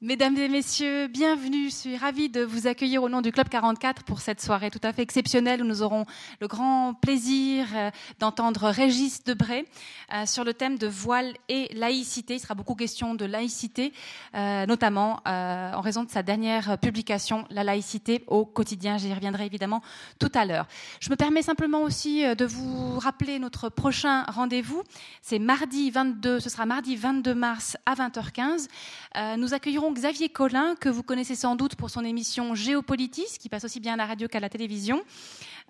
Mesdames 0.00 0.38
et 0.38 0.46
messieurs, 0.46 1.08
bienvenue. 1.08 1.70
Je 1.70 1.74
suis 1.74 1.96
ravie 1.96 2.28
de 2.28 2.44
vous 2.44 2.68
accueillir 2.68 3.02
au 3.02 3.08
nom 3.08 3.20
du 3.20 3.32
Club 3.32 3.48
44 3.48 4.04
pour 4.04 4.20
cette 4.20 4.40
soirée 4.40 4.70
tout 4.70 4.78
à 4.84 4.92
fait 4.92 5.02
exceptionnelle 5.02 5.60
où 5.60 5.64
nous 5.64 5.82
aurons 5.82 6.06
le 6.40 6.46
grand 6.46 6.94
plaisir 6.94 7.66
euh, 7.74 7.90
d'entendre 8.20 8.68
Régis 8.68 9.24
Debray 9.24 9.64
euh, 10.14 10.24
sur 10.24 10.44
le 10.44 10.54
thème 10.54 10.78
de 10.78 10.86
voile 10.86 11.34
et 11.48 11.68
laïcité. 11.74 12.34
Il 12.34 12.38
sera 12.38 12.54
beaucoup 12.54 12.76
question 12.76 13.16
de 13.16 13.24
laïcité, 13.24 13.92
euh, 14.36 14.66
notamment 14.66 15.18
en 15.24 15.80
raison 15.80 16.04
de 16.04 16.10
sa 16.10 16.22
dernière 16.22 16.78
publication, 16.78 17.44
La 17.50 17.64
laïcité 17.64 18.22
au 18.28 18.44
quotidien. 18.44 18.98
J'y 18.98 19.12
reviendrai 19.12 19.46
évidemment 19.46 19.82
tout 20.20 20.30
à 20.32 20.44
l'heure. 20.44 20.68
Je 21.00 21.10
me 21.10 21.16
permets 21.16 21.42
simplement 21.42 21.82
aussi 21.82 22.22
de 22.22 22.44
vous 22.44 23.00
rappeler 23.00 23.40
notre 23.40 23.68
prochain 23.68 24.22
rendez-vous. 24.28 24.84
C'est 25.22 25.40
mardi 25.40 25.90
22, 25.90 26.38
ce 26.38 26.50
sera 26.50 26.66
mardi 26.66 26.94
22 26.94 27.34
mars 27.34 27.76
à 27.84 27.94
20h15. 27.94 28.68
Nous 29.36 29.54
accueillerons 29.54 29.87
Xavier 29.92 30.28
Collin, 30.28 30.74
que 30.80 30.88
vous 30.88 31.02
connaissez 31.02 31.34
sans 31.34 31.56
doute 31.56 31.74
pour 31.74 31.90
son 31.90 32.04
émission 32.04 32.54
Géopolitis, 32.54 33.38
qui 33.38 33.48
passe 33.48 33.64
aussi 33.64 33.80
bien 33.80 33.94
à 33.94 33.96
la 33.96 34.06
radio 34.06 34.28
qu'à 34.28 34.40
la 34.40 34.48
télévision. 34.48 35.02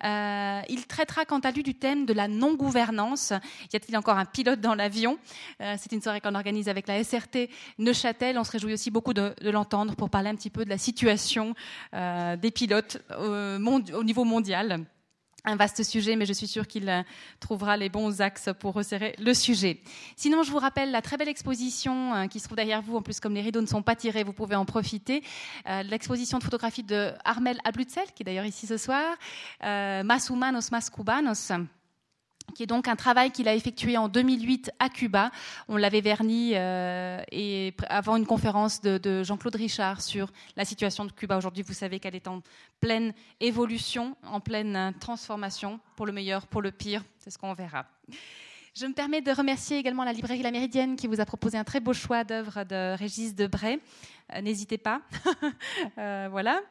Euh, 0.03 0.61
il 0.69 0.85
traitera 0.87 1.25
quant 1.25 1.39
à 1.39 1.51
lui 1.51 1.63
du 1.63 1.75
thème 1.75 2.05
de 2.05 2.13
la 2.13 2.27
non-gouvernance. 2.27 3.33
Y 3.73 3.75
a-t-il 3.75 3.97
encore 3.97 4.17
un 4.17 4.25
pilote 4.25 4.61
dans 4.61 4.75
l'avion? 4.75 5.17
Euh, 5.61 5.75
C'est 5.77 5.91
une 5.91 6.01
soirée 6.01 6.21
qu'on 6.21 6.35
organise 6.35 6.69
avec 6.69 6.87
la 6.87 7.03
SRT 7.03 7.49
Neuchâtel. 7.77 8.37
On 8.37 8.43
se 8.43 8.51
réjouit 8.51 8.73
aussi 8.73 8.91
beaucoup 8.91 9.13
de, 9.13 9.33
l'entendre 9.41 9.95
pour 9.95 10.09
parler 10.09 10.29
un 10.29 10.35
petit 10.35 10.49
peu 10.49 10.65
de 10.65 10.69
la 10.69 10.77
situation 10.77 11.53
euh, 11.93 12.35
des 12.35 12.51
pilotes 12.51 13.01
au 13.17 14.03
niveau 14.03 14.23
mondial 14.23 14.85
un 15.45 15.55
vaste 15.55 15.83
sujet, 15.83 16.15
mais 16.15 16.25
je 16.25 16.33
suis 16.33 16.47
sûre 16.47 16.67
qu'il 16.67 16.89
euh, 16.89 17.01
trouvera 17.39 17.77
les 17.77 17.89
bons 17.89 18.21
axes 18.21 18.49
pour 18.59 18.73
resserrer 18.73 19.15
le 19.19 19.33
sujet. 19.33 19.79
Sinon, 20.15 20.43
je 20.43 20.51
vous 20.51 20.59
rappelle 20.59 20.91
la 20.91 21.01
très 21.01 21.17
belle 21.17 21.29
exposition 21.29 22.13
euh, 22.13 22.27
qui 22.27 22.39
se 22.39 22.45
trouve 22.45 22.57
derrière 22.57 22.81
vous. 22.81 22.97
En 22.97 23.01
plus, 23.01 23.19
comme 23.19 23.33
les 23.33 23.41
rideaux 23.41 23.61
ne 23.61 23.67
sont 23.67 23.81
pas 23.81 23.95
tirés, 23.95 24.23
vous 24.23 24.33
pouvez 24.33 24.55
en 24.55 24.65
profiter. 24.65 25.23
Euh, 25.67 25.83
l'exposition 25.83 26.37
de 26.39 26.43
photographie 26.43 26.83
de 26.83 27.11
Armel 27.23 27.57
Ablutzel, 27.63 28.05
qui 28.15 28.23
est 28.23 28.25
d'ailleurs 28.25 28.45
ici 28.45 28.67
ce 28.67 28.77
soir. 28.77 29.15
Mas 29.61 30.29
Humanos, 30.29 30.71
Mas 30.71 30.89
Cubanos 30.89 31.51
qui 32.53 32.63
est 32.63 32.67
donc 32.67 32.87
un 32.87 32.95
travail 32.95 33.31
qu'il 33.31 33.47
a 33.47 33.55
effectué 33.55 33.97
en 33.97 34.07
2008 34.07 34.71
à 34.79 34.89
Cuba. 34.89 35.31
On 35.67 35.77
l'avait 35.77 36.01
verni 36.01 36.51
euh, 36.55 37.21
et 37.31 37.73
avant 37.87 38.15
une 38.15 38.25
conférence 38.25 38.81
de, 38.81 39.23
Jean-Claude 39.23 39.55
Richard 39.55 40.01
sur 40.01 40.31
la 40.55 40.65
situation 40.65 41.05
de 41.05 41.11
Cuba. 41.11 41.37
Aujourd'hui, 41.37 41.63
vous 41.63 41.73
savez 41.73 41.99
qu'elle 41.99 42.15
est 42.15 42.27
en 42.27 42.41
pleine 42.79 43.13
évolution, 43.39 44.15
en 44.23 44.39
pleine 44.39 44.93
transformation, 44.99 45.79
pour 45.95 46.05
le 46.05 46.11
meilleur, 46.11 46.47
pour 46.47 46.61
le 46.61 46.71
pire. 46.71 47.03
C'est 47.17 47.29
ce 47.29 47.37
qu'on 47.37 47.53
verra. 47.53 47.85
Je 48.75 48.85
me 48.85 48.93
permets 48.93 49.21
de 49.21 49.31
remercier 49.31 49.77
également 49.77 50.03
la 50.03 50.13
librairie 50.13 50.41
La 50.41 50.51
Méridienne 50.51 50.95
qui 50.95 51.07
vous 51.07 51.19
a 51.19 51.25
proposé 51.25 51.57
un 51.57 51.63
très 51.63 51.79
beau 51.79 51.91
choix 51.91 52.23
d'œuvres 52.23 52.63
de 52.63 52.95
Régis 52.97 53.35
Debray. 53.35 53.79
Euh, 54.35 54.41
n'hésitez 54.41 54.77
pas. 54.77 55.01
euh, 55.97 56.27
voilà. 56.31 56.61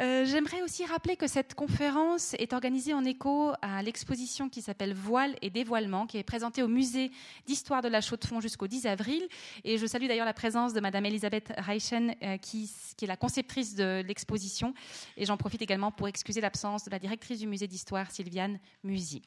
Euh, 0.00 0.24
j'aimerais 0.24 0.60
aussi 0.62 0.84
rappeler 0.84 1.16
que 1.16 1.28
cette 1.28 1.54
conférence 1.54 2.34
est 2.34 2.52
organisée 2.52 2.94
en 2.94 3.04
écho 3.04 3.52
à 3.62 3.80
l'exposition 3.82 4.48
qui 4.48 4.60
s'appelle 4.60 4.92
Voile 4.92 5.36
et 5.40 5.50
dévoilement, 5.50 6.06
qui 6.06 6.18
est 6.18 6.24
présentée 6.24 6.64
au 6.64 6.68
musée 6.68 7.12
d'histoire 7.46 7.80
de 7.80 7.88
la 7.88 8.00
Chaux-de-Fonds 8.00 8.40
jusqu'au 8.40 8.66
10 8.66 8.86
avril. 8.86 9.28
Et 9.62 9.78
je 9.78 9.86
salue 9.86 10.08
d'ailleurs 10.08 10.26
la 10.26 10.34
présence 10.34 10.72
de 10.72 10.80
Madame 10.80 11.06
Elisabeth 11.06 11.52
Reichen, 11.58 12.16
qui, 12.42 12.68
qui, 12.96 13.04
est 13.04 13.08
la 13.08 13.16
conceptrice 13.16 13.76
de 13.76 14.02
l'exposition. 14.04 14.74
Et 15.16 15.26
j'en 15.26 15.36
profite 15.36 15.62
également 15.62 15.92
pour 15.92 16.08
excuser 16.08 16.40
l'absence 16.40 16.84
de 16.84 16.90
la 16.90 16.98
directrice 16.98 17.38
du 17.38 17.46
musée 17.46 17.68
d'histoire, 17.68 18.10
Sylviane 18.10 18.58
Musy. 18.82 19.22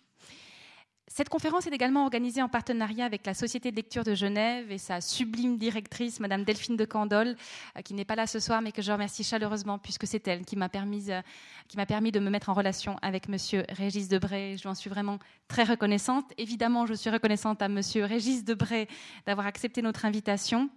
Cette 1.09 1.30
conférence 1.30 1.66
est 1.66 1.73
également 1.73 2.03
organisée 2.03 2.41
en 2.41 2.50
partenariat 2.50 3.05
avec 3.05 3.25
la 3.25 3.33
Société 3.33 3.72
de 3.72 3.77
lecture 3.77 4.03
de 4.03 4.13
Genève 4.13 4.69
et 4.72 4.77
sa 4.77 5.00
sublime 5.00 5.58
directrice, 5.58 6.19
Madame 6.19 6.44
Delphine 6.44 6.75
de 6.75 6.83
Candolle, 6.83 7.38
euh, 7.77 7.81
qui 7.81 7.94
n'est 7.94 8.03
pas 8.03 8.16
là 8.16 8.27
ce 8.27 8.41
soir, 8.41 8.61
mais 8.61 8.73
que 8.73 8.81
je 8.81 8.91
remercie 8.91 9.23
chaleureusement 9.23 9.80
puisque 9.80 10.05
c'est 10.05 10.28
elle 10.28 10.44
qui 10.44 10.58
m'a 10.58 10.67
permis, 10.67 11.09
euh, 11.09 11.22
qui 11.69 11.78
m'a 11.78 11.85
permis 11.85 12.11
de 12.11 12.19
me 12.19 12.30
mettre 12.30 12.50
en 12.50 12.53
relation 12.53 12.97
avec 13.02 13.30
Monsieur 13.30 13.63
Régis 13.69 14.09
Debray. 14.09 14.58
Je 14.58 14.63
lui 14.63 14.69
en 14.69 14.75
suis 14.75 14.89
vraiment 14.89 15.17
très 15.47 15.63
reconnaissante. 15.63 16.25
Évidemment, 16.38 16.85
je 16.85 16.94
suis 16.94 17.09
reconnaissante 17.09 17.62
à 17.62 17.69
Monsieur 17.69 18.03
Régis 18.03 18.44
Debray 18.44 18.88
d'avoir 19.25 19.47
accepté 19.47 19.81
notre 19.81 20.03
invitation 20.03 20.69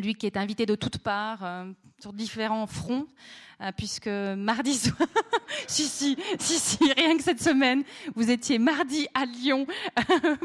lui 0.00 0.14
qui 0.16 0.26
est 0.26 0.36
invité 0.36 0.66
de 0.66 0.74
toutes 0.74 0.98
parts 0.98 1.44
euh, 1.44 1.70
sur 2.00 2.12
différents 2.12 2.66
fronts, 2.66 3.06
euh, 3.60 3.70
puisque 3.76 4.08
mardi 4.08 4.74
soir, 4.78 5.08
si, 5.68 5.84
si, 5.84 6.16
si, 6.40 6.58
si, 6.58 6.92
rien 6.94 7.16
que 7.16 7.22
cette 7.22 7.40
semaine, 7.40 7.84
vous 8.16 8.28
étiez 8.28 8.58
mardi 8.58 9.06
à 9.14 9.24
Lyon 9.24 9.68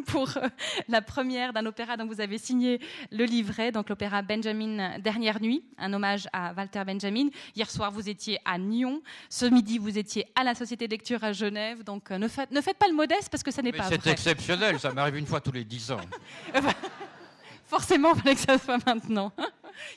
pour 0.06 0.30
euh, 0.38 0.48
la 0.88 1.02
première 1.02 1.52
d'un 1.52 1.66
opéra 1.66 1.98
dont 1.98 2.06
vous 2.06 2.22
avez 2.22 2.38
signé 2.38 2.80
le 3.12 3.26
livret, 3.26 3.72
donc 3.72 3.90
l'opéra 3.90 4.22
Benjamin 4.22 5.00
Dernière 5.00 5.42
Nuit, 5.42 5.64
un 5.80 5.94
hommage 5.94 6.28
à 6.31 6.54
Walter 6.54 6.84
Benjamin. 6.86 7.30
Hier 7.56 7.72
soir, 7.72 7.92
vous 7.92 8.08
étiez 8.08 8.38
à 8.46 8.60
Nyon. 8.60 9.02
Ce 9.30 9.48
midi, 9.48 9.80
vous 9.80 9.98
étiez 9.98 10.28
à 10.36 10.44
la 10.44 10.54
Société 10.54 10.88
de 10.88 10.92
lecture 10.92 11.24
à 11.24 11.34
Genève. 11.34 11.84
Donc 11.84 12.12
ne 12.12 12.28
faites, 12.28 12.52
ne 12.52 12.62
faites 12.62 12.78
pas 12.78 12.88
le 12.88 12.94
modeste 12.96 13.30
parce 13.31 13.42
que 13.42 13.50
ça 13.50 13.64
n'est 13.64 13.72
pas 13.72 13.86
C'est 13.90 14.06
exceptionnel, 14.06 14.80
ça 14.80 14.94
m'arrive 14.94 15.16
une 15.16 15.26
fois 15.26 15.42
tous 15.42 15.52
les 15.52 15.64
dix 15.64 15.92
ans. 15.92 16.02
forcément, 17.69 18.13
il 18.16 18.22
fallait 18.22 18.35
que 18.35 18.41
ça 18.41 18.57
soit 18.57 18.85
maintenant. 18.85 19.31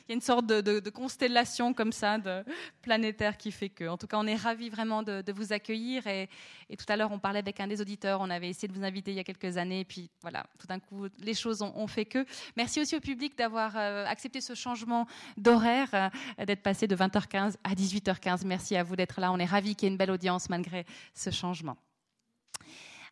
Il 0.07 0.11
y 0.11 0.11
a 0.13 0.15
une 0.15 0.21
sorte 0.21 0.45
de, 0.45 0.89
constellation 0.89 1.73
comme 1.73 1.91
ça, 1.91 2.17
de 2.17 2.45
planétaire 2.81 3.35
qui 3.35 3.51
fait 3.51 3.67
que. 3.67 3.85
En 3.89 3.97
tout 3.97 4.07
cas, 4.07 4.17
on 4.17 4.25
est 4.25 4.35
ravis 4.35 4.69
vraiment 4.69 5.03
de, 5.03 5.31
vous 5.33 5.51
accueillir. 5.51 6.07
Et, 6.07 6.29
tout 6.77 6.85
à 6.87 6.95
l'heure, 6.95 7.11
on 7.11 7.19
parlait 7.19 7.39
avec 7.39 7.59
un 7.59 7.67
des 7.67 7.81
auditeurs. 7.81 8.21
On 8.21 8.29
avait 8.29 8.47
essayé 8.47 8.69
de 8.69 8.73
vous 8.73 8.85
inviter 8.85 9.11
il 9.11 9.15
y 9.15 9.19
a 9.19 9.25
quelques 9.25 9.57
années. 9.57 9.81
Et 9.81 9.85
puis 9.85 10.09
voilà, 10.21 10.45
tout 10.57 10.67
d'un 10.67 10.79
coup, 10.79 11.07
les 11.19 11.33
choses 11.33 11.61
ont, 11.61 11.87
fait 11.87 12.05
que. 12.05 12.25
Merci 12.55 12.79
aussi 12.79 12.95
au 12.95 13.01
public 13.01 13.37
d'avoir 13.37 13.75
euh, 13.75 14.05
accepté 14.05 14.39
ce 14.39 14.55
changement 14.55 15.05
d'horaire, 15.35 15.89
euh, 15.93 16.45
d'être 16.45 16.63
passé 16.63 16.87
de 16.87 16.95
20h15 16.95 17.55
à 17.63 17.73
18h15. 17.73 18.45
Merci 18.45 18.77
à 18.77 18.83
vous 18.83 18.95
d'être 18.95 19.19
là. 19.19 19.33
On 19.33 19.39
est 19.39 19.45
ravis 19.45 19.75
qu'il 19.75 19.87
y 19.87 19.89
ait 19.89 19.93
une 19.93 19.97
belle 19.97 20.11
audience 20.11 20.49
malgré 20.49 20.85
ce 21.13 21.29
changement. 21.29 21.75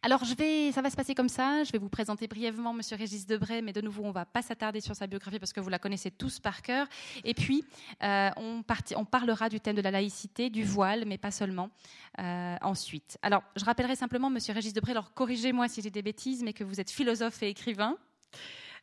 Alors, 0.04 0.26
je 0.26 0.34
vais, 0.34 0.72
ça 0.72 0.82
va 0.82 0.90
se 0.90 0.96
passer 0.96 1.14
comme 1.14 1.30
ça. 1.30 1.64
Je 1.64 1.72
vais 1.72 1.78
vous 1.78 1.88
présenter 1.88 2.28
brièvement 2.28 2.74
Monsieur 2.74 2.98
Régis 2.98 3.28
Debray, 3.28 3.62
mais 3.62 3.72
de 3.72 3.82
nouveau, 3.82 4.04
on 4.04 4.08
ne 4.08 4.14
va 4.14 4.26
pas 4.26 4.42
s'attarder 4.42 4.82
sur 4.82 4.96
sa 4.96 5.06
biographie 5.06 5.38
parce 5.38 5.54
que 5.54 5.60
vous 5.60 5.70
la 5.70 5.78
connaissez 5.78 6.10
tous 6.10 6.40
par 6.40 6.64
cœur. 6.64 6.88
Et 7.24 7.36
puis, 7.36 7.64
euh, 8.02 8.32
on, 8.36 8.64
parlera 9.06 9.48
du 9.48 9.60
thème 9.60 9.76
de 9.76 9.82
la 9.82 9.92
laïcité, 9.92 10.50
du 10.50 10.64
voile, 10.64 11.06
mais 11.06 11.20
pas 11.20 11.30
seulement. 11.30 11.70
Euh, 12.18 12.56
ensuite, 12.64 13.20
alors, 13.22 13.44
je 13.56 13.64
rappellerai 13.64 13.96
simplement 13.96 14.32
Monsieur 14.32 14.56
Régis 14.56 14.74
Debray. 14.74 14.94
Alors, 14.94 15.14
corrigez-moi 15.14 15.68
si 15.68 15.84
j'ai 15.84 15.92
des 15.92 16.02
bêtises, 16.02 16.42
mais 16.42 16.54
que 16.54 16.64
vous 16.64 16.80
êtes 16.80 16.90
philosophe 16.90 17.44
et 17.44 17.50
écrivain. 17.50 17.96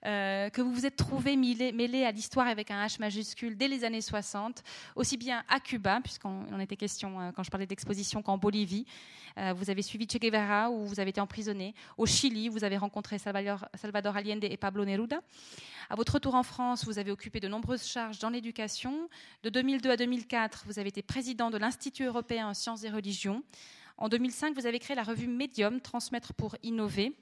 Euh, 0.07 0.49
que 0.51 0.63
vous 0.63 0.73
vous 0.73 0.87
êtes 0.87 0.97
trouvé 0.97 1.37
mêlé, 1.37 2.05
à 2.05 2.13
l'histoire 2.13 2.47
avec 2.47 2.71
un 2.71 2.87
H 2.87 3.01
majuscule 3.01 3.57
dès 3.57 3.67
les 3.67 3.85
années 3.85 4.01
60, 4.01 4.63
aussi 4.95 5.17
bien 5.17 5.43
à 5.49 5.59
Cuba, 5.59 6.01
puisqu'on 6.03 6.61
était 6.61 6.77
question 6.77 7.21
euh, 7.21 7.33
quand 7.33 7.43
je 7.43 7.51
parlais 7.51 7.67
d'exposition, 7.67 8.23
qu'en 8.23 8.39
Bolivie. 8.39 8.87
Euh, 9.39 9.53
vous 9.53 9.71
avez 9.71 9.83
suivi 9.83 10.07
Che 10.07 10.19
Guevara, 10.19 10.71
où 10.71 10.85
vous 10.85 11.01
avez 11.01 11.11
été 11.11 11.21
emprisonné. 11.21 11.75
Au 11.97 12.07
Chili, 12.07 12.49
vous 12.49 12.63
avez 12.63 12.77
rencontré 12.77 13.19
Salvador, 13.19 13.67
Salvador 13.75 14.17
Allende 14.17 14.45
et 14.45 14.57
Pablo 14.57 14.85
Neruda. 14.85 15.21
À 15.91 15.97
votre 15.97 16.15
retour 16.15 16.35
en 16.35 16.43
France, 16.43 16.85
vous 16.85 16.99
avez 16.99 17.11
occupé 17.11 17.41
de 17.41 17.49
nombreuses 17.49 17.87
charges 17.87 18.19
dans 18.19 18.31
l'éducation. 18.31 19.09
De 19.43 19.51
2002 19.51 19.91
à 19.91 19.97
2004, 19.97 20.65
vous 20.67 20.79
avez 20.79 20.91
été 20.91 21.03
président 21.03 21.51
de 21.51 21.59
l'Institut 21.59 22.05
européen 22.05 22.49
en 22.49 22.55
sciences 22.55 22.85
et 22.85 22.91
religions. 22.91 23.43
En 23.97 24.09
2005, 24.09 24.55
vous 24.55 24.67
avez 24.67 24.79
créé 24.79 24.95
la 24.95 25.03
revue 25.03 25.27
Medium, 25.27 25.81
Transmettre 25.81 26.35
pour 26.35 26.57
innover. 26.63 27.17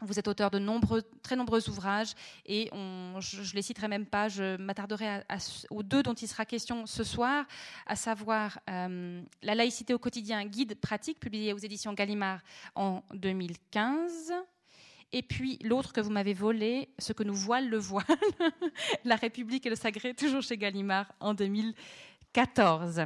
Vous 0.00 0.18
êtes 0.18 0.28
auteur 0.28 0.50
de 0.50 0.60
nombreux, 0.60 1.02
très 1.22 1.34
nombreux 1.34 1.68
ouvrages 1.68 2.14
et 2.46 2.70
je 2.72 3.40
ne 3.40 3.54
les 3.54 3.62
citerai 3.62 3.88
même 3.88 4.06
pas, 4.06 4.28
je 4.28 4.56
m'attarderai 4.56 5.24
aux 5.70 5.82
deux 5.82 6.04
dont 6.04 6.14
il 6.14 6.28
sera 6.28 6.44
question 6.44 6.86
ce 6.86 7.02
soir, 7.02 7.44
à 7.86 7.96
savoir 7.96 8.60
euh, 8.70 9.20
La 9.42 9.54
laïcité 9.56 9.94
au 9.94 9.98
quotidien, 9.98 10.44
guide 10.44 10.76
pratique, 10.76 11.18
publié 11.18 11.52
aux 11.52 11.58
éditions 11.58 11.92
Gallimard 11.94 12.40
en 12.76 13.02
2015. 13.12 14.32
Et 15.12 15.22
puis 15.22 15.58
l'autre 15.62 15.92
que 15.92 16.00
vous 16.00 16.10
m'avez 16.10 16.34
volé, 16.34 16.90
Ce 16.98 17.12
que 17.12 17.24
nous 17.24 17.34
voile 17.34 17.68
le 17.68 17.78
voile, 17.78 18.04
La 19.04 19.16
République 19.16 19.66
et 19.66 19.70
le 19.70 19.76
Sagré, 19.76 20.14
toujours 20.14 20.42
chez 20.42 20.56
Gallimard 20.56 21.12
en 21.18 21.34
2014. 21.34 23.02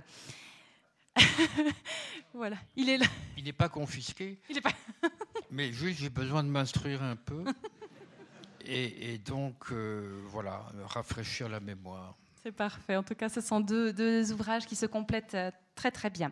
voilà, 2.35 2.57
il 2.77 2.89
est 2.91 2.99
là. 2.99 3.07
Il 3.37 3.45
n'est 3.45 3.53
pas 3.53 3.69
confisqué. 3.69 4.39
Il 4.51 4.59
est 4.59 4.61
pas. 4.61 4.73
mais 5.53 5.71
juste, 5.71 6.01
j'ai 6.01 6.09
besoin 6.09 6.43
de 6.43 6.49
m'instruire 6.49 7.03
un 7.03 7.17
peu. 7.17 7.45
Et, 8.65 9.19
donc, 9.19 9.57
euh, 9.73 10.23
voilà, 10.29 10.65
rafraîchir 10.87 11.49
la 11.49 11.61
mémoire. 11.61 12.17
C'est 12.43 12.53
parfait. 12.53 12.97
En 12.97 13.03
tout 13.03 13.15
cas, 13.15 13.29
ce 13.29 13.41
sont 13.41 13.61
deux, 13.61 13.93
deux, 13.93 14.33
ouvrages 14.33 14.67
qui 14.67 14.77
se 14.77 14.87
complètent 14.87 15.35
euh, 15.35 15.51
très 15.75 15.91
très 15.91 16.11
bien. 16.11 16.31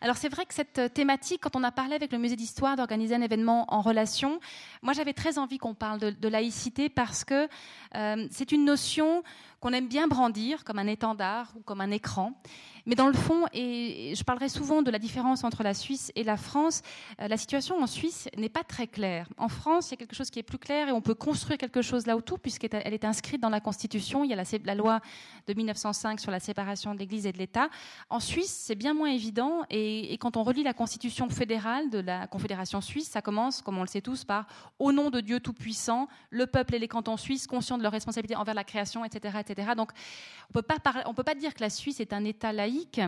Alors 0.00 0.16
c'est 0.16 0.28
vrai 0.28 0.46
que 0.46 0.54
cette 0.54 0.94
thématique, 0.94 1.40
quand 1.42 1.56
on 1.56 1.64
a 1.64 1.72
parlé 1.72 1.94
avec 1.94 2.12
le 2.12 2.18
musée 2.18 2.36
d'histoire 2.36 2.76
d'organiser 2.76 3.14
un 3.14 3.22
événement 3.22 3.72
en 3.72 3.80
relation, 3.80 4.40
moi 4.82 4.92
j'avais 4.92 5.12
très 5.12 5.38
envie 5.38 5.58
qu'on 5.58 5.74
parle 5.74 6.00
de, 6.00 6.28
laïcité 6.28 6.88
parce 6.88 7.24
que 7.24 7.48
euh, 7.96 8.26
c'est 8.30 8.52
une 8.52 8.64
notion 8.64 9.22
qu'on 9.60 9.72
aime 9.72 9.88
bien 9.88 10.08
brandir 10.08 10.64
comme 10.64 10.78
un 10.78 10.86
étendard 10.86 11.52
ou 11.56 11.60
comme 11.60 11.80
un 11.80 11.90
écran. 11.90 12.32
Mais 12.86 12.94
dans 12.94 13.06
le 13.06 13.12
fond, 13.12 13.46
et 13.52 14.14
je 14.16 14.24
parlerai 14.24 14.48
souvent 14.48 14.82
de 14.82 14.90
la 14.90 14.98
différence 14.98 15.44
entre 15.44 15.62
la 15.62 15.74
Suisse 15.74 16.10
et 16.16 16.24
la 16.24 16.36
France, 16.36 16.82
euh, 17.20 17.28
la 17.28 17.36
situation 17.36 17.80
en 17.80 17.86
Suisse 17.86 18.28
n'est 18.36 18.48
pas 18.48 18.64
très 18.64 18.86
claire. 18.86 19.28
En 19.36 19.48
France, 19.48 19.88
il 19.88 19.90
y 19.92 19.94
a 19.94 19.96
quelque 19.98 20.16
chose 20.16 20.30
qui 20.30 20.38
est 20.38 20.44
plus 20.44 20.58
clair 20.58 20.88
et 20.88 20.92
on 20.92 21.02
peut 21.02 21.14
construire 21.14 21.58
quelque 21.58 21.82
chose 21.82 22.06
là 22.06 22.16
autour 22.16 22.40
puisqu'elle 22.40 22.94
est 22.94 23.04
inscrite 23.04 23.40
dans 23.40 23.50
la 23.50 23.60
Constitution. 23.60 24.24
Il 24.24 24.30
y 24.30 24.34
a 24.34 24.42
la, 24.64 24.74
loi 24.74 25.00
de 25.46 25.54
1905 25.54 26.20
sur 26.20 26.30
la 26.30 26.40
séparation 26.40 26.94
de 26.94 26.98
l'Église 26.98 27.26
et 27.26 27.32
de 27.32 27.38
l'État. 27.38 27.68
En 28.08 28.18
Suisse, 28.20 28.64
c'est 28.66 28.74
bien 28.80 28.94
moins 28.94 29.10
évident 29.10 29.62
et, 29.68 30.16
quand 30.20 30.38
on 30.38 30.42
relit 30.42 30.62
la 30.62 30.72
Constitution 30.72 31.28
fédérale 31.28 31.90
de 31.90 31.98
la 31.98 32.26
Confédération 32.26 32.80
suisse, 32.80 33.10
ça 33.10 33.20
commence, 33.20 33.60
comme 33.60 33.76
on 33.76 33.82
le 33.82 33.86
sait 33.86 34.00
tous, 34.00 34.24
par 34.24 34.46
Au 34.78 34.90
nom 34.90 35.10
de 35.10 35.20
Dieu 35.20 35.38
Tout-Puissant, 35.38 36.08
le 36.30 36.46
peuple 36.46 36.76
et 36.76 36.78
les 36.78 36.88
cantons 36.88 37.18
suisses 37.18 37.46
conscients 37.46 37.76
de 37.76 37.82
leur 37.82 37.92
responsabilité 37.92 38.36
envers 38.36 38.54
la 38.54 38.64
création, 38.64 39.04
etc. 39.04 39.36
etc. 39.40 39.72
Donc, 39.76 39.92
on 40.54 40.58
ne 40.58 41.12
peut 41.14 41.22
pas 41.22 41.34
dire 41.34 41.52
que 41.52 41.60
la 41.60 41.68
Suisse 41.68 42.00
est 42.00 42.14
un 42.14 42.24
État 42.24 42.54
laïque 42.54 43.02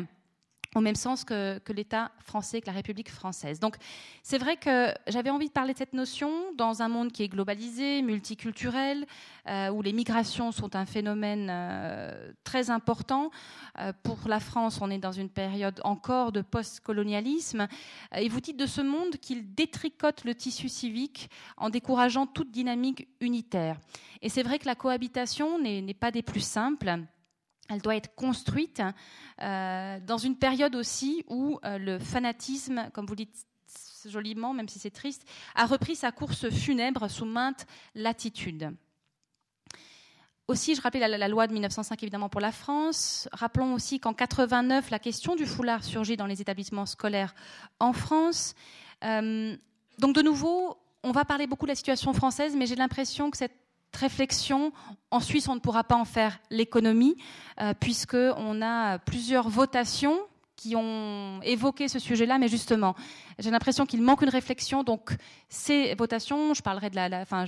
au 0.75 0.81
même 0.81 0.95
sens 0.95 1.25
que, 1.25 1.61
l'État 1.73 2.11
français, 2.25 2.61
que 2.61 2.67
la 2.67 2.73
République 2.73 3.11
française. 3.11 3.61
Donc 3.61 3.77
c'est 4.23 4.39
vrai 4.39 4.57
que 4.57 4.93
j'avais 5.07 5.31
envie 5.31 5.49
de 5.49 5.53
parler 5.53 5.73
de 5.73 5.79
cette 5.79 5.93
notion 5.93 6.31
dans 6.57 6.83
un 6.83 6.89
monde 6.89 7.13
qui 7.13 7.23
est 7.23 7.29
globalisé, 7.29 8.03
multiculturel, 8.03 9.07
euh, 9.49 9.71
où 9.71 9.83
les 9.83 9.93
migrations 9.93 10.53
sont 10.53 10.75
un 10.77 10.87
phénomène 10.87 11.49
euh, 11.51 12.33
très 12.45 12.71
important. 12.71 13.31
Euh, 13.79 13.93
pour 14.03 14.19
la 14.27 14.41
France, 14.41 14.81
on 14.81 14.91
est 14.91 14.99
dans 14.99 15.13
une 15.13 15.29
période 15.29 15.81
encore 15.85 16.33
de 16.33 16.41
post-colonialisme. 16.41 17.69
et 18.17 18.29
vous 18.29 18.41
dites 18.41 18.59
de 18.59 18.67
ce 18.67 18.81
monde 18.81 19.17
qu'il 19.17 19.55
détricote 19.55 20.25
le 20.25 20.35
tissu 20.35 20.69
civique 20.69 21.31
en 21.57 21.71
décourageant 21.71 22.27
toute 22.27 22.51
dynamique 22.51 23.09
unitaire. 23.21 23.79
Et 24.23 24.29
c'est 24.29 24.43
vrai 24.43 24.59
que 24.59 24.67
la 24.67 24.75
cohabitation 24.75 25.59
n'est 25.59 25.95
pas 25.95 26.11
des 26.11 26.23
plus 26.23 26.45
simples. 26.45 27.05
Elle 27.73 27.81
doit 27.81 27.97
être 27.97 28.15
construite 28.15 28.83
euh, 29.41 29.99
dans 30.01 30.19
une 30.19 30.37
période 30.37 30.77
aussi 30.77 31.25
où 31.29 31.59
euh, 31.65 31.79
le 31.79 31.99
fanatisme, 31.99 32.91
comme 32.93 33.07
vous 33.07 33.17
dites 33.17 33.47
joliment, 34.05 34.53
même 34.53 34.69
si 34.69 34.79
c'est 34.79 34.91
triste, 34.91 35.25
a 35.55 35.65
repris 35.65 35.97
sa 35.97 36.13
course 36.13 36.51
funèbre 36.51 37.09
sous 37.09 37.25
maintes 37.25 37.67
latitudes. 37.95 38.75
Aussi, 40.49 40.75
je 40.75 40.83
rappelais 40.83 41.07
la, 41.07 41.29
loi 41.29 41.47
de 41.47 41.53
1905 41.53 42.03
évidemment 42.03 42.29
pour 42.29 42.41
la 42.41 42.53
France. 42.53 43.29
Rappelons 43.33 43.75
aussi 43.75 44.01
qu'en 44.01 44.13
89, 44.13 44.91
la 44.91 44.99
question 44.99 45.35
du 45.37 45.47
foulard 45.47 45.85
surgit 45.85 46.17
dans 46.17 46.27
les 46.27 46.43
établissements 46.43 46.85
scolaires 46.85 47.35
en 47.79 47.93
France. 47.93 48.55
Euh, 49.05 49.57
donc 49.99 50.15
de 50.15 50.21
nouveau, 50.21 50.77
on 51.05 51.13
va 51.13 51.25
parler 51.25 51.47
beaucoup 51.47 51.65
de 51.65 51.71
la 51.71 51.77
situation 51.77 52.13
française, 52.13 52.55
mais 52.57 52.67
j'ai 52.67 52.75
l'impression 52.75 53.31
que 53.31 53.39
cette 53.39 53.62
réflexion. 53.97 54.73
En 55.11 55.21
Suisse, 55.21 55.49
on 55.49 55.55
ne 55.55 55.61
pourra 55.61 55.85
pas 55.85 55.97
en 55.97 56.05
faire 56.05 56.39
l'économie, 56.51 57.17
euh, 57.61 57.75
puisqu'on 57.79 58.63
a 58.63 58.99
plusieurs 58.99 59.49
votations 59.49 60.19
qui 60.63 60.77
ont 60.77 61.41
évoqué 61.43 61.89
ce 61.89 61.99
sujet-là, 61.99 62.39
mais 62.39 62.47
justement, 62.47 62.95
j'ai 63.41 63.51
l'impression 63.51 63.85
qu'il 63.85 64.01
manque 64.01 64.23
une 64.23 64.29
réflexion. 64.29 64.85
Donc, 64.85 65.11
ces 65.49 65.95
votations, 65.97 66.55
je 66.55 66.63
parlerai 66.63 66.89
de 66.89 66.95
la, 66.95 67.21
enfin, 67.21 67.47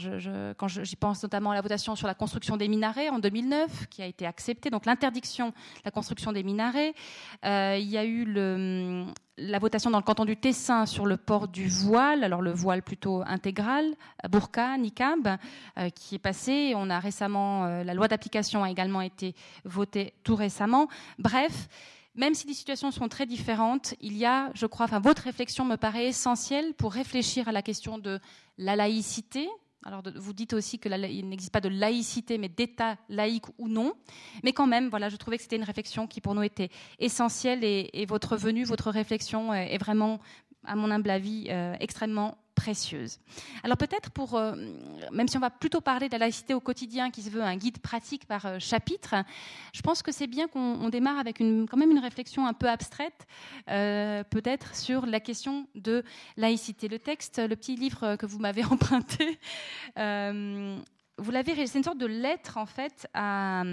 quand 0.56 0.66
j'y 0.66 0.96
pense 0.96 1.22
notamment 1.22 1.52
à 1.52 1.55
la 1.55 1.61
votation 1.61 1.94
sur 1.94 2.08
la 2.08 2.14
construction 2.14 2.56
des 2.56 2.66
minarets 2.66 3.11
en 3.11 3.20
2009, 3.20 3.87
qui 3.88 4.02
a 4.02 4.06
été 4.06 4.26
acceptée, 4.26 4.69
donc 4.69 4.84
l'interdiction 4.84 5.50
de 5.50 5.55
la 5.84 5.93
construction 5.93 6.32
des 6.32 6.43
minarets. 6.43 6.93
Euh, 7.44 7.76
il 7.81 7.88
y 7.88 7.96
a 7.96 8.05
eu 8.05 8.25
la 9.38 9.58
votation 9.61 9.90
dans 9.90 9.99
le 9.99 10.05
canton 10.05 10.25
du 10.25 10.37
Tessin 10.37 10.84
sur 10.84 11.06
le 11.06 11.16
port 11.16 11.46
du 11.46 11.69
voile, 11.69 12.25
alors 12.25 12.43
le 12.43 12.50
voile 12.50 12.82
plutôt 12.82 13.22
intégral, 13.26 13.94
burqa, 14.28 14.76
niqab, 14.76 15.38
euh, 15.78 15.88
qui 15.90 16.16
est 16.16 16.19
passé. 16.19 16.72
On 16.75 16.90
a 16.90 16.99
récemment, 16.99 17.66
euh, 17.66 17.84
la 17.84 17.94
loi 17.94 18.08
d'application 18.08 18.64
a 18.64 18.70
également 18.70 19.02
été 19.02 19.37
votée 19.64 20.14
tout 20.25 20.34
récemment. 20.34 20.88
Bref, 21.20 21.69
même 22.14 22.34
si 22.34 22.46
les 22.46 22.55
situations 22.55 22.90
sont 22.90 23.08
très 23.08 23.26
différentes, 23.26 23.94
il 24.00 24.16
y 24.16 24.25
a, 24.25 24.50
je 24.55 24.66
crois, 24.66 24.87
enfin, 24.87 25.00
votre 25.00 25.22
réflexion 25.22 25.64
me 25.64 25.76
paraît 25.76 26.06
essentielle 26.06 26.75
pour 26.75 26.93
réfléchir 26.93 27.49
à 27.49 27.52
la 27.52 27.62
question 27.62 27.99
de 27.99 28.20
la 28.58 28.76
laïcité. 28.76 29.49
Alors, 29.87 30.02
vous 30.16 30.32
dites 30.32 30.55
aussi 30.55 30.78
qu'il 30.78 30.93
n'existe 31.28 31.52
pas 31.52 31.61
de 31.61 31.69
laïcité, 31.69 32.38
mais 32.38 32.49
d'État 32.49 32.96
laïque 33.11 33.44
ou 33.58 33.69
non. 33.69 33.93
Mais 34.43 34.55
quand 34.55 34.66
même, 34.66 34.88
voilà, 34.88 35.11
je 35.11 35.16
trouvais 35.16 35.37
que 35.37 35.43
c'était 35.43 35.56
une 35.56 35.64
réflexion 35.64 36.06
qui, 36.06 36.22
pour 36.22 36.34
nous, 36.34 36.43
était 36.43 36.70
essentielle 36.99 37.62
et 37.62 38.06
votre 38.06 38.37
venue, 38.37 38.64
votre 38.64 38.90
réflexion 38.90 39.52
est 39.52 39.76
vraiment, 39.76 40.20
à 40.66 40.76
mon 40.76 40.90
humble 40.90 41.11
avis, 41.11 41.46
euh, 41.49 41.75
extrêmement 41.81 42.38
précieuse. 42.55 43.19
Alors 43.64 43.76
peut-être 43.76 44.11
pour, 44.11 44.37
euh, 44.37 44.55
même 45.12 45.26
si 45.26 45.37
on 45.37 45.40
va 45.40 45.50
plutôt 45.50 45.81
parler 45.81 46.06
de 46.08 46.12
la 46.12 46.19
laïcité 46.19 46.55
au 46.55 46.61
quotidien, 46.61 47.11
qui 47.11 47.22
se 47.22 47.31
veut 47.31 47.43
un 47.43 47.56
guide 47.56 47.78
pratique 47.78 48.26
par 48.26 48.46
euh, 48.46 48.58
chapitre, 48.61 49.16
je 49.72 49.82
pense 49.82 50.02
que 50.02 50.12
c'est 50.12 50.28
bien 50.28 50.46
qu'on 50.46 50.88
démarre 50.88 51.19
avec 51.19 51.38
quand 51.38 51.76
même 51.76 51.90
une 51.90 51.99
réflexion 51.99 52.46
un 52.46 52.52
peu 52.52 52.69
abstraite, 52.69 53.26
peut-être 53.66 54.76
sur 54.76 55.06
la 55.06 55.20
question 55.20 55.66
de 55.75 56.05
laïcité. 56.37 56.88
Le 56.88 56.99
texte, 56.99 57.38
le 57.38 57.56
petit 57.56 57.76
livre 57.76 58.16
que 58.16 58.26
vous 58.26 58.38
m'avez 58.38 58.64
emprunté, 58.70 59.38
vous 59.96 61.31
l'avez, 61.31 61.66
c'est 61.66 61.78
une 61.78 61.84
sorte 61.84 61.99
de 61.99 62.06
lettre 62.06 62.56
en 62.56 62.66
fait 62.66 63.08
à 63.14 63.64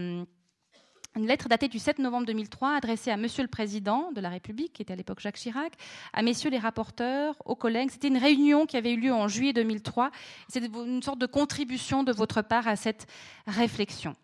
une 1.16 1.28
lettre 1.28 1.50
datée 1.50 1.68
du 1.68 1.80
7 1.80 2.00
novembre 2.00 2.26
2003 2.28 2.76
adressée 2.76 3.12
à 3.12 3.18
Monsieur 3.18 3.44
le 3.44 3.50
Président 3.50 4.12
de 4.14 4.22
la 4.22 4.30
République, 4.30 4.74
qui 4.74 4.82
était 4.82 4.94
à 4.94 4.96
l'époque 4.96 5.20
Jacques 5.20 5.36
Chirac, 5.36 5.74
à 6.14 6.22
messieurs 6.22 6.50
les 6.50 6.58
rapporteurs, 6.58 7.36
aux 7.46 7.56
collègues. 7.56 7.90
C'était 7.92 8.08
une 8.08 8.18
réunion 8.18 8.66
qui 8.66 8.78
avait 8.78 8.94
eu 8.94 9.00
lieu 9.00 9.14
en 9.14 9.28
juillet 9.28 9.52
2003. 9.52 10.12
C'était 10.48 10.68
une 10.68 11.04
sorte 11.04 11.20
de 11.20 11.26
contribution 11.26 12.04
de 12.04 12.14
votre 12.14 12.42
part 12.42 12.68
à 12.68 12.78
cette 12.78 13.08
réflexion. 13.46 14.16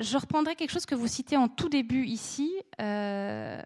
Je 0.00 0.18
reprendrai 0.18 0.56
quelque 0.56 0.72
chose 0.72 0.86
que 0.86 0.96
vous 0.96 1.06
citez 1.06 1.36
en 1.36 1.46
tout 1.46 1.68
début 1.68 2.04
ici, 2.04 2.52
euh, 2.80 3.62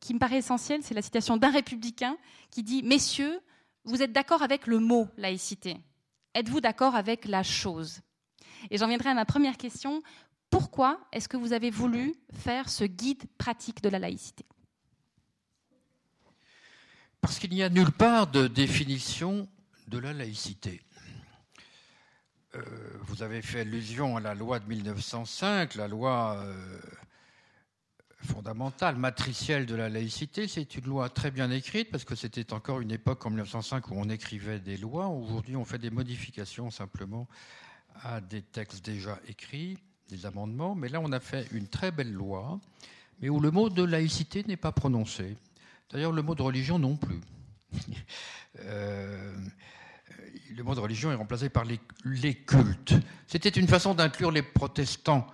qui 0.00 0.14
me 0.14 0.20
paraît 0.20 0.38
essentiel, 0.38 0.84
c'est 0.84 0.94
la 0.94 1.02
citation 1.02 1.36
d'un 1.36 1.50
républicain 1.50 2.16
qui 2.52 2.62
dit 2.62 2.84
Messieurs, 2.84 3.40
vous 3.82 4.02
êtes 4.02 4.12
d'accord 4.12 4.42
avec 4.42 4.68
le 4.68 4.78
mot 4.78 5.08
laïcité 5.16 5.76
Êtes-vous 6.34 6.60
d'accord 6.60 6.94
avec 6.94 7.24
la 7.24 7.42
chose? 7.42 8.02
Et 8.70 8.78
j'en 8.78 8.88
viendrai 8.88 9.10
à 9.10 9.14
ma 9.14 9.24
première 9.24 9.56
question. 9.56 10.02
Pourquoi 10.50 11.00
est-ce 11.12 11.28
que 11.28 11.36
vous 11.36 11.52
avez 11.52 11.70
voulu 11.70 12.14
faire 12.32 12.68
ce 12.68 12.84
guide 12.84 13.24
pratique 13.38 13.82
de 13.82 13.88
la 13.88 13.98
laïcité? 13.98 14.44
Parce 17.20 17.38
qu'il 17.38 17.50
n'y 17.50 17.62
a 17.62 17.68
nulle 17.68 17.92
part 17.92 18.28
de 18.28 18.46
définition 18.46 19.48
de 19.88 19.98
la 19.98 20.12
laïcité. 20.12 20.82
Euh, 22.54 22.62
vous 23.02 23.22
avez 23.22 23.42
fait 23.42 23.60
allusion 23.60 24.16
à 24.16 24.20
la 24.20 24.34
loi 24.34 24.60
de 24.60 24.68
1905, 24.68 25.74
la 25.74 25.88
loi 25.88 26.40
euh, 26.44 26.80
fondamentale, 28.22 28.96
matricielle 28.96 29.66
de 29.66 29.74
la 29.74 29.88
laïcité. 29.88 30.48
C'est 30.48 30.76
une 30.76 30.84
loi 30.84 31.08
très 31.08 31.30
bien 31.30 31.50
écrite 31.50 31.90
parce 31.90 32.04
que 32.04 32.14
c'était 32.14 32.52
encore 32.52 32.80
une 32.80 32.92
époque 32.92 33.26
en 33.26 33.30
1905 33.30 33.90
où 33.90 33.94
on 33.96 34.08
écrivait 34.08 34.60
des 34.60 34.76
lois. 34.76 35.08
Aujourd'hui, 35.08 35.56
on 35.56 35.64
fait 35.64 35.78
des 35.78 35.90
modifications 35.90 36.70
simplement 36.70 37.28
à 38.02 38.20
des 38.20 38.42
textes 38.42 38.84
déjà 38.84 39.18
écrits, 39.28 39.78
des 40.08 40.26
amendements, 40.26 40.74
mais 40.74 40.88
là 40.88 41.00
on 41.00 41.12
a 41.12 41.20
fait 41.20 41.46
une 41.52 41.68
très 41.68 41.90
belle 41.90 42.12
loi, 42.12 42.60
mais 43.20 43.28
où 43.28 43.40
le 43.40 43.50
mot 43.50 43.68
de 43.70 43.82
laïcité 43.82 44.44
n'est 44.46 44.56
pas 44.56 44.72
prononcé. 44.72 45.36
D'ailleurs, 45.90 46.12
le 46.12 46.22
mot 46.22 46.34
de 46.34 46.42
religion 46.42 46.78
non 46.78 46.96
plus. 46.96 47.20
Euh, 48.60 49.36
le 50.56 50.62
mot 50.62 50.74
de 50.74 50.80
religion 50.80 51.12
est 51.12 51.14
remplacé 51.14 51.50
par 51.50 51.66
les, 51.66 51.78
cultes. 52.34 52.94
C'était 53.26 53.50
une 53.50 53.68
façon 53.68 53.92
d'inclure 53.92 54.30
les 54.30 54.40
protestants 54.40 55.26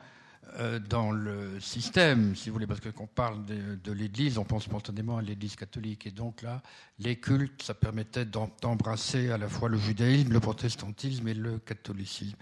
dans 0.89 1.13
le 1.13 1.61
système, 1.61 2.37
si 2.37 2.49
vous 2.49 2.55
voulez, 2.55 2.67
parce 2.67 2.81
que 2.81 2.91
quand 2.91 3.05
on 3.05 3.07
parle 3.07 3.45
de, 3.47 3.93
l'Église, 3.93 4.39
on 4.39 4.45
pense 4.45 4.65
spontanément 4.65 5.19
à 5.19 5.23
l'Église 5.23 5.57
catholique. 5.57 6.07
Et 6.07 6.11
donc 6.11 6.43
là, 6.43 6.63
les 6.99 7.17
cultes, 7.17 7.63
ça 7.63 7.75
permettait 7.75 8.25
d'embrasser 8.25 9.31
à 9.31 9.39
la 9.39 9.49
fois 9.49 9.69
le 9.69 9.79
judaïsme, 9.79 10.33
le 10.33 10.41
protestantisme 10.41 11.27
et 11.29 11.35
le 11.35 11.59
catholicisme. 11.59 12.37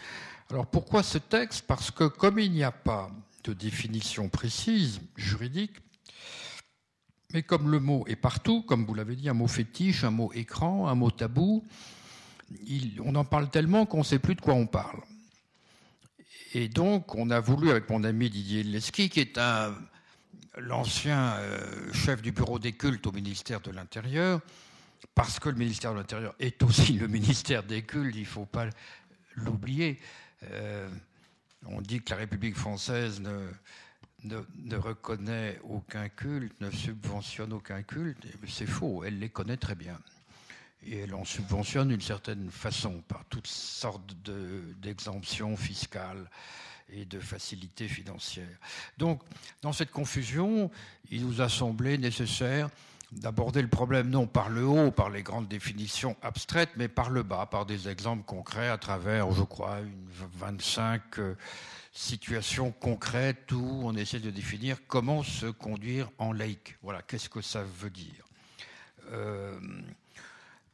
Alors 0.50 0.66
pourquoi 0.66 1.02
ce 1.02 1.18
texte? 1.18 1.66
Parce 1.66 1.90
que 1.90 2.04
comme 2.04 2.38
il 2.38 2.50
n'y 2.50 2.64
a 2.64 2.72
pas 2.72 3.10
de 3.44 3.52
définition 3.52 4.28
précise, 4.28 5.00
juridique, 5.16 5.76
mais 7.32 7.42
comme 7.42 7.70
le 7.70 7.78
mot 7.78 8.04
est 8.08 8.16
partout, 8.16 8.62
comme 8.62 8.84
vous 8.84 8.94
l'avez 8.94 9.14
dit, 9.14 9.28
un 9.28 9.34
mot 9.34 9.46
fétiche, 9.46 10.04
un 10.04 10.10
mot 10.10 10.32
écran, 10.32 10.88
un 10.88 10.94
mot 10.94 11.10
tabou, 11.10 11.64
on 13.04 13.14
en 13.14 13.24
parle 13.24 13.48
tellement 13.50 13.86
qu'on 13.86 13.98
ne 13.98 14.04
sait 14.04 14.18
plus 14.18 14.34
de 14.34 14.40
quoi 14.40 14.54
on 14.54 14.66
parle. 14.66 15.00
Et 16.52 16.68
donc, 16.68 17.14
on 17.14 17.30
a 17.30 17.38
voulu, 17.38 17.70
avec 17.70 17.88
mon 17.90 18.02
ami 18.02 18.28
Didier 18.28 18.64
Leski, 18.64 19.08
qui 19.08 19.20
est 19.20 19.38
l'ancien 20.58 21.34
euh, 21.34 21.92
chef 21.92 22.22
du 22.22 22.32
bureau 22.32 22.58
des 22.58 22.72
cultes 22.72 23.06
au 23.06 23.12
ministère 23.12 23.60
de 23.60 23.70
l'Intérieur, 23.70 24.40
parce 25.14 25.38
que 25.38 25.48
le 25.48 25.54
ministère 25.54 25.92
de 25.92 25.98
l'Intérieur 25.98 26.34
est 26.40 26.62
aussi 26.62 26.94
le 26.94 27.06
ministère 27.06 27.62
des 27.62 27.82
cultes, 27.82 28.16
il 28.16 28.22
ne 28.22 28.26
faut 28.26 28.46
pas 28.46 28.66
l'oublier. 29.36 30.00
Euh, 30.50 30.88
on 31.66 31.80
dit 31.80 32.02
que 32.02 32.10
la 32.10 32.16
République 32.16 32.56
française 32.56 33.20
ne, 33.20 34.76
reconnaît 34.76 35.60
aucun 35.62 36.08
culte, 36.08 36.60
ne 36.60 36.70
subventionne 36.70 37.52
aucun 37.52 37.82
culte, 37.82 38.26
c'est 38.48 38.66
faux, 38.66 39.04
elle 39.04 39.18
les 39.18 39.28
connaît 39.28 39.56
très 39.56 39.76
bien. 39.76 39.98
Et 40.86 41.10
en 41.12 41.24
subventionne 41.24 41.88
d'une 41.88 42.00
certaine 42.00 42.50
façon 42.50 43.02
par 43.06 43.24
toutes 43.26 43.46
sortes 43.46 44.14
d'exemptions 44.80 45.56
fiscales 45.56 46.30
et 46.92 47.04
de 47.04 47.20
facilités 47.20 47.86
financières. 47.86 48.58
Donc, 48.98 49.22
dans 49.62 49.72
cette 49.72 49.90
confusion, 49.90 50.70
il 51.10 51.26
nous 51.26 51.40
a 51.40 51.48
semblé 51.48 51.98
nécessaire 51.98 52.70
d'aborder 53.12 53.60
le 53.60 53.68
problème 53.68 54.08
non 54.08 54.26
par 54.26 54.48
le 54.48 54.64
haut, 54.64 54.90
par 54.90 55.10
les 55.10 55.22
grandes 55.22 55.48
définitions 55.48 56.16
abstraites, 56.22 56.70
mais 56.76 56.88
par 56.88 57.10
le 57.10 57.22
bas, 57.22 57.46
par 57.46 57.66
des 57.66 57.88
exemples 57.88 58.24
concrets 58.24 58.68
à 58.68 58.78
travers, 58.78 59.30
je 59.32 59.42
crois, 59.42 59.80
une 59.80 60.06
25 60.38 61.02
situation 61.92 62.70
concrète 62.70 63.50
où 63.52 63.82
on 63.84 63.96
essaie 63.96 64.20
de 64.20 64.30
définir 64.30 64.78
comment 64.86 65.22
se 65.22 65.46
conduire 65.46 66.08
en 66.18 66.32
laïque. 66.32 66.76
Voilà, 66.82 67.02
qu'est-ce 67.02 67.28
que 67.28 67.40
ça 67.40 67.64
veut 67.64 67.90
dire? 67.90 68.24
Euh, 69.12 69.58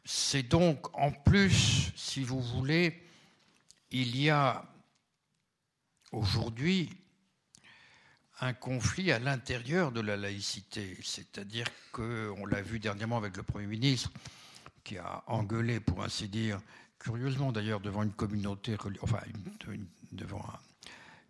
C'est 0.09 0.45
donc 0.45 0.97
en 0.97 1.11
plus, 1.11 1.91
si 1.97 2.23
vous 2.23 2.41
voulez, 2.41 3.03
il 3.91 4.17
y 4.17 4.31
a 4.31 4.65
aujourd'hui 6.13 6.89
un 8.39 8.53
conflit 8.53 9.11
à 9.11 9.19
l'intérieur 9.19 9.91
de 9.91 10.01
la 10.01 10.17
laïcité, 10.17 10.97
c'est-à-dire 11.03 11.67
qu'on 11.91 12.47
l'a 12.47 12.63
vu 12.63 12.79
dernièrement 12.79 13.17
avec 13.17 13.37
le 13.37 13.43
Premier 13.43 13.67
ministre 13.67 14.13
qui 14.85 14.97
a 14.97 15.25
engueulé, 15.27 15.81
pour 15.81 16.05
ainsi 16.05 16.29
dire, 16.29 16.61
curieusement 17.01 17.51
d'ailleurs, 17.51 17.81
devant 17.81 18.05
une 18.05 18.13
communauté, 18.13 18.77
enfin, 19.01 19.19
devant 20.13 20.39
un, 20.39 20.59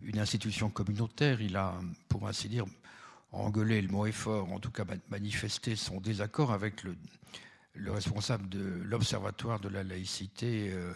une 0.03 0.19
institution 0.19 0.69
communautaire. 0.69 1.41
Il 1.41 1.57
a, 1.57 1.73
pour 2.11 2.29
ainsi 2.29 2.51
dire, 2.51 2.67
engueulé, 3.33 3.81
le 3.81 3.89
mot 3.89 4.05
est 4.05 4.13
fort, 4.13 4.53
en 4.53 4.61
tout 4.61 4.71
cas 4.71 4.85
manifesté 5.09 5.77
son 5.77 5.99
désaccord 5.99 6.53
avec 6.53 6.83
le, 6.83 6.95
responsable 7.87 8.49
de 8.49 8.83
l'Observatoire 8.85 9.61
de 9.61 9.69
la 9.69 9.83
laïcité, 9.83 10.71
euh, 10.73 10.93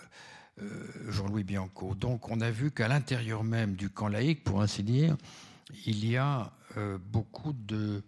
euh, 0.62 1.10
Jean-Louis 1.10 1.44
Bianco. 1.44 1.94
Donc 1.94 2.30
on 2.30 2.40
a 2.40 2.50
vu 2.50 2.70
qu'à 2.70 2.88
l'intérieur 2.88 3.44
même 3.44 3.75
du 3.75 3.90
camp 3.90 4.08
laïque, 4.08 4.44
pour 4.44 4.62
ainsi 4.62 4.82
dire, 4.82 5.16
il 5.87 6.04
y 6.04 6.16
a 6.16 6.52
euh, 6.76 6.99
beaucoup 6.99 7.52
de, 7.52 8.02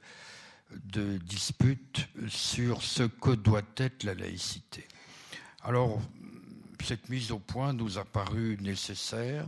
de 0.85 1.19
disputes 1.19 2.09
sur 2.29 2.83
ce 2.83 3.05
que 3.05 3.31
doit 3.31 3.63
être 3.77 4.05
la 4.05 4.15
laïcité. 4.15 4.87
Alors, 5.63 6.01
cette 6.83 7.09
mise 7.09 7.31
au 7.31 7.39
point 7.39 7.73
nous 7.73 7.99
a 7.99 8.05
paru 8.05 8.59
nécessaire 8.61 9.47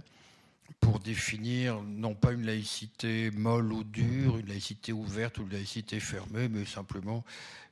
pour 0.84 1.00
définir 1.00 1.80
non 1.82 2.14
pas 2.14 2.32
une 2.32 2.44
laïcité 2.44 3.30
molle 3.30 3.72
ou 3.72 3.84
dure, 3.84 4.36
une 4.36 4.48
laïcité 4.48 4.92
ouverte 4.92 5.38
ou 5.38 5.44
une 5.44 5.52
laïcité 5.52 5.98
fermée, 5.98 6.46
mais 6.50 6.66
simplement 6.66 7.24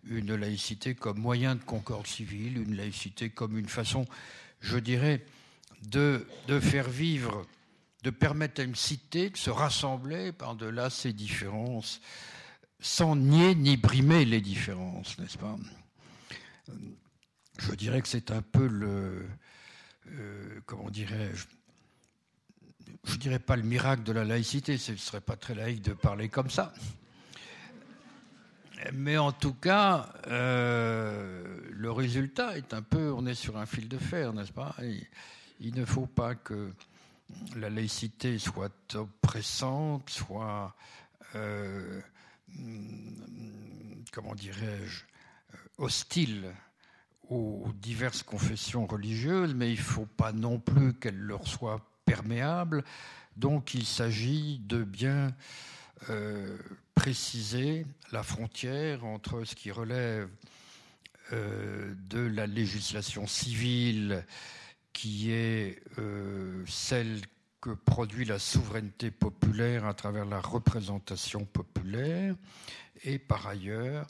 une 0.09 0.35
laïcité 0.35 0.95
comme 0.95 1.19
moyen 1.19 1.55
de 1.55 1.63
concorde 1.63 2.07
civile, 2.07 2.57
une 2.57 2.75
laïcité 2.75 3.29
comme 3.29 3.59
une 3.59 3.69
façon, 3.69 4.07
je 4.63 4.79
dirais, 4.79 5.27
de, 5.91 6.27
de 6.49 6.59
faire 6.59 6.89
vivre, 6.89 7.47
de 8.03 8.09
permettre 8.09 8.63
à 8.63 8.65
une 8.65 8.75
cité 8.75 9.29
de 9.29 9.37
se 9.37 9.51
rassembler 9.51 10.33
par-delà 10.33 10.89
ses 10.89 11.13
différences, 11.13 12.01
sans 12.81 13.15
nier 13.15 13.55
ni 13.55 13.77
brimer 13.77 14.25
les 14.25 14.41
différences, 14.41 15.19
n'est-ce 15.19 15.37
pas? 15.37 15.59
Je 17.59 17.75
dirais 17.75 18.01
que 18.01 18.09
c'est 18.09 18.31
un 18.31 18.41
peu 18.41 18.67
le, 18.67 19.27
euh, 20.09 20.61
comment 20.65 20.89
dirais-je, 20.89 21.45
je 23.05 23.13
ne 23.15 23.19
dirais 23.19 23.39
pas 23.39 23.57
le 23.57 23.63
miracle 23.63 24.03
de 24.03 24.13
la 24.13 24.25
laïcité, 24.25 24.79
ce 24.79 24.93
ne 24.93 24.97
serait 24.97 25.21
pas 25.21 25.37
très 25.37 25.55
laïque 25.55 25.83
de 25.83 25.93
parler 25.93 26.29
comme 26.29 26.51
ça. 26.51 26.73
Mais 28.93 29.17
en 29.17 29.33
tout 29.33 29.55
cas, 29.55 30.13
euh, 30.27 31.59
le 31.71 31.93
résultat 31.93 32.57
est 32.57 32.75
un 32.75 32.83
peu, 32.83 33.13
on 33.13 33.27
est 33.27 33.35
sur 33.35 33.57
un 33.57 33.67
fil 33.67 33.89
de 33.89 33.99
fer, 33.99 34.33
n'est-ce 34.33 34.53
pas? 34.53 34.75
Il, 35.61 35.75
ne 35.75 35.85
faut 35.85 36.07
pas 36.07 36.35
que 36.35 36.73
la 37.57 37.71
laïcité 37.71 38.39
soit 38.39 38.73
oppressante, 38.95 40.11
soit, 40.11 40.75
euh, 41.37 42.01
comment 44.13 44.35
dirais-je, 44.35 45.05
hostile 45.79 46.53
aux 47.31 47.69
diverses 47.81 48.23
confessions 48.23 48.87
religieuses, 48.87 49.55
mais 49.55 49.73
il 49.73 49.79
ne 49.79 49.85
faut 49.85 50.07
pas 50.07 50.33
non 50.33 50.59
plus 50.59 50.93
qu'elle 50.95 51.19
leur 51.19 51.47
soit 51.47 51.92
perméable. 52.05 52.85
Donc 53.37 53.75
il 53.75 53.87
s'agit 53.87 54.59
de 54.61 54.83
bien 54.85 55.35
euh, 56.11 56.59
préciser 56.95 57.87
la 58.11 58.23
frontière 58.23 59.05
entre 59.05 59.45
ce 59.45 59.55
qui 59.55 59.71
relève 59.71 60.29
euh, 61.33 61.95
de 62.11 62.21
la 62.21 62.47
législation 62.47 63.27
civile, 63.27 64.25
qui 64.93 65.31
est 65.31 65.81
euh, 65.99 66.63
celle 66.67 67.21
que 67.61 67.71
produit 67.71 68.25
la 68.25 68.39
souveraineté 68.39 69.11
populaire 69.11 69.87
à 69.87 69.95
travers 69.95 70.25
la 70.25 70.41
représentation 70.41 71.45
populaire, 71.45 72.35
et 73.05 73.19
par 73.19 73.47
ailleurs 73.47 74.07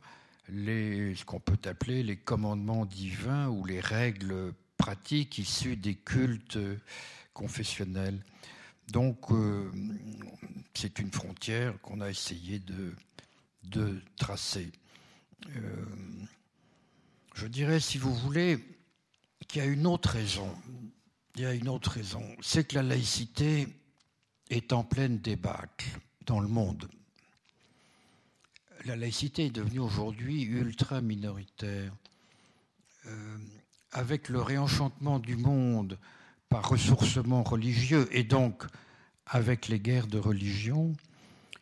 les, 0.49 1.15
ce 1.15 1.25
qu'on 1.25 1.41
peut 1.41 1.69
appeler 1.69 2.03
les 2.03 2.17
commandements 2.17 2.87
divins 2.87 3.49
ou 3.49 3.65
les 3.65 3.81
règles 3.81 4.55
pratiques 4.77 5.39
issues 5.39 5.77
des 5.77 5.95
cultes 5.95 6.59
confessionnel. 7.33 8.23
Donc, 8.89 9.31
euh, 9.31 9.71
c'est 10.75 10.99
une 10.99 11.11
frontière 11.11 11.81
qu'on 11.81 12.01
a 12.01 12.11
essayé 12.11 12.59
de, 12.59 12.95
de 13.65 14.01
tracer. 14.17 14.71
Euh, 15.57 15.87
je 17.35 17.47
dirais, 17.47 17.81
si 17.81 17.99
vous 17.99 18.15
voulez, 18.15 18.59
qu'il 19.49 19.63
y 19.63 19.65
a 19.65 19.69
une 19.69 19.87
autre 19.87 20.11
raison. 20.11 20.55
Il 21.37 21.43
y 21.43 21.47
a 21.47 21.55
une 21.55 21.69
autre 21.69 21.91
raison. 21.91 22.23
C'est 22.43 22.65
que 22.65 22.75
la 22.75 22.83
laïcité 22.83 23.69
est 24.51 24.73
en 24.73 24.85
pleine 24.85 25.19
débâcle 25.19 25.89
dans 26.27 26.41
le 26.41 26.49
monde. 26.49 26.89
La 28.85 28.97
laïcité 28.97 29.47
est 29.47 29.51
devenue 29.51 29.79
aujourd'hui 29.79 30.43
ultra 30.43 31.01
minoritaire. 31.01 31.93
Euh, 33.07 33.39
avec 33.93 34.29
le 34.29 34.41
réenchantement 34.41 35.19
du 35.19 35.37
monde, 35.37 35.99
par 36.53 36.69
ressourcement 36.69 37.43
religieux 37.43 38.07
et 38.13 38.25
donc 38.25 38.65
avec 39.25 39.69
les 39.69 39.81
guerres 39.81 40.07
de 40.07 40.19
religion, 40.19 40.93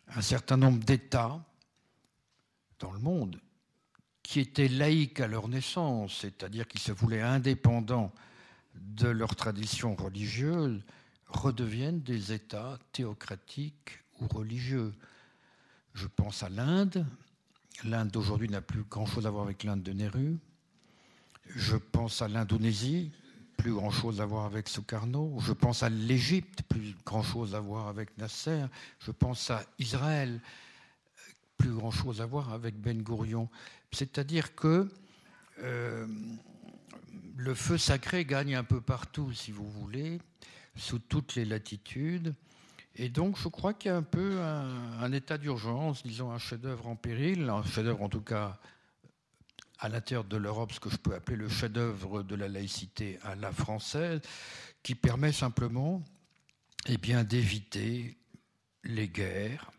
un 0.09 0.20
certain 0.20 0.56
nombre 0.56 0.82
d'États 0.82 1.40
dans 2.80 2.90
le 2.90 2.99
monde 2.99 3.40
qui 4.25 4.40
étaient 4.40 4.66
laïcs 4.66 5.20
à 5.20 5.28
leur 5.28 5.47
naissance, 5.47 6.18
c'est-à-dire 6.23 6.66
qui 6.66 6.78
se 6.78 6.90
voulaient 6.90 7.20
indépendants 7.23 8.12
de 8.75 9.06
leur 9.06 9.37
tradition 9.37 9.94
religieuse, 9.94 10.82
redeviennent 11.28 12.00
des 12.00 12.32
États 12.32 12.76
théocratiques 12.92 14.00
ou 14.20 14.26
religieux. 14.26 14.92
Je 15.94 16.09
pense 16.09 16.42
à 16.42 16.49
l'Inde. 16.49 17.06
L'Inde 17.85 18.11
d'aujourd'hui 18.11 18.49
n'a 18.49 18.61
plus 18.61 18.82
grand-chose 18.82 19.25
à 19.25 19.30
voir 19.30 19.44
avec 19.44 19.62
l'Inde 19.62 19.85
de 19.85 19.92
Nehru. 19.92 20.37
Je 21.54 21.76
pense 21.76 22.23
à 22.23 22.28
l'Indonésie, 22.28 23.12
plus 23.61 23.75
grand-chose 23.75 24.23
à 24.23 24.25
voir 24.25 24.47
avec 24.47 24.71
Sukarno. 24.71 25.37
Je 25.40 25.52
pense 25.52 25.83
à 25.83 25.90
l'Égypte, 25.90 26.62
plus 26.67 26.95
grand-chose 27.05 27.55
à 27.55 27.61
voir 27.61 27.88
avec 27.88 28.17
Nasser. 28.17 28.64
Je 29.00 29.11
pense 29.11 29.50
à 29.50 29.62
Israël, 29.79 30.40
plus 31.59 31.71
grand-chose 31.71 32.23
à 32.23 32.26
voir 32.26 32.55
avec 32.55 32.81
Ben 32.81 33.02
Gurion. 33.02 33.50
C'est-à-dire 33.93 34.55
que 34.55 34.88
euh, 35.59 36.07
le 37.37 37.55
feu 37.55 37.76
sacré 37.76 38.25
gagne 38.25 38.55
un 38.55 38.64
peu 38.64 38.81
partout, 38.81 39.31
si 39.35 39.52
vous 39.52 39.69
voulez, 39.69 40.21
sous 40.75 40.99
toutes 40.99 41.35
les 41.35 41.45
latitudes. 41.45 42.35
Et 42.97 43.11
donc, 43.11 43.37
je 43.37 43.49
crois 43.49 43.75
qu'il 43.75 43.90
y 43.90 43.93
a 43.93 43.97
un 43.99 44.02
peu 44.02 44.40
un, 44.40 45.02
un 45.02 45.12
état 45.12 45.37
d'urgence, 45.37 46.02
disons 46.02 46.33
un 46.33 46.38
chef-d'œuvre 46.38 46.87
en 46.87 46.97
péril, 46.97 47.50
un 47.50 47.62
chef-d'œuvre 47.62 48.02
en 48.02 48.09
tout 48.09 48.23
cas 48.23 48.59
à 49.80 49.88
l'intérieur 49.88 50.25
de 50.25 50.37
l'Europe 50.37 50.72
ce 50.72 50.80
que 50.80 50.90
je 50.90 50.96
peux 50.99 51.14
appeler 51.14 51.38
le 51.38 51.49
chef-d'œuvre 51.49 52.22
de 52.22 52.34
la 52.34 52.49
laïcité 52.49 53.18
à 53.22 53.34
la 53.34 53.50
française, 53.50 54.20
qui 54.82 54.94
permet 54.94 55.32
simplement 55.32 56.04
eh 56.87 56.96
d'éviter 56.96 58.18
les 58.84 59.08
guerres, 59.08 59.70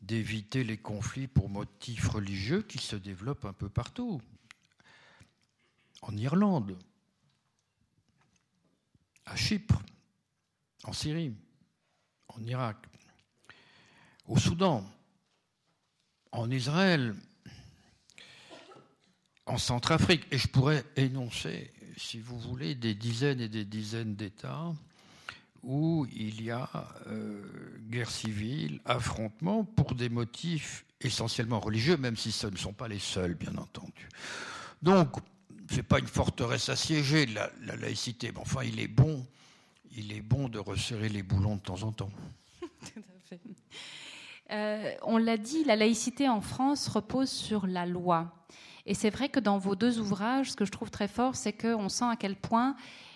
d'éviter 0.00 0.64
les 0.64 0.76
conflits 0.76 1.28
pour 1.28 1.48
motifs 1.48 2.08
religieux 2.08 2.62
qui 2.62 2.78
se 2.78 2.96
développent 2.96 3.44
un 3.44 3.52
peu 3.52 3.68
partout. 3.68 4.20
En 6.02 6.16
Irlande, 6.16 6.76
à 9.24 9.36
Chypre, 9.36 9.80
en 10.84 10.92
Syrie, 10.92 11.34
en 12.28 12.44
Irak, 12.44 12.76
au 14.26 14.36
Soudan, 14.36 14.84
en 16.32 16.50
Israël, 16.50 17.14
en 19.48 19.58
Centrafrique. 19.58 20.24
Et 20.30 20.38
je 20.38 20.48
pourrais 20.48 20.84
énoncer, 20.96 21.72
si 21.96 22.18
vous 22.18 22.38
voulez, 22.38 22.74
des 22.74 22.94
dizaines 22.94 23.40
et 23.40 23.48
des 23.48 23.64
dizaines 23.64 24.14
d'États 24.14 24.72
où 25.64 26.06
il 26.14 26.42
y 26.42 26.50
a 26.50 26.68
euh, 27.08 27.42
guerre 27.90 28.10
civile, 28.10 28.80
affrontement 28.84 29.64
pour 29.64 29.94
des 29.94 30.08
motifs 30.08 30.84
essentiellement 31.00 31.60
religieux, 31.60 31.96
même 31.96 32.16
si 32.16 32.32
ce 32.32 32.46
ne 32.46 32.56
sont 32.56 32.72
pas 32.72 32.88
les 32.88 32.98
seuls, 32.98 33.34
bien 33.34 33.56
entendu. 33.56 34.08
Donc, 34.82 35.16
ce 35.70 35.76
n'est 35.76 35.82
pas 35.82 35.98
une 35.98 36.06
forteresse 36.06 36.68
assiégée, 36.68 37.26
la, 37.26 37.50
la 37.62 37.76
laïcité, 37.76 38.30
mais 38.32 38.40
enfin, 38.40 38.62
il 38.64 38.80
est 38.80 38.88
bon, 38.88 39.26
il 39.96 40.12
est 40.12 40.22
bon 40.22 40.48
de 40.48 40.58
resserrer 40.58 41.08
les 41.08 41.22
boulons 41.22 41.56
de 41.56 41.60
temps 41.60 41.82
en 41.82 41.92
temps. 41.92 42.10
Tout 42.60 43.00
à 43.00 43.28
fait. 43.28 43.40
Euh, 44.50 44.94
on 45.02 45.18
l'a 45.18 45.36
dit, 45.36 45.64
la 45.64 45.76
laïcité 45.76 46.28
en 46.28 46.40
France 46.40 46.88
repose 46.88 47.30
sur 47.30 47.66
la 47.66 47.84
loi. 47.84 48.32
Et 48.88 48.94
c'est 48.94 49.10
vrai 49.10 49.28
que 49.28 49.38
dans 49.38 49.58
vos 49.58 49.76
deux 49.76 50.00
ouvrages, 50.00 50.50
ce 50.50 50.56
que 50.56 50.64
je 50.64 50.72
trouve 50.72 50.90
très 50.90 51.06
fort, 51.06 51.36
c'est 51.36 51.52
qu'on 51.52 51.88
sent 51.88 52.06
à 52.06 52.16
quel 52.16 52.34
point 52.34 52.74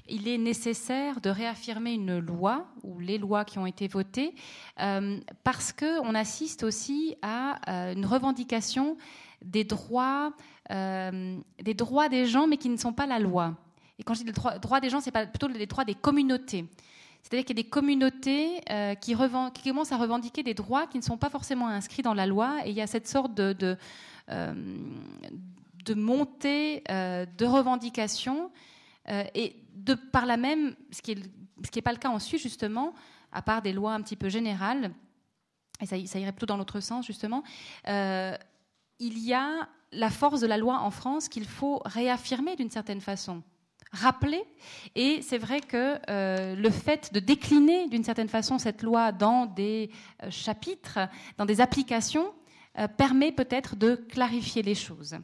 il 0.09 0.29
est 0.29 0.39
nécessaire 0.39 1.21
de 1.21 1.31
réaffirmer 1.31 1.95
une 1.95 2.19
loi 2.19 2.67
ou 2.85 3.01
les 3.01 3.19
lois 3.19 3.45
qui 3.45 3.59
ont 3.59 3.67
été 3.67 3.89
votées, 3.89 4.35
euh, 4.81 5.19
parce 5.43 5.73
qu'on 5.73 6.15
assiste 6.15 6.63
aussi 6.63 7.17
à 7.23 7.59
euh, 7.71 7.95
une 7.95 8.07
revendication 8.07 8.97
des 9.43 9.65
droits, 9.65 10.33
des 10.71 11.75
droits 11.75 12.09
des 12.09 12.27
gens, 12.27 12.47
mais 12.47 12.57
qui 12.57 12.69
ne 12.69 12.77
sont 12.77 12.93
pas 12.93 13.07
la 13.07 13.19
loi. 13.19 13.57
Et 13.99 14.05
quand 14.05 14.15
je 14.15 14.21
dis 14.21 14.27
les 14.27 14.33
droits 14.33 14.81
des 14.81 14.89
gens, 14.89 15.01
c'est 15.01 15.11
plutôt 15.11 15.49
les 15.49 15.67
droits 15.67 15.85
des 15.85 15.95
communautés. 15.95 16.67
C'est-à-dire 17.23 17.45
qu'il 17.45 17.57
y 17.57 17.61
a 17.61 17.63
des 17.63 17.69
communautés 17.69 18.61
euh, 18.71 18.95
qui, 18.95 19.15
commencent 19.15 19.93
à 19.93 19.97
revendiquer 19.97 20.43
des 20.43 20.55
droits 20.55 20.87
qui 20.87 20.99
ne 20.99 21.03
sont 21.03 21.17
pas 21.17 21.31
forcément 21.31 21.69
inscrits 21.69 22.03
dans 22.03 22.15
la 22.15 22.27
loi, 22.27 22.59
et 22.65 22.71
il 22.71 22.77
y 22.77 22.81
a 22.81 22.87
cette 22.87 23.09
sorte 23.09 23.35
de, 23.35 23.77
euh, 24.29 24.55
montée 25.95 26.83
euh, 26.91 27.27
de 27.27 27.47
revendications, 27.47 28.51
et 29.35 29.57
de 29.75 29.95
par 29.95 30.27
là 30.27 30.37
même, 30.37 30.77
ce 30.93 31.03
qui 31.03 31.17
n'est 31.17 31.83
pas 31.83 31.91
le 31.91 31.99
cas 31.99 32.09
en 32.09 32.21
Suisse 32.21 32.41
justement, 32.41 32.95
à 33.33 33.43
part 33.43 33.61
des 33.61 33.73
lois 33.73 33.95
un 33.95 34.01
petit 34.01 34.15
peu 34.15 34.29
générales, 34.29 34.93
et 35.81 35.87
ça, 35.87 35.97
irait 35.97 36.31
plutôt 36.31 36.47
dans 36.47 36.57
l'autre 36.57 36.79
sens 36.79 37.05
justement, 37.05 37.43
il 37.85 38.39
y 39.01 39.35
a 39.35 39.69
la 39.91 40.09
force 40.09 40.41
de 40.41 40.47
la 40.47 40.57
loi 40.57 40.79
en 40.79 40.93
France 40.93 41.29
qu'il 41.29 41.47
faut 41.47 41.83
réaffirmer 41.85 42.55
d'une 42.55 42.71
certaine 42.71 43.01
façon 43.01 43.43
rappeler. 43.93 44.43
Et 44.95 45.23
c'est 45.23 45.39
vrai 45.39 45.61
que 45.61 45.99
euh, 46.09 46.57
le 46.57 46.71
fait 46.71 47.13
de 47.13 47.21
décliner 47.21 47.89
d'une 47.89 48.05
certaine 48.05 48.29
façon 48.29 48.59
cette 48.59 48.83
loi 48.83 49.13
dans 49.13 49.47
des 49.47 49.91
euh, 50.23 50.31
chapitres, 50.31 50.99
dans 51.37 51.45
des 51.45 51.61
applications, 51.61 52.33
euh, 52.79 52.89
permet 52.89 53.33
peut-être 53.33 53.77
de 53.77 53.95
clarifier 53.95 54.63
les 54.63 54.75
choses. 54.75 55.17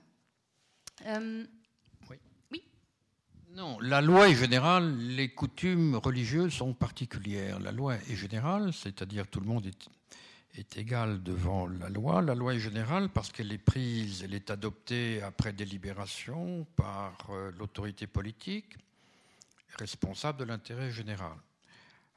Oui. 1.07 2.17
oui. 2.51 2.63
Non, 3.51 3.79
la 3.81 4.01
loi 4.01 4.29
est 4.29 4.35
générale, 4.35 4.97
les 4.97 5.29
coutumes 5.29 5.97
religieuses 5.97 6.53
sont 6.53 6.75
particulières. 6.75 7.61
La 7.61 7.73
loi 7.73 7.97
est 7.97 8.17
générale, 8.17 8.73
c'est-à-dire 8.73 9.27
tout 9.27 9.41
le 9.41 9.47
monde 9.47 9.67
est 9.67 9.89
est 10.59 10.77
égale 10.77 11.23
devant 11.23 11.67
la 11.67 11.89
loi. 11.89 12.21
La 12.23 12.35
loi 12.35 12.55
est 12.55 12.59
générale 12.59 13.09
parce 13.09 13.31
qu'elle 13.31 13.53
est 13.53 13.59
prise, 13.59 14.23
elle 14.25 14.35
est 14.35 14.51
adoptée 14.51 15.23
après 15.23 15.53
délibération 15.53 16.67
par 16.77 17.17
euh, 17.31 17.53
l'autorité 17.59 18.07
politique 18.07 18.77
responsable 19.79 20.39
de 20.41 20.45
l'intérêt 20.45 20.91
général. 20.91 21.37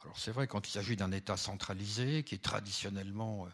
Alors 0.03 0.17
c'est 0.17 0.31
vrai 0.31 0.47
quand 0.47 0.67
il 0.67 0.71
s'agit 0.71 0.95
d'un 0.95 1.11
État 1.11 1.37
centralisé 1.37 2.23
qui 2.23 2.35
est 2.35 2.43
traditionnellement 2.43 3.45
euh, 3.45 3.49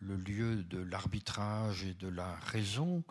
le 0.00 0.16
lieu 0.16 0.64
de 0.64 0.78
l'arbitrage 0.78 1.84
et 1.84 1.94
de 1.94 2.08
la 2.08 2.34
raison 2.36 3.04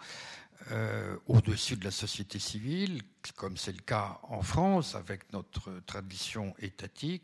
euh, 0.69 1.17
au-dessus 1.27 1.75
de 1.75 1.85
la 1.85 1.91
société 1.91 2.37
civile, 2.39 3.01
comme 3.35 3.57
c'est 3.57 3.71
le 3.71 3.81
cas 3.81 4.19
en 4.23 4.41
France 4.41 4.95
avec 4.95 5.31
notre 5.33 5.79
tradition 5.85 6.53
étatique, 6.59 7.23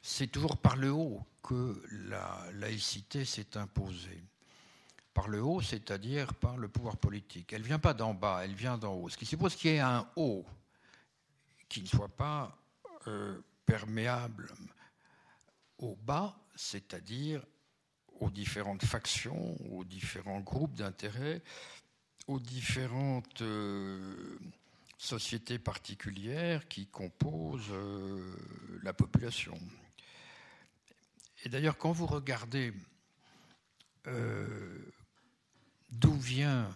c'est 0.00 0.28
toujours 0.28 0.56
par 0.56 0.76
le 0.76 0.90
haut 0.90 1.22
que 1.42 1.82
la 2.08 2.38
laïcité 2.54 3.24
s'est 3.24 3.56
imposée. 3.56 4.22
Par 5.12 5.28
le 5.28 5.42
haut, 5.42 5.60
c'est-à-dire 5.60 6.32
par 6.34 6.56
le 6.56 6.68
pouvoir 6.68 6.96
politique. 6.96 7.52
Elle 7.52 7.62
ne 7.62 7.66
vient 7.66 7.78
pas 7.78 7.94
d'en 7.94 8.14
bas, 8.14 8.40
elle 8.44 8.54
vient 8.54 8.78
d'en 8.78 8.94
haut. 8.94 9.08
Ce 9.08 9.16
qui 9.16 9.26
suppose 9.26 9.54
qu'il 9.54 9.72
y 9.72 9.74
ait 9.74 9.80
un 9.80 10.08
haut 10.16 10.46
qui 11.68 11.82
ne 11.82 11.86
soit 11.86 12.08
pas 12.08 12.56
euh, 13.06 13.40
perméable 13.66 14.50
au 15.78 15.96
bas, 15.96 16.36
c'est-à-dire 16.54 17.42
aux 18.20 18.30
différentes 18.30 18.84
factions, 18.84 19.56
aux 19.72 19.84
différents 19.84 20.40
groupes 20.40 20.74
d'intérêts, 20.74 21.42
aux 22.28 22.38
différentes 22.38 23.40
euh, 23.40 24.38
sociétés 24.98 25.58
particulières 25.58 26.68
qui 26.68 26.86
composent 26.86 27.72
euh, 27.72 28.36
la 28.82 28.92
population. 28.92 29.58
Et 31.44 31.48
d'ailleurs, 31.48 31.78
quand 31.78 31.92
vous 31.92 32.06
regardez 32.06 32.72
euh, 34.06 34.78
d'où 35.90 36.14
vient 36.14 36.68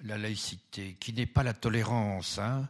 la 0.00 0.18
laïcité, 0.18 0.96
qui 0.98 1.12
n'est 1.12 1.26
pas 1.26 1.44
la 1.44 1.54
tolérance, 1.54 2.38
hein, 2.38 2.68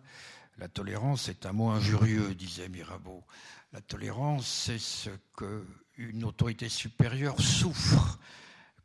la 0.58 0.68
tolérance 0.68 1.28
est 1.28 1.46
un 1.46 1.52
mot 1.52 1.70
injurieux, 1.70 2.34
disait 2.34 2.68
Mirabeau. 2.68 3.24
La 3.72 3.80
tolérance, 3.80 4.46
c'est 4.46 4.78
ce 4.78 5.10
qu'une 5.36 6.24
autorité 6.24 6.68
supérieure 6.68 7.40
souffre 7.40 8.18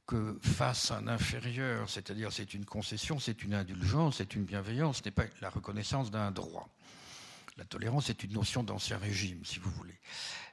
que 0.05 0.37
face 0.41 0.91
un 0.91 1.07
inférieur, 1.07 1.89
c'est-à-dire 1.89 2.31
c'est 2.31 2.53
une 2.53 2.65
concession, 2.65 3.19
c'est 3.19 3.43
une 3.43 3.53
indulgence, 3.53 4.17
c'est 4.17 4.35
une 4.35 4.43
bienveillance, 4.43 4.97
ce 4.97 5.05
n'est 5.05 5.11
pas 5.11 5.25
la 5.41 5.49
reconnaissance 5.49 6.11
d'un 6.11 6.31
droit. 6.31 6.69
La 7.57 7.65
tolérance 7.65 8.09
est 8.09 8.23
une 8.23 8.33
notion 8.33 8.63
d'ancien 8.63 8.97
régime, 8.97 9.45
si 9.45 9.59
vous 9.59 9.71
voulez. 9.71 9.97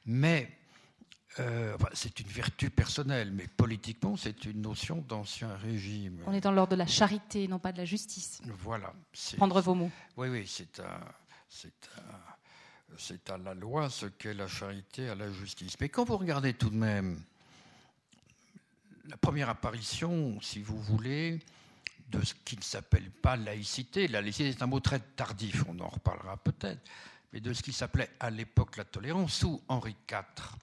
Mais 0.06 0.56
euh, 1.38 1.76
c'est 1.94 2.20
une 2.20 2.28
vertu 2.28 2.70
personnelle, 2.70 3.32
mais 3.32 3.46
politiquement, 3.46 4.16
c'est 4.16 4.44
une 4.44 4.60
notion 4.60 5.04
d'ancien 5.08 5.56
régime. 5.56 6.22
On 6.26 6.32
est 6.32 6.40
dans 6.40 6.52
l'ordre 6.52 6.72
de 6.72 6.76
la 6.76 6.86
charité, 6.86 7.48
non 7.48 7.58
pas 7.58 7.72
de 7.72 7.78
la 7.78 7.84
justice. 7.84 8.42
Voilà. 8.58 8.92
Prendre 9.36 9.60
vos 9.60 9.74
mots. 9.74 9.90
Oui, 10.16 10.28
oui, 10.28 10.44
c'est 10.46 10.80
à, 10.80 11.00
c'est 12.98 13.30
à 13.30 13.38
la 13.38 13.54
loi 13.54 13.88
ce 13.88 14.06
qu'est 14.06 14.34
la 14.34 14.46
charité 14.46 15.08
à 15.08 15.14
la 15.14 15.32
justice. 15.32 15.76
Mais 15.80 15.88
quand 15.88 16.04
vous 16.04 16.16
regardez 16.16 16.54
tout 16.54 16.70
de 16.70 16.76
même 16.76 17.22
la 19.08 19.16
première 19.16 19.48
apparition, 19.48 20.40
si 20.40 20.60
vous 20.60 20.80
voulez, 20.80 21.40
de 22.08 22.24
ce 22.24 22.34
qui 22.44 22.56
ne 22.56 22.62
s'appelle 22.62 23.10
pas 23.10 23.36
laïcité, 23.36 24.08
la 24.08 24.20
laïcité 24.20 24.48
est 24.48 24.62
un 24.62 24.66
mot 24.66 24.80
très 24.80 25.00
tardif, 25.00 25.64
on 25.68 25.78
en 25.80 25.88
reparlera 25.88 26.36
peut-être, 26.36 26.80
mais 27.32 27.40
de 27.40 27.52
ce 27.52 27.62
qui 27.62 27.72
s'appelait 27.72 28.10
à 28.18 28.30
l'époque 28.30 28.76
la 28.76 28.84
tolérance 28.84 29.34
sous 29.34 29.62
Henri 29.68 29.94
IV 30.10 30.58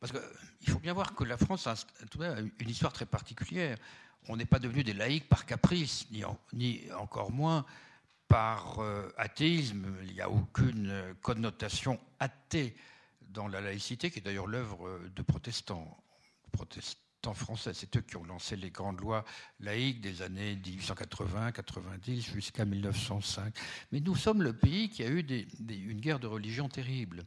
parce 0.00 0.12
qu'il 0.12 0.72
faut 0.72 0.78
bien 0.78 0.92
voir 0.92 1.14
que 1.14 1.24
la 1.24 1.36
France 1.36 1.66
a 1.66 1.74
une 2.58 2.68
histoire 2.68 2.92
très 2.92 3.06
particulière. 3.06 3.76
On 4.28 4.36
n'est 4.36 4.46
pas 4.46 4.58
devenu 4.58 4.82
des 4.82 4.92
laïcs 4.92 5.28
par 5.28 5.46
caprice, 5.46 6.06
ni, 6.52 6.82
encore 6.92 7.30
moins 7.30 7.64
par 8.28 8.80
euh, 8.80 9.08
athéisme. 9.16 9.86
Il 10.04 10.14
n'y 10.14 10.20
a 10.20 10.28
aucune 10.28 11.14
connotation 11.22 11.98
athée 12.18 12.76
dans 13.20 13.48
la 13.48 13.60
laïcité, 13.60 14.10
qui 14.10 14.18
est 14.18 14.22
d'ailleurs 14.22 14.46
l'œuvre 14.46 15.00
de 15.14 15.22
protestants 15.22 15.96
français. 17.34 17.72
C'est 17.74 17.96
eux 17.96 18.00
qui 18.00 18.16
ont 18.16 18.24
lancé 18.24 18.56
les 18.56 18.70
grandes 18.70 19.00
lois 19.00 19.24
laïques 19.60 20.00
des 20.00 20.22
années 20.22 20.56
1880-90 20.56 22.32
jusqu'à 22.32 22.64
1905. 22.64 23.54
Mais 23.92 24.00
nous 24.00 24.16
sommes 24.16 24.42
le 24.42 24.52
pays 24.52 24.88
qui 24.88 25.02
a 25.02 25.08
eu 25.08 25.24
une 25.68 26.00
guerre 26.00 26.18
de 26.18 26.26
religion 26.26 26.68
terrible 26.68 27.24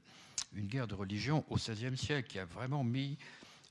une 0.54 0.68
guerre 0.68 0.88
de 0.88 0.96
religion 0.96 1.46
au 1.50 1.56
XVIe 1.56 1.98
siècle 1.98 2.28
qui 2.28 2.40
a 2.40 2.46
vraiment 2.46 2.84
mis 2.84 3.18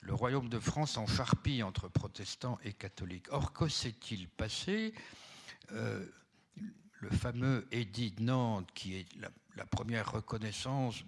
le 0.00 0.14
royaume 0.14 0.48
de 0.48 0.58
France 0.58 0.96
en 0.96 1.06
charpie 1.06 1.62
entre 1.62 1.88
protestants 1.88 2.58
et 2.64 2.72
catholiques. 2.72 3.26
Or, 3.30 3.52
que 3.52 3.68
s'est-il 3.68 4.28
passé? 4.28 4.94
Euh, 5.72 6.06
Le 7.00 7.10
fameux 7.10 7.66
édit 7.70 8.10
de 8.10 8.22
Nantes, 8.22 8.68
qui 8.74 8.96
est 8.96 9.06
la, 9.56 9.66
première 9.66 10.10
reconnaissance 10.10 11.04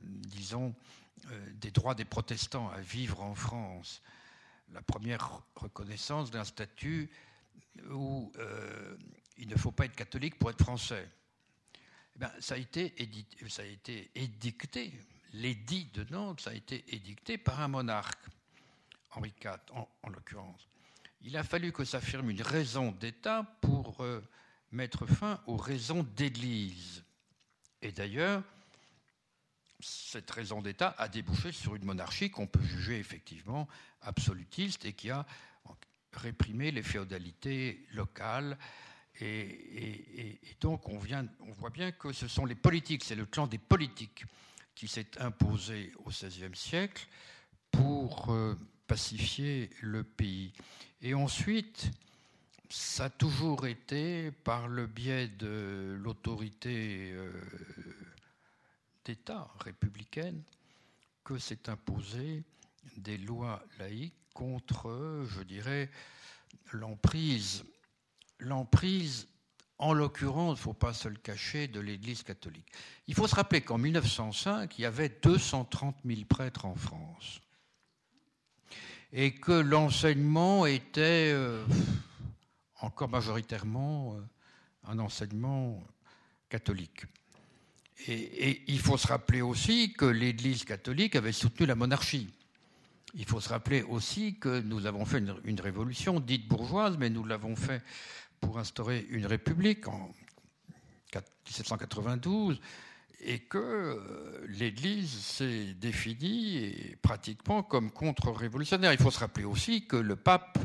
disons, 0.00 0.74
euh, 1.30 1.50
des 1.56 1.70
droits 1.70 1.94
des 1.94 2.06
protestants 2.06 2.70
à 2.70 2.80
vivre 2.80 3.20
en 3.20 3.34
France, 3.34 4.02
la 4.72 4.82
première 4.82 5.42
reconnaissance 5.54 6.30
d'un 6.30 6.44
statut 6.44 7.10
où 7.90 8.32
euh, 8.38 8.96
il 9.38 9.48
ne 9.48 9.56
faut 9.56 9.72
pas 9.72 9.86
être 9.86 9.96
catholique 9.96 10.38
pour 10.38 10.50
être 10.50 10.62
français. 10.62 11.08
Eh 12.20 12.24
ça, 12.40 12.54
a 12.54 12.58
été 12.58 13.00
édité, 13.02 13.48
ça 13.48 13.62
a 13.62 13.66
été 13.66 14.10
édicté, 14.14 14.92
l'édit 15.32 15.86
de 15.86 16.04
Nantes, 16.10 16.46
a 16.46 16.54
été 16.54 16.84
édicté 16.94 17.38
par 17.38 17.60
un 17.60 17.68
monarque, 17.68 18.20
Henri 19.12 19.32
IV 19.42 19.56
en, 19.72 20.08
l'occurrence. 20.08 20.68
Il 21.22 21.36
a 21.36 21.42
fallu 21.42 21.72
que 21.72 21.84
s'affirme 21.84 22.30
une 22.30 22.42
raison 22.42 22.92
d'État 22.92 23.44
pour 23.60 24.02
euh, 24.02 24.22
mettre 24.72 25.06
fin 25.06 25.40
aux 25.46 25.56
raisons 25.56 26.02
d'Église. 26.16 27.04
Et 27.82 27.92
d'ailleurs, 27.92 28.42
cette 29.80 30.30
raison 30.30 30.62
d'État 30.62 30.94
a 30.98 31.08
débouché 31.08 31.52
sur 31.52 31.74
une 31.74 31.84
monarchie 31.84 32.30
qu'on 32.30 32.46
peut 32.46 32.62
juger 32.62 32.98
effectivement 32.98 33.68
absolutiste 34.02 34.84
et 34.84 34.92
qui 34.92 35.10
a 35.10 35.26
réprimé 36.12 36.70
les 36.70 36.82
féodalités 36.82 37.86
locales 37.92 38.58
et, 39.20 40.38
donc 40.60 40.88
on, 40.88 40.98
voit 40.98 41.70
bien 41.70 41.92
que 41.92 42.12
ce 42.12 42.26
sont 42.26 42.46
les 42.46 42.54
politiques, 42.54 43.04
c'est 43.04 43.14
le 43.14 43.26
clan 43.26 43.46
des 43.46 43.58
politiques 43.58 44.24
qui 44.74 44.88
s'est 44.88 45.18
imposé 45.20 45.92
au 46.04 46.08
XVIe 46.08 46.54
siècle 46.54 47.06
pour 47.70 48.30
euh, 48.30 48.54
pacifier 48.86 49.68
le 49.82 50.04
pays. 50.04 50.52
Et 51.02 51.12
ensuite, 51.12 51.90
ça 52.70 53.04
a 53.04 53.10
toujours 53.10 53.66
été 53.66 54.30
par 54.30 54.68
le 54.68 54.86
biais 54.86 55.28
de 55.28 55.98
l'autorité 56.00 57.12
euh, 57.12 57.30
d'État 59.10 59.48
républicaine 59.58 60.40
que 61.24 61.36
s'est 61.36 61.68
imposé 61.68 62.44
des 62.96 63.18
lois 63.18 63.60
laïques 63.80 64.14
contre, 64.34 65.24
je 65.28 65.42
dirais, 65.42 65.90
l'emprise. 66.70 67.64
L'emprise, 68.38 69.26
en 69.78 69.94
l'occurrence, 69.94 70.58
il 70.58 70.60
ne 70.60 70.64
faut 70.64 70.74
pas 70.74 70.94
se 70.94 71.08
le 71.08 71.16
cacher, 71.16 71.66
de 71.66 71.80
l'Église 71.80 72.22
catholique. 72.22 72.70
Il 73.08 73.16
faut 73.16 73.26
se 73.26 73.34
rappeler 73.34 73.62
qu'en 73.62 73.78
1905, 73.78 74.78
il 74.78 74.82
y 74.82 74.86
avait 74.86 75.08
230 75.08 75.96
000 76.04 76.20
prêtres 76.28 76.66
en 76.66 76.76
France. 76.76 77.40
Et 79.12 79.34
que 79.34 79.50
l'enseignement 79.50 80.66
était 80.66 81.32
euh, 81.34 81.66
encore 82.80 83.08
majoritairement 83.08 84.14
euh, 84.14 84.20
un 84.84 85.00
enseignement 85.00 85.82
catholique. 86.48 87.06
Et, 88.08 88.62
il 88.66 88.78
faut 88.78 88.96
se 88.96 89.06
rappeler 89.06 89.42
aussi 89.42 89.92
que 89.92 90.04
l'Église 90.04 90.64
catholique 90.64 91.16
avait 91.16 91.32
soutenu 91.32 91.66
la 91.66 91.74
monarchie. 91.74 92.32
Il 93.14 93.24
faut 93.24 93.40
se 93.40 93.48
rappeler 93.48 93.82
aussi 93.82 94.38
que 94.38 94.60
nous 94.60 94.86
avons 94.86 95.04
fait 95.04 95.22
une, 95.44 95.60
révolution 95.60 96.20
dite 96.20 96.46
bourgeoise, 96.48 96.96
mais 96.98 97.10
nous 97.10 97.24
l'avons 97.24 97.56
fait 97.56 97.82
pour 98.40 98.58
instaurer 98.58 99.06
une 99.10 99.26
république 99.26 99.88
en 99.88 100.14
1792 101.46 102.60
et 103.22 103.40
que 103.40 103.58
euh, 103.58 104.46
l'Église 104.48 105.10
s'est 105.10 105.74
définie 105.74 106.96
pratiquement 107.02 107.62
comme 107.62 107.90
contre-révolutionnaire. 107.90 108.92
Il 108.92 108.98
faut 108.98 109.10
se 109.10 109.18
rappeler 109.18 109.44
aussi 109.44 109.86
que 109.86 109.96
le 109.96 110.16
pape, 110.16 110.58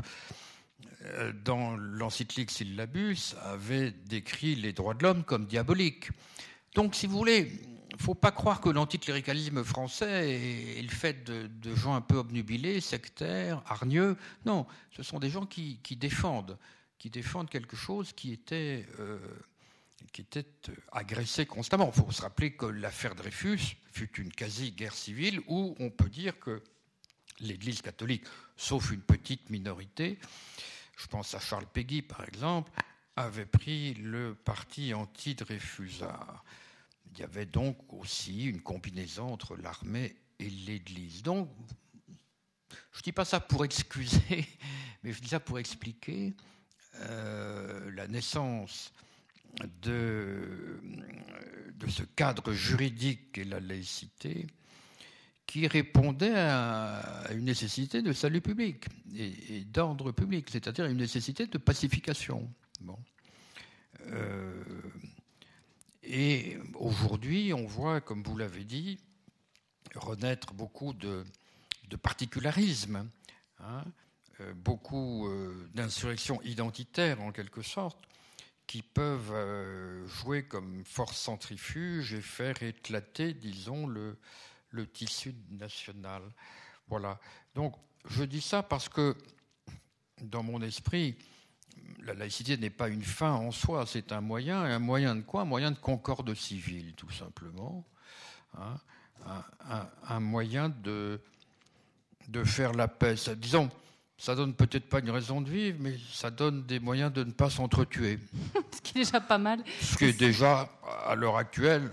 euh, 1.02 1.32
dans 1.44 1.76
l'encyclique 1.76 2.50
Syllabus, 2.50 3.34
avait 3.42 3.90
décrit 3.90 4.54
les 4.54 4.72
droits 4.72 4.94
de 4.94 5.02
l'homme 5.02 5.24
comme 5.24 5.46
diaboliques. 5.46 6.08
Donc, 6.76 6.94
si 6.94 7.06
vous 7.06 7.16
voulez, 7.16 7.50
il 7.90 7.96
ne 7.96 8.02
faut 8.02 8.14
pas 8.14 8.30
croire 8.30 8.60
que 8.60 8.68
l'anticléricalisme 8.68 9.64
français 9.64 10.30
est, 10.76 10.82
le 10.82 10.90
fait 10.90 11.24
de, 11.24 11.74
gens 11.74 11.94
un 11.94 12.02
peu 12.02 12.16
obnubilés, 12.16 12.82
sectaires, 12.82 13.62
hargneux. 13.64 14.14
Non, 14.44 14.66
ce 14.94 15.02
sont 15.02 15.18
des 15.18 15.30
gens 15.30 15.46
qui, 15.46 15.80
défendent, 15.92 16.58
quelque 17.50 17.76
chose 17.76 18.12
qui 18.12 18.30
était, 18.30 18.86
euh, 19.00 19.18
était 20.18 20.44
agressé 20.92 21.46
constamment. 21.46 21.90
Il 21.96 22.02
faut 22.02 22.12
se 22.12 22.20
rappeler 22.20 22.52
que 22.52 22.66
l'affaire 22.66 23.14
Dreyfus 23.14 23.78
fut 23.90 24.20
une 24.20 24.30
quasi-guerre 24.30 24.94
civile 24.94 25.40
où 25.46 25.74
on 25.80 25.88
peut 25.88 26.10
dire 26.10 26.38
que 26.38 26.62
l'Église 27.40 27.80
catholique, 27.80 28.24
sauf 28.58 28.90
une 28.90 29.00
petite 29.00 29.48
minorité, 29.48 30.18
je 30.98 31.06
pense 31.06 31.32
à 31.32 31.40
Charles 31.40 31.68
Péguy 31.72 32.02
par 32.02 32.22
exemple, 32.28 32.70
avait 33.16 33.46
pris 33.46 33.94
le 33.94 34.34
parti 34.34 34.92
anti-Dreyfusard. 34.92 36.44
Il 37.16 37.20
y 37.20 37.24
avait 37.24 37.46
donc 37.46 37.78
aussi 37.94 38.44
une 38.44 38.60
combinaison 38.60 39.32
entre 39.32 39.56
l'armée 39.56 40.16
et 40.38 40.50
l'Église. 40.50 41.22
Donc, 41.22 41.48
je 42.92 42.98
ne 42.98 43.02
dis 43.02 43.12
pas 43.12 43.24
ça 43.24 43.40
pour 43.40 43.64
excuser, 43.64 44.46
mais 45.02 45.12
je 45.12 45.22
dis 45.22 45.28
ça 45.28 45.40
pour 45.40 45.58
expliquer 45.58 46.34
euh, 47.00 47.90
la 47.92 48.06
naissance 48.06 48.92
de, 49.82 50.78
ce 51.88 52.02
cadre 52.02 52.52
juridique 52.52 53.38
et 53.38 53.44
la 53.44 53.60
laïcité 53.60 54.46
qui 55.46 55.66
répondait 55.68 56.34
à 56.36 57.28
une 57.30 57.44
nécessité 57.44 58.02
de 58.02 58.12
salut 58.12 58.40
public 58.40 58.86
et, 59.16 59.60
d'ordre 59.64 60.12
public, 60.12 60.48
c'est-à-dire 60.50 60.86
une 60.86 60.98
nécessité 60.98 61.46
de 61.46 61.56
pacification. 61.56 62.52
Bon. 62.80 62.98
Euh, 64.06 64.52
et 66.06 66.56
aujourd'hui, 66.74 67.52
on 67.52 67.66
voit, 67.66 68.00
comme 68.00 68.22
vous 68.22 68.36
l'avez 68.36 68.64
dit, 68.64 68.98
renaître 69.94 70.54
beaucoup 70.54 70.92
de, 70.92 71.24
particularisme, 72.00 73.08
hein, 73.58 73.84
euh, 74.40 74.54
beaucoup 74.54 75.26
euh, 75.26 75.68
d'insurrections 75.74 76.40
identitaires 76.42 77.20
en 77.20 77.32
quelque 77.32 77.62
sorte, 77.62 77.98
qui 78.68 78.82
peuvent 78.82 79.32
euh, 79.32 80.06
jouer 80.06 80.44
comme 80.44 80.84
force 80.84 81.18
centrifuge 81.18 82.14
et 82.14 82.20
faire 82.20 82.62
éclater, 82.62 83.34
disons, 83.34 83.88
le, 83.88 84.16
le 84.70 84.86
tissu 84.86 85.34
national. 85.50 86.22
Voilà. 86.86 87.18
Donc, 87.54 87.74
je 88.08 88.22
dis 88.22 88.40
ça 88.40 88.62
parce 88.62 88.88
que, 88.88 89.16
dans 90.20 90.44
mon 90.44 90.62
esprit, 90.62 91.16
la 92.06 92.14
laïcité 92.14 92.56
n'est 92.56 92.70
pas 92.70 92.88
une 92.88 93.02
fin 93.02 93.32
en 93.32 93.50
soi, 93.50 93.84
c'est 93.86 94.12
un 94.12 94.20
moyen. 94.20 94.62
un 94.62 94.78
moyen 94.78 95.16
de 95.16 95.22
quoi? 95.22 95.42
Un 95.42 95.46
moyen 95.46 95.70
de 95.70 95.78
concorde 95.78 96.32
civile, 96.34 96.94
tout 96.94 97.10
simplement. 97.10 97.84
Hein. 98.58 98.76
un, 100.08 100.20
moyen 100.20 100.68
de, 100.68 101.20
de 102.28 102.44
faire 102.44 102.72
la 102.72 102.88
paix. 102.88 103.16
Ça, 103.16 103.34
disons, 103.34 103.70
ça 104.18 104.34
donne 104.34 104.54
peut-être 104.54 104.88
pas 104.88 105.00
une 105.00 105.10
raison 105.10 105.40
de 105.40 105.50
vivre, 105.50 105.78
mais 105.80 105.96
ça 106.12 106.30
donne 106.30 106.64
des 106.64 106.80
moyens 106.80 107.12
de 107.12 107.24
ne 107.24 107.32
pas 107.32 107.50
s'entretuer. 107.50 108.18
Ce 108.72 108.80
qui 108.80 108.98
est 108.98 109.02
déjà 109.02 109.20
pas 109.20 109.38
mal. 109.38 109.62
Ce 109.80 109.96
qui 109.96 110.04
est 110.04 110.18
déjà, 110.18 110.70
à 111.04 111.14
l'heure 111.14 111.36
actuelle, 111.36 111.90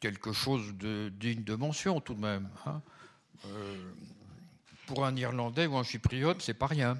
quelque 0.00 0.32
chose 0.32 0.74
de 0.74 1.08
digne 1.08 1.44
de 1.44 1.54
mention 1.54 2.00
tout 2.00 2.14
de 2.14 2.20
même. 2.20 2.48
Hein. 2.66 2.82
Euh, 3.46 3.76
pour 4.86 5.04
un 5.06 5.16
Irlandais 5.16 5.66
ou 5.66 5.76
un 5.76 5.82
Chypriote, 5.82 6.42
c'est 6.42 6.54
pas 6.54 6.66
rien. 6.66 6.98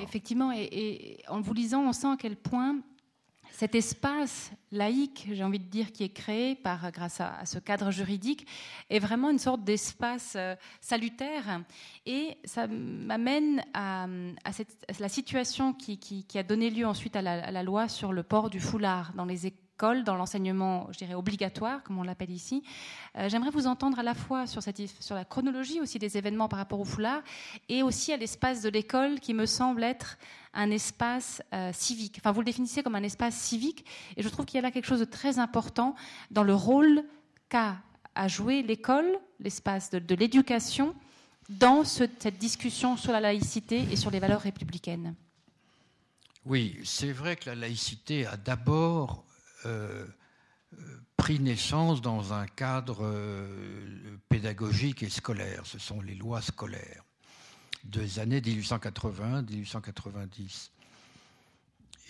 Effectivement, 0.00 0.52
et, 0.52 1.18
en 1.28 1.40
vous 1.40 1.54
lisant, 1.54 1.82
on 1.82 1.92
sent 1.92 2.08
à 2.08 2.16
quel 2.18 2.36
point 2.36 2.78
cet 3.52 3.74
espace 3.74 4.50
laïque, 4.70 5.28
j'ai 5.32 5.42
envie 5.42 5.58
de 5.58 5.64
dire, 5.64 5.90
qui 5.92 6.04
est 6.04 6.10
créé 6.10 6.54
par, 6.54 6.92
grâce 6.92 7.20
à, 7.22 7.46
ce 7.46 7.58
cadre 7.58 7.90
juridique, 7.90 8.46
est 8.90 8.98
vraiment 8.98 9.30
une 9.30 9.38
sorte 9.38 9.64
d'espace 9.64 10.34
euh, 10.36 10.54
salutaire. 10.80 11.62
Et 12.04 12.36
ça 12.44 12.66
m'amène 12.66 13.64
à, 13.72 14.06
la 14.98 15.08
situation 15.08 15.72
qui, 15.72 16.26
a 16.34 16.42
donné 16.42 16.68
lieu 16.68 16.86
ensuite 16.86 17.16
à 17.16 17.22
la, 17.22 17.46
à 17.46 17.50
la, 17.50 17.62
loi 17.62 17.88
sur 17.88 18.12
le 18.12 18.22
port 18.22 18.50
du 18.50 18.60
foulard 18.60 19.12
dans 19.14 19.24
les 19.24 19.46
écoles 19.46 19.65
dans 19.78 20.16
l'enseignement, 20.16 20.88
je 20.90 20.98
dirais, 20.98 21.14
obligatoire, 21.14 21.82
comme 21.82 21.98
on 21.98 22.02
l'appelle 22.02 22.30
ici. 22.30 22.62
Euh, 23.16 23.28
j'aimerais 23.28 23.50
vous 23.50 23.66
entendre 23.66 23.98
à 23.98 24.02
la 24.02 24.14
fois 24.14 24.46
sur, 24.46 24.62
la 25.10 25.24
chronologie 25.24 25.80
aussi 25.80 25.98
des 25.98 26.16
événements 26.16 26.48
par 26.48 26.58
rapport 26.58 26.80
au 26.80 26.84
foulard 26.84 27.22
et 27.68 27.82
aussi 27.82 28.12
à 28.12 28.16
l'espace 28.16 28.62
de 28.62 28.70
l'école 28.70 29.20
qui 29.20 29.34
me 29.34 29.44
semble 29.44 29.84
être 29.84 30.18
un 30.54 30.70
espace 30.70 31.42
euh, 31.52 31.70
civique. 31.74 32.16
Enfin, 32.18 32.32
vous 32.32 32.40
le 32.40 32.46
définissez 32.46 32.82
comme 32.82 32.94
un 32.94 33.02
espace 33.02 33.34
civique 33.34 33.84
et 34.16 34.22
je 34.22 34.28
trouve 34.30 34.46
qu'il 34.46 34.56
y 34.56 34.58
a 34.58 34.62
là 34.62 34.70
quelque 34.70 34.86
chose 34.86 35.00
de 35.00 35.04
très 35.04 35.38
important 35.38 35.94
dans 36.30 36.42
le 36.42 36.54
rôle 36.54 37.04
qu'a 37.50 37.76
à 38.14 38.28
jouer 38.28 38.62
l'école, 38.62 39.18
l'espace 39.40 39.90
de, 39.90 40.14
l'éducation, 40.14 40.94
dans 41.50 41.84
cette 41.84 42.38
discussion 42.38 42.96
sur 42.96 43.12
la 43.12 43.20
laïcité 43.20 43.84
et 43.92 43.96
sur 43.96 44.10
les 44.10 44.20
valeurs 44.20 44.40
républicaines. 44.40 45.14
Oui, 46.46 46.78
c'est 46.82 47.12
vrai 47.12 47.36
que 47.36 47.50
la 47.50 47.56
laïcité 47.56 48.24
a 48.24 48.38
d'abord 48.38 49.25
pris 51.16 51.40
naissance 51.40 52.02
dans 52.02 52.32
un 52.32 52.46
cadre 52.46 53.00
euh, 53.02 54.16
pédagogique 54.28 55.02
et 55.02 55.10
scolaire. 55.10 55.66
Ce 55.66 55.78
sont 55.78 56.00
les 56.00 56.14
lois 56.14 56.40
scolaires 56.40 57.04
des 57.84 58.18
années 58.18 58.40
1880-1890. 58.40 60.70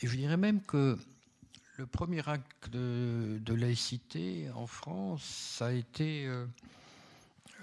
Et 0.02 0.06
je 0.06 0.16
dirais 0.16 0.36
même 0.36 0.60
que 0.62 0.96
le 1.76 1.86
premier 1.86 2.28
acte 2.28 2.70
de, 2.70 3.54
laïcité 3.54 4.48
en 4.54 4.66
France, 4.66 5.62
a 5.62 5.72
été 5.72 6.28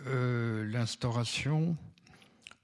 euh, 0.07 0.65
l'instauration 0.65 1.77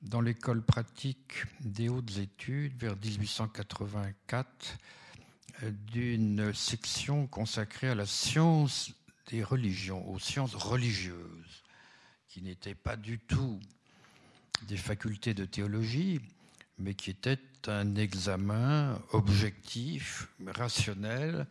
dans 0.01 0.21
l'école 0.21 0.61
pratique 0.61 1.43
des 1.59 1.89
hautes 1.89 2.17
études 2.17 2.77
vers 2.77 2.95
1884 2.95 4.77
d'une 5.61 6.53
section 6.53 7.27
consacrée 7.27 7.89
à 7.89 7.95
la 7.95 8.05
science 8.05 8.91
des 9.27 9.43
religions, 9.43 10.07
aux 10.09 10.19
sciences 10.19 10.55
religieuses, 10.55 11.63
qui 12.27 12.41
n'étaient 12.41 12.75
pas 12.75 12.95
du 12.95 13.19
tout 13.19 13.59
des 14.67 14.77
facultés 14.77 15.33
de 15.33 15.45
théologie, 15.45 16.19
mais 16.77 16.93
qui 16.93 17.11
étaient 17.11 17.39
un 17.67 17.95
examen 17.95 19.01
objectif, 19.11 20.29
rationnel, 20.47 21.45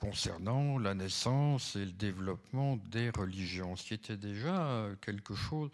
concernant 0.00 0.78
la 0.78 0.94
naissance 0.94 1.76
et 1.76 1.84
le 1.84 1.92
développement 1.92 2.76
des 2.76 3.10
religions, 3.10 3.76
ce 3.76 3.86
qui 3.86 3.94
était 3.94 4.16
déjà 4.16 4.88
quelque 5.00 5.34
chose 5.34 5.70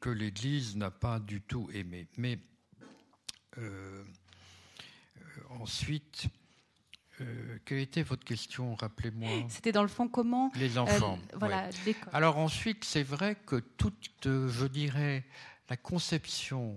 que 0.00 0.10
l'Église 0.10 0.76
n'a 0.76 0.90
pas 0.90 1.18
du 1.18 1.40
tout 1.40 1.70
aimé. 1.72 2.06
Mais 2.16 2.38
euh, 3.58 4.04
ensuite, 5.60 6.26
Euh, 7.20 7.58
quelle 7.64 7.78
était 7.78 8.02
votre 8.02 8.24
question 8.24 8.74
Rappelez-moi. 8.74 9.46
C'était 9.48 9.70
dans 9.70 9.82
le 9.82 9.88
fond 9.88 10.08
comment 10.08 10.50
Les 10.56 10.78
enfants. 10.78 11.16
voilà, 11.34 11.70
Alors 12.12 12.38
ensuite, 12.38 12.84
c'est 12.84 13.04
vrai 13.04 13.36
que 13.46 13.56
toute, 13.60 14.24
je 14.24 14.66
dirais, 14.66 15.24
la 15.68 15.76
conception 15.76 16.76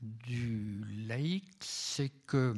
du 0.00 0.84
laïc, 1.08 1.44
c'est 1.58 2.10
que 2.24 2.54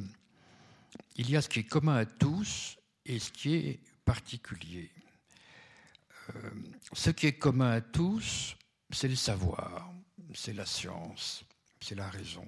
il 1.15 1.27
y 1.31 1.35
a 1.35 1.41
ce 1.41 1.49
qui 1.49 1.59
est 1.59 1.63
commun 1.63 1.95
à 1.95 2.05
tous 2.05 2.77
et 3.07 3.17
ce 3.17 3.31
qui 3.31 3.55
est 3.55 3.79
particulier. 4.05 4.91
Euh, 6.35 6.51
ce 6.93 7.09
qui 7.09 7.25
est 7.25 7.33
commun 7.39 7.71
à 7.71 7.81
tous, 7.81 8.55
c'est 8.91 9.07
le 9.07 9.15
savoir, 9.15 9.91
c'est 10.35 10.53
la 10.53 10.67
science, 10.67 11.43
c'est 11.79 11.95
la 11.95 12.09
raison. 12.11 12.47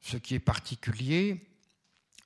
Ce 0.00 0.16
qui 0.16 0.34
est 0.36 0.40
particulier, 0.40 1.51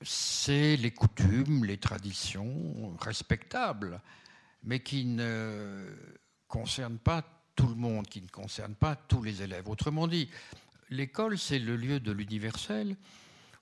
c'est 0.02 0.76
les 0.76 0.90
coutumes, 0.90 1.64
les 1.64 1.78
traditions 1.78 2.96
respectables, 3.00 4.00
mais 4.64 4.80
qui 4.80 5.04
ne 5.04 5.86
concernent 6.48 6.98
pas 6.98 7.24
tout 7.54 7.68
le 7.68 7.74
monde, 7.74 8.06
qui 8.06 8.20
ne 8.20 8.28
concernent 8.28 8.74
pas 8.74 8.96
tous 8.96 9.22
les 9.22 9.42
élèves. 9.42 9.68
Autrement 9.68 10.06
dit, 10.06 10.28
l'école, 10.90 11.38
c'est 11.38 11.58
le 11.58 11.76
lieu 11.76 12.00
de 12.00 12.12
l'universel 12.12 12.96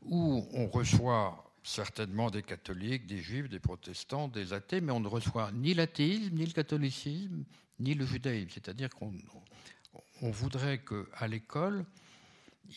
où 0.02 0.46
on 0.52 0.66
reçoit 0.66 1.52
certainement 1.62 2.30
des 2.30 2.42
catholiques, 2.42 3.06
des 3.06 3.22
juifs, 3.22 3.48
des 3.48 3.60
protestants, 3.60 4.28
des 4.28 4.52
athées, 4.52 4.80
mais 4.80 4.92
on 4.92 5.00
ne 5.00 5.08
reçoit 5.08 5.50
ni 5.52 5.72
l'athéisme, 5.72 6.34
ni 6.34 6.44
le 6.44 6.52
catholicisme, 6.52 7.44
ni 7.78 7.94
le 7.94 8.04
judaïsme. 8.04 8.50
C'est-à-dire 8.52 8.90
qu'on 8.90 10.30
voudrait 10.30 10.82
qu'à 10.82 11.26
l'école, 11.26 11.86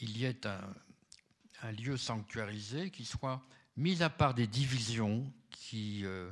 il 0.02 0.17
y 0.17 0.26
ait 0.26 0.46
un, 0.46 0.60
lieu 1.80 1.98
sanctuarisé 1.98 2.91
qui 2.91 3.06
soit 3.06 3.41
mis 3.76 4.02
à 4.04 4.10
part 4.10 4.34
des 4.34 4.48
divisions 4.48 5.32
euh, 5.74 6.32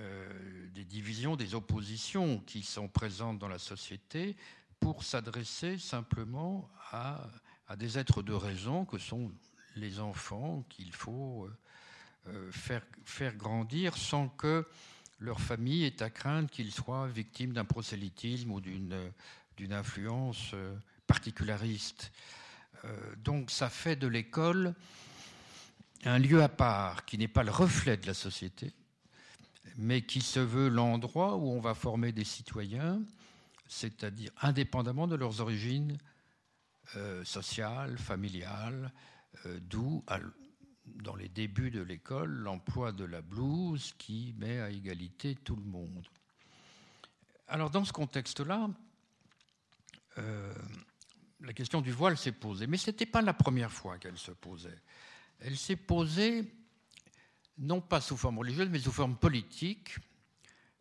euh, 0.00 0.68
des 0.74 0.84
divisions, 0.84 1.36
des 1.36 1.54
oppositions 1.54 2.40
qui 2.40 2.62
sont 2.62 2.88
présentes 2.88 3.38
dans 3.38 3.48
la 3.48 3.60
société, 3.60 4.36
pour 4.80 5.04
s'adresser 5.04 5.78
simplement 5.78 6.68
à, 6.90 7.28
des 7.76 7.96
êtres 7.96 8.22
de 8.22 8.32
raison 8.32 8.84
que 8.84 8.98
sont 8.98 9.30
les 9.76 10.00
enfants 10.00 10.64
qu'il 10.68 10.92
faut 10.92 11.48
euh, 12.26 12.50
faire, 12.50 12.82
faire 13.04 13.36
grandir 13.36 13.96
sans 13.96 14.28
que 14.28 14.66
leur 15.20 15.40
famille 15.40 15.84
ait 15.84 16.02
à 16.02 16.10
craindre 16.10 16.50
qu'ils 16.50 16.72
soient 16.72 17.06
victimes 17.06 17.52
d'un 17.52 17.64
prosélytisme 17.64 18.50
ou 18.50 18.60
d'une, 18.60 19.12
influence 19.70 20.54
particulariste. 21.06 22.10
Donc 23.18 23.50
ça 23.50 23.70
fait 23.70 23.96
de 23.96 24.06
l'école 24.06 24.74
un 26.04 26.18
lieu 26.18 26.42
à 26.42 26.48
part 26.48 27.04
qui 27.04 27.16
n'est 27.16 27.28
pas 27.28 27.42
le 27.42 27.50
reflet 27.50 27.96
de 27.96 28.06
la 28.06 28.14
société, 28.14 28.72
mais 29.76 30.02
qui 30.02 30.20
se 30.20 30.40
veut 30.40 30.68
l'endroit 30.68 31.36
où 31.36 31.50
on 31.50 31.60
va 31.60 31.74
former 31.74 32.12
des 32.12 32.24
citoyens, 32.24 33.00
c'est-à-dire 33.66 34.30
indépendamment 34.42 35.06
de 35.06 35.16
leurs 35.16 35.40
origines 35.40 35.96
sociales, 37.24 37.96
familiales, 37.98 38.92
euh, 39.46 39.58
d'où, 39.62 40.04
dans 40.86 41.16
les 41.16 41.28
débuts 41.28 41.70
de 41.70 41.80
l'école, 41.80 42.30
l'emploi 42.30 42.92
de 42.92 43.04
la 43.04 43.22
blouse 43.22 43.94
qui 43.98 44.34
met 44.38 44.60
à 44.60 44.70
égalité 44.70 45.34
tout 45.34 45.56
le 45.56 45.64
monde. 45.64 46.06
Alors 47.48 47.70
dans 47.70 47.84
ce 47.84 47.92
contexte-là, 47.92 48.70
euh, 50.18 50.54
la 51.40 51.52
question 51.52 51.80
du 51.80 51.92
voile 51.92 52.16
s'est 52.16 52.32
posée, 52.32 52.66
mais 52.66 52.76
ce 52.76 52.90
n'était 52.90 53.06
pas 53.06 53.22
la 53.22 53.34
première 53.34 53.72
fois 53.72 53.98
qu'elle 53.98 54.18
se 54.18 54.30
posait. 54.30 54.78
Elle 55.40 55.56
s'est 55.56 55.76
posée 55.76 56.44
non 57.58 57.80
pas 57.80 58.00
sous 58.00 58.16
forme 58.16 58.38
religieuse, 58.38 58.68
mais 58.68 58.78
sous 58.78 58.92
forme 58.92 59.16
politique, 59.16 59.96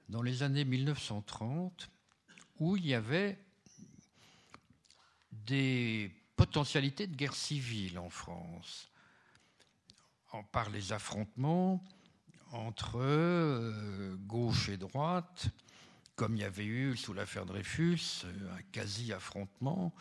dans 0.10 0.22
les 0.22 0.44
années 0.44 0.66
1930, 0.66 1.90
où 2.60 2.78
il 2.78 2.86
y 2.86 2.94
avait 2.94 3.38
des 5.32 6.12
potentialité 6.36 7.08
de 7.08 7.16
guerre 7.16 7.36
civile 7.36 8.00
en 8.00 8.10
France, 8.10 8.90
par 10.52 10.70
les 10.70 10.94
affrontements 10.94 11.84
entre 12.52 13.00
euh, 13.00 14.16
gauche 14.18 14.70
et 14.70 14.78
droite, 14.78 15.48
comme 16.16 16.36
il 16.36 16.42
y 16.42 16.44
avait 16.44 16.66
eu 16.66 16.98
sous 16.98 17.14
l'affaire 17.14 17.46
Dreyfus, 17.46 18.26
un 18.26 18.62
quasi-affrontement 18.72 19.94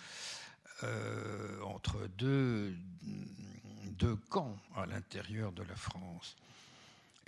euh, 0.83 1.61
entre 1.63 2.07
deux, 2.19 2.75
deux 3.99 4.17
camps 4.17 4.59
à 4.75 4.87
l'intérieur 4.87 5.53
de 5.53 5.63
la 5.63 5.77
France. 5.77 6.37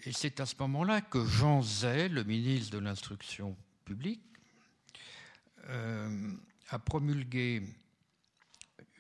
Et 0.05 0.13
c'est 0.13 0.41
à 0.41 0.47
ce 0.47 0.55
moment-là 0.61 1.01
que 1.01 1.25
Jean 1.25 1.63
Zay, 1.63 2.09
le 2.09 2.25
ministre 2.25 2.73
de 2.73 2.79
l'Instruction 2.79 3.57
publique, 3.85 4.23
euh, 5.69 6.33
a 6.69 6.79
promulgué 6.79 7.63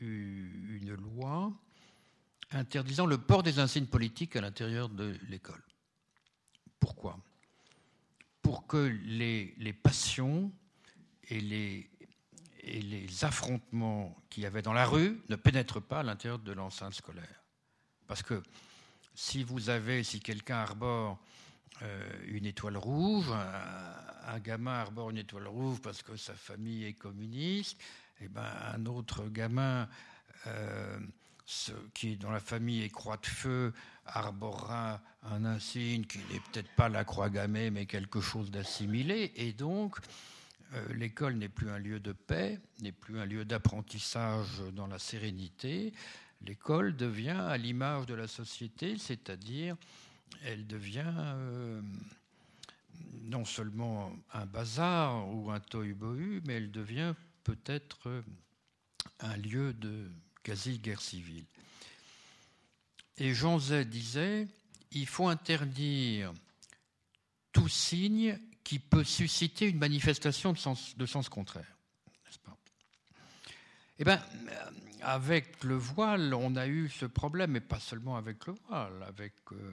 une 0.00 0.94
loi 0.94 1.52
interdisant 2.50 3.06
le 3.06 3.18
port 3.18 3.42
des 3.42 3.58
insignes 3.58 3.86
politiques 3.86 4.36
à 4.36 4.40
l'intérieur 4.40 4.88
de 4.88 5.16
l'école. 5.28 5.62
Pourquoi? 6.80 7.18
Pour 8.42 8.66
que 8.66 8.76
les, 8.76 9.72
passions 9.72 10.52
et 11.28 11.40
les, 11.40 11.90
et 12.66 12.80
les 12.80 13.24
affrontements 13.24 14.16
qu'il 14.30 14.42
y 14.42 14.46
avait 14.46 14.62
dans 14.62 14.72
la 14.72 14.86
rue 14.86 15.20
ne 15.28 15.36
pénètrent 15.36 15.82
pas 15.82 16.00
à 16.00 16.02
l'intérieur 16.02 16.38
de 16.38 16.52
l'enceinte 16.52 16.94
scolaire. 16.94 17.42
Parce 18.06 18.22
que 18.22 18.42
si 19.14 19.42
vous 19.42 19.70
avez, 19.70 20.02
si 20.02 20.20
quelqu'un 20.20 20.56
arbore 20.56 21.18
euh, 21.82 22.22
une 22.26 22.46
étoile 22.46 22.76
rouge, 22.76 23.30
un, 23.30 24.38
gamin 24.38 24.72
arbore 24.72 25.10
une 25.10 25.18
étoile 25.18 25.46
rouge 25.46 25.80
parce 25.80 26.02
que 26.02 26.16
sa 26.16 26.34
famille 26.34 26.84
est 26.84 26.94
communiste, 26.94 27.80
et 28.20 28.24
eh 28.24 28.28
ben, 28.28 28.46
un 28.72 28.86
autre 28.86 29.28
gamin 29.28 29.88
euh, 30.46 30.98
qui 31.92 32.12
est 32.12 32.16
dans 32.16 32.30
la 32.30 32.40
famille 32.40 32.82
est 32.82 32.90
croix 32.90 33.16
de 33.16 33.26
feu 33.26 33.72
arborera 34.06 35.00
un 35.22 35.44
insigne 35.44 36.04
qui 36.04 36.18
n'est 36.18 36.40
peut-être 36.52 36.70
pas 36.76 36.88
la 36.88 37.04
croix 37.04 37.30
gammée, 37.30 37.70
mais 37.70 37.86
quelque 37.86 38.20
chose 38.20 38.50
d'assimilé. 38.50 39.32
Et 39.36 39.52
donc, 39.52 39.96
l'école 40.94 41.34
n'est 41.36 41.48
plus 41.48 41.70
un 41.70 41.78
lieu 41.78 42.00
de 42.00 42.12
paix, 42.12 42.60
n'est 42.80 42.92
plus 42.92 43.18
un 43.18 43.26
lieu 43.26 43.44
d'apprentissage 43.44 44.60
dans 44.72 44.86
la 44.86 44.98
sérénité. 44.98 45.92
L'école 46.42 46.96
devient 46.96 47.30
à 47.48 47.56
l'image 47.56 48.06
de 48.06 48.14
la 48.14 48.26
société, 48.26 48.98
c'est-à-dire 48.98 49.76
elle 50.44 50.66
devient 50.66 51.14
euh, 51.16 51.80
non 53.22 53.44
seulement 53.44 54.14
un 54.32 54.46
bazar 54.46 55.28
ou 55.34 55.50
un 55.50 55.60
tohu-bohu, 55.60 56.42
mais 56.44 56.54
elle 56.54 56.70
devient 56.70 57.14
peut-être 57.44 58.22
un 59.20 59.36
lieu 59.36 59.72
de 59.72 60.10
quasi-guerre 60.42 61.00
civile. 61.00 61.44
Et 63.16 63.32
Jean 63.32 63.58
Zay 63.58 63.84
disait, 63.84 64.48
il 64.90 65.06
faut 65.06 65.28
interdire 65.28 66.32
tout 67.52 67.68
signe 67.68 68.38
qui 68.64 68.78
peut 68.78 69.04
susciter 69.04 69.68
une 69.68 69.78
manifestation 69.78 70.52
de 70.52 71.06
sens, 71.06 71.28
contraire. 71.28 71.76
N'est-ce 72.24 72.38
pas? 72.38 72.56
Eh 73.98 74.04
bien, 74.04 74.20
avec 75.02 75.62
le 75.62 75.76
voile, 75.76 76.34
on 76.34 76.56
a 76.56 76.66
eu 76.66 76.88
ce 76.88 77.06
problème, 77.06 77.52
mais 77.52 77.60
pas 77.60 77.78
seulement 77.78 78.16
avec 78.16 78.46
le 78.46 78.54
voile, 78.66 79.04
avec 79.06 79.34
euh, 79.52 79.72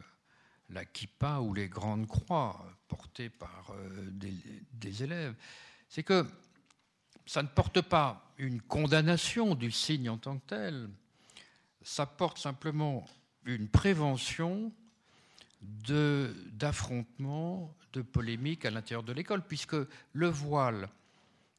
la 0.69 0.85
kippa 0.85 1.39
ou 1.39 1.53
les 1.53 1.69
grandes 1.69 2.07
croix 2.07 2.63
portées 2.87 3.29
par 3.29 3.71
euh, 3.71 4.09
des, 4.11 4.35
des 4.73 5.03
élèves. 5.03 5.35
C'est 5.87 6.03
que 6.03 6.27
ça 7.25 7.41
ne 7.41 7.47
porte 7.47 7.81
pas 7.81 8.33
une 8.37 8.61
condamnation 8.61 9.55
du 9.55 9.71
signe 9.71 10.09
en 10.09 10.17
tant 10.17 10.37
que 10.37 10.47
tel, 10.47 10.89
ça 11.81 12.05
porte 12.05 12.37
simplement 12.37 13.07
une 13.45 13.69
prévention 13.69 14.71
d'affrontements, 15.61 17.73
de, 17.93 18.01
polémiques 18.01 18.65
à 18.65 18.71
l'intérieur 18.71 19.03
de 19.03 19.13
l'école, 19.13 19.41
puisque 19.41 19.75
le 20.13 20.27
voile, 20.27 20.89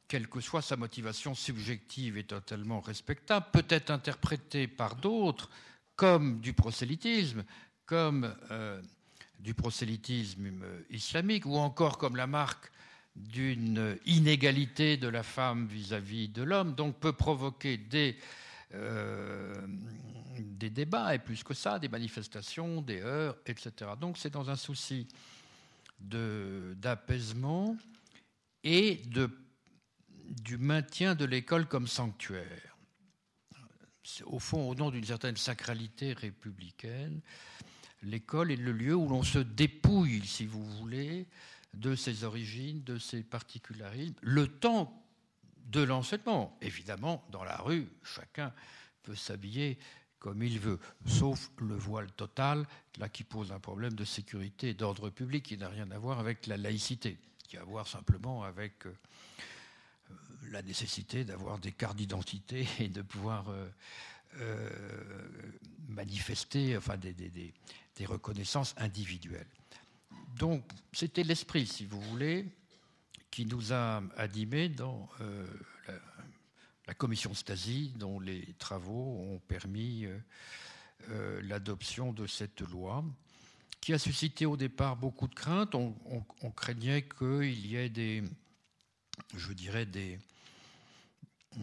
quelle 0.07 0.27
que 0.27 0.41
soit 0.41 0.61
sa 0.61 0.75
motivation 0.75 1.35
subjective, 1.35 2.17
est 2.17 2.29
totalement 2.29 2.79
respectable, 2.79 3.47
peut 3.51 3.65
être 3.69 3.91
interprété 3.91 4.67
par 4.67 4.95
d'autres 4.95 5.49
comme 5.95 6.39
du 6.39 6.53
prosélytisme, 6.53 7.43
comme 7.85 8.35
euh, 8.51 8.81
du 9.39 9.53
prosélytisme 9.53 10.51
islamique, 10.89 11.45
ou 11.45 11.55
encore 11.55 11.97
comme 11.97 12.15
la 12.15 12.27
marque 12.27 12.71
d'une 13.15 13.97
inégalité 14.05 14.97
de 14.97 15.07
la 15.07 15.23
femme 15.23 15.67
vis-à-vis 15.67 16.29
de 16.29 16.41
l'homme, 16.43 16.73
donc 16.73 16.99
peut 16.99 17.13
provoquer 17.13 17.77
des, 17.77 18.17
euh, 18.73 19.53
des 20.39 20.69
débats, 20.69 21.13
et 21.13 21.19
plus 21.19 21.43
que 21.43 21.53
ça, 21.53 21.77
des 21.77 21.89
manifestations, 21.89 22.81
des 22.81 23.01
heurts, 23.01 23.37
etc. 23.45 23.91
Donc 23.99 24.17
c'est 24.17 24.31
dans 24.31 24.49
un 24.49 24.55
souci 24.55 25.07
d'apaisement 25.99 27.77
et 28.63 28.97
de, 29.07 29.29
du 30.41 30.57
maintien 30.57 31.15
de 31.15 31.25
l'école 31.25 31.67
comme 31.67 31.87
sanctuaire. 31.87 32.77
Au 34.25 34.39
fond, 34.39 34.69
au 34.69 34.75
nom 34.75 34.91
d'une 34.91 35.05
certaine 35.05 35.37
sacralité 35.37 36.13
républicaine, 36.13 37.21
l'école 38.01 38.51
est 38.51 38.57
le 38.57 38.73
lieu 38.73 38.95
où 38.95 39.07
l'on 39.07 39.23
se 39.23 39.39
dépouille, 39.39 40.25
si 40.25 40.45
vous 40.45 40.63
voulez, 40.77 41.27
de 41.73 41.95
ses 41.95 42.23
origines, 42.23 42.83
de 42.83 42.97
ses 42.97 43.23
particularismes, 43.23 44.15
le 44.21 44.47
temps 44.47 45.03
de 45.65 45.81
l'enseignement. 45.81 46.57
Évidemment, 46.61 47.25
dans 47.31 47.43
la 47.43 47.57
rue, 47.57 47.87
chacun 48.03 48.53
peut 49.03 49.15
s'habiller 49.15 49.79
comme 50.23 50.41
il 50.41 50.57
veut, 50.57 50.79
sauf 51.05 51.51
le 51.57 51.75
voile 51.75 52.09
total, 52.13 52.65
là 52.97 53.09
qui 53.09 53.25
pose 53.25 53.51
un 53.51 53.59
problème 53.59 53.93
de 53.93 54.05
sécurité 54.05 54.69
et 54.69 54.73
d'ordre 54.73 55.09
public 55.09 55.43
qui 55.43 55.57
n'a 55.57 55.67
rien 55.67 55.91
à 55.91 55.97
voir 55.97 56.17
avec 56.17 56.47
la 56.47 56.55
laïcité, 56.55 57.17
qui 57.43 57.57
a 57.57 57.61
à 57.61 57.65
voir 57.65 57.89
simplement 57.89 58.43
avec 58.43 58.87
euh, 58.87 58.93
la 60.49 60.61
nécessité 60.61 61.25
d'avoir 61.25 61.59
des 61.59 61.73
cartes 61.73 61.97
d'identité 61.97 62.65
et 62.79 62.87
de 62.87 63.01
pouvoir 63.01 63.49
euh, 63.49 63.67
euh, 64.37 64.69
manifester 65.89 66.77
enfin, 66.77 66.95
des, 66.95 67.13
des 67.13 68.05
reconnaissances 68.05 68.75
individuelles. 68.77 69.51
Donc 70.37 70.63
c'était 70.93 71.23
l'esprit, 71.23 71.67
si 71.67 71.85
vous 71.85 71.99
voulez, 71.99 72.45
qui 73.29 73.45
nous 73.45 73.73
a 73.73 74.01
animés 74.15 74.69
dans 74.69 75.09
la, 76.87 76.93
commission 76.93 77.33
Stasi, 77.33 77.93
dont 77.97 78.19
les 78.19 78.53
travaux 78.59 79.17
ont 79.19 79.39
permis 79.47 80.05
euh, 80.05 80.17
euh, 81.09 81.41
l'adoption 81.43 82.13
de 82.13 82.27
cette 82.27 82.61
loi, 82.61 83.03
qui 83.81 83.93
a 83.93 83.99
suscité 83.99 84.45
au 84.45 84.55
départ 84.55 84.95
beaucoup 84.95 85.27
de 85.27 85.35
craintes. 85.35 85.75
On, 85.75 86.51
craignait 86.51 87.03
qu'il 87.03 87.65
y 87.65 87.75
ait 87.75 87.89
des, 87.89 88.23
je 89.35 89.51
dirais, 89.51 89.85
hmm, 91.55 91.59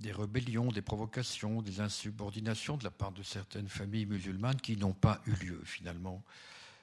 des 0.00 0.12
rébellions, 0.12 0.72
des 0.72 0.82
provocations, 0.82 1.62
des 1.62 1.80
insubordinations 1.80 2.76
de 2.76 2.84
la 2.84 2.90
part 2.90 3.12
de 3.12 3.22
certaines 3.22 3.68
familles 3.68 4.06
musulmanes 4.06 4.60
qui 4.60 4.76
n'ont 4.76 4.94
pas 4.94 5.22
eu 5.26 5.32
lieu 5.44 5.62
finalement. 5.64 6.24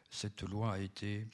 Cette 0.09 0.43
loi 0.43 0.73
a 0.73 0.79
été 0.79 1.27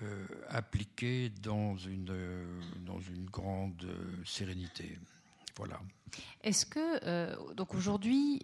euh, 0.00 0.26
appliqué 0.48 1.30
dans 1.42 1.76
une, 1.76 2.08
euh, 2.10 2.46
dans 2.86 2.98
une 2.98 3.26
grande 3.26 3.86
sérénité. 4.24 4.98
Voilà. 5.56 5.78
Est-ce 6.42 6.64
que 6.64 6.80
euh, 7.04 7.36
donc 7.54 7.74
aujourd'hui, 7.74 8.40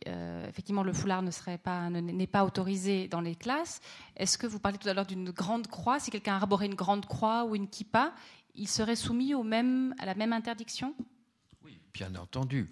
effectivement, 0.46 0.82
le 0.82 0.92
foulard 0.92 1.22
ne 1.22 1.30
serait 1.30 1.58
pas 1.58 1.88
n'est 1.90 2.26
pas 2.26 2.44
autorisé 2.44 3.08
dans 3.08 3.22
les 3.22 3.34
classes. 3.34 3.80
Est-ce 4.16 4.36
que 4.36 4.46
vous 4.46 4.58
parlez 4.58 4.78
tout 4.78 4.88
à 4.88 4.94
l'heure 4.94 5.06
d'une 5.06 5.30
grande 5.30 5.68
croix? 5.68 5.98
Si 5.98 6.10
quelqu'un 6.10 6.34
arborait 6.34 6.66
une 6.66 6.74
grande 6.74 7.06
croix 7.06 7.44
ou 7.44 7.56
une 7.56 7.68
kippa, 7.68 8.12
il 8.54 8.68
serait 8.68 8.96
soumis 8.96 9.34
au 9.34 9.42
même 9.42 9.94
à 9.98 10.06
la 10.06 10.14
même 10.14 10.32
interdiction? 10.32 10.94
Oui, 11.64 11.80
bien 11.94 12.14
entendu. 12.14 12.70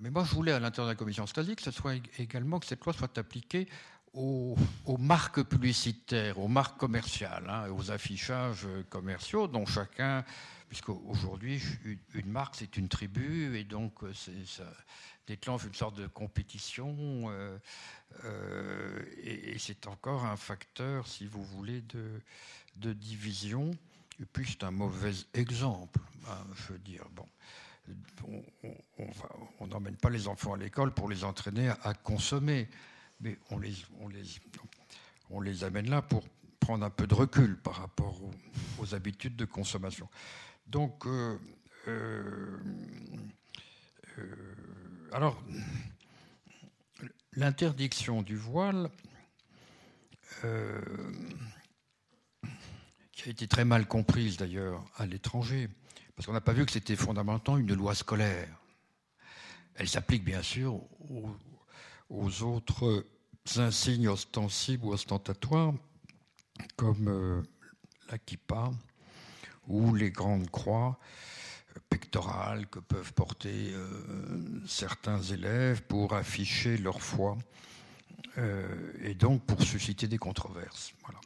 mais 0.00 0.10
moi, 0.10 0.24
je 0.24 0.34
voulais 0.34 0.52
à 0.52 0.60
l'intérieur 0.60 0.86
de 0.86 0.92
la 0.92 0.98
commission 0.98 1.26
Stasi 1.26 1.56
que 1.56 1.62
ce 1.62 1.70
soit 1.72 1.94
également 2.18 2.60
que 2.60 2.66
cette 2.66 2.84
loi 2.84 2.92
soit 2.92 3.18
appliquée 3.18 3.68
aux, 4.14 4.56
marques 4.98 5.42
publicitaires, 5.42 6.38
aux 6.38 6.48
marques 6.48 6.78
commerciales, 6.78 7.48
hein, 7.48 7.70
aux 7.70 7.90
affichages 7.90 8.66
commerciaux 8.88 9.48
dont 9.48 9.66
chacun, 9.66 10.24
puisqu'aujourd'hui, 10.68 11.60
une 12.14 12.30
marque, 12.30 12.56
c'est 12.56 12.76
une 12.76 12.88
tribu, 12.88 13.56
et 13.56 13.64
donc 13.64 14.02
euh, 14.02 14.12
ça 14.46 14.64
déclenche 15.26 15.64
une 15.64 15.74
sorte 15.74 15.96
de 15.96 16.06
compétition, 16.06 16.96
euh, 17.28 17.58
euh, 18.24 19.02
et, 19.22 19.58
c'est 19.58 19.86
encore 19.86 20.24
un 20.24 20.36
facteur, 20.36 21.06
si 21.06 21.26
vous 21.26 21.42
voulez, 21.42 21.82
de, 21.82 22.92
division. 22.92 23.70
Et 24.20 24.26
puis 24.26 24.46
c'est 24.48 24.64
un 24.64 24.70
mauvais 24.70 25.12
exemple, 25.32 26.00
hein, 26.28 26.44
je 26.54 26.72
veux 26.72 26.78
dire. 26.78 27.04
Bon, 27.12 27.26
on 29.58 29.66
n'emmène 29.66 29.96
pas 29.96 30.10
les 30.10 30.28
enfants 30.28 30.54
à 30.54 30.56
l'école 30.56 30.92
pour 30.92 31.08
les 31.08 31.24
entraîner 31.24 31.68
à 31.68 31.94
consommer 31.94 32.68
mais 33.20 33.38
on 33.50 33.58
les, 33.58 33.74
on 34.00 34.08
les, 34.08 34.24
on 35.30 35.40
les 35.40 35.64
amène 35.64 35.88
là 35.90 36.02
pour 36.02 36.24
prendre 36.60 36.84
un 36.84 36.90
peu 36.90 37.06
de 37.06 37.14
recul 37.14 37.56
par 37.58 37.74
rapport 37.74 38.20
aux, 38.78 38.94
habitudes 38.94 39.36
de 39.36 39.44
consommation. 39.44 40.08
Donc, 40.66 41.06
euh, 41.06 41.38
euh, 41.88 42.58
euh, 44.18 44.54
alors, 45.12 45.42
l'interdiction 47.32 48.22
du 48.22 48.36
voile, 48.36 48.90
qui 53.12 53.28
a 53.28 53.30
été 53.30 53.48
très 53.48 53.64
mal 53.64 53.86
comprise 53.86 54.36
d'ailleurs 54.36 54.84
à 54.96 55.06
l'étranger, 55.06 55.70
parce 56.14 56.26
qu'on 56.26 56.34
n'a 56.34 56.42
pas 56.42 56.52
vu 56.52 56.66
que 56.66 56.72
c'était 56.72 56.96
fondamentalement 56.96 57.58
une 57.58 57.74
loi 57.74 57.94
scolaire. 57.94 58.48
Elle 59.76 59.88
s'applique 59.88 60.24
bien 60.24 60.42
sûr 60.42 60.74
aux, 60.74 61.34
aux 62.08 62.42
autres 62.42 63.04
insignes 63.56 64.08
ostensibles 64.08 64.86
ou 64.86 64.92
ostentatoires, 64.92 65.74
comme 66.76 67.08
euh, 67.08 67.42
la 68.10 68.18
ou 69.66 69.94
les 69.94 70.10
grandes 70.10 70.50
croix 70.50 70.98
pectorales 71.88 72.66
que 72.68 72.78
peuvent 72.78 73.12
porter 73.14 73.72
euh, 73.72 74.60
certains 74.66 75.20
élèves 75.20 75.82
pour 75.82 76.14
afficher 76.14 76.76
leur 76.76 77.00
foi 77.00 77.36
euh, 78.38 78.92
et 79.02 79.14
donc 79.14 79.42
pour 79.44 79.62
susciter 79.62 80.06
des 80.06 80.18
controverses. 80.18 80.92
Voilà. 81.02 81.20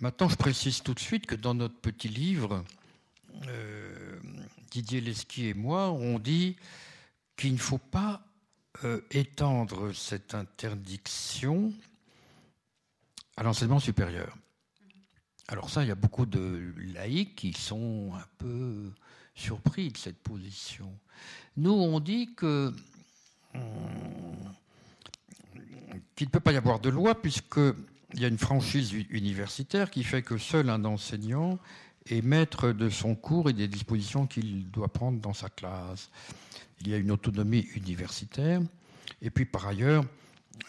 maintenant, 0.00 0.28
je 0.28 0.36
précise 0.36 0.82
tout 0.82 0.94
de 0.94 1.00
suite 1.00 1.26
que 1.26 1.34
dans 1.34 1.54
notre 1.54 1.78
petit 1.78 2.08
livre, 2.08 2.64
Didier 4.70 5.00
Lesky 5.00 5.48
et 5.48 5.54
moi, 5.54 5.90
on 5.90 6.18
dit 6.18 6.56
qu'il 7.36 7.52
ne 7.52 7.58
faut 7.58 7.78
pas 7.78 8.22
euh, 8.84 9.00
étendre 9.10 9.92
cette 9.92 10.34
interdiction 10.34 11.72
à 13.36 13.42
l'enseignement 13.42 13.80
supérieur. 13.80 14.36
Alors 15.48 15.70
ça, 15.70 15.82
il 15.84 15.88
y 15.88 15.92
a 15.92 15.96
beaucoup 15.96 16.26
de 16.26 16.72
laïcs 16.94 17.36
qui 17.36 17.52
sont 17.52 18.12
un 18.14 18.26
peu 18.38 18.90
surpris 19.34 19.90
de 19.90 19.96
cette 19.96 20.18
position. 20.18 20.92
Nous, 21.56 21.72
on 21.72 22.00
dit 22.00 22.34
que 22.34 22.74
qu'il 26.14 26.26
ne 26.26 26.30
peut 26.30 26.40
pas 26.40 26.52
y 26.52 26.56
avoir 26.56 26.80
de 26.80 26.90
loi 26.90 27.20
puisqu'il 27.20 28.20
y 28.20 28.24
a 28.24 28.28
une 28.28 28.38
franchise 28.38 28.92
universitaire 29.10 29.90
qui 29.90 30.02
fait 30.02 30.22
que 30.22 30.38
seul 30.38 30.68
un 30.68 30.84
enseignant 30.84 31.58
est 32.08 32.22
maître 32.22 32.72
de 32.72 32.88
son 32.88 33.14
cours 33.14 33.50
et 33.50 33.52
des 33.52 33.68
dispositions 33.68 34.26
qu'il 34.26 34.70
doit 34.70 34.88
prendre 34.88 35.20
dans 35.20 35.34
sa 35.34 35.48
classe 35.48 36.10
il 36.80 36.88
y 36.88 36.94
a 36.94 36.98
une 36.98 37.10
autonomie 37.10 37.68
universitaire. 37.74 38.60
Et 39.22 39.30
puis 39.30 39.44
par 39.44 39.66
ailleurs, 39.66 40.04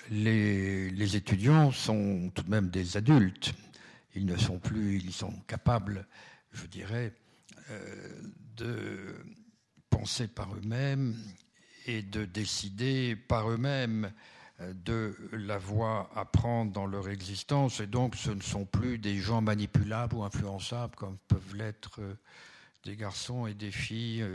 les, 0.10 1.16
étudiants 1.16 1.72
sont 1.72 2.32
tout 2.34 2.44
de 2.44 2.50
même 2.50 2.70
des 2.70 2.98
adultes. 2.98 3.54
Ils 4.16 4.26
ne 4.26 4.38
sont 4.38 4.60
plus, 4.60 4.98
ils 4.98 5.14
sont 5.14 5.34
capables, 5.48 6.08
je 6.54 6.66
dirais, 6.66 7.14
euh, 7.70 8.22
de 8.56 9.16
penser 9.90 10.28
par 10.28 10.54
eux-mêmes 10.56 11.16
et 11.86 12.02
de 12.02 12.26
décider 12.26 13.16
par 13.16 13.50
eux-mêmes 13.50 14.12
de 14.60 15.16
la 15.32 15.58
voie 15.58 16.10
à 16.16 16.26
prendre 16.26 16.72
dans 16.72 16.88
leur 16.88 17.10
existence. 17.10 17.80
Et 17.80 17.88
donc, 17.88 18.16
ce 18.16 18.32
ne 18.32 18.42
sont 18.42 18.66
plus 18.66 18.98
des 18.98 19.18
gens 19.18 19.42
manipulables 19.42 20.16
ou 20.16 20.24
influençables 20.24 20.96
comme 20.96 21.18
peuvent 21.28 21.56
l'être 21.56 22.02
euh, 22.02 22.16
des 22.84 22.96
garçons 22.96 23.48
et 23.48 23.54
des 23.54 23.72
filles 23.72 24.26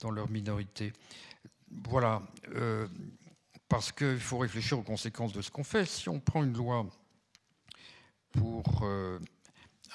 dans 0.00 0.10
leur 0.10 0.30
minorité. 0.30 0.92
Voilà, 1.84 2.22
euh, 2.54 2.86
parce 3.68 3.92
qu'il 3.92 4.18
faut 4.18 4.38
réfléchir 4.38 4.78
aux 4.78 4.82
conséquences 4.82 5.32
de 5.32 5.40
ce 5.40 5.50
qu'on 5.50 5.64
fait. 5.64 5.86
Si 5.86 6.08
on 6.08 6.20
prend 6.20 6.44
une 6.44 6.52
loi 6.52 6.86
pour 8.32 8.82
euh, 8.82 9.18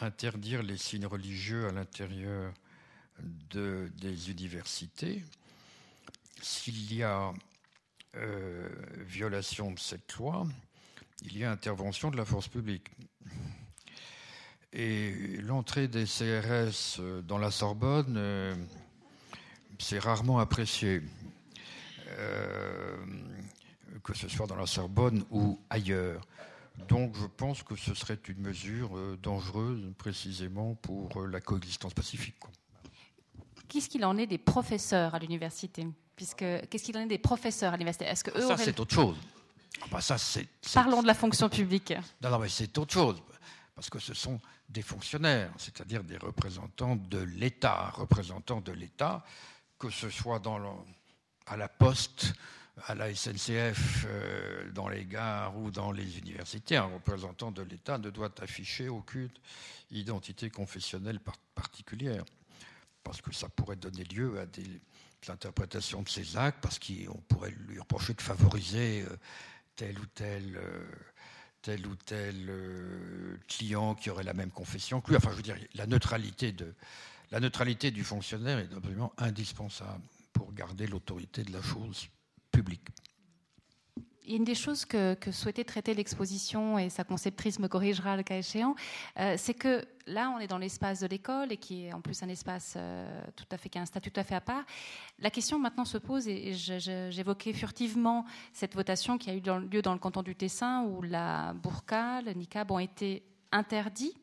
interdire 0.01 0.63
les 0.63 0.77
signes 0.77 1.05
religieux 1.05 1.67
à 1.67 1.71
l'intérieur 1.71 2.53
de, 3.51 3.91
des 3.95 4.31
universités, 4.31 5.23
s'il 6.41 6.93
y 6.93 7.03
a 7.03 7.33
euh, 8.17 8.69
violation 9.05 9.71
de 9.71 9.79
cette 9.79 10.15
loi, 10.15 10.45
il 11.23 11.37
y 11.37 11.43
a 11.43 11.51
intervention 11.51 12.11
de 12.11 12.17
la 12.17 12.25
force 12.25 12.47
publique. 12.47 12.91
Et 14.73 15.13
l'entrée 15.41 15.87
des 15.87 16.05
CRS 16.05 17.01
dans 17.23 17.37
la 17.37 17.51
Sorbonne 17.51 18.67
c'est 19.79 19.99
rarement 19.99 20.39
apprécié, 20.39 21.01
euh, 22.07 22.97
que 24.03 24.15
ce 24.15 24.27
soit 24.27 24.47
dans 24.47 24.55
la 24.55 24.65
Sorbonne 24.65 25.23
ou 25.31 25.59
ailleurs. 25.69 26.21
Donc 26.87 27.15
je 27.15 27.25
pense 27.25 27.63
que 27.63 27.75
ce 27.75 27.93
serait 27.93 28.19
une 28.27 28.41
mesure 28.41 28.97
euh, 28.97 29.17
dangereuse 29.21 29.81
précisément 29.97 30.75
pour 30.75 31.21
euh, 31.21 31.27
la 31.27 31.41
coexistence 31.41 31.93
pacifique. 31.93 32.35
Qu'est-ce 33.67 33.89
qu'il 33.89 34.05
en 34.05 34.17
est 34.17 34.27
des 34.27 34.37
professeurs 34.37 35.13
à 35.15 35.19
l'université? 35.19 35.87
Puisque 36.15 36.37
qu'est-ce 36.37 36.83
qu'il 36.83 36.97
en 36.97 37.01
est 37.01 37.07
des 37.07 37.17
professeurs 37.17 37.73
à 37.73 37.77
l'université? 37.77 38.05
Est-ce 38.05 38.23
que 38.23 38.37
eux 38.37 38.47
ça 38.47 38.57
c'est 38.57 38.79
autre 38.79 38.93
chose. 38.93 39.17
Ah 39.81 39.85
bah, 39.91 40.01
ça, 40.01 40.17
Parlons 40.73 41.01
de 41.03 41.07
la 41.07 41.13
fonction 41.13 41.49
publique. 41.49 41.93
Non, 42.21 42.31
non, 42.31 42.39
mais 42.39 42.49
c'est 42.49 42.75
autre 42.77 42.93
chose 42.93 43.21
parce 43.75 43.91
que 43.91 43.99
ce 43.99 44.15
sont 44.15 44.39
des 44.67 44.81
fonctionnaires, 44.81 45.51
c'est-à-dire 45.57 46.03
des 46.03 46.17
représentants 46.17 46.95
de 46.95 47.19
l'État, 47.19 47.91
représentants 47.91 48.59
de 48.59 48.71
l'État 48.71 49.23
que 49.79 49.89
ce 49.89 50.09
soit 50.09 50.39
dans 50.39 50.85
à 51.45 51.55
la 51.55 51.67
poste, 51.67 52.33
à 52.87 52.95
la 52.95 53.13
SNCF, 53.13 54.05
euh, 54.07 54.69
dans 54.71 54.89
les 54.89 55.05
gares 55.05 55.57
ou 55.57 55.71
dans 55.71 55.91
les 55.91 56.17
universités, 56.17 56.75
un 56.75 56.85
représentant 56.85 57.51
de 57.51 57.61
l'État 57.61 57.97
ne 57.97 58.09
doit 58.09 58.31
afficher 58.41 58.89
aucune 58.89 59.29
identité 59.91 60.49
confessionnelle 60.49 61.19
particulière, 61.55 62.23
parce 63.07 63.21
que 63.21 63.33
ça 63.33 63.49
pourrait 63.49 63.75
donner 63.75 64.03
lieu 64.03 64.39
à 64.39 64.45
des 64.45 64.81
interprétations 65.29 66.01
de 66.01 66.09
ses 66.09 66.37
actes, 66.37 66.59
parce 66.61 66.79
qu'on 66.79 67.17
pourrait 67.27 67.53
lui 67.67 67.79
reprocher 67.79 68.13
de 68.13 68.21
favoriser 68.21 69.01
euh, 69.01 69.17
tel 69.75 69.97
ou 69.99 70.05
tel, 70.07 70.57
euh, 70.57 70.85
tel 71.61 71.85
ou 71.87 71.95
tel 71.95 72.51
client 73.47 73.95
qui 73.95 74.09
aurait 74.09 74.23
la 74.23 74.33
même 74.33 74.51
confession 74.51 75.01
que 75.01 75.09
lui. 75.09 75.17
Enfin, 75.17 75.31
je 75.31 75.37
veux 75.37 75.41
dire, 75.41 75.57
la 75.75 75.87
neutralité, 75.87 76.51
de, 76.51 76.73
la 77.31 77.39
neutralité 77.39 77.91
du 77.91 78.03
fonctionnaire 78.03 78.59
est 78.59 78.73
absolument 78.73 79.13
indispensable 79.17 80.03
pour 80.33 80.53
garder 80.53 80.87
l'autorité 80.87 81.43
de 81.43 81.51
la 81.51 81.61
chose 81.61 82.07
public. 82.51 82.81
Une 84.27 84.43
des 84.43 84.55
choses 84.55 84.85
que, 84.85 85.15
souhaitait 85.31 85.63
traiter 85.63 85.93
l'exposition, 85.93 86.77
et 86.77 86.89
sa 86.89 87.03
conceptrice 87.03 87.59
me 87.59 87.67
corrigera 87.67 88.17
le 88.17 88.23
cas 88.23 88.37
échéant, 88.37 88.75
euh, 89.19 89.35
c'est 89.37 89.53
que 89.53 89.85
là, 90.05 90.33
on 90.35 90.39
est 90.39 90.47
dans 90.47 90.57
l'espace 90.57 90.99
de 90.99 91.07
l'école 91.07 91.51
et 91.51 91.57
qui 91.57 91.85
est 91.85 91.93
en 91.93 92.01
plus 92.01 92.21
un 92.23 92.29
espace 92.29 92.75
euh, 92.77 93.21
tout 93.35 93.45
à 93.51 93.57
fait 93.57 93.69
qui 93.69 93.77
a 93.77 93.81
un 93.81 93.85
statut 93.85 94.11
tout 94.11 94.19
à 94.19 94.23
fait 94.23 94.35
à 94.35 94.41
part. 94.41 94.63
La 95.19 95.29
question 95.29 95.59
maintenant 95.59 95.85
se 95.85 95.97
pose, 95.97 96.27
et 96.27 96.53
j'évoquais 96.53 97.53
furtivement 97.53 98.25
cette 98.53 98.75
votation 98.75 99.17
qui 99.17 99.29
a 99.29 99.33
eu 99.33 99.41
lieu 99.71 99.81
dans 99.81 99.93
le 99.93 99.99
canton 99.99 100.23
du 100.23 100.35
Tessin 100.35 100.83
où 100.83 101.01
la 101.01 101.53
burqa, 101.53 102.21
le 102.21 102.33
niqab 102.33 102.71
ont 102.71 102.79
été 102.79 103.23
interdits 103.51 104.13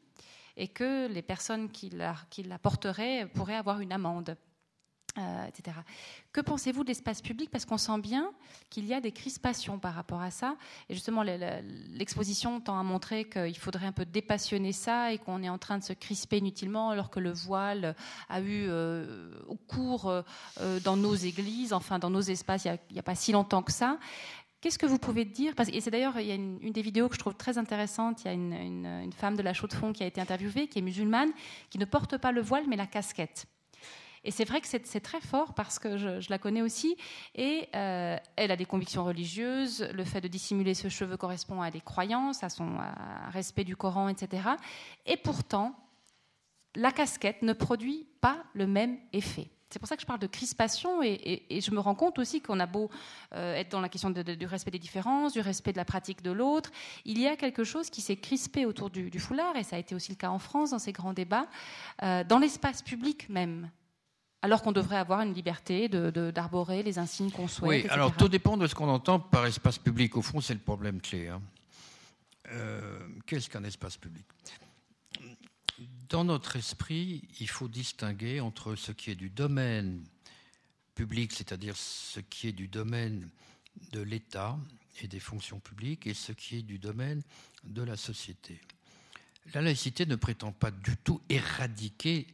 et 0.56 0.68
que 0.68 1.08
les 1.08 1.22
personnes 1.22 1.70
qui 1.70 1.90
la, 1.90 2.14
qui 2.30 2.42
la 2.42 2.58
porteraient 2.58 3.26
pourraient 3.34 3.56
avoir 3.56 3.80
une 3.80 3.92
amende. 3.92 4.36
Euh, 5.16 5.46
etc. 5.46 5.76
Que 6.32 6.40
pensez-vous 6.40 6.82
de 6.82 6.88
l'espace 6.88 7.22
public? 7.22 7.48
Parce 7.48 7.64
qu'on 7.64 7.78
sent 7.78 8.00
bien 8.00 8.32
qu'il 8.68 8.84
y 8.84 8.92
a 8.92 9.00
des 9.00 9.12
crispations 9.12 9.78
par 9.78 9.94
rapport 9.94 10.20
à 10.20 10.32
ça. 10.32 10.56
Et 10.88 10.94
justement, 10.94 11.22
l'exposition 11.22 12.60
tend 12.60 12.76
à 12.76 12.82
montrer 12.82 13.24
qu'il 13.28 13.56
faudrait 13.56 13.86
un 13.86 13.92
peu 13.92 14.04
dépassionner 14.04 14.72
ça 14.72 15.12
et 15.12 15.18
qu'on 15.18 15.44
est 15.44 15.48
en 15.48 15.58
train 15.58 15.78
de 15.78 15.84
se 15.84 15.92
crisper 15.92 16.38
inutilement 16.38 16.90
alors 16.90 17.10
que 17.10 17.20
le 17.20 17.32
voile 17.32 17.94
a 18.28 18.40
eu 18.40 18.66
euh, 18.68 19.30
cours 19.68 20.08
euh, 20.10 20.80
dans 20.80 20.96
nos 20.96 21.14
églises, 21.14 21.72
enfin 21.72 22.00
dans 22.00 22.10
nos 22.10 22.20
espaces, 22.20 22.64
il 22.64 22.76
n'y 22.90 22.98
a, 22.98 23.04
pas 23.04 23.14
si 23.14 23.30
longtemps 23.30 23.62
que 23.62 23.70
ça. 23.70 23.98
Qu'est-ce 24.60 24.80
que 24.80 24.86
vous 24.86 24.98
pouvez 24.98 25.24
dire? 25.24 25.54
Et 25.72 25.80
c'est 25.80 25.92
d'ailleurs, 25.92 26.18
il 26.18 26.26
y 26.26 26.32
a 26.32 26.34
une, 26.34 26.58
des 26.58 26.82
vidéos 26.82 27.08
que 27.08 27.14
je 27.14 27.20
trouve 27.20 27.36
très 27.36 27.56
intéressante. 27.56 28.24
Il 28.24 28.26
y 28.26 28.30
a 28.30 28.32
une, 28.32 28.52
une 28.52 29.12
femme 29.12 29.36
de 29.36 29.42
la 29.42 29.52
Chaux-de-Fonds 29.52 29.92
qui 29.92 30.02
a 30.02 30.06
été 30.06 30.20
interviewée, 30.20 30.66
qui 30.66 30.80
est 30.80 30.82
musulmane, 30.82 31.30
qui 31.70 31.78
ne 31.78 31.84
porte 31.84 32.18
pas 32.18 32.32
le 32.32 32.40
voile 32.40 32.64
mais 32.66 32.74
la 32.74 32.88
casquette. 32.88 33.46
Et 34.24 34.30
c'est 34.30 34.44
vrai 34.44 34.60
que 34.60 34.66
c'est 34.66 35.00
très 35.00 35.20
fort 35.20 35.54
parce 35.54 35.78
que 35.78 35.96
je, 35.96 36.30
la 36.30 36.38
connais 36.38 36.62
aussi. 36.62 36.96
Et 37.34 37.68
euh, 37.74 38.16
elle 38.36 38.50
a 38.50 38.56
des 38.56 38.64
convictions 38.64 39.04
religieuses. 39.04 39.86
Le 39.92 40.04
fait 40.04 40.20
de 40.20 40.28
dissimuler 40.28 40.74
ce 40.74 40.88
cheveu 40.88 41.16
correspond 41.16 41.60
à 41.60 41.70
des 41.70 41.80
croyances, 41.80 42.42
à 42.42 42.48
son 42.48 42.78
respect 43.30 43.64
du 43.64 43.76
Coran, 43.76 44.08
etc. 44.08 44.48
Et 45.06 45.16
pourtant, 45.16 45.74
la 46.74 46.90
casquette 46.90 47.42
ne 47.42 47.52
produit 47.52 48.06
pas 48.20 48.42
le 48.54 48.66
même 48.66 48.98
effet. 49.12 49.48
C'est 49.74 49.80
pour 49.80 49.88
ça 49.88 49.96
que 49.96 50.02
je 50.02 50.06
parle 50.06 50.20
de 50.20 50.28
crispation 50.28 51.02
et, 51.02 51.42
je 51.50 51.70
me 51.72 51.80
rends 51.80 51.96
compte 51.96 52.20
aussi 52.20 52.40
qu'on 52.40 52.60
a 52.60 52.66
beau 52.66 52.90
euh, 53.34 53.56
être 53.56 53.70
dans 53.70 53.80
la 53.80 53.88
question 53.88 54.08
du 54.10 54.46
respect 54.46 54.70
des 54.70 54.78
différences, 54.78 55.32
du 55.32 55.40
respect 55.40 55.72
de 55.72 55.78
la 55.78 55.84
pratique 55.84 56.22
de 56.22 56.30
l'autre, 56.30 56.70
il 57.04 57.18
y 57.18 57.26
a 57.26 57.34
quelque 57.34 57.64
chose 57.64 57.90
qui 57.90 58.00
s'est 58.00 58.14
crispé 58.14 58.66
autour 58.66 58.88
du, 58.88 59.18
foulard, 59.18 59.56
et 59.56 59.64
ça 59.64 59.74
a 59.74 59.80
été 59.80 59.96
aussi 59.96 60.12
le 60.12 60.16
cas 60.16 60.28
en 60.28 60.38
France 60.38 60.70
dans 60.70 60.78
ces 60.78 60.92
grands 60.92 61.12
débats, 61.12 61.48
euh, 62.04 62.22
dans 62.22 62.38
l'espace 62.38 62.82
public 62.82 63.28
même 63.28 63.68
alors 64.44 64.60
qu'on 64.60 64.72
devrait 64.72 64.98
avoir 64.98 65.22
une 65.22 65.32
liberté 65.32 65.88
d'arborer 65.88 66.82
les 66.82 66.98
insignes 66.98 67.30
qu'on 67.30 67.48
souhaite. 67.48 67.84
Oui, 67.84 67.88
alors 67.88 68.14
tout 68.14 68.28
dépend 68.28 68.58
de 68.58 68.66
ce 68.66 68.74
qu'on 68.74 68.90
entend 68.90 69.18
par 69.18 69.46
espace 69.46 69.78
public. 69.78 70.18
Au 70.18 70.22
fond, 70.22 70.42
c'est 70.42 70.52
le 70.52 70.60
problème 70.60 71.00
clé. 71.00 71.28
Hein. 71.28 71.40
Euh, 72.50 72.98
qu'est-ce 73.24 73.48
qu'un 73.48 73.64
espace 73.64 73.96
public? 73.96 74.26
Dans 76.10 76.24
notre 76.24 76.56
esprit, 76.56 77.26
il 77.40 77.48
faut 77.48 77.68
distinguer 77.68 78.40
entre 78.40 78.74
ce 78.74 78.92
qui 78.92 79.10
est 79.10 79.14
du 79.14 79.30
domaine 79.30 80.04
public, 80.94 81.32
c'est-à-dire 81.32 81.74
ce 81.74 82.20
qui 82.20 82.48
est 82.48 82.52
du 82.52 82.68
domaine 82.68 83.30
de 83.92 84.02
l'État 84.02 84.58
et 85.00 85.08
des 85.08 85.20
fonctions 85.20 85.58
publiques, 85.58 86.06
et 86.06 86.12
ce 86.12 86.32
qui 86.32 86.58
est 86.58 86.62
du 86.62 86.78
domaine 86.78 87.22
de 87.64 87.82
la 87.82 87.96
société. 87.96 88.60
La 89.54 89.62
laïcité 89.62 90.04
ne 90.04 90.16
prétend 90.16 90.52
pas 90.52 90.70
du 90.70 90.98
tout 90.98 91.22
éradiquer 91.30 92.26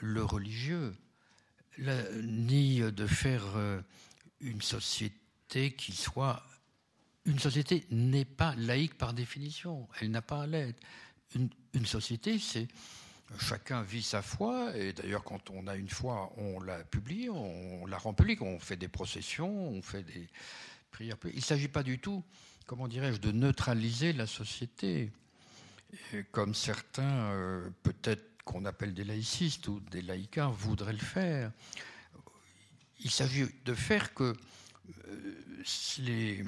le 0.00 0.24
religieux 0.24 0.92
ni 1.78 2.80
de 2.80 3.06
faire 3.06 3.44
euh, 3.56 3.80
une 4.40 4.62
société 4.62 5.72
qui 5.72 5.92
soit... 5.92 6.42
Une 7.24 7.38
société 7.38 7.86
n'est 7.90 8.24
pas 8.24 8.54
laïque 8.56 8.98
par 8.98 9.14
définition, 9.14 9.88
elle 10.00 10.10
n'a 10.10 10.22
pas 10.22 10.42
à 10.42 10.46
l'être. 10.46 10.80
Une, 11.72 11.86
société, 11.86 12.38
c'est 12.38 12.66
chacun 13.38 13.82
vit 13.82 14.02
sa 14.02 14.22
foi, 14.22 14.76
et 14.76 14.92
d'ailleurs 14.92 15.22
quand 15.22 15.48
on 15.50 15.66
a 15.68 15.76
une 15.76 15.88
foi, 15.88 16.32
on 16.36 16.60
la 16.60 16.82
publie, 16.82 17.30
on, 17.30 17.86
la 17.86 17.96
rend 17.96 18.12
publique, 18.12 18.42
on 18.42 18.58
fait 18.58 18.76
des 18.76 18.88
processions, 18.88 19.68
on 19.68 19.80
fait 19.82 20.02
des 20.02 20.28
prières. 20.90 21.16
Il 21.24 21.36
ne 21.36 21.40
s'agit 21.40 21.68
pas 21.68 21.84
du 21.84 22.00
tout, 22.00 22.24
comment 22.66 22.88
dirais-je, 22.88 23.20
de 23.20 23.30
neutraliser 23.30 24.12
la 24.12 24.26
société, 24.26 25.12
comme 26.32 26.54
certains, 26.54 27.30
euh, 27.32 27.70
peut-être 27.84 28.31
qu'on 28.44 28.64
appelle 28.64 28.94
des 28.94 29.04
laïcistes 29.04 29.68
ou 29.68 29.80
des 29.80 30.02
laïcars 30.02 30.52
voudraient 30.52 30.92
le 30.92 30.98
faire. 30.98 31.52
Il 33.00 33.10
s'agit 33.10 33.46
de 33.64 33.74
faire 33.74 34.14
que 34.14 34.34
euh, 35.08 35.64
les, 35.98 36.44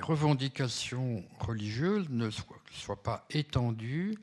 revendications 0.00 1.24
religieuses 1.40 2.08
ne 2.08 2.30
soient, 2.30 3.02
pas 3.02 3.26
étendues 3.30 4.16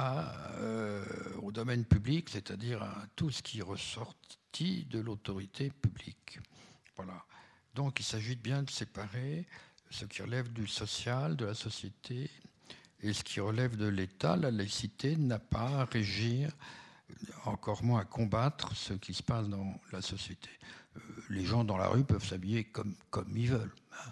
euh, 0.00 1.04
au 1.42 1.50
domaine 1.50 1.84
public, 1.84 2.28
c'est-à-dire 2.30 2.82
à 2.82 3.06
tout 3.16 3.30
ce 3.30 3.42
qui 3.42 3.58
est 3.58 3.62
ressorti 3.62 4.84
de 4.84 5.00
l'autorité 5.00 5.70
publique. 5.70 6.38
Voilà. 6.96 7.24
Donc 7.74 7.98
il 7.98 8.04
s'agit 8.04 8.36
bien 8.36 8.62
de 8.62 8.70
séparer 8.70 9.46
ce 9.90 10.04
qui 10.04 10.22
relève 10.22 10.52
du 10.52 10.66
social, 10.66 11.36
de 11.36 11.46
la 11.46 11.54
société, 11.54 12.30
et 13.02 13.12
ce 13.12 13.22
qui 13.22 13.40
relève 13.40 13.76
de 13.76 13.86
l'État, 13.86 14.36
la 14.36 14.50
laïcité 14.50 15.16
n'a 15.16 15.38
pas 15.38 15.82
à 15.82 15.84
régir, 15.84 16.50
encore 17.44 17.84
moins 17.84 18.00
à 18.00 18.04
combattre 18.04 18.74
ce 18.74 18.94
qui 18.94 19.14
se 19.14 19.22
passe 19.22 19.48
dans 19.48 19.80
la 19.92 20.02
société. 20.02 20.50
Euh, 20.96 21.00
les 21.30 21.44
gens 21.44 21.64
dans 21.64 21.76
la 21.76 21.88
rue 21.88 22.04
peuvent 22.04 22.26
s'habiller 22.26 22.64
comme, 22.64 22.94
ils 23.34 23.50
veulent. 23.50 23.74
Hein. 23.92 24.10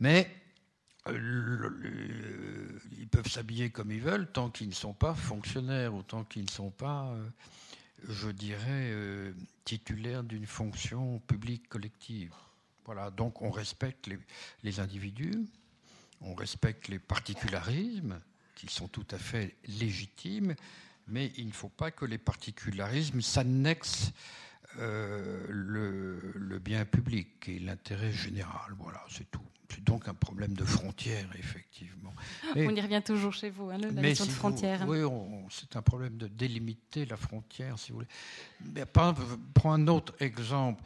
Mais 0.00 0.30
euh, 1.08 2.78
ils 2.98 3.08
peuvent 3.08 3.28
s'habiller 3.28 3.70
comme 3.70 3.90
ils 3.90 4.02
veulent 4.02 4.30
tant 4.30 4.50
qu'ils 4.50 4.68
ne 4.68 4.74
sont 4.74 4.94
pas 4.94 5.14
fonctionnaires 5.14 5.94
ou 5.94 6.02
tant 6.02 6.24
qu'ils 6.24 6.44
ne 6.44 6.50
sont 6.50 6.70
pas, 6.70 7.06
euh, 7.06 7.26
je 8.06 8.28
dirais, 8.28 8.94
titulaires 9.64 10.24
d'une 10.24 10.46
fonction 10.46 11.20
publique 11.20 11.68
collective. 11.68 12.34
Voilà, 12.84 13.10
donc 13.10 13.40
on 13.40 13.50
respecte 13.50 14.10
les 14.62 14.80
individus, 14.80 15.46
on 16.20 16.34
respecte 16.34 16.88
les 16.88 16.98
particularismes, 16.98 18.20
qui 18.54 18.68
sont 18.68 18.88
tout 18.88 19.06
à 19.10 19.18
fait 19.18 19.56
légitimes, 19.66 20.54
mais 21.08 21.32
il 21.36 21.46
ne 21.46 21.52
faut 21.52 21.68
pas 21.70 21.90
que 21.90 22.04
les 22.04 22.18
particularismes 22.18 23.22
s'annexent 23.22 24.12
euh, 24.78 25.44
le, 25.48 26.58
bien 26.58 26.84
public 26.84 27.48
et 27.48 27.58
l'intérêt 27.58 28.12
général. 28.12 28.72
Voilà, 28.78 29.02
c'est 29.08 29.30
tout. 29.30 29.40
C'est 29.70 29.82
donc 29.84 30.08
un 30.08 30.14
problème 30.14 30.52
de 30.52 30.64
frontières, 30.64 31.28
effectivement. 31.38 32.12
on 32.54 32.74
y 32.74 32.80
revient 32.80 33.02
toujours 33.04 33.32
chez 33.32 33.50
vous, 33.50 33.70
hein, 33.70 33.78
la 33.78 33.90
notion 33.90 34.26
de 34.26 34.30
frontière. 34.30 34.84
oui, 34.86 34.98
c'est 35.48 35.76
un 35.76 35.82
problème 35.82 36.16
de 36.16 36.26
délimiter 36.26 37.06
la 37.06 37.16
frontière, 37.16 37.78
si 37.78 37.92
vous 37.92 37.98
voulez. 37.98 38.08
Mais, 38.74 38.84
prends 38.84 39.72
un 39.72 39.86
autre 39.86 40.14
exemple 40.20 40.82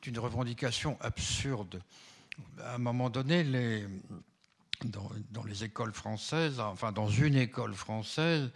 d'une 0.00 0.18
revendication 0.18 0.96
absurde. 1.00 1.82
À 2.62 2.76
un 2.76 2.78
moment 2.78 3.10
donné, 3.10 3.42
les, 3.42 3.86
dans, 4.84 5.44
les 5.44 5.64
écoles 5.64 5.92
françaises, 5.92 6.60
enfin 6.60 6.92
dans 6.92 7.08
une 7.08 7.36
école 7.36 7.74
française, 7.74 8.50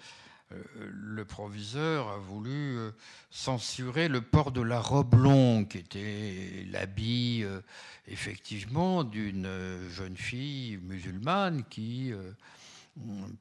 euh, 0.53 0.62
le 0.91 1.25
proviseur 1.25 2.09
a 2.09 2.18
voulu 2.18 2.77
euh, 2.77 2.91
censurer 3.31 4.09
le 4.09 4.20
port 4.20 4.53
de 4.53 4.61
la 4.61 4.81
robe 4.81 5.14
longue, 5.14 5.68
qui 5.68 5.79
était 5.79 6.66
l'habit 6.70 7.43
euh, 7.45 7.61
effectivement 8.07 9.05
d'une 9.05 9.49
jeune 9.91 10.16
fille 10.16 10.79
musulmane 10.79 11.64
qui 11.64 12.12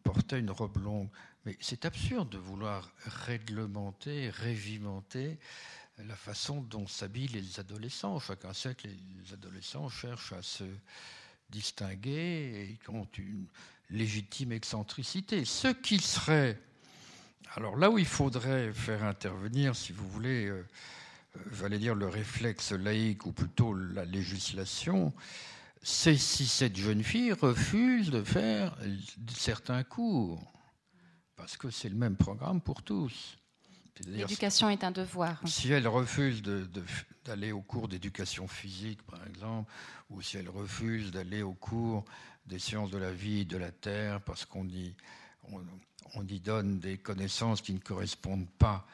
portait 0.03 0.39
une 0.39 0.51
robe 0.51 0.77
longue. 0.83 1.09
Mais 1.45 1.57
c'est 1.59 1.85
absurde 1.85 2.29
de 2.29 2.37
vouloir 2.37 2.89
réglementer, 3.25 4.29
régimenter 4.29 5.37
la 6.07 6.15
façon 6.15 6.61
dont 6.61 6.87
s'habillent 6.87 7.27
les 7.27 7.59
adolescents. 7.59 8.17
Chacun 8.19 8.53
sait 8.53 8.75
les 8.85 9.33
adolescents 9.33 9.89
cherchent 9.89 10.33
à 10.33 10.41
se 10.41 10.63
distingués 11.53 12.71
et 12.71 12.77
qui 12.83 12.89
ont 12.89 13.07
une 13.17 13.45
légitime 13.91 14.51
excentricité. 14.51 15.45
Ce 15.45 15.67
qui 15.67 15.99
serait, 15.99 16.59
alors 17.55 17.77
là 17.77 17.89
où 17.91 17.99
il 17.99 18.05
faudrait 18.05 18.73
faire 18.73 19.03
intervenir, 19.03 19.75
si 19.75 19.93
vous 19.93 20.09
voulez, 20.09 20.47
euh, 20.47 20.65
j'allais 21.51 21.77
dire, 21.77 21.95
le 21.95 22.07
réflexe 22.07 22.71
laïque, 22.71 23.25
ou 23.27 23.31
plutôt 23.31 23.73
la 23.73 24.03
législation, 24.03 25.13
c'est 25.81 26.17
si 26.17 26.47
cette 26.47 26.75
jeune 26.75 27.03
fille 27.03 27.33
refuse 27.33 28.09
de 28.09 28.23
faire 28.23 28.75
certains 29.35 29.83
cours, 29.83 30.51
parce 31.35 31.55
que 31.57 31.69
c'est 31.69 31.89
le 31.89 31.95
même 31.95 32.15
programme 32.15 32.61
pour 32.61 32.81
tous. 32.81 33.37
L'éducation 34.07 34.69
est 34.69 34.83
un 34.83 34.91
devoir. 34.91 35.39
Si 35.45 35.71
elle 35.71 35.87
refuse 35.87 36.41
d'aller 37.25 37.51
au 37.51 37.61
cours 37.61 37.87
d'éducation 37.87 38.47
physique, 38.47 39.01
par 39.03 39.25
exemple, 39.27 39.71
ou 40.09 40.21
si 40.21 40.37
elle 40.37 40.49
refuse 40.49 41.11
d'aller 41.11 41.43
au 41.43 41.53
cours 41.53 42.03
des 42.45 42.59
sciences 42.59 42.89
de 42.89 42.97
la 42.97 43.11
vie 43.11 43.41
et 43.41 43.45
de 43.45 43.57
la 43.57 43.71
terre, 43.71 44.19
parce 44.21 44.45
qu'on 44.45 44.67
y, 44.67 44.95
on 46.15 46.27
y 46.27 46.39
donne 46.39 46.79
des 46.79 46.97
connaissances 46.97 47.61
qui 47.61 47.73
ne 47.73 47.79
correspondent 47.79 48.49
pas 48.57 48.85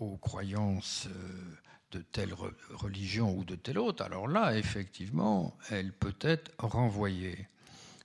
aux 0.00 0.16
croyances 0.16 1.06
euh, 1.06 1.56
de 1.92 2.00
telle 2.00 2.34
religion 2.70 3.36
ou 3.36 3.44
de 3.44 3.54
telle 3.54 3.78
autre, 3.78 4.02
alors 4.02 4.26
là, 4.26 4.56
effectivement, 4.56 5.56
elle 5.70 5.92
peut 5.92 6.16
être 6.20 6.50
renvoyée. 6.58 7.46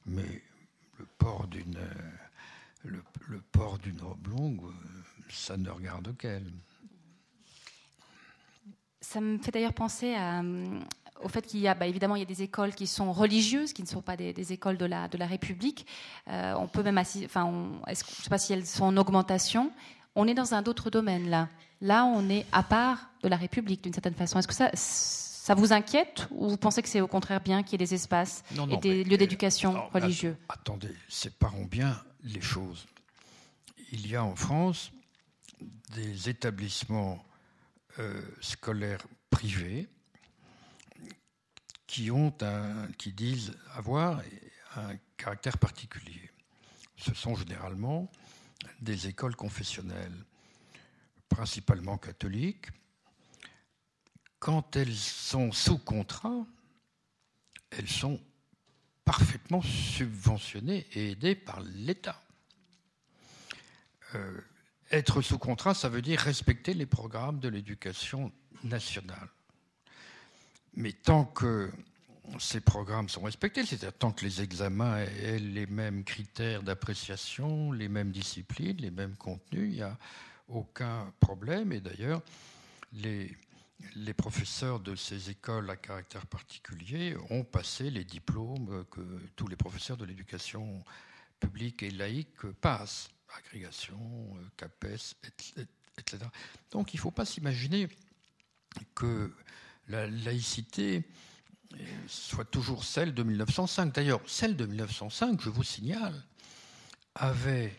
Mais 0.05 0.43
le 0.99 1.05
port 1.17 1.47
d'une 1.47 1.79
le, 2.83 3.41
port 3.51 3.77
d'une 3.79 4.01
robe 4.01 4.27
longue, 4.27 4.71
ça 5.29 5.57
ne 5.57 5.69
regarde 5.69 6.15
qu'elle. 6.17 6.51
Ça 9.01 9.21
me 9.21 9.37
fait 9.39 9.51
d'ailleurs 9.51 9.73
penser 9.73 10.15
au 11.21 11.27
fait 11.27 11.41
qu'il 11.45 11.59
y 11.59 11.67
a, 11.67 11.73
bah, 11.73 11.87
évidemment, 11.87 12.15
il 12.15 12.19
y 12.19 12.23
a 12.23 12.25
des 12.25 12.43
écoles 12.43 12.73
qui 12.73 12.87
sont 12.87 13.11
religieuses, 13.11 13.73
qui 13.73 13.81
ne 13.81 13.87
sont 13.87 14.01
pas 14.01 14.15
des, 14.15 14.53
écoles 14.53 14.77
de 14.77 14.85
la, 14.85 15.07
de 15.07 15.17
la 15.17 15.25
République. 15.25 15.85
Euh, 16.27 16.53
on 16.57 16.67
peut 16.67 16.83
même, 16.83 16.97
enfin, 16.97 17.51
je 17.87 17.91
ne 17.91 17.95
sais 17.95 18.29
pas 18.29 18.37
si 18.37 18.53
elles 18.53 18.65
sont 18.65 18.85
en 18.85 18.97
augmentation. 18.97 19.71
On 20.15 20.27
est 20.27 20.33
dans 20.33 20.53
un 20.53 20.63
autre 20.63 20.89
domaine 20.89 21.29
là. 21.29 21.49
Là, 21.81 22.05
on 22.05 22.29
est 22.29 22.45
à 22.51 22.63
part 22.63 23.09
de 23.23 23.29
la 23.29 23.37
République 23.37 23.83
d'une 23.83 23.93
certaine 23.93 24.13
façon. 24.13 24.39
Est-ce 24.39 24.47
que 24.47 24.53
ça, 24.53 24.69
ça 24.73 25.55
vous 25.55 25.71
inquiète 25.71 26.27
ou 26.31 26.49
vous 26.49 26.57
pensez 26.57 26.81
que 26.81 26.89
c'est 26.89 27.01
au 27.01 27.07
contraire 27.07 27.41
bien 27.41 27.63
qu'il 27.63 27.73
y 27.79 27.83
ait 27.83 27.85
des 27.85 27.93
espaces 27.93 28.43
et 28.69 28.77
des 28.77 29.03
lieux 29.03 29.17
d'éducation 29.17 29.87
religieux? 29.93 30.35
Attendez, 30.49 30.93
séparons 31.07 31.65
bien 31.65 31.95
les 32.23 32.41
choses. 32.41 32.85
Il 33.91 34.07
y 34.07 34.15
a 34.15 34.23
en 34.23 34.35
France 34.35 34.91
des 35.93 36.29
établissements 36.29 37.23
euh, 37.99 38.21
scolaires 38.41 39.05
privés 39.29 39.87
qui, 41.87 42.11
ont 42.11 42.33
un, 42.41 42.87
qui 42.97 43.13
disent 43.13 43.53
avoir 43.73 44.21
un 44.75 44.95
caractère 45.17 45.57
particulier. 45.57 46.29
Ce 46.97 47.13
sont 47.13 47.35
généralement 47.35 48.11
des 48.81 49.07
écoles 49.07 49.35
confessionnelles 49.35 50.25
principalement 51.29 51.97
catholiques, 51.97 52.67
quand 54.39 54.75
elles 54.75 54.95
sont 54.95 55.51
sous 55.51 55.77
contrat, 55.77 56.45
elles 57.69 57.89
sont 57.89 58.19
parfaitement 59.05 59.61
subventionnées 59.61 60.87
et 60.93 61.11
aidées 61.11 61.35
par 61.35 61.61
l'État. 61.61 62.21
Euh, 64.15 64.41
être 64.91 65.21
sous 65.21 65.37
contrat, 65.37 65.73
ça 65.73 65.89
veut 65.89 66.01
dire 66.01 66.19
respecter 66.19 66.73
les 66.73 66.85
programmes 66.85 67.39
de 67.39 67.49
l'éducation 67.49 68.31
nationale. 68.63 69.29
Mais 70.75 70.93
tant 70.93 71.25
que 71.25 71.71
ces 72.39 72.61
programmes 72.61 73.09
sont 73.09 73.21
respectés, 73.21 73.65
c'est-à-dire 73.65 73.93
tant 73.93 74.11
que 74.11 74.23
les 74.23 74.41
examens 74.41 74.97
aient 74.97 75.39
les 75.39 75.65
mêmes 75.65 76.03
critères 76.03 76.63
d'appréciation, 76.63 77.71
les 77.71 77.89
mêmes 77.89 78.11
disciplines, 78.11 78.77
les 78.77 78.91
mêmes 78.91 79.15
contenus, 79.15 79.71
il 79.71 79.77
y 79.77 79.81
a 79.81 79.97
aucun 80.47 81.11
problème. 81.19 81.71
Et 81.71 81.79
d'ailleurs, 81.79 82.21
les, 82.93 83.35
les 83.95 84.13
professeurs 84.13 84.79
de 84.79 84.95
ces 84.95 85.29
écoles 85.29 85.69
à 85.69 85.75
caractère 85.75 86.25
particulier 86.27 87.15
ont 87.29 87.43
passé 87.43 87.89
les 87.89 88.03
diplômes 88.03 88.85
que 88.91 89.01
tous 89.35 89.47
les 89.47 89.55
professeurs 89.55 89.97
de 89.97 90.05
l'éducation 90.05 90.83
publique 91.39 91.83
et 91.83 91.91
laïque 91.91 92.45
passent, 92.61 93.09
agrégation, 93.37 94.37
CAPES, 94.57 95.15
etc. 95.97 96.25
Donc 96.71 96.93
il 96.93 96.97
ne 96.97 97.01
faut 97.01 97.11
pas 97.11 97.25
s'imaginer 97.25 97.87
que 98.95 99.33
la 99.87 100.07
laïcité 100.07 101.03
soit 102.07 102.45
toujours 102.45 102.83
celle 102.83 103.13
de 103.13 103.23
1905. 103.23 103.93
D'ailleurs, 103.93 104.21
celle 104.27 104.55
de 104.55 104.65
1905, 104.65 105.41
je 105.41 105.49
vous 105.49 105.63
signale, 105.63 106.23
avait 107.15 107.75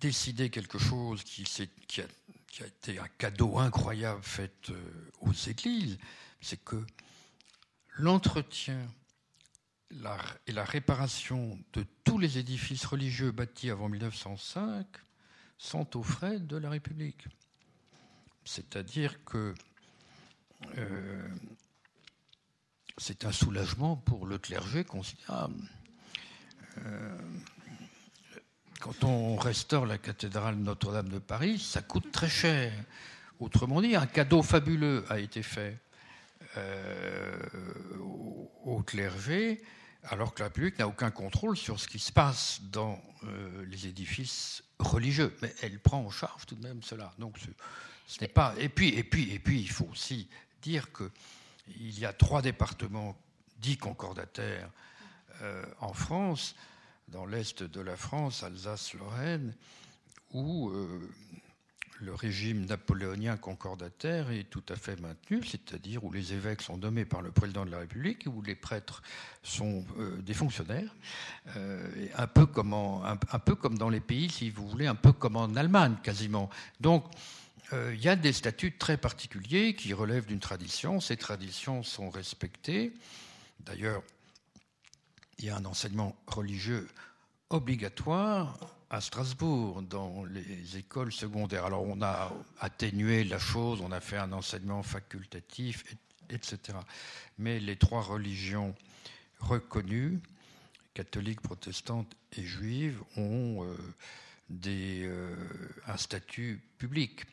décider 0.00 0.50
quelque 0.50 0.78
chose 0.78 1.22
qui, 1.24 1.44
qui, 1.86 2.00
a, 2.00 2.66
été 2.66 2.98
un 2.98 3.08
cadeau 3.18 3.58
incroyable 3.58 4.22
fait 4.22 4.70
euh, 4.70 5.10
aux 5.20 5.32
églises, 5.32 5.98
c'est 6.40 6.62
que 6.62 6.84
l'entretien 7.96 8.78
et 10.46 10.52
la 10.52 10.64
réparation 10.64 11.58
de 11.72 11.84
tous 12.04 12.18
les 12.18 12.38
édifices 12.38 12.84
religieux 12.84 13.30
bâtis 13.30 13.70
avant 13.70 13.88
1905 13.88 14.86
sont 15.58 15.96
aux 15.96 16.02
frais 16.02 16.38
de 16.38 16.56
la 16.56 16.70
République. 16.70 17.26
C'est-à-dire 18.44 19.24
que 19.24 19.54
euh, 20.78 21.28
c'est 22.98 23.24
un 23.24 23.32
soulagement 23.32 23.96
pour 23.96 24.26
le 24.26 24.38
clergé 24.38 24.84
considérable. 24.84 25.62
Euh, 26.78 27.18
quand 28.80 29.04
on 29.04 29.36
restaure 29.36 29.86
la 29.86 29.98
cathédrale 29.98 30.56
Notre-Dame 30.56 31.08
de 31.08 31.18
Paris, 31.18 31.58
ça 31.58 31.82
coûte 31.82 32.10
très 32.12 32.28
cher. 32.28 32.72
Autrement 33.40 33.80
dit, 33.80 33.96
un 33.96 34.06
cadeau 34.06 34.42
fabuleux 34.42 35.04
a 35.08 35.18
été 35.18 35.42
fait 35.42 35.78
euh, 36.56 37.38
au 38.64 38.82
clergé, 38.82 39.62
alors 40.04 40.34
que 40.34 40.40
la 40.40 40.46
République 40.46 40.78
n'a 40.78 40.88
aucun 40.88 41.10
contrôle 41.10 41.56
sur 41.56 41.80
ce 41.80 41.88
qui 41.88 41.98
se 41.98 42.12
passe 42.12 42.60
dans 42.70 43.00
euh, 43.24 43.64
les 43.66 43.86
édifices 43.86 44.62
religieux. 44.78 45.34
Mais 45.42 45.54
elle 45.62 45.78
prend 45.78 46.00
en 46.00 46.10
charge 46.10 46.46
tout 46.46 46.54
de 46.54 46.62
même 46.62 46.82
cela. 46.82 47.12
Donc 47.18 47.38
ce, 48.06 48.20
n'est 48.20 48.28
pas. 48.28 48.54
Et 48.58 48.68
puis, 48.68 48.90
et 48.90 49.04
puis, 49.04 49.32
et 49.32 49.38
puis, 49.38 49.60
il 49.60 49.70
faut 49.70 49.88
aussi 49.90 50.28
dire 50.62 50.92
que 50.92 51.10
il 51.80 51.98
y 51.98 52.04
a 52.04 52.12
trois 52.12 52.42
départements 52.42 53.16
dits 53.58 53.78
concordataires 53.78 54.70
euh, 55.40 55.64
en 55.80 55.94
France 55.94 56.54
dans 57.08 57.26
l'est 57.26 57.62
de 57.62 57.80
la 57.80 57.96
France, 57.96 58.42
Alsace-Lorraine, 58.42 59.54
où 60.32 60.70
euh, 60.70 61.10
le 62.00 62.14
régime 62.14 62.66
napoléonien 62.66 63.36
concordataire 63.36 64.30
est 64.30 64.44
tout 64.44 64.62
à 64.68 64.76
fait 64.76 65.00
maintenu, 65.00 65.42
c'est-à-dire 65.44 66.04
où 66.04 66.12
les 66.12 66.32
évêques 66.32 66.62
sont 66.62 66.76
nommés 66.76 67.04
par 67.04 67.22
le 67.22 67.30
président 67.30 67.64
de 67.64 67.70
la 67.70 67.78
République, 67.78 68.26
où 68.26 68.42
les 68.42 68.54
prêtres 68.54 69.02
sont 69.42 69.84
euh, 69.98 70.20
des 70.22 70.34
fonctionnaires, 70.34 70.94
euh, 71.56 72.08
un, 72.16 72.26
peu 72.26 72.46
comme 72.46 72.74
un, 72.74 73.38
peu 73.38 73.54
comme 73.54 73.78
dans 73.78 73.88
les 73.88 74.00
pays, 74.00 74.28
si 74.28 74.50
vous 74.50 74.68
voulez, 74.68 74.86
un 74.86 74.94
peu 74.94 75.12
comme 75.12 75.36
en 75.36 75.54
Allemagne 75.54 75.96
quasiment. 76.02 76.50
Donc, 76.80 77.04
il 77.72 78.00
y 78.00 78.08
a 78.08 78.14
des 78.14 78.32
statuts 78.32 78.76
très 78.76 78.96
particuliers 78.96 79.74
qui 79.74 79.94
relèvent 79.94 80.26
d'une 80.26 80.38
tradition. 80.38 81.00
Ces 81.00 81.16
traditions 81.16 81.82
sont 81.82 82.08
respectées. 82.08 82.92
D'ailleurs, 83.58 84.02
il 85.38 85.46
y 85.46 85.50
a 85.50 85.56
un 85.56 85.64
enseignement 85.64 86.14
religieux 86.26 86.88
obligatoire 87.50 88.73
à 88.90 89.00
Strasbourg 89.00 89.82
dans 89.82 90.24
les 90.24 90.76
écoles 90.76 91.12
secondaires. 91.12 91.64
Alors 91.64 91.82
on 91.82 92.00
a 92.02 92.32
atténué 92.60 93.24
la 93.24 93.38
chose, 93.38 93.80
on 93.80 93.92
a 93.92 94.00
fait 94.00 94.18
un 94.18 94.32
enseignement 94.32 94.82
facultatif, 94.82 95.84
etc. 96.30 96.78
Mais 97.38 97.60
les 97.60 97.76
trois 97.76 98.02
religions 98.02 98.74
reconnues, 99.40 100.20
catholiques, 100.94 101.40
protestantes 101.40 102.14
et 102.36 102.42
juives, 102.44 103.00
ont 103.16 103.64
euh, 103.64 103.76
des, 104.48 105.02
euh, 105.04 105.34
un 105.86 105.96
statut 105.96 106.62
public. 106.78 107.24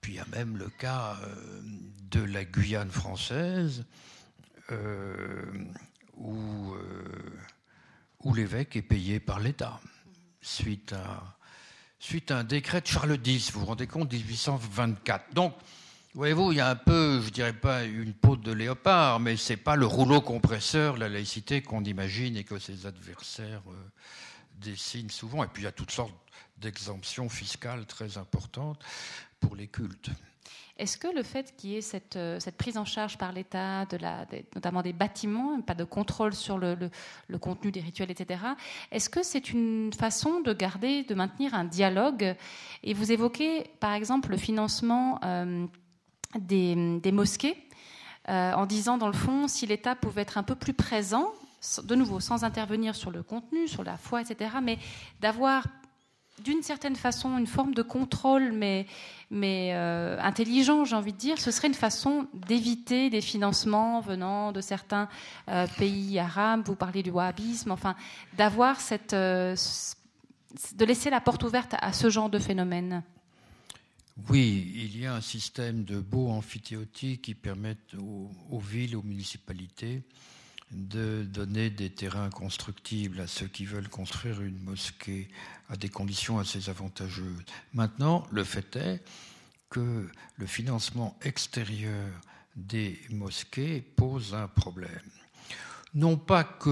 Puis 0.00 0.12
il 0.12 0.16
y 0.16 0.20
a 0.20 0.26
même 0.26 0.56
le 0.56 0.68
cas 0.68 1.18
euh, 1.22 1.60
de 2.10 2.20
la 2.20 2.44
Guyane 2.44 2.90
française 2.90 3.84
où, 6.16 6.74
où 8.20 8.34
l'évêque 8.34 8.76
est 8.76 8.82
payé 8.82 9.20
par 9.20 9.40
l'État, 9.40 9.78
suite 10.44 10.92
à, 10.92 11.36
suite 11.98 12.30
à 12.30 12.38
un 12.38 12.44
décret 12.44 12.80
de 12.80 12.86
Charles 12.86 13.18
X, 13.24 13.50
vous 13.52 13.60
vous 13.60 13.66
rendez 13.66 13.86
compte, 13.86 14.12
1824. 14.12 15.32
Donc, 15.32 15.54
voyez-vous, 16.14 16.52
il 16.52 16.58
y 16.58 16.60
a 16.60 16.68
un 16.68 16.76
peu, 16.76 17.20
je 17.22 17.30
dirais 17.30 17.54
pas 17.54 17.84
une 17.84 18.12
peau 18.12 18.36
de 18.36 18.52
léopard, 18.52 19.20
mais 19.20 19.36
c'est 19.36 19.56
pas 19.56 19.76
le 19.76 19.86
rouleau 19.86 20.20
compresseur, 20.20 20.98
la 20.98 21.08
laïcité 21.08 21.62
qu'on 21.62 21.82
imagine 21.84 22.36
et 22.36 22.44
que 22.44 22.58
ses 22.58 22.86
adversaires 22.86 23.62
euh, 23.68 23.90
dessinent 24.56 25.10
souvent. 25.10 25.42
Et 25.42 25.48
puis 25.48 25.62
il 25.62 25.64
y 25.64 25.68
a 25.68 25.72
toutes 25.72 25.90
sortes 25.90 26.14
d'exemptions 26.58 27.28
fiscales 27.28 27.86
très 27.86 28.18
importantes 28.18 28.82
pour 29.40 29.56
les 29.56 29.66
cultes. 29.66 30.10
Est-ce 30.76 30.96
que 30.96 31.06
le 31.06 31.22
fait 31.22 31.54
qu'il 31.56 31.70
y 31.70 31.76
ait 31.76 31.80
cette, 31.80 32.16
euh, 32.16 32.38
prise 32.58 32.76
en 32.76 32.84
charge 32.84 33.16
par 33.16 33.32
l'État, 33.32 33.84
de 33.86 33.98
notamment 34.54 34.82
des 34.82 34.92
bâtiments, 34.92 35.60
pas 35.60 35.74
de 35.74 35.84
contrôle 35.84 36.34
sur 36.34 36.58
le, 36.58 36.90
contenu 37.40 37.70
des 37.70 37.80
rituels, 37.80 38.10
etc., 38.10 38.40
est-ce 38.90 39.08
que 39.08 39.22
c'est 39.22 39.50
une 39.50 39.92
façon 39.92 40.40
de 40.40 40.52
garder, 40.52 41.04
de 41.04 41.14
maintenir 41.14 41.54
un 41.54 41.64
dialogue 41.64 42.34
Et 42.82 42.94
vous 42.94 43.12
évoquez, 43.12 43.64
par 43.80 43.92
exemple, 43.92 44.30
le 44.30 44.36
financement. 44.36 45.20
Euh, 45.24 45.66
des, 46.36 47.12
mosquées, 47.12 47.56
en 48.26 48.66
disant, 48.66 48.98
dans 48.98 49.06
le 49.06 49.12
fond, 49.12 49.46
si 49.46 49.66
l'État 49.66 49.94
pouvait 49.94 50.22
être 50.22 50.36
un 50.36 50.42
peu 50.42 50.56
plus 50.56 50.74
présent, 50.74 51.32
de 51.82 51.94
nouveau, 51.94 52.20
sans 52.20 52.44
intervenir 52.44 52.94
sur 52.94 53.12
le 53.12 53.22
contenu, 53.22 53.68
sur 53.68 53.84
la 53.84 53.96
foi, 53.96 54.20
etc., 54.20 54.56
mais 54.62 54.78
d'avoir 55.20 55.64
d'une 56.42 56.62
certaine 56.62 56.96
façon 56.96 57.36
une 57.38 57.46
forme 57.46 57.74
de 57.74 57.82
contrôle, 57.82 58.52
mais, 58.52 58.86
euh, 59.32 60.18
intelligent, 60.20 60.84
j'ai 60.84 60.96
envie 60.96 61.12
de 61.12 61.18
dire, 61.18 61.38
ce 61.38 61.50
serait 61.50 61.68
une 61.68 61.74
façon 61.74 62.26
d'éviter 62.34 63.10
des 63.10 63.20
financements 63.20 64.00
venant 64.00 64.52
de 64.52 64.60
certains 64.60 65.08
euh, 65.48 65.66
pays 65.78 66.18
arabes. 66.18 66.62
Vous 66.66 66.76
parlez 66.76 67.02
du 67.02 67.10
wahhabisme, 67.10 67.70
enfin, 67.70 67.94
d'avoir 68.36 68.80
cette, 68.80 69.12
euh, 69.12 69.54
de 70.74 70.84
laisser 70.84 71.10
la 71.10 71.20
porte 71.20 71.44
ouverte 71.44 71.74
à 71.80 71.92
ce 71.92 72.10
genre 72.10 72.30
de 72.30 72.38
phénomène. 72.38 73.02
Oui, 74.28 74.72
il 74.76 74.98
y 74.98 75.06
a 75.06 75.14
un 75.14 75.20
système 75.20 75.84
de 75.84 75.98
beaux 75.98 76.28
amphithéotiques 76.28 77.22
qui 77.22 77.34
permettent 77.34 77.94
aux 77.94 78.60
villes, 78.60 78.94
aux 78.94 79.02
municipalités, 79.02 80.04
de 80.70 81.22
donner 81.24 81.70
des 81.70 81.90
terrains 81.90 82.30
constructibles 82.30 83.20
à 83.20 83.26
ceux 83.26 83.46
qui 83.46 83.64
veulent 83.64 83.88
construire 83.88 84.40
une 84.42 84.58
mosquée 84.60 85.28
à 85.68 85.76
des 85.76 85.88
conditions 85.88 86.38
assez 86.38 86.68
avantageuses. 86.68 87.44
Maintenant, 87.72 88.26
le 88.32 88.44
fait 88.44 88.76
est 88.76 89.02
que 89.70 90.08
le 90.36 90.46
financement 90.46 91.16
extérieur 91.22 92.08
des 92.56 93.00
mosquées 93.10 93.80
pose 93.80 94.34
un 94.34 94.48
problème. 94.48 94.90
Non 95.94 96.16
pas 96.16 96.44
qu'il 96.44 96.70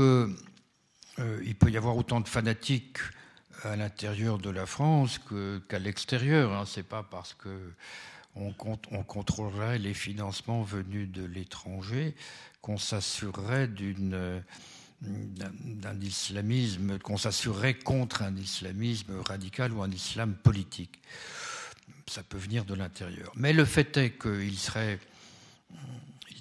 euh, 1.18 1.55
peut 1.59 1.70
y 1.70 1.76
avoir 1.76 1.97
autant 1.97 2.20
de 2.20 2.28
fanatiques 2.28 2.99
à 3.64 3.76
l'intérieur 3.76 4.38
de 4.38 4.51
la 4.51 4.66
France 4.66 5.20
qu'à 5.68 5.78
l'extérieur. 5.78 6.53
Hein. 6.53 6.64
Ce 6.66 6.80
n'est 6.80 6.84
pas 6.84 7.03
parce 7.03 7.34
que 7.34 7.72
on, 8.34 8.53
contrôlerait 8.53 9.78
les 9.78 9.95
financements 9.95 10.62
venus 10.62 11.11
de 11.11 11.24
l'étranger 11.24 12.14
qu'on 12.62 12.78
s'assurerait 12.78 13.68
d'un 13.68 14.40
islamisme, 16.00 16.98
qu'on 17.00 17.18
s'assurerait 17.18 17.74
contre 17.74 18.22
un 18.22 18.36
islamisme 18.36 19.20
radical 19.20 19.72
ou 19.72 19.82
un 19.82 19.90
islam 19.90 20.34
politique. 20.34 21.02
Ça 22.06 22.22
peut 22.22 22.38
venir 22.38 22.64
de 22.64 22.74
l'intérieur. 22.74 23.32
Mais 23.36 23.52
le 23.52 23.64
fait 23.64 23.96
est 23.96 24.12
qu'il 24.12 24.56
serait, 24.58 25.00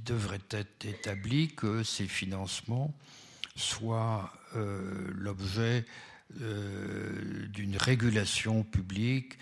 devrait 0.06 0.40
être 0.52 0.86
établi 0.86 1.50
que 1.56 1.84
ces 1.84 2.08
financements 2.08 2.94
soient 3.56 4.32
euh, 4.56 5.12
l'objet 5.16 5.86
euh, 6.40 7.48
d'une 7.48 7.78
régulation 7.78 8.64
publique 8.64 9.38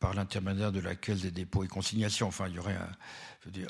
par 0.00 0.14
l'intermédiaire 0.14 0.72
de 0.72 0.80
la 0.80 0.96
Caisse 0.96 1.22
des 1.22 1.30
dépôts 1.30 1.64
et 1.64 1.68
consignations. 1.68 2.28
Enfin, 2.28 2.48
il 2.48 2.56
y 2.56 2.58
aurait 2.58 2.76
un, 2.76 2.90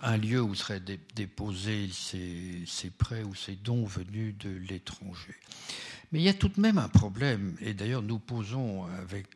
un 0.02 0.16
lieu 0.16 0.40
où 0.40 0.54
seraient 0.54 0.82
déposés 1.14 1.88
ces, 1.92 2.90
prêts 2.96 3.22
ou 3.22 3.34
ces 3.34 3.56
dons 3.56 3.84
venus 3.84 4.36
de 4.38 4.50
l'étranger. 4.50 5.34
Mais 6.12 6.20
il 6.20 6.24
y 6.24 6.28
a 6.28 6.34
tout 6.34 6.48
de 6.48 6.60
même 6.60 6.78
un 6.78 6.88
problème, 6.88 7.56
et 7.60 7.74
d'ailleurs 7.74 8.02
nous 8.02 8.18
posons 8.18 8.84
avec 8.84 9.26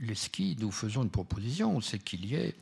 les 0.00 0.14
skis, 0.14 0.56
nous 0.60 0.70
faisons 0.70 1.02
une 1.02 1.10
proposition, 1.10 1.80
c'est 1.80 1.98
qu'il 1.98 2.24
y 2.26 2.36
ait 2.36 2.54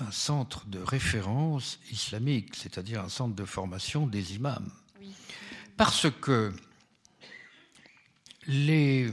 un 0.00 0.10
centre 0.10 0.66
de 0.66 0.78
référence 0.78 1.78
islamique, 1.90 2.54
c'est-à-dire 2.54 3.02
un 3.02 3.08
centre 3.08 3.34
de 3.34 3.44
formation 3.44 4.06
des 4.06 4.34
imams. 4.34 4.70
Parce 5.76 6.10
que 6.10 6.54
les, 8.46 9.10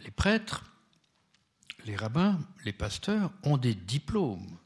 les 0.00 0.10
prêtres, 0.10 0.64
les 1.84 1.96
rabbins, 1.96 2.38
les 2.64 2.72
pasteurs 2.72 3.32
ont 3.42 3.56
des 3.56 3.74
diplômes 3.74 4.58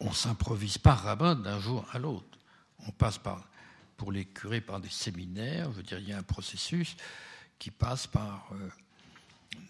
on 0.00 0.12
s'improvise 0.12 0.78
pas 0.78 0.94
rabbin 0.94 1.34
d'un 1.34 1.60
jour 1.60 1.86
à 1.92 1.98
l'autre. 1.98 2.38
On 2.86 2.90
passe 2.90 3.18
par, 3.18 3.48
pour 3.96 4.12
les 4.12 4.24
curés 4.24 4.60
par 4.60 4.80
des 4.80 4.88
séminaires. 4.88 5.70
Je 5.72 5.76
veux 5.76 5.82
dire, 5.82 5.98
il 5.98 6.08
y 6.08 6.12
a 6.12 6.18
un 6.18 6.22
processus 6.22 6.96
qui 7.58 7.70
passe 7.70 8.06
par 8.06 8.48
euh, 8.52 8.68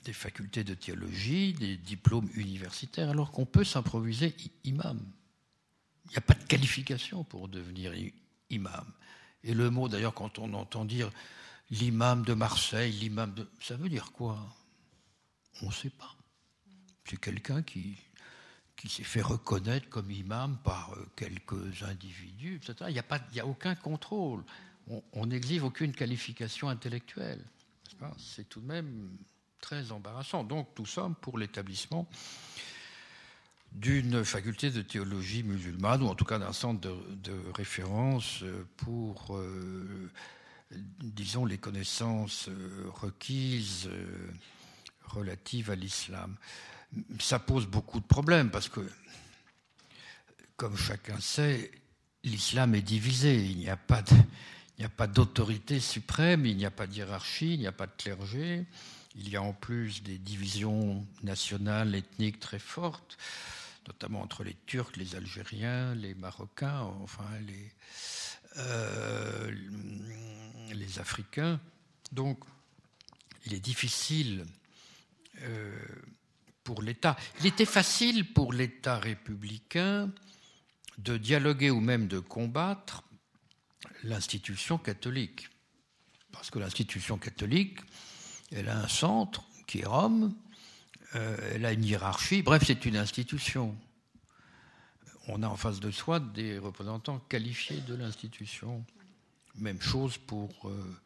des 0.04 0.12
facultés 0.12 0.64
de 0.64 0.74
théologie, 0.74 1.52
des 1.52 1.76
diplômes 1.76 2.28
universitaires, 2.34 3.10
alors 3.10 3.30
qu'on 3.30 3.46
peut 3.46 3.64
s'improviser 3.64 4.34
imam. 4.64 5.00
Il 6.06 6.10
n'y 6.10 6.16
a 6.16 6.22
pas 6.22 6.34
de 6.34 6.44
qualification 6.44 7.24
pour 7.24 7.48
devenir 7.48 7.92
imam. 8.50 8.84
Et 9.42 9.54
le 9.54 9.70
mot, 9.70 9.88
d'ailleurs, 9.88 10.14
quand 10.14 10.38
on 10.38 10.52
entend 10.54 10.84
dire 10.84 11.10
l'imam 11.70 12.24
de 12.24 12.34
Marseille, 12.34 12.92
l'imam 12.92 13.32
de... 13.34 13.48
Ça 13.60 13.76
veut 13.76 13.88
dire 13.88 14.12
quoi? 14.12 14.38
On 15.62 15.66
ne 15.66 15.72
sait 15.72 15.90
pas. 15.90 16.14
C'est 17.04 17.20
quelqu'un 17.20 17.62
qui 17.62 17.96
qui 18.84 18.90
s'est 18.90 19.02
fait 19.02 19.22
reconnaître 19.22 19.88
comme 19.88 20.10
imam 20.10 20.58
par 20.62 20.92
euh, 20.92 21.08
quelques 21.16 21.82
individus, 21.82 22.56
etc. 22.56 22.74
Il 22.88 22.92
n'y 22.92 23.40
a, 23.40 23.44
a 23.44 23.46
aucun 23.46 23.74
contrôle. 23.74 24.44
On 25.14 25.24
n'exige 25.24 25.62
aucune 25.62 25.92
qualification 25.92 26.68
intellectuelle. 26.68 27.42
C'est 28.18 28.46
tout 28.46 28.60
de 28.60 28.66
même 28.66 29.16
très 29.62 29.90
embarrassant. 29.90 30.44
Donc, 30.44 30.68
nous 30.78 30.84
sommes 30.84 31.14
pour 31.14 31.38
l'établissement 31.38 32.06
d'une 33.72 34.22
faculté 34.22 34.70
de 34.70 34.82
théologie 34.82 35.42
musulmane, 35.42 36.02
ou 36.02 36.06
en 36.08 36.14
tout 36.14 36.26
cas 36.26 36.38
d'un 36.38 36.52
centre 36.52 36.80
de, 36.82 37.32
référence 37.54 38.44
pour, 38.76 39.34
euh, 39.34 40.10
disons, 41.00 41.46
les 41.46 41.56
connaissances 41.56 42.50
euh, 42.50 42.90
requises 42.92 43.88
relatives 45.06 45.70
à 45.70 45.74
l'islam 45.74 46.36
ça 47.20 47.38
pose 47.38 47.66
beaucoup 47.66 48.00
de 48.00 48.06
problèmes 48.06 48.50
parce 48.50 48.68
que, 48.68 48.80
comme 50.56 50.76
chacun 50.76 51.18
sait, 51.20 51.70
l'islam 52.22 52.74
est 52.74 52.82
divisé. 52.82 53.44
Il 53.44 53.58
n'y 53.58 53.70
a 53.70 53.76
pas 53.76 54.02
il 54.78 54.84
a 54.84 54.88
pas 54.88 55.06
d'autorité 55.06 55.78
suprême, 55.78 56.46
il 56.46 56.56
n'y 56.56 56.66
a 56.66 56.70
pas 56.70 56.86
de 56.86 56.94
hiérarchie, 56.94 57.54
il 57.54 57.60
n'y 57.60 57.66
a 57.66 57.72
pas 57.72 57.86
de 57.86 57.92
clergé. 57.96 58.66
Il 59.14 59.28
y 59.28 59.36
a 59.36 59.42
en 59.42 59.52
plus 59.52 60.02
des 60.02 60.18
divisions 60.18 61.06
nationales, 61.22 61.94
ethniques 61.94 62.40
très 62.40 62.58
fortes, 62.58 63.16
notamment 63.86 64.20
entre 64.20 64.42
les 64.42 64.56
Turcs, 64.66 64.96
les 64.96 65.14
Algériens, 65.14 65.94
les 65.94 66.14
Marocains, 66.14 66.80
enfin 67.02 67.28
les, 67.46 67.72
euh, 68.56 69.52
Africains. 70.98 71.60
Donc, 72.12 72.38
il 73.46 73.54
est 73.54 73.60
difficile 73.60 74.44
euh, 75.42 75.76
pour 76.64 76.82
l'État. 76.82 77.16
Il 77.40 77.46
était 77.46 77.66
facile 77.66 78.32
pour 78.32 78.52
l'État 78.52 78.98
républicain 78.98 80.10
de 80.98 81.16
dialoguer 81.16 81.70
ou 81.70 81.80
même 81.80 82.08
de 82.08 82.18
combattre 82.18 83.04
l'institution 84.02 84.78
catholique. 84.78 85.48
Parce 86.32 86.50
que 86.50 86.58
l'institution 86.58 87.18
catholique, 87.18 87.78
elle 88.50 88.68
a 88.68 88.78
un 88.78 88.88
centre 88.88 89.44
qui 89.66 89.80
est 89.80 89.86
Rome, 89.86 90.34
euh, 91.14 91.36
elle 91.54 91.64
a 91.64 91.72
une 91.72 91.84
hiérarchie, 91.84 92.42
bref, 92.42 92.64
c'est 92.66 92.84
une 92.86 92.96
institution. 92.96 93.76
On 95.28 95.42
a 95.42 95.48
en 95.48 95.56
face 95.56 95.80
de 95.80 95.90
soi 95.90 96.20
des 96.20 96.58
représentants 96.58 97.18
qualifiés 97.18 97.80
de 97.82 97.94
l'institution. 97.94 98.84
Même 99.56 99.80
chose 99.80 100.18
pour 100.18 100.68
euh, 100.68 100.96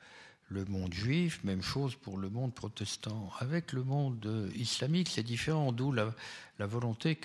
le 0.48 0.64
monde 0.64 0.94
juif, 0.94 1.42
même 1.44 1.62
chose 1.62 1.94
pour 1.94 2.18
le 2.18 2.30
monde 2.30 2.54
protestant. 2.54 3.30
Avec 3.38 3.72
le 3.72 3.84
monde 3.84 4.50
islamique, 4.54 5.08
c'est 5.08 5.22
différent, 5.22 5.72
d'où 5.72 5.92
la, 5.92 6.14
volonté 6.58 7.18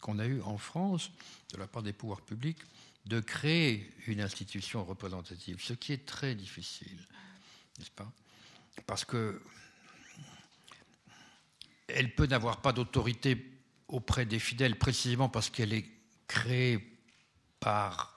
qu'on 0.00 0.18
a 0.18 0.26
eue 0.26 0.40
en 0.42 0.58
France, 0.58 1.10
de 1.52 1.58
la 1.58 1.66
part 1.66 1.82
des 1.82 1.92
pouvoirs 1.92 2.20
publics, 2.20 2.58
de 3.06 3.20
créer 3.20 3.90
une 4.06 4.20
institution 4.20 4.84
représentative, 4.84 5.58
ce 5.60 5.74
qui 5.74 5.92
est 5.92 6.06
très 6.06 6.34
difficile, 6.34 6.98
n'est-ce 7.78 7.90
pas? 7.90 8.10
Parce 8.86 9.04
que 9.04 9.40
elle 11.88 12.14
peut 12.14 12.26
n'avoir 12.26 12.62
pas 12.62 12.72
d'autorité 12.72 13.52
auprès 13.88 14.24
des 14.24 14.38
fidèles 14.38 14.76
précisément 14.78 15.28
parce 15.28 15.50
qu'elle 15.50 15.72
est 15.72 15.86
créée 16.26 16.98
par 17.60 18.13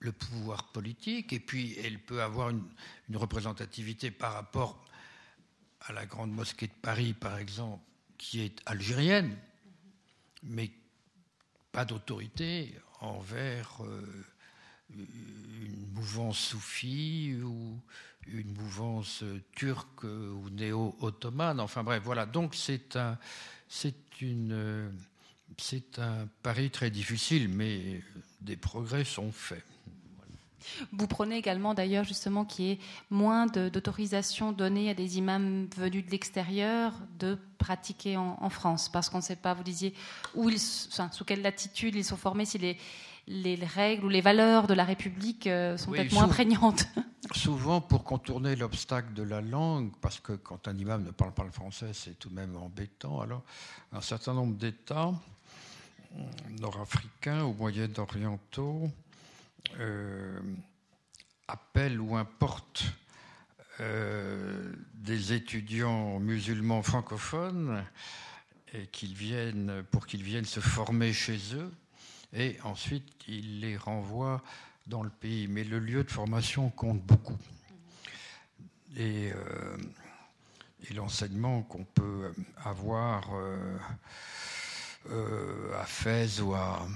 le 0.00 0.12
pouvoir 0.12 0.64
politique, 0.72 1.32
et 1.32 1.40
puis 1.40 1.76
elle 1.78 1.98
peut 1.98 2.22
avoir 2.22 2.50
une, 2.50 2.64
représentativité 3.14 4.10
par 4.10 4.32
rapport 4.32 4.84
à 5.82 5.92
la 5.92 6.06
grande 6.06 6.32
mosquée 6.32 6.66
de 6.66 6.72
Paris, 6.82 7.12
par 7.12 7.38
exemple, 7.38 7.82
qui 8.18 8.40
est 8.40 8.60
algérienne, 8.66 9.36
mais 10.42 10.70
pas 11.72 11.84
d'autorité 11.84 12.74
envers 13.00 13.84
euh, 13.84 14.24
une 14.94 15.86
mouvance 15.92 16.38
soufie 16.38 17.36
ou 17.42 17.78
une 18.26 18.52
mouvance 18.52 19.24
turque 19.52 20.04
ou 20.04 20.48
néo-ottomane. 20.50 21.60
Enfin 21.60 21.82
bref, 21.82 22.02
voilà. 22.04 22.26
Donc 22.26 22.54
c'est 22.54 22.96
un, 22.96 23.18
c'est 23.68 24.20
une, 24.20 24.92
c'est 25.58 25.98
un 25.98 26.26
pari 26.42 26.70
très 26.70 26.90
difficile, 26.90 27.48
mais 27.48 28.02
des 28.40 28.56
progrès 28.56 29.04
sont 29.04 29.32
faits. 29.32 29.64
Vous 30.92 31.06
prenez 31.06 31.36
également 31.36 31.74
d'ailleurs 31.74 32.04
justement 32.04 32.44
qu'il 32.44 32.64
y 32.64 32.70
ait 32.72 32.78
moins 33.10 33.46
d'autorisation 33.46 34.52
donnée 34.52 34.90
à 34.90 34.94
des 34.94 35.18
imams 35.18 35.68
venus 35.76 36.04
de 36.04 36.10
l'extérieur 36.10 36.92
de 37.18 37.38
pratiquer 37.58 38.16
en, 38.16 38.50
France, 38.50 38.88
parce 38.88 39.10
qu'on 39.10 39.18
ne 39.18 39.22
sait 39.22 39.36
pas, 39.36 39.52
vous 39.54 39.62
disiez, 39.62 39.94
où 40.34 40.48
ils, 40.48 40.58
sous 40.58 41.24
quelle 41.26 41.42
latitude 41.42 41.94
ils 41.94 42.04
sont 42.04 42.16
formés, 42.16 42.46
si 42.46 42.58
les, 42.58 42.78
les 43.26 43.54
règles 43.56 44.06
ou 44.06 44.08
les 44.08 44.20
valeurs 44.22 44.66
de 44.66 44.74
la 44.74 44.84
République 44.84 45.46
euh, 45.46 45.76
sont 45.76 45.90
peut-être 45.90 46.12
moins 46.12 46.28
prégnantes. 46.28 46.86
Souvent 47.34 47.80
pour 47.80 48.02
contourner 48.02 48.56
l'obstacle 48.56 49.12
de 49.14 49.22
la 49.22 49.40
langue, 49.40 49.92
parce 50.00 50.18
que 50.20 50.32
quand 50.32 50.66
un 50.66 50.76
imam 50.76 51.04
ne 51.04 51.10
parle 51.10 51.32
pas 51.32 51.44
le 51.44 51.50
français, 51.50 51.90
c'est 51.92 52.18
tout 52.18 52.28
de 52.30 52.34
même 52.34 52.56
embêtant. 52.56 53.20
Alors, 53.20 53.42
un 53.92 54.00
certain 54.00 54.34
nombre 54.34 54.56
d'États 54.56 55.12
nord-africains 56.58 57.44
ou 57.44 57.52
moyen-orientaux 57.54 58.90
euh, 59.78 60.40
appelle 61.48 62.00
ou 62.00 62.16
importe 62.16 62.84
euh, 63.80 64.72
des 64.94 65.32
étudiants 65.32 66.18
musulmans 66.18 66.82
francophones 66.82 67.84
et 68.72 68.86
qu'ils 68.88 69.14
viennent, 69.14 69.82
pour 69.90 70.06
qu'ils 70.06 70.22
viennent 70.22 70.44
se 70.44 70.60
former 70.60 71.12
chez 71.12 71.38
eux, 71.54 71.72
et 72.32 72.56
ensuite 72.62 73.06
ils 73.26 73.60
les 73.60 73.76
renvoient 73.76 74.42
dans 74.86 75.02
le 75.02 75.10
pays. 75.10 75.46
Mais 75.48 75.64
le 75.64 75.78
lieu 75.78 76.04
de 76.04 76.10
formation 76.10 76.70
compte 76.70 77.02
beaucoup. 77.02 77.38
Et, 78.96 79.32
euh, 79.32 79.76
l'enseignement 80.94 81.62
qu'on 81.62 81.84
peut 81.84 82.32
avoir 82.64 83.30
à 85.08 85.86
Fès 85.86 86.40
ou 86.40 86.54
à, 86.54 86.88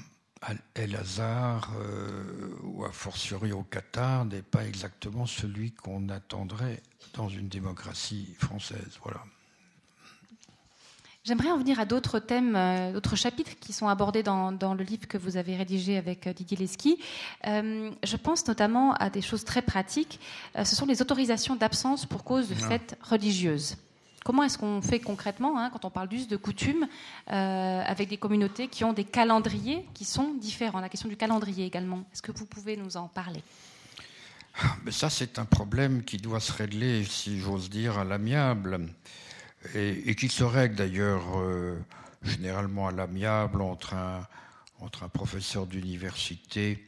El 0.74 0.96
Hazar 0.96 1.70
euh, 1.78 2.50
ou 2.62 2.84
a 2.84 2.92
fortiori 2.92 3.52
au 3.52 3.62
Qatar 3.62 4.24
n'est 4.24 4.42
pas 4.42 4.64
exactement 4.66 5.26
celui 5.26 5.72
qu'on 5.72 6.08
attendrait 6.08 6.82
dans 7.14 7.28
une 7.28 7.48
démocratie 7.48 8.34
française. 8.38 8.98
Voilà. 9.02 9.24
J'aimerais 11.24 11.50
en 11.50 11.58
venir 11.58 11.80
à 11.80 11.86
d'autres 11.86 12.18
thèmes, 12.18 12.54
euh, 12.54 12.92
d'autres 12.92 13.16
chapitres 13.16 13.52
qui 13.58 13.72
sont 13.72 13.88
abordés 13.88 14.22
dans, 14.22 14.50
le 14.50 14.84
livre 14.84 15.08
que 15.08 15.16
vous 15.16 15.38
avez 15.38 15.56
rédigé 15.56 15.96
avec 15.96 16.26
euh, 16.26 16.34
Didier 16.34 16.58
Lesky. 16.58 16.98
je 17.44 18.16
pense 18.16 18.46
notamment 18.46 18.92
à 18.94 19.08
des 19.08 19.22
choses 19.22 19.44
très 19.44 19.62
pratiques. 19.62 20.20
ce 20.56 20.76
sont 20.76 20.86
les 20.86 21.00
autorisations 21.00 21.56
d'absence 21.56 22.04
pour 22.04 22.24
cause 22.24 22.48
de 22.48 22.54
ah. 22.64 22.68
fêtes 22.68 22.98
religieuses. 23.02 23.76
Comment 24.24 24.42
est-ce 24.42 24.56
qu'on 24.56 24.80
fait 24.80 25.00
concrètement 25.00 25.58
hein, 25.58 25.68
quand 25.70 25.84
on 25.84 25.90
parle 25.90 26.08
d'us 26.08 26.26
de 26.26 26.38
coutume 26.38 26.88
euh, 27.30 27.82
avec 27.86 28.08
des 28.08 28.16
communautés 28.16 28.68
qui 28.68 28.82
ont 28.82 28.94
des 28.94 29.04
calendriers 29.04 29.86
qui 29.92 30.06
sont 30.06 30.32
différents 30.32 30.80
La 30.80 30.88
question 30.88 31.10
du 31.10 31.16
calendrier 31.16 31.66
également. 31.66 32.04
Est-ce 32.10 32.22
que 32.22 32.32
vous 32.32 32.46
pouvez 32.46 32.78
nous 32.78 32.96
en 32.96 33.06
parler? 33.06 33.42
Ah, 34.62 34.76
mais 34.82 34.92
Ça, 34.92 35.10
c'est 35.10 35.38
un 35.38 35.44
problème 35.44 36.04
qui 36.04 36.16
doit 36.16 36.40
se 36.40 36.52
régler, 36.52 37.04
si 37.04 37.38
j'ose 37.38 37.68
dire, 37.68 37.98
à 37.98 38.04
l'amiable. 38.04 38.88
Et, 39.74 40.14
qui 40.14 40.28
se 40.28 40.44
règle 40.44 40.76
d'ailleurs 40.76 41.24
euh, 41.36 41.78
généralement 42.22 42.88
à 42.88 42.92
l'amiable 42.92 43.60
entre 43.60 43.94
un 43.94 45.08
professeur 45.08 45.66
d'université 45.66 46.82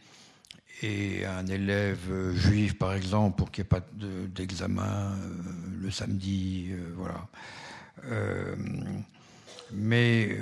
et 0.82 1.24
un 1.24 1.46
élève 1.46 2.34
juif, 2.34 2.76
par 2.78 2.92
exemple, 2.94 3.36
pour 3.36 3.50
qu'il 3.50 3.62
n'y 3.62 3.66
ait 3.66 3.80
pas 3.80 3.86
d'examen 4.28 5.12
euh, 5.12 5.42
le 5.80 5.90
samedi, 5.90 6.68
euh, 6.70 6.92
voilà. 6.96 7.28
Euh, 8.04 8.54
mais 9.72 10.38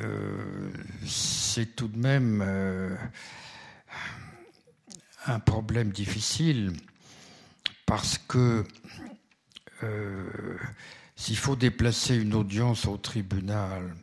c'est 1.07 1.75
tout 1.75 1.89
de 1.89 1.97
même 1.97 2.45
un 5.27 5.39
problème 5.41 5.93
difficile 5.93 6.75
parce 7.87 8.19
que 8.19 8.67
s'il 11.17 11.39
faut 11.39 11.57
déplacer 11.57 12.17
une 12.17 12.35
audience 12.35 12.85
au 12.85 12.99
tribunal 12.99 13.95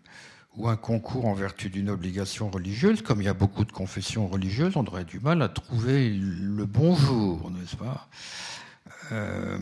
ou 0.58 0.68
un 0.68 0.76
concours 0.76 1.26
en 1.26 1.34
vertu 1.34 1.70
d'une 1.70 1.90
obligation 1.90 2.50
religieuse, 2.50 3.02
comme 3.02 3.22
il 3.22 3.26
y 3.26 3.30
a 3.30 3.34
beaucoup 3.34 3.64
de 3.64 3.72
confessions 3.72 4.28
religieuses, 4.28 4.76
on 4.76 4.86
aurait 4.86 5.06
du 5.06 5.20
mal 5.20 5.42
à 5.42 5.50
trouver 5.50 6.10
le 6.10 6.66
bonjour, 6.66 7.50
n'est-ce 7.52 7.78
pas? 7.78 8.10
Euh, 9.12 9.58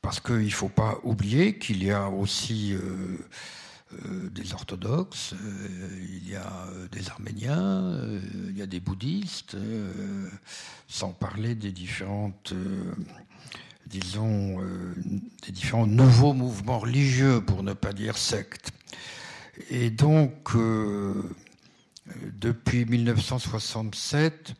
Parce 0.00 0.20
qu'il 0.20 0.44
ne 0.44 0.50
faut 0.50 0.68
pas 0.68 0.98
oublier 1.02 1.58
qu'il 1.58 1.82
y 1.82 1.90
a 1.90 2.08
aussi 2.08 2.72
euh, 2.74 3.18
euh, 3.92 4.30
des 4.30 4.54
orthodoxes, 4.54 5.34
il 6.08 6.28
y 6.28 6.36
a 6.36 6.66
des 6.92 7.10
arméniens, 7.10 8.00
il 8.48 8.56
y 8.56 8.62
a 8.62 8.66
des 8.66 8.80
bouddhistes, 8.80 9.56
sans 10.86 11.10
parler 11.10 11.54
des 11.54 11.72
différentes 11.72 12.54
disons, 13.86 14.58
des 15.46 15.50
différents 15.50 15.86
nouveaux 15.86 16.34
mouvements 16.34 16.78
religieux, 16.78 17.40
pour 17.40 17.62
ne 17.62 17.72
pas 17.72 17.94
dire 17.94 18.18
sectes. 18.18 18.70
Et 19.70 19.90
donc, 19.90 20.54
euh, 20.54 21.14
depuis 22.32 22.84
1967, 22.84 24.54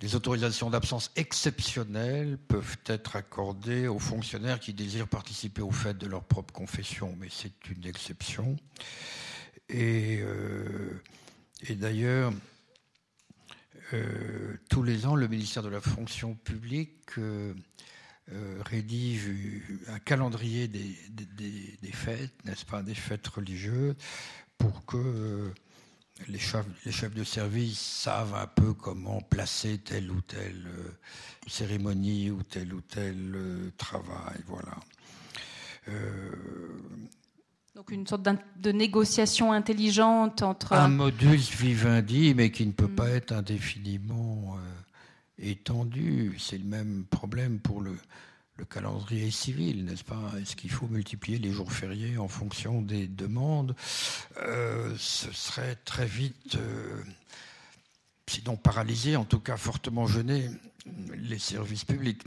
des 0.00 0.14
autorisations 0.14 0.70
d'absence 0.70 1.10
exceptionnelles 1.16 2.38
peuvent 2.48 2.78
être 2.86 3.16
accordées 3.16 3.86
aux 3.86 3.98
fonctionnaires 3.98 4.60
qui 4.60 4.72
désirent 4.72 5.08
participer 5.08 5.62
aux 5.62 5.70
fêtes 5.70 5.98
de 5.98 6.06
leur 6.06 6.24
propre 6.24 6.52
confession, 6.54 7.14
mais 7.18 7.28
c'est 7.30 7.68
une 7.70 7.84
exception. 7.86 8.56
Et, 9.68 10.20
euh, 10.22 11.02
d'ailleurs, 11.70 12.32
euh, 13.92 14.56
tous 14.68 14.82
les 14.82 15.06
ans, 15.06 15.16
le 15.16 15.28
ministère 15.28 15.62
de 15.62 15.68
la 15.68 15.80
fonction 15.80 16.34
publique 16.34 17.18
rédige 18.64 19.30
un 19.88 19.98
calendrier 19.98 20.68
des, 20.68 21.92
fêtes, 21.92 22.34
n'est-ce 22.44 22.64
pas, 22.64 22.82
des 22.82 22.94
fêtes 22.94 23.26
religieuses, 23.28 23.94
pour 24.58 24.84
que 24.84 24.96
euh, 24.96 25.54
les, 26.28 26.38
chefs, 26.38 26.66
les, 26.84 26.92
chefs, 26.92 27.14
de 27.14 27.24
service 27.24 27.78
savent 27.78 28.34
un 28.34 28.46
peu 28.46 28.74
comment 28.74 29.20
placer 29.20 29.78
telle 29.78 30.10
ou 30.10 30.20
telle 30.20 30.66
euh, 30.66 30.90
cérémonie 31.46 32.30
ou 32.30 32.42
tel 32.42 32.74
ou 32.74 32.80
tel 32.80 33.72
travail. 33.76 34.40
Voilà. 34.46 34.76
donc 37.74 37.90
une 37.90 38.06
sorte 38.06 38.28
de 38.56 38.72
négociation 38.72 39.52
intelligente 39.52 40.42
entre... 40.42 40.74
Un 40.74 40.88
modus 40.88 41.50
vivendi, 41.58 42.34
mais 42.34 42.50
qui 42.50 42.66
ne 42.66 42.72
peut 42.72 42.86
mm. 42.86 42.94
pas 42.94 43.08
être 43.08 43.32
indéfiniment 43.32 44.58
C'est 46.38 46.58
le 46.58 46.64
même 46.64 47.04
problème 47.10 47.60
pour 47.60 47.80
le, 47.80 47.96
le 48.56 48.64
calendrier 48.66 49.30
civil, 49.30 49.84
n'est-ce 49.84 50.04
pas? 50.04 50.32
Est-ce 50.40 50.54
qu'il 50.54 50.70
faut 50.70 50.86
multiplier 50.86 51.38
les 51.38 51.50
jours 51.50 51.72
fériés 51.72 52.18
en 52.18 52.28
fonction 52.28 52.82
des 52.82 53.06
demandes? 53.06 53.74
Euh, 54.42 54.94
Ce 54.98 55.32
serait 55.32 55.76
très 55.84 56.06
vite, 56.06 56.56
euh, 56.56 57.02
sinon 58.26 58.56
paralysé, 58.56 59.16
en 59.16 59.24
tout 59.24 59.40
cas 59.40 59.56
fortement 59.56 60.06
gêné 60.06 60.50
les 61.14 61.38
services 61.38 61.84
publics. 61.84 62.22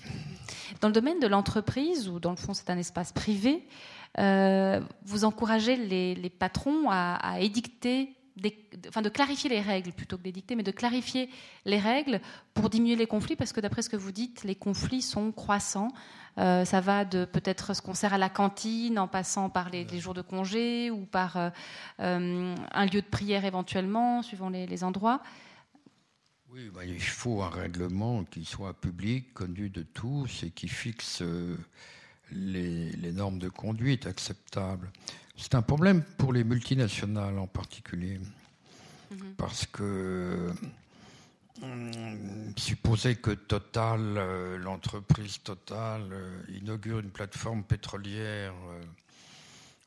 Dans 0.82 0.88
le 0.88 0.93
domaine 0.93 1.20
de 1.20 1.28
l'entreprise, 1.28 2.09
ou 2.09 2.20
dans 2.20 2.32
le 2.32 2.38
fond 2.38 2.53
c'est 2.53 2.70
un 2.72 2.78
espace 2.78 3.11
privé, 3.11 3.68
euh, 4.20 4.82
vous 5.05 5.24
encouragez 5.24 5.76
les, 5.76 6.30
patrons 6.30 6.89
à 6.89 7.38
édicter 7.41 8.16
enfin 8.88 9.01
de 9.01 9.09
clarifier 9.09 9.49
les 9.49 9.61
règles 9.61 9.91
plutôt 9.91 10.17
que 10.17 10.23
d'édicter, 10.23 10.55
mais 10.55 10.63
de 10.63 10.71
clarifier 10.71 11.29
les 11.65 11.77
règles 11.77 12.21
pour 12.53 12.69
diminuer 12.69 12.95
les 12.95 13.07
conflits, 13.07 13.36
parce 13.36 13.53
que 13.53 13.61
d'après 13.61 13.81
ce 13.81 13.89
que 13.89 13.95
vous 13.95 14.11
dites, 14.11 14.43
les 14.43 14.55
conflits 14.55 15.01
sont 15.01 15.31
croissants. 15.31 15.91
Euh, 16.39 16.65
ça 16.65 16.81
va 16.81 17.05
de 17.05 17.25
peut-être 17.25 17.75
ce 17.75 17.81
qu'on 17.81 17.93
sert 17.93 18.13
à 18.13 18.17
la 18.17 18.29
cantine, 18.29 18.97
en 18.97 19.07
passant 19.07 19.49
par 19.49 19.69
les, 19.69 19.86
jours 19.99 20.15
de 20.15 20.21
congé 20.21 20.89
ou 20.89 21.05
par 21.05 21.38
euh, 21.38 21.49
euh, 21.99 22.55
un 22.71 22.86
lieu 22.86 23.01
de 23.01 23.07
prière 23.07 23.45
éventuellement, 23.45 24.23
suivant 24.23 24.49
les, 24.49 24.84
endroits. 24.84 25.21
Oui, 26.49 26.69
bah, 26.73 26.86
il 26.86 27.01
faut 27.01 27.43
un 27.43 27.49
règlement 27.49 28.23
qui 28.23 28.45
soit 28.45 28.73
public, 28.73 29.34
connu 29.34 29.69
de 29.69 29.84
tous 29.84 30.43
et 30.43 30.49
qui 30.49 30.67
fixe 30.67 31.21
les, 32.32 32.91
les 32.91 33.11
normes 33.11 33.39
de 33.39 33.49
conduite 33.49 34.07
acceptables. 34.07 34.91
C'est 35.36 35.55
un 35.55 35.61
problème 35.61 36.03
pour 36.17 36.32
les 36.32 36.43
multinationales 36.43 37.38
en 37.39 37.47
particulier, 37.47 38.19
mhm. 39.11 39.34
parce 39.36 39.65
que 39.65 40.51
hum, 41.61 42.53
supposer 42.55 43.15
que 43.15 43.32
Total, 43.32 43.99
euh, 43.99 44.57
l'entreprise 44.57 45.39
Total, 45.43 46.01
euh, 46.11 46.41
inaugure 46.49 46.99
une 46.99 47.09
plateforme 47.09 47.63
pétrolière 47.63 48.53
euh, 48.69 48.84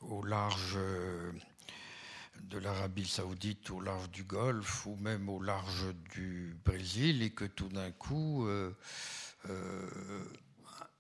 au 0.09 0.25
large 0.25 0.79
de 2.43 2.59
l'Arabie 2.59 3.07
saoudite, 3.07 3.71
au 3.71 3.81
large 3.81 4.11
du 4.11 4.25
Golfe, 4.25 4.87
ou 4.87 4.97
même 4.97 5.29
au 5.29 5.41
large 5.41 5.87
du 6.13 6.55
Brésil, 6.65 7.23
et 7.23 7.31
que 7.31 7.45
tout 7.45 7.69
d'un 7.69 7.91
coup, 7.93 8.47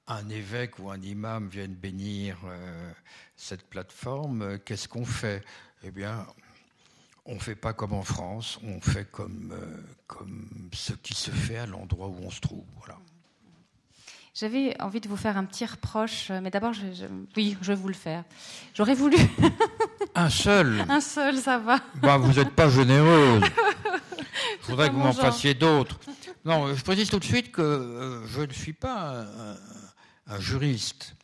un 0.08 0.28
évêque 0.28 0.78
ou 0.78 0.90
un 0.90 1.00
imam 1.00 1.48
vienne 1.48 1.74
bénir 1.74 2.36
cette 3.36 3.68
plateforme, 3.68 4.58
qu'est-ce 4.60 4.88
qu'on 4.88 5.04
fait? 5.04 5.42
Eh 5.82 5.90
bien, 5.90 6.26
on 7.26 7.34
ne 7.34 7.40
fait 7.40 7.54
pas 7.54 7.72
comme 7.72 7.92
en 7.92 8.02
France, 8.02 8.58
on 8.62 8.80
fait 8.80 9.10
comme, 9.10 9.52
euh, 9.52 9.76
comme 10.06 10.48
ce 10.72 10.92
qui 10.92 11.14
se 11.14 11.30
fait 11.30 11.58
à 11.58 11.66
l'endroit 11.66 12.08
où 12.08 12.18
on 12.22 12.30
se 12.30 12.40
trouve. 12.40 12.64
Voilà. 12.78 12.98
J'avais 14.34 14.80
envie 14.80 15.00
de 15.00 15.08
vous 15.08 15.16
faire 15.16 15.36
un 15.36 15.44
petit 15.44 15.64
reproche, 15.64 16.30
mais 16.30 16.50
d'abord, 16.50 16.72
oui, 17.36 17.56
je 17.60 17.72
vais 17.72 17.74
vous 17.74 17.88
le 17.88 17.94
faire. 17.94 18.22
J'aurais 18.74 18.94
voulu. 18.94 19.16
un 20.14 20.28
seul 20.28 20.84
Un 20.88 21.00
seul, 21.00 21.38
ça 21.38 21.58
va. 21.58 21.80
Bah, 21.96 22.18
vous 22.18 22.34
n'êtes 22.34 22.50
pas 22.50 22.68
généreuse. 22.68 23.42
Je 24.62 24.72
voudrais 24.72 24.88
que 24.88 24.94
vous 24.94 25.00
m'en 25.00 25.12
fassiez 25.12 25.54
d'autres. 25.54 25.98
Non, 26.44 26.74
je 26.74 26.82
précise 26.82 27.08
tout 27.08 27.20
de 27.20 27.24
suite 27.24 27.52
que 27.52 27.62
euh, 27.62 28.26
je 28.26 28.42
ne 28.42 28.52
suis 28.52 28.72
pas 28.72 29.20
un, 29.20 29.56
juriste 30.38 31.14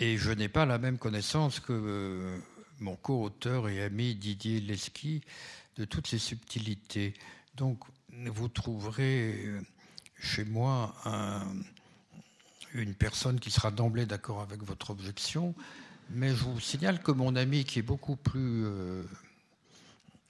et 0.00 0.16
je 0.18 0.30
n'ai 0.32 0.48
pas 0.48 0.66
la 0.66 0.78
même 0.78 0.98
connaissance 0.98 1.60
que 1.60 1.72
euh, 1.72 2.38
mon 2.80 2.96
co-auteur 2.96 3.68
et 3.68 3.82
ami 3.82 4.14
Didier 4.14 4.60
Lesky 4.60 5.22
de 5.76 5.84
toutes 5.84 6.06
ces 6.06 6.18
subtilités. 6.18 7.14
Donc, 7.56 7.78
vous 8.26 8.48
trouverez 8.48 9.44
euh, 9.46 9.60
chez 10.20 10.44
moi 10.44 10.94
une 12.72 12.94
personne 12.94 13.38
qui 13.38 13.50
sera 13.50 13.70
d'emblée 13.70 14.06
d'accord 14.06 14.40
avec 14.40 14.62
votre 14.62 14.90
objection, 14.90 15.54
mais 16.10 16.30
je 16.30 16.44
vous 16.44 16.60
signale 16.60 17.02
que 17.02 17.12
mon 17.12 17.36
ami, 17.36 17.64
qui 17.64 17.78
est 17.80 17.82
beaucoup 17.82 18.16
plus 18.16 18.64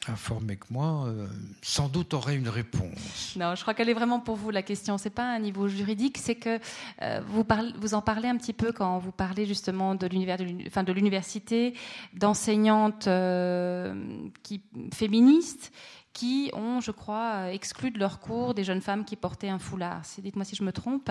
informé 0.09 0.57
que 0.57 0.67
moi, 0.71 1.07
euh, 1.07 1.27
sans 1.63 1.89
doute 1.89 2.15
aurait 2.15 2.37
une 2.37 2.49
réponse. 2.49 3.35
Non, 3.37 3.55
je 3.55 3.63
crois 3.63 3.75
qu'elle 3.75 3.89
est 3.89 3.95
vraiment 3.95 4.21
pour 4.21 4.37
vous 4.37 4.51
la 4.51 4.63
question. 4.63 4.99
C'est 4.99 5.11
pas 5.11 5.25
un 5.25 5.39
niveau 5.39 5.69
juridique, 5.69 6.19
c'est 6.19 6.35
que 6.35 6.59
euh, 7.03 7.21
vous, 7.27 7.45
vous 7.79 7.95
en 7.95 8.03
parlez 8.03 8.29
un 8.29 8.37
petit 8.37 8.53
peu 8.53 8.73
quand 8.73 8.99
vous 8.99 9.13
parlez 9.13 9.47
justement 9.47 9.95
de 9.95 10.07
l'univers, 10.07 10.39
de 10.39 10.93
l'université, 10.93 11.75
d'enseignantes 12.13 13.07
euh, 13.07 13.95
qui 14.43 14.63
féministes 14.93 15.73
qui 16.13 16.53
ont, 16.53 16.81
je 16.81 16.93
crois, 16.93 17.53
exclu 17.53 17.91
de 17.91 17.99
leur 17.99 18.21
cours 18.21 18.55
des 18.55 18.63
jeunes 18.63 18.81
femmes 18.81 19.05
qui 19.05 19.17
portaient 19.17 19.49
un 19.49 19.59
foulard. 19.59 20.03
Dites-moi 20.19 20.45
si 20.45 20.55
je 20.55 20.63
me 20.63 20.71
trompe. 20.71 21.11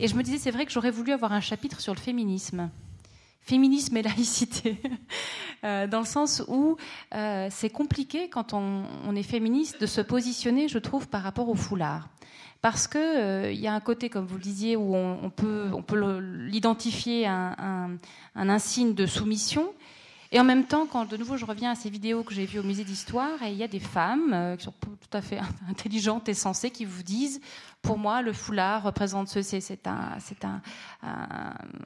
Et 0.00 0.08
je 0.08 0.16
me 0.16 0.24
disais, 0.24 0.38
c'est 0.38 0.50
vrai 0.50 0.66
que 0.66 0.72
j'aurais 0.72 0.90
voulu 0.90 1.12
avoir 1.12 1.32
un 1.32 1.40
chapitre 1.40 1.80
sur 1.80 1.94
le 1.94 2.00
féminisme 2.00 2.68
féminisme 3.42 3.96
et 3.96 4.02
laïcité, 4.02 4.80
euh, 5.64 5.86
dans 5.86 6.00
le 6.00 6.06
sens 6.06 6.42
où 6.48 6.76
euh, 7.14 7.48
c'est 7.50 7.70
compliqué 7.70 8.28
quand 8.28 8.52
on, 8.52 9.14
est 9.16 9.22
féministe 9.22 9.80
de 9.80 9.86
se 9.86 10.00
positionner, 10.00 10.68
je 10.68 10.78
trouve, 10.78 11.08
par 11.08 11.22
rapport 11.22 11.48
au 11.48 11.54
foulard. 11.54 12.08
Parce 12.62 12.86
qu'il 12.86 13.00
euh, 13.00 13.52
y 13.52 13.66
a 13.66 13.74
un 13.74 13.80
côté, 13.80 14.10
comme 14.10 14.26
vous 14.26 14.36
le 14.36 14.42
disiez, 14.42 14.76
où 14.76 14.94
on, 14.94 15.30
peut, 15.30 15.70
l'identifier 16.20 17.26
un, 17.26 17.56
un, 17.58 17.90
un 18.34 18.48
insigne 18.48 18.94
de 18.94 19.06
soumission, 19.06 19.72
et 20.32 20.38
en 20.38 20.44
même 20.44 20.64
temps, 20.64 20.86
quand 20.86 21.06
de 21.06 21.16
nouveau 21.16 21.36
je 21.36 21.44
reviens 21.44 21.72
à 21.72 21.74
ces 21.74 21.90
vidéos 21.90 22.22
que 22.22 22.32
j'ai 22.32 22.46
vues 22.46 22.60
au 22.60 22.62
musée 22.62 22.84
d'histoire, 22.84 23.42
il 23.42 23.54
y 23.54 23.64
a 23.64 23.68
des 23.68 23.80
femmes 23.80 24.54
qui 24.56 24.64
sont 24.64 24.74
tout 24.80 25.16
à 25.16 25.22
fait 25.22 25.40
intelligentes 25.68 26.28
et 26.28 26.34
sensées 26.34 26.70
qui 26.70 26.84
vous 26.84 27.02
disent 27.02 27.40
pour 27.82 27.96
moi, 27.96 28.20
le 28.20 28.32
foulard 28.32 28.82
représente 28.82 29.28
ce, 29.28 29.40
c'est 29.42 29.86
un, 29.86 30.16
c'est 30.18 30.44
un, 30.44 30.60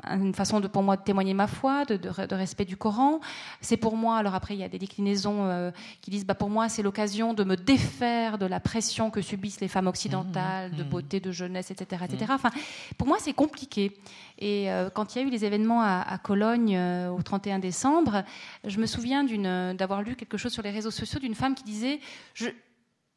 une 0.06 0.34
façon 0.34 0.58
de, 0.58 0.66
pour 0.66 0.82
moi, 0.82 0.96
de 0.96 1.02
témoigner 1.02 1.34
ma 1.34 1.46
foi, 1.46 1.84
de, 1.84 1.96
de, 1.96 2.34
respect 2.34 2.64
du 2.64 2.76
Coran. 2.76 3.20
C'est 3.60 3.76
pour 3.76 3.96
moi, 3.96 4.16
alors 4.16 4.34
après, 4.34 4.54
il 4.54 4.60
y 4.60 4.64
a 4.64 4.68
des 4.68 4.78
déclinaisons 4.78 5.46
euh, 5.46 5.70
qui 6.00 6.10
disent, 6.10 6.26
bah, 6.26 6.34
pour 6.34 6.50
moi, 6.50 6.68
c'est 6.68 6.82
l'occasion 6.82 7.32
de 7.32 7.44
me 7.44 7.56
défaire 7.56 8.38
de 8.38 8.46
la 8.46 8.58
pression 8.58 9.10
que 9.10 9.22
subissent 9.22 9.60
les 9.60 9.68
femmes 9.68 9.86
occidentales, 9.86 10.72
de 10.72 10.82
mmh, 10.82 10.86
mmh. 10.86 10.90
beauté, 10.90 11.20
de 11.20 11.30
jeunesse, 11.30 11.70
etc., 11.70 12.04
etc. 12.04 12.26
Mmh. 12.28 12.34
Enfin, 12.34 12.50
pour 12.98 13.06
moi, 13.06 13.18
c'est 13.20 13.32
compliqué. 13.32 13.96
Et 14.38 14.72
euh, 14.72 14.90
quand 14.90 15.14
il 15.14 15.22
y 15.22 15.24
a 15.24 15.26
eu 15.26 15.30
les 15.30 15.44
événements 15.44 15.82
à, 15.82 16.18
Cologne 16.22 16.76
euh, 16.76 17.08
au 17.10 17.22
31 17.22 17.60
décembre, 17.60 18.24
je 18.64 18.78
me 18.78 18.86
souviens 18.86 19.22
d'une, 19.22 19.74
d'avoir 19.74 20.02
lu 20.02 20.16
quelque 20.16 20.38
chose 20.38 20.52
sur 20.52 20.62
les 20.62 20.70
réseaux 20.70 20.90
sociaux 20.90 21.20
d'une 21.20 21.36
femme 21.36 21.54
qui 21.54 21.64
disait, 21.64 22.00
je, 22.34 22.48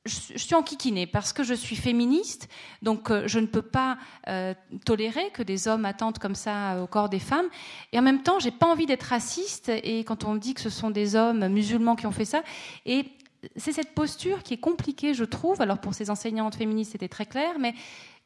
je 0.07 0.37
suis 0.37 0.55
enquiquinée 0.55 1.05
parce 1.05 1.33
que 1.33 1.43
je 1.43 1.53
suis 1.53 1.75
féministe, 1.75 2.49
donc 2.81 3.11
euh, 3.11 3.23
je 3.27 3.39
ne 3.39 3.45
peux 3.45 3.61
pas 3.61 3.97
euh, 4.27 4.53
tolérer 4.85 5.29
que 5.33 5.43
des 5.43 5.67
hommes 5.67 5.85
attendent 5.85 6.17
comme 6.17 6.35
ça 6.35 6.73
euh, 6.73 6.83
au 6.83 6.87
corps 6.87 7.09
des 7.09 7.19
femmes. 7.19 7.47
Et 7.91 7.99
en 7.99 8.01
même 8.01 8.23
temps, 8.23 8.39
j'ai 8.39 8.51
pas 8.51 8.65
envie 8.65 8.85
d'être 8.85 9.03
raciste. 9.03 9.69
Et 9.69 10.03
quand 10.03 10.23
on 10.23 10.35
dit 10.35 10.53
que 10.53 10.61
ce 10.61 10.69
sont 10.69 10.89
des 10.89 11.15
hommes 11.15 11.47
musulmans 11.47 11.95
qui 11.95 12.07
ont 12.07 12.11
fait 12.11 12.25
ça, 12.25 12.43
et 12.85 13.05
c'est 13.55 13.71
cette 13.71 13.93
posture 13.93 14.43
qui 14.43 14.55
est 14.55 14.59
compliquée, 14.59 15.13
je 15.13 15.23
trouve. 15.23 15.61
Alors 15.61 15.79
pour 15.79 15.93
ces 15.93 16.09
enseignantes 16.09 16.55
féministes, 16.55 16.93
c'était 16.93 17.07
très 17.07 17.25
clair, 17.25 17.59
mais 17.59 17.73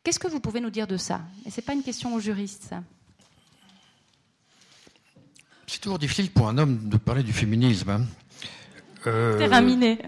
qu'est-ce 0.04 0.20
que 0.20 0.28
vous 0.28 0.40
pouvez 0.40 0.62
nous 0.62 0.70
dire 0.70 0.88
de 0.88 0.98
ça? 0.98 1.22
Et 1.46 1.52
c'est 1.52 1.62
pas 1.62 1.74
une 1.74 1.84
question 1.84 2.14
aux 2.16 2.20
juristes, 2.20 2.64
ça. 2.70 2.84
C'est 5.68 5.80
toujours 5.80 6.00
difficile 6.00 6.30
pour 6.32 6.50
un 6.50 6.58
homme 6.58 6.90
de 6.90 6.98
parler 6.98 7.24
du 7.24 7.32
féminisme. 7.32 7.90
Hein. 7.90 8.06
Terminé. 9.04 10.00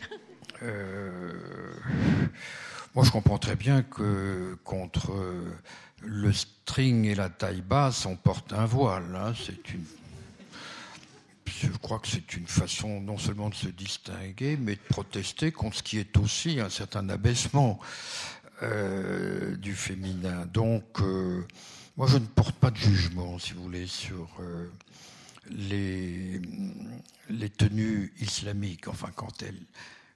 Euh, 0.64 1.34
moi, 2.95 3.03
je 3.03 3.11
comprends 3.11 3.38
très 3.38 3.55
bien 3.55 3.84
que 3.84 4.57
contre 4.64 5.14
le 6.01 6.34
string 6.34 7.05
et 7.05 7.16
la 7.16 7.30
taille 7.30 7.61
basse, 7.61 8.05
on 8.05 8.16
porte 8.16 8.53
un 8.53 8.66
voile. 8.66 9.16
Hein. 9.16 9.34
C'est 9.36 9.61
je 11.61 11.78
crois 11.78 11.99
que 11.99 12.07
c'est 12.07 12.36
une 12.36 12.47
façon 12.47 12.99
non 12.99 13.18
seulement 13.18 13.49
de 13.49 13.55
se 13.55 13.70
distinguer, 13.70 14.57
mais 14.57 14.76
de 14.76 14.82
protester 14.89 15.51
contre 15.51 15.78
ce 15.78 15.84
qui 15.84 15.97
est 15.97 16.18
aussi 16.18 16.59
un 16.59 16.70
certain 16.70 17.07
abaissement 17.09 17.80
euh, 18.64 19.55
du 19.57 19.74
féminin. 19.74 20.45
Donc, 20.45 20.99
euh, 20.99 21.45
moi, 21.95 22.07
je 22.07 22.18
ne 22.18 22.26
porte 22.26 22.55
pas 22.55 22.72
de 22.72 22.78
jugement, 22.78 23.39
si 23.39 23.53
vous 23.53 23.64
voulez, 23.64 23.88
sur 23.88 24.30
les, 25.49 26.41
les 27.30 27.49
tenues 27.49 28.14
islamiques, 28.20 28.88
enfin, 28.88 29.09
quand 29.16 29.43
elles 29.43 29.61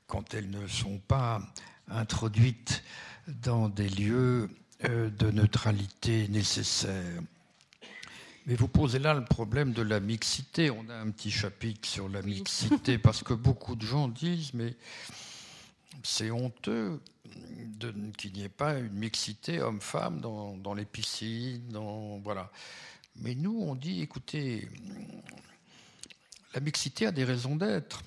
quand 0.07 0.33
elles 0.33 0.49
ne 0.49 0.67
sont 0.67 0.99
pas 0.99 1.41
introduites 1.89 2.83
dans 3.27 3.69
des 3.69 3.89
lieux 3.89 4.49
euh, 4.85 5.09
de 5.09 5.31
neutralité 5.31 6.27
nécessaires. 6.29 7.21
Mais 8.45 8.55
vous 8.55 8.69
posez 8.69 8.99
là 8.99 9.13
le 9.13 9.25
problème 9.25 9.73
de 9.73 9.81
la 9.81 9.99
mixité. 9.99 10.71
On 10.71 10.87
a 10.89 10.95
un 10.95 11.11
petit 11.11 11.31
chapitre 11.31 11.87
sur 11.87 12.07
la 12.07 12.21
mixité 12.21 12.97
parce 12.97 13.21
que 13.21 13.33
beaucoup 13.33 13.75
de 13.75 13.85
gens 13.85 14.07
disent 14.07 14.53
mais 14.53 14.75
c'est 16.03 16.31
honteux 16.31 17.01
qu'il 18.17 18.33
n'y 18.33 18.43
ait 18.43 18.49
pas 18.49 18.79
une 18.79 18.93
mixité 18.93 19.59
homme-femme 19.59 20.21
dans, 20.21 20.55
dans, 20.55 20.73
les 20.73 20.85
piscines, 20.85 21.67
dans, 21.69 22.19
voilà. 22.19 22.49
Mais 23.17 23.35
nous, 23.35 23.59
on 23.61 23.75
dit 23.75 24.01
écoutez, 24.01 24.69
la 26.53 26.61
mixité 26.61 27.07
a 27.07 27.11
des 27.11 27.25
raisons 27.25 27.55
d'être. 27.55 28.03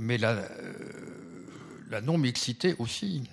Mais 0.00 0.18
la, 0.18 0.30
euh, 0.30 1.46
la 1.88 2.00
non-mixité 2.00 2.74
aussi. 2.78 3.28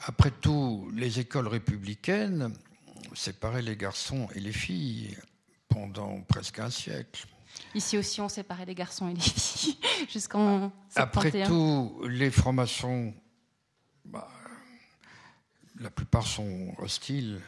Après 0.00 0.30
tout, 0.30 0.90
les 0.94 1.20
écoles 1.20 1.48
républicaines 1.48 2.52
séparaient 3.14 3.62
les 3.62 3.76
garçons 3.76 4.28
et 4.34 4.40
les 4.40 4.52
filles 4.52 5.16
pendant 5.68 6.20
presque 6.22 6.58
un 6.58 6.70
siècle. 6.70 7.26
Ici 7.74 7.96
aussi, 7.98 8.20
on 8.20 8.28
séparait 8.28 8.66
les 8.66 8.74
garçons 8.74 9.08
et 9.08 9.14
les 9.14 9.20
filles 9.20 9.78
jusqu'en 10.10 10.72
Après 10.94 11.44
tout, 11.44 12.02
les 12.08 12.30
francs-maçons, 12.30 13.14
bah, 14.04 14.28
la 15.80 15.90
plupart 15.90 16.26
sont 16.26 16.74
hostiles 16.78 17.40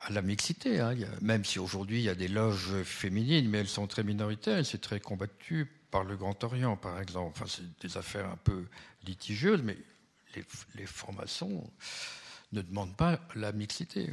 à 0.00 0.10
la 0.10 0.22
mixité. 0.22 0.80
Hein. 0.80 0.94
même 1.20 1.44
si 1.44 1.58
aujourd'hui 1.58 2.00
il 2.00 2.04
y 2.04 2.08
a 2.08 2.14
des 2.14 2.28
loges 2.28 2.82
féminines, 2.82 3.48
mais 3.48 3.58
elles 3.58 3.68
sont 3.68 3.86
très 3.86 4.02
minoritaires 4.02 4.64
c'est 4.66 4.80
très 4.80 5.00
combattu 5.00 5.70
par 5.92 6.02
le 6.02 6.16
Grand 6.16 6.42
Orient, 6.42 6.76
par 6.76 6.98
exemple. 7.00 7.30
Enfin, 7.36 7.44
c'est 7.46 7.86
des 7.86 7.96
affaires 7.96 8.28
un 8.28 8.38
peu 8.42 8.66
litigieuses, 9.04 9.62
mais 9.62 9.76
les, 10.74 10.86
francs-maçons 10.86 11.70
ne 12.52 12.62
demandent 12.62 12.96
pas 12.96 13.20
la 13.36 13.52
mixité. 13.52 14.10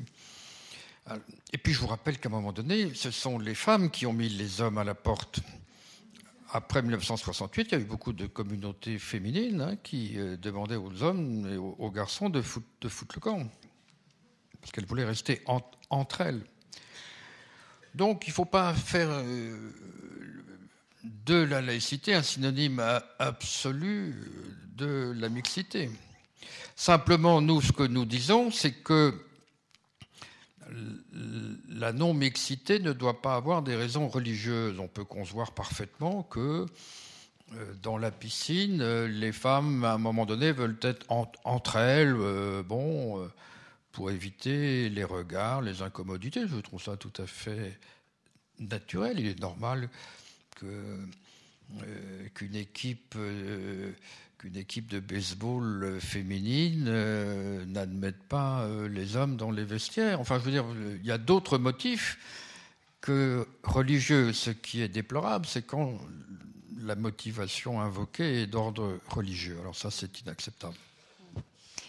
Et 1.53 1.57
puis 1.57 1.73
je 1.73 1.79
vous 1.79 1.87
rappelle 1.87 2.19
qu'à 2.19 2.29
un 2.29 2.33
moment 2.33 2.51
donné, 2.51 2.93
ce 2.93 3.09
sont 3.09 3.39
les 3.39 3.55
femmes 3.55 3.89
qui 3.89 4.05
ont 4.05 4.13
mis 4.13 4.29
les 4.29 4.61
hommes 4.61 4.77
à 4.77 4.83
la 4.83 4.93
porte. 4.93 5.39
Après 6.51 6.81
1968, 6.81 7.67
il 7.69 7.71
y 7.71 7.75
a 7.75 7.79
eu 7.79 7.85
beaucoup 7.85 8.11
de 8.11 8.27
communautés 8.27 8.99
féminines 8.99 9.61
hein, 9.61 9.75
qui 9.81 10.19
euh, 10.19 10.35
demandaient 10.35 10.75
aux 10.75 11.03
hommes 11.03 11.47
et 11.47 11.57
aux, 11.57 11.91
garçons 11.91 12.29
de 12.29 12.41
foutre, 12.41 12.67
de 12.81 12.89
foutre, 12.89 13.15
le 13.15 13.21
camp, 13.21 13.49
parce 14.59 14.71
qu'elles 14.71 14.87
voulaient 14.87 15.05
rester 15.05 15.43
entre 15.89 16.21
elles. 16.21 16.43
Donc 17.95 18.27
il 18.27 18.31
ne 18.31 18.33
faut 18.33 18.45
pas 18.45 18.73
faire 18.73 19.09
euh, 19.11 19.71
de 21.03 21.35
la 21.35 21.61
laïcité 21.61 22.13
un 22.13 22.23
synonyme 22.23 22.83
absolu 23.19 24.15
de 24.75 25.13
la 25.17 25.29
mixité. 25.29 25.89
Simplement, 26.75 27.41
nous, 27.41 27.61
ce 27.61 27.71
que 27.71 27.83
nous 27.83 28.05
disons, 28.05 28.51
c'est 28.51 28.71
que 28.71 29.13
la 31.69 31.93
non-mixité 31.93 32.79
ne 32.79 32.93
doit 32.93 33.21
pas 33.21 33.35
avoir 33.35 33.61
des 33.61 33.75
raisons 33.75 34.07
religieuses. 34.07 34.79
On 34.79 34.87
peut 34.87 35.03
concevoir 35.03 35.51
parfaitement 35.51 36.23
que 36.23 36.65
euh, 37.55 37.73
dans 37.81 37.97
la 37.97 38.11
piscine, 38.11 38.81
euh, 38.81 39.07
les 39.07 39.31
femmes, 39.31 39.83
à 39.83 39.93
un 39.93 39.97
moment 39.97 40.25
donné, 40.25 40.51
veulent 40.51 40.77
être 40.81 41.05
entre 41.43 41.77
elles, 41.77 42.15
euh, 42.15 42.61
bon, 42.63 43.27
pour 43.91 44.11
éviter 44.11 44.89
les 44.89 45.03
regards, 45.03 45.61
les 45.61 45.81
incommodités. 45.81 46.47
Je 46.47 46.57
trouve 46.57 46.81
ça 46.81 46.95
tout 46.95 47.13
à 47.17 47.25
fait 47.25 47.79
naturel. 48.59 49.19
Il 49.19 49.27
est 49.27 49.39
normal 49.39 49.89
que 50.59 50.99
qu'une 52.33 52.55
équipe 52.55 53.15
qu'une 54.39 54.55
équipe 54.55 54.87
de 54.87 54.99
baseball 54.99 55.99
féminine 55.99 56.85
euh, 56.87 57.65
n'admette 57.65 58.23
pas 58.23 58.61
euh, 58.61 58.87
les 58.87 59.17
hommes 59.17 59.35
dans 59.35 59.51
les 59.51 59.65
vestiaires. 59.65 60.21
Enfin, 60.21 60.39
je 60.39 60.45
veux 60.45 60.51
dire, 60.51 60.65
il 61.01 61.05
y 61.05 61.11
a 61.11 61.17
d'autres 61.17 61.57
motifs 61.57 62.17
que 63.01 63.45
religieux. 63.63 64.31
Ce 64.31 64.49
qui 64.49 64.81
est 64.81 64.87
déplorable, 64.87 65.45
c'est 65.45 65.63
quand 65.63 65.99
la 66.81 66.95
motivation 66.95 67.81
invoquée 67.81 68.43
est 68.43 68.47
d'ordre 68.47 68.99
religieux. 69.09 69.57
Alors 69.59 69.75
ça, 69.75 69.91
c'est 69.91 70.21
inacceptable. 70.21 70.77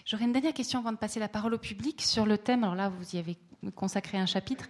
J'aurais 0.05 0.25
une 0.25 0.33
dernière 0.33 0.55
question 0.55 0.81
avant 0.81 0.91
de 0.91 0.97
passer 0.97 1.21
la 1.21 1.29
parole 1.29 1.55
au 1.55 1.59
public 1.59 2.03
sur 2.03 2.27
le 2.27 2.37
thème, 2.37 2.65
alors 2.65 2.75
là, 2.75 2.89
vous 2.89 3.15
y 3.15 3.19
avez 3.19 3.37
consacré 3.77 4.19
un 4.19 4.27
chapitre, 4.27 4.65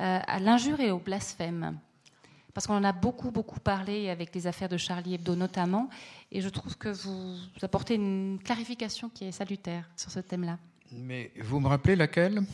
euh, 0.00 0.18
à 0.26 0.40
l'injure 0.40 0.80
et 0.80 0.90
au 0.90 0.98
blasphème 0.98 1.78
parce 2.54 2.66
qu'on 2.66 2.74
en 2.74 2.84
a 2.84 2.92
beaucoup, 2.92 3.30
beaucoup 3.30 3.60
parlé 3.60 4.10
avec 4.10 4.34
les 4.34 4.46
affaires 4.46 4.68
de 4.68 4.76
Charlie 4.76 5.14
Hebdo 5.14 5.34
notamment, 5.34 5.88
et 6.32 6.40
je 6.40 6.48
trouve 6.48 6.76
que 6.76 6.88
vous 6.88 7.36
apportez 7.62 7.94
une 7.94 8.38
clarification 8.42 9.08
qui 9.08 9.24
est 9.26 9.32
salutaire 9.32 9.88
sur 9.96 10.10
ce 10.10 10.20
thème-là. 10.20 10.58
Mais 10.92 11.30
vous 11.40 11.60
me 11.60 11.68
rappelez 11.68 11.96
laquelle? 11.96 12.42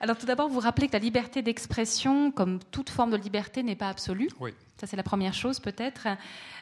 Alors 0.00 0.18
tout 0.18 0.26
d'abord, 0.26 0.48
vous 0.48 0.58
rappelez 0.58 0.88
que 0.88 0.94
la 0.94 0.98
liberté 0.98 1.42
d'expression, 1.42 2.32
comme 2.32 2.58
toute 2.72 2.90
forme 2.90 3.12
de 3.12 3.16
liberté, 3.16 3.62
n'est 3.62 3.76
pas 3.76 3.88
absolue. 3.88 4.28
Oui. 4.40 4.52
Ça 4.76 4.88
c'est 4.88 4.96
la 4.96 5.04
première 5.04 5.32
chose 5.32 5.60
peut-être, 5.60 6.08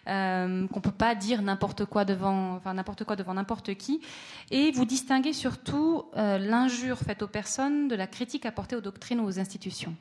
euh, 0.07 0.69
qu'on 0.69 0.81
peut 0.83 0.91
pas 0.91 1.15
dire 1.15 1.41
n'importe 1.41 1.87
quoi 1.87 2.05
devant, 2.05 2.57
enfin 2.57 2.75
n'importe 2.75 3.05
quoi 3.05 3.17
devant 3.17 3.33
n'importe 3.33 3.75
qui. 3.77 4.03
Et 4.51 4.71
vous 4.73 4.85
distinguez 4.85 5.33
surtout 5.33 6.05
euh, 6.17 6.37
l'injure 6.37 6.99
faite 6.99 7.23
aux 7.23 7.29
personnes 7.29 7.89
de 7.89 7.97
la 7.97 8.07
critique 8.07 8.45
apportée 8.45 8.77
aux 8.77 8.83
doctrines 8.83 9.21
ou 9.21 9.25
aux 9.25 9.41
institutions. 9.41 9.97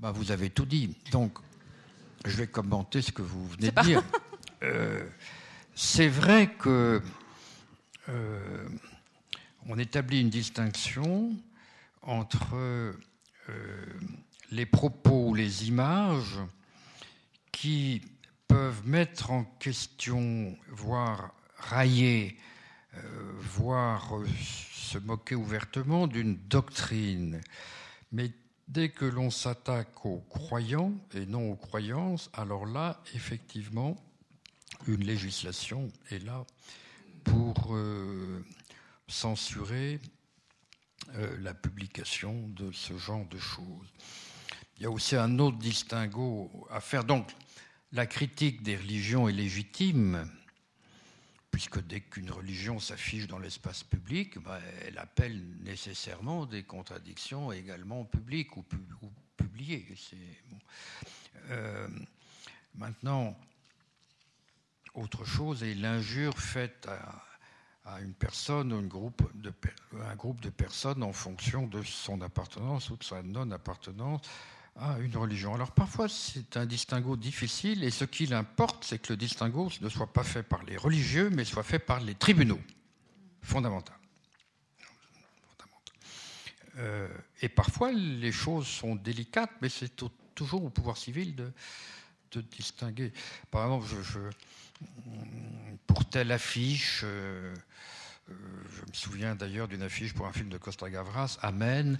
Bah, 0.00 0.12
vous 0.12 0.32
avez 0.32 0.48
tout 0.48 0.64
dit. 0.64 0.96
Donc, 1.12 1.38
je 2.24 2.34
vais 2.34 2.46
commenter 2.46 3.02
ce 3.02 3.12
que 3.12 3.20
vous 3.20 3.46
venez 3.48 3.70
de 3.70 3.82
dire. 3.82 4.02
Euh, 4.62 5.08
c'est 5.74 6.08
vrai 6.08 6.52
que 6.52 7.00
euh, 8.10 8.68
on 9.64 9.78
établit 9.78 10.20
une 10.20 10.28
distinction 10.28 11.34
entre 12.02 12.56
euh, 12.56 12.92
les 14.50 14.66
propos, 14.66 15.34
les 15.34 15.66
images 15.66 16.40
qui 17.52 18.02
peuvent 18.48 18.86
mettre 18.86 19.30
en 19.30 19.44
question, 19.44 20.58
voire 20.68 21.32
railler, 21.56 22.36
voire 23.38 24.12
se 24.38 24.98
moquer 24.98 25.36
ouvertement 25.36 26.06
d'une 26.06 26.36
doctrine, 26.36 27.40
mais 28.12 28.30
Dès 28.70 28.90
que 28.90 29.04
l'on 29.04 29.32
s'attaque 29.32 30.06
aux 30.06 30.20
croyants 30.30 30.92
et 31.14 31.26
non 31.26 31.50
aux 31.50 31.56
croyances, 31.56 32.30
alors 32.32 32.66
là, 32.66 33.02
effectivement, 33.16 33.96
une 34.86 35.02
législation 35.02 35.90
est 36.12 36.24
là 36.24 36.46
pour 37.24 37.74
euh, 37.74 38.44
censurer 39.08 39.98
euh, 41.16 41.36
la 41.40 41.52
publication 41.52 42.46
de 42.50 42.70
ce 42.70 42.96
genre 42.96 43.26
de 43.26 43.38
choses. 43.38 43.92
Il 44.76 44.84
y 44.84 44.86
a 44.86 44.90
aussi 44.92 45.16
un 45.16 45.40
autre 45.40 45.58
distinguo 45.58 46.48
à 46.70 46.80
faire. 46.80 47.02
Donc, 47.02 47.28
la 47.90 48.06
critique 48.06 48.62
des 48.62 48.76
religions 48.76 49.28
est 49.28 49.32
légitime, 49.32 50.30
puisque 51.50 51.80
dès 51.86 52.00
qu'une 52.00 52.30
religion 52.30 52.78
s'affiche 52.78 53.26
dans 53.26 53.38
l'espace 53.38 53.82
public, 53.82 54.38
bah, 54.38 54.60
elle 54.86 54.98
appelle 54.98 55.42
nécessairement 55.62 56.46
des 56.46 56.62
contradictions 56.62 57.52
également 57.52 58.04
publiques 58.04 58.56
ou, 58.56 58.64
publiées. 59.36 59.86
Euh, 61.50 61.88
maintenant, 62.74 63.36
autre 64.94 65.24
chose 65.24 65.62
est 65.62 65.74
l'injure 65.74 66.38
faite 66.38 66.88
à, 67.84 68.00
une 68.02 68.14
personne 68.14 68.72
ou 68.72 68.78
une 68.78 68.86
un 70.06 70.14
groupe 70.14 70.40
de 70.40 70.50
personnes 70.50 71.02
en 71.02 71.12
fonction 71.12 71.66
de 71.66 71.82
son 71.82 72.20
appartenance 72.20 72.90
ou 72.90 72.96
de 72.96 73.02
sa 73.02 73.22
non-appartenance 73.22 74.20
à 74.80 74.98
une 74.98 75.16
religion. 75.16 75.54
Alors 75.54 75.72
parfois 75.72 76.08
c'est 76.08 76.56
un 76.56 76.66
distinguo 76.66 77.16
difficile 77.16 77.84
et 77.84 77.90
ce 77.90 78.04
qu'il 78.04 78.32
importe 78.32 78.84
c'est 78.84 78.98
que 78.98 79.12
le 79.12 79.16
distinguo 79.16 79.70
ne 79.80 79.88
soit 79.88 80.12
pas 80.12 80.24
fait 80.24 80.42
par 80.42 80.62
les 80.64 80.76
religieux 80.76 81.30
mais 81.30 81.44
soit 81.44 81.62
fait 81.62 81.78
par 81.78 82.00
les 82.00 82.14
tribunaux. 82.14 82.60
Fondamental. 83.42 83.96
Euh, 86.78 87.08
et 87.42 87.48
parfois 87.48 87.92
les 87.92 88.32
choses 88.32 88.66
sont 88.66 88.94
délicates 88.94 89.52
mais 89.60 89.68
c'est 89.68 89.94
toujours 90.34 90.64
au 90.64 90.70
pouvoir 90.70 90.96
civil 90.96 91.34
de, 91.34 91.52
de 92.32 92.40
distinguer. 92.40 93.12
Par 93.50 93.64
exemple, 93.64 93.86
pour 95.86 96.08
telle 96.08 96.32
affiche, 96.32 97.02
euh, 97.04 97.54
je 98.28 98.82
me 98.82 98.92
souviens 98.92 99.34
d'ailleurs 99.34 99.68
d'une 99.68 99.82
affiche 99.82 100.14
pour 100.14 100.26
un 100.26 100.32
film 100.32 100.48
de 100.48 100.58
Costa 100.58 100.88
Gavras, 100.88 101.38
Amen, 101.42 101.98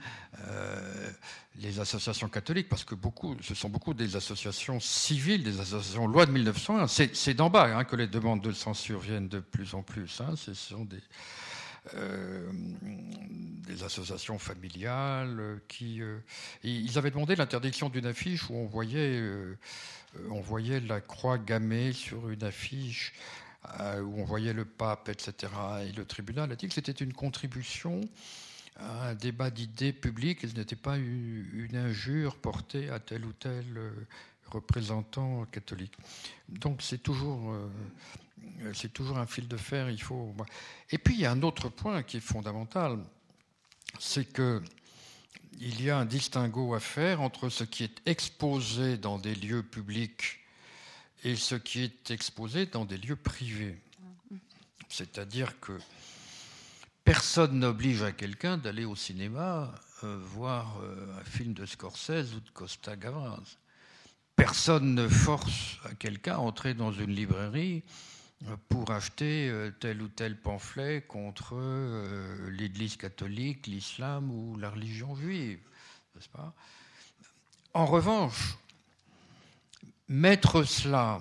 euh, 0.49 1.11
les 1.57 1.81
associations 1.81 2.29
catholiques, 2.29 2.69
parce 2.69 2.85
que 2.85 2.95
beaucoup, 2.95 3.37
ce 3.41 3.55
sont 3.55 3.69
beaucoup 3.69 3.95
des 3.95 4.17
associations 4.17 4.81
civiles, 4.81 5.43
des 5.43 5.61
associations 5.61 6.07
loi 6.07 6.27
de 6.27 6.33
1901. 6.33 6.87
C'est 6.89 7.35
d'en 7.35 7.51
bas 7.51 7.77
hein, 7.77 7.85
que 7.85 7.97
les 7.97 8.07
demandes 8.07 8.43
de 8.43 8.53
censure 8.53 9.01
viennent 9.01 9.29
de 9.29 9.41
plus 9.41 9.75
en 9.75 9.83
plus. 9.83 10.21
Hein. 10.21 10.35
Ce 10.37 10.55
sont 10.55 10.85
des, 10.85 11.03
euh, 11.95 12.51
associations 13.85 14.39
familiales 14.39 15.61
qui. 15.69 16.03
ils 16.63 16.99
avaient 16.99 17.11
demandé 17.11 17.37
l'interdiction 17.37 17.89
d'une 17.89 18.07
affiche 18.07 18.51
où 18.51 18.55
on 18.55 18.67
voyait, 18.67 19.23
on 20.31 20.41
voyait 20.41 20.81
la 20.81 21.01
croix 21.01 21.39
gammée 21.39 21.93
sur 21.93 22.29
une 22.29 22.45
affiche 22.45 23.15
euh, 23.81 24.01
où 24.01 24.21
on 24.21 24.25
voyait 24.25 24.55
le 24.55 24.65
pape, 24.65 25.09
etc. 25.11 25.53
Et 25.87 25.93
le 25.93 26.05
tribunal 26.05 26.51
a 26.51 26.57
dit 26.57 26.67
que 26.67 26.75
c'était 26.75 26.93
une 26.93 27.13
contribution 27.13 28.01
à 28.77 29.09
un 29.09 29.15
débat 29.15 29.51
d'idées 29.51 29.93
publiques 29.93 30.41
ce 30.41 30.55
n'était 30.57 30.77
pas 30.77 30.97
une 30.97 31.77
injure 31.77 32.37
portée 32.37 32.89
à 32.89 32.99
tel 32.99 33.27
ou 33.27 33.33
tel 33.33 33.65
euh, 33.77 33.91
représentant 34.47 35.45
catholique. 35.47 35.93
Donc 36.49 36.81
c'est 36.81 37.03
toujours, 37.03 37.53
euh, 37.53 38.73
c'est 38.73 38.93
toujours 38.93 39.19
un 39.19 39.27
fil 39.27 39.47
de 39.47 39.57
fer. 39.59 39.91
Il 39.91 40.01
faut. 40.01 40.35
Et 40.91 40.99
puis 40.99 41.15
il 41.15 41.21
y 41.21 41.27
a 41.27 41.31
un 41.31 41.43
autre 41.43 41.69
point 41.69 42.03
qui 42.03 42.17
est 42.17 42.21
fondamental, 42.21 42.99
c'est 43.99 44.25
que 44.25 44.63
il 45.59 45.83
y 45.83 45.91
a 45.91 45.99
un 45.99 46.07
distinguo 46.07 46.75
à 46.75 46.81
faire 46.81 47.21
entre 47.21 47.51
ce 47.51 47.65
qui 47.65 47.85
est 47.85 48.01
exposé 48.07 48.97
dans 48.97 49.19
des 49.19 49.35
lieux 49.35 49.63
publics 49.63 50.40
et 51.25 51.37
ce 51.37 51.55
qui 51.55 51.83
est 51.83 52.11
exposé 52.11 52.67
dans 52.67 52.85
des 52.85 52.97
lieux 52.97 53.17
privés. 53.17 53.79
C'est-à-dire 54.89 55.59
que 55.61 55.79
personne 57.05 57.59
n'oblige 57.59 58.03
à 58.03 58.13
quelqu'un 58.13 58.59
d'aller 58.59 58.85
au 58.85 58.97
cinéma 58.97 59.73
euh, 60.03 60.19
voir 60.23 60.79
euh, 60.83 61.21
un 61.21 61.25
film 61.25 61.53
de 61.53 61.67
Scorsese 61.67 62.35
ou 62.35 62.41
de 62.41 62.51
Costa 62.51 62.97
Gavras. 62.97 63.59
Personne 64.35 64.95
ne 64.95 65.07
force 65.09 65.77
à 65.85 65.95
quelqu'un 65.95 66.35
à 66.35 66.39
entrer 66.39 66.73
dans 66.73 66.93
une 66.93 67.15
librairie 67.15 67.83
euh, 68.47 68.57
pour 68.69 68.91
acheter 68.91 69.53
tel 69.79 70.01
ou 70.01 70.09
tel 70.09 70.41
pamphlet 70.41 71.03
contre 71.03 71.57
l'Église 72.49 72.97
catholique, 72.97 73.67
l'islam 73.67 74.31
ou 74.31 74.57
la 74.57 74.71
religion 74.71 75.15
juive, 75.15 75.61
pas? 76.33 76.55
En 77.75 77.87
revanche, 77.87 78.57
mettre 80.11 80.65
cela 80.65 81.21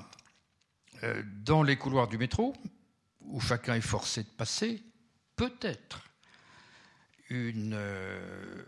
euh, 1.03 1.21
dans 1.45 1.61
les 1.61 1.77
couloirs 1.77 2.07
du 2.07 2.17
métro, 2.17 2.53
où 3.21 3.39
chacun 3.39 3.75
est 3.75 3.81
forcé 3.81 4.23
de 4.23 4.29
passer, 4.29 4.81
peut 5.35 5.53
être 5.61 6.03
une 7.29 7.75
euh, 7.75 8.63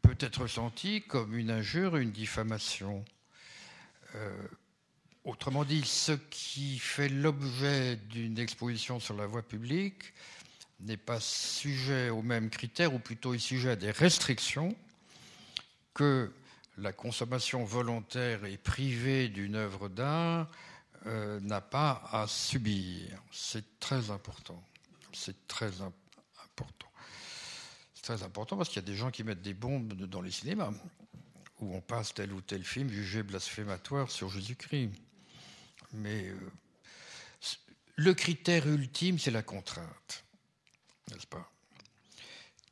peut 0.00 0.16
être 0.18 0.42
ressenti 0.42 1.02
comme 1.02 1.36
une 1.36 1.50
injure, 1.50 1.98
une 1.98 2.10
diffamation. 2.10 3.04
Euh, 4.14 4.48
autrement 5.24 5.64
dit, 5.64 5.82
ce 5.84 6.12
qui 6.12 6.78
fait 6.78 7.10
l'objet 7.10 7.96
d'une 7.96 8.38
exposition 8.38 8.98
sur 8.98 9.14
la 9.14 9.26
voie 9.26 9.42
publique 9.42 10.14
n'est 10.80 10.96
pas 10.96 11.20
sujet 11.20 12.08
aux 12.08 12.22
mêmes 12.22 12.48
critères, 12.48 12.94
ou 12.94 12.98
plutôt 12.98 13.34
est 13.34 13.38
sujet 13.38 13.70
à 13.70 13.76
des 13.76 13.90
restrictions 13.90 14.74
que 15.92 16.32
la 16.78 16.92
consommation 16.92 17.64
volontaire 17.64 18.44
et 18.44 18.56
privée 18.56 19.28
d'une 19.28 19.54
œuvre 19.54 19.88
d'art 19.88 20.50
euh, 21.06 21.38
n'a 21.40 21.60
pas 21.60 22.02
à 22.10 22.26
subir. 22.26 23.22
C'est 23.30 23.78
très 23.78 24.10
important. 24.10 24.62
C'est 25.12 25.46
très 25.46 25.80
important. 25.80 26.88
C'est 27.94 28.02
très 28.02 28.22
important 28.22 28.56
parce 28.56 28.68
qu'il 28.68 28.82
y 28.82 28.84
a 28.84 28.86
des 28.86 28.96
gens 28.96 29.10
qui 29.10 29.22
mettent 29.22 29.42
des 29.42 29.54
bombes 29.54 29.92
dans 29.92 30.20
les 30.20 30.30
cinémas 30.30 30.72
où 31.60 31.74
on 31.74 31.80
passe 31.80 32.14
tel 32.14 32.32
ou 32.32 32.40
tel 32.40 32.64
film 32.64 32.88
jugé 32.88 33.22
blasphématoire 33.22 34.10
sur 34.10 34.28
Jésus-Christ. 34.28 34.90
Mais 35.92 36.28
euh, 36.28 36.52
le 37.96 38.14
critère 38.14 38.66
ultime, 38.66 39.18
c'est 39.18 39.30
la 39.30 39.42
contrainte, 39.42 40.24
n'est-ce 41.10 41.26
pas? 41.26 41.53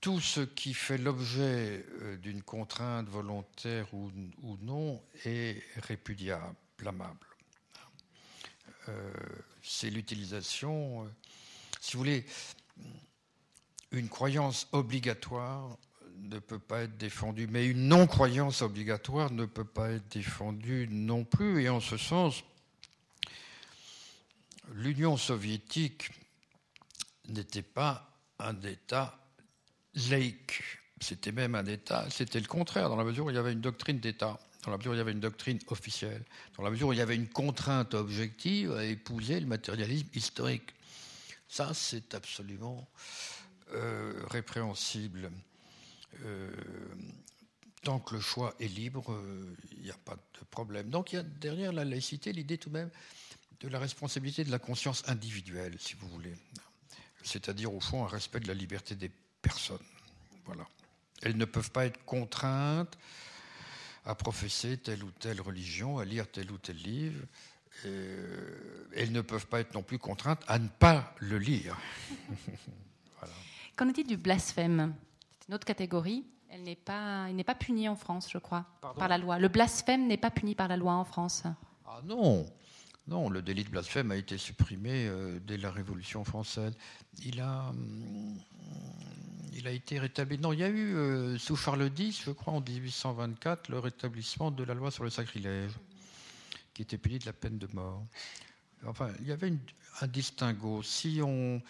Tout 0.03 0.20
ce 0.20 0.40
qui 0.40 0.74
fait 0.74 0.98
l'objet 0.98 1.86
euh, 2.03 2.16
d'une 2.16 2.42
contrainte 2.42 3.09
volontaire 3.09 3.86
ou, 3.94 4.11
non 4.61 5.00
est 5.24 5.62
répudiable, 5.76 6.57
blâmable. 6.76 7.26
Euh, 8.88 9.12
c'est 9.62 9.90
l'utilisation, 9.90 11.05
euh, 11.05 11.09
si 11.80 11.92
vous 11.92 12.00
voulez, 12.00 12.26
une 13.92 14.09
croyance 14.09 14.66
obligatoire 14.72 15.78
ne 16.18 16.40
peut 16.40 16.59
pas 16.59 16.82
être 16.82 16.98
défendue, 16.98 17.46
mais 17.46 17.68
une 17.68 17.86
non-croyance 17.86 18.62
obligatoire 18.62 19.30
ne 19.30 19.44
peut 19.44 19.64
pas 19.64 19.92
être 19.92 20.09
défendue 20.09 20.88
non 20.90 21.24
plus. 21.24 21.62
Et 21.62 21.68
en 21.68 21.80
ce 21.80 21.96
sens, 21.96 22.42
l'Union 24.74 25.16
soviétique 25.16 26.11
n'était 27.28 27.62
pas 27.62 28.11
un 28.40 28.61
État 28.62 29.22
laïque. 30.11 30.62
C'était 31.01 31.32
même 31.32 31.55
un 31.55 31.66
État, 31.66 32.07
c'était 32.11 32.40
le 32.40 32.47
contraire, 32.47 32.88
dans 32.88 32.97
la 32.97 33.05
mesure 33.05 33.26
où 33.26 33.30
il 33.30 33.36
y 33.36 33.38
avait 33.38 33.53
une 33.53 33.61
doctrine 33.61 33.99
d'État, 33.99 34.38
dans 34.64 34.70
la 34.70 34.78
mesure 34.78 34.93
où 34.93 34.95
il 34.95 34.99
y 34.99 35.01
avait 35.01 35.12
une 35.12 35.20
doctrine 35.20 35.59
officielle, 35.68 36.24
dans 36.57 36.62
la 36.62 36.70
mesure 36.70 36.88
où 36.88 36.93
il 36.93 36.99
y 36.99 37.03
avait 37.03 37.16
une 37.16 37.28
contrainte 37.28 37.95
objective 37.95 38.72
à 38.72 38.84
épouser 38.84 39.40
le 39.40 39.47
matérialisme 39.47 40.09
historique. 40.14 40.74
Ça, 41.49 41.74
c'est 41.74 42.14
absolument 42.14 42.88
euh, 43.74 44.12
répréhensible. 44.30 45.30
Euh, 46.24 46.51
tant 47.82 47.99
que 47.99 48.14
le 48.14 48.20
choix 48.20 48.55
est 48.61 48.68
libre, 48.68 49.12
euh, 49.12 49.57
il 49.76 49.82
n'y 49.82 49.90
a 49.90 49.99
pas 50.05 50.14
de 50.14 50.45
problème. 50.51 50.88
Donc 50.88 51.12
il 51.12 51.16
y 51.16 51.18
a 51.18 51.22
derrière 51.22 51.72
la 51.72 51.84
laïcité 51.84 52.32
l'idée 52.32 52.59
tout 52.59 52.68
de 52.68 52.74
même 52.74 52.90
de 53.61 53.68
la 53.68 53.78
responsabilité 53.78 54.45
de 54.45 54.51
la 54.51 54.59
conscience 54.59 55.03
individuelle, 55.09 55.76
si 55.78 55.95
vous 55.95 56.09
voulez. 56.09 56.34
C'est-à-dire, 57.22 57.72
au 57.72 57.80
fond, 57.80 58.05
un 58.05 58.09
respect 58.09 58.40
de 58.40 58.49
la 58.49 58.55
liberté 58.55 58.95
des 58.97 59.11
personnes. 59.43 59.84
Voilà. 60.47 60.66
Elles 61.22 61.36
ne 61.36 61.45
peuvent 61.45 61.70
pas 61.70 61.86
être 61.86 62.05
contraintes 62.05 62.97
à 64.05 64.14
professer 64.14 64.78
telle 64.78 65.05
ou 65.05 65.11
telle 65.11 65.40
religion, 65.40 65.99
à 65.99 66.05
lire 66.05 66.30
tel 66.30 66.51
ou 66.51 66.59
tel 66.59 66.76
livre. 66.76 67.24
Euh, 67.84 68.86
elles 68.95 69.12
ne 69.12 69.20
peuvent 69.20 69.47
pas 69.47 69.61
être 69.61 69.74
non 69.74 69.82
plus 69.82 69.99
contraintes 69.99 70.43
à 70.47 70.59
ne 70.59 70.68
pas 70.68 71.14
le 71.18 71.38
lire. 71.38 71.76
Qu'en 73.76 73.88
est-il 73.88 74.07
du 74.07 74.16
blasphème? 74.16 74.95
C'est 75.40 75.49
une 75.49 75.55
autre 75.55 75.64
catégorie. 75.64 76.24
Elle 76.51 76.64
n'est 76.64 76.76
pas, 76.76 77.26
il 77.30 77.36
n'est 77.36 77.45
pas 77.45 77.55
puni 77.55 77.88
en 77.88 77.97
France, 77.97 78.28
je 78.30 78.36
crois, 78.36 78.66
par 78.99 79.09
la 79.09 79.16
loi. 79.16 79.38
Le 79.38 79.49
blasphème 79.49 80.07
n'est 80.07 80.18
pas 80.18 80.30
puni 80.30 80.55
par 80.55 80.68
la 80.68 80.76
loi 80.76 80.93
en 80.93 81.05
France. 81.05 81.45
Ah 81.86 82.01
non, 82.05 82.45
non, 83.07 83.30
le 83.30 83.40
délit 83.40 83.64
de 83.64 83.70
blasphème 83.70 84.11
a 84.11 84.16
été 84.16 84.36
supprimé 84.36 85.07
euh, 85.09 85.40
dès 85.40 85.57
la 85.57 85.70
Révolution 85.70 86.24
française. 86.24 86.76
Il 87.24 87.40
a, 87.40 87.70
hum, 87.70 88.38
il 89.55 89.66
a 89.66 89.70
été 89.70 89.98
rétabli. 89.98 90.38
Non, 90.38 90.53
il 90.53 90.61
y 90.61 90.64
a 90.64 90.68
eu, 90.68 90.94
euh, 90.94 91.38
sous 91.38 91.57
Charles 91.57 91.90
X, 91.96 92.22
je 92.24 92.30
crois, 92.30 92.55
en 92.55 92.61
1824, 92.61 93.68
le 93.68 93.78
rétablissement 93.78 94.50
de 94.50 94.64
la 94.64 94.74
loi 94.74 94.90
sur 94.90 95.05
le 95.05 95.11
sacrilège, 95.11 95.72
qui 96.74 96.82
était 96.82 96.98
puni 96.98 97.18
de 97.18 97.26
la 97.26 97.32
peine 97.32 97.59
de 97.59 97.68
mort. 97.72 98.05
Enfin, 98.86 99.11
il 99.20 99.28
y 99.28 99.32
avait 99.32 99.53
un 100.00 100.07
distinguo. 100.07 100.82
Si 100.82 101.20
on, 101.22 101.61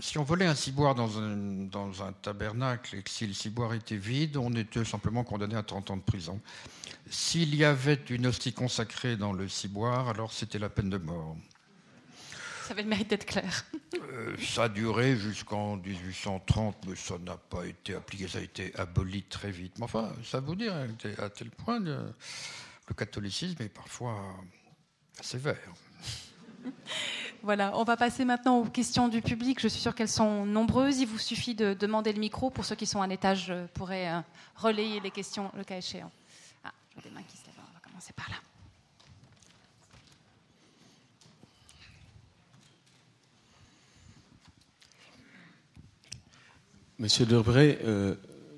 si 0.00 0.18
on 0.18 0.24
volait 0.24 0.46
un 0.46 0.54
ciboire 0.54 0.94
dans 0.94 1.18
un, 1.18 1.36
dans 1.66 2.02
un 2.02 2.12
tabernacle 2.12 2.96
et 2.96 3.02
que 3.02 3.10
si 3.10 3.26
le 3.26 3.32
ciboire 3.32 3.74
était 3.74 3.96
vide, 3.96 4.36
on 4.36 4.54
était 4.54 4.84
simplement 4.84 5.24
condamné 5.24 5.56
à 5.56 5.62
30 5.62 5.90
ans 5.90 5.96
de 5.96 6.02
prison. 6.02 6.40
S'il 7.10 7.54
y 7.54 7.64
avait 7.64 8.00
une 8.10 8.26
hostie 8.26 8.52
consacrée 8.52 9.16
dans 9.16 9.32
le 9.32 9.48
ciboire, 9.48 10.08
alors 10.08 10.32
c'était 10.32 10.58
la 10.58 10.68
peine 10.68 10.90
de 10.90 10.98
mort. 10.98 11.36
Ça 12.68 12.74
avait 12.74 12.82
le 12.82 12.90
mérite 12.90 13.08
d'être 13.08 13.24
clair. 13.24 13.64
Euh, 14.12 14.36
ça 14.36 14.64
a 14.64 14.68
duré 14.68 15.16
jusqu'en 15.16 15.78
1830, 15.78 16.76
mais 16.86 16.96
ça 16.96 17.16
n'a 17.16 17.38
pas 17.38 17.64
été 17.64 17.94
appliqué, 17.94 18.28
ça 18.28 18.40
a 18.40 18.42
été 18.42 18.74
aboli 18.78 19.22
très 19.22 19.50
vite. 19.50 19.78
Mais 19.78 19.84
enfin, 19.84 20.12
ça 20.22 20.40
vous 20.40 20.54
dire, 20.54 20.74
à 21.16 21.30
tel 21.30 21.48
point, 21.48 21.80
le, 21.80 22.12
le 22.86 22.94
catholicisme 22.94 23.62
est 23.62 23.70
parfois 23.70 24.22
sévère. 25.22 25.56
Voilà, 27.42 27.72
on 27.74 27.84
va 27.84 27.96
passer 27.96 28.26
maintenant 28.26 28.58
aux 28.58 28.66
questions 28.66 29.08
du 29.08 29.22
public. 29.22 29.60
Je 29.60 29.68
suis 29.68 29.80
sûre 29.80 29.94
qu'elles 29.94 30.06
sont 30.06 30.44
nombreuses. 30.44 30.98
Il 30.98 31.06
vous 31.06 31.18
suffit 31.18 31.54
de 31.54 31.72
demander 31.72 32.12
le 32.12 32.20
micro. 32.20 32.50
Pour 32.50 32.66
ceux 32.66 32.74
qui 32.74 32.84
sont 32.84 33.00
à 33.00 33.06
l'étage, 33.06 33.46
je 33.46 33.66
pourrais 33.68 34.10
euh, 34.10 34.20
relayer 34.56 35.00
les 35.00 35.10
questions 35.10 35.50
le 35.56 35.64
cas 35.64 35.78
échéant. 35.78 36.10
Ah, 36.64 36.72
je 36.94 37.02
des 37.02 37.10
mains 37.14 37.22
qui 37.22 37.38
se 37.38 37.46
lèvent. 37.46 37.54
On 37.70 37.72
va 37.72 37.80
commencer 37.80 38.12
par 38.12 38.28
là. 38.28 38.36
Monsieur 47.00 47.26
Debray, 47.26 47.78
euh, 47.84 48.16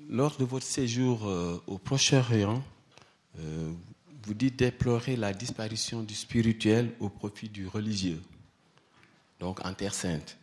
lors 0.09 0.35
de 0.35 0.45
votre 0.45 0.65
séjour 0.65 1.27
euh, 1.27 1.61
au 1.67 1.77
Proche-Orient, 1.77 2.63
euh, 3.37 3.71
vous 4.23 4.33
dites 4.33 4.57
déplorer 4.57 5.15
la 5.15 5.31
disparition 5.31 6.01
du 6.01 6.15
spirituel 6.15 6.91
au 6.99 7.09
profit 7.09 7.49
du 7.49 7.67
religieux, 7.67 8.19
donc 9.39 9.63
en 9.63 9.71
Terre 9.75 9.93
sainte. 9.93 10.37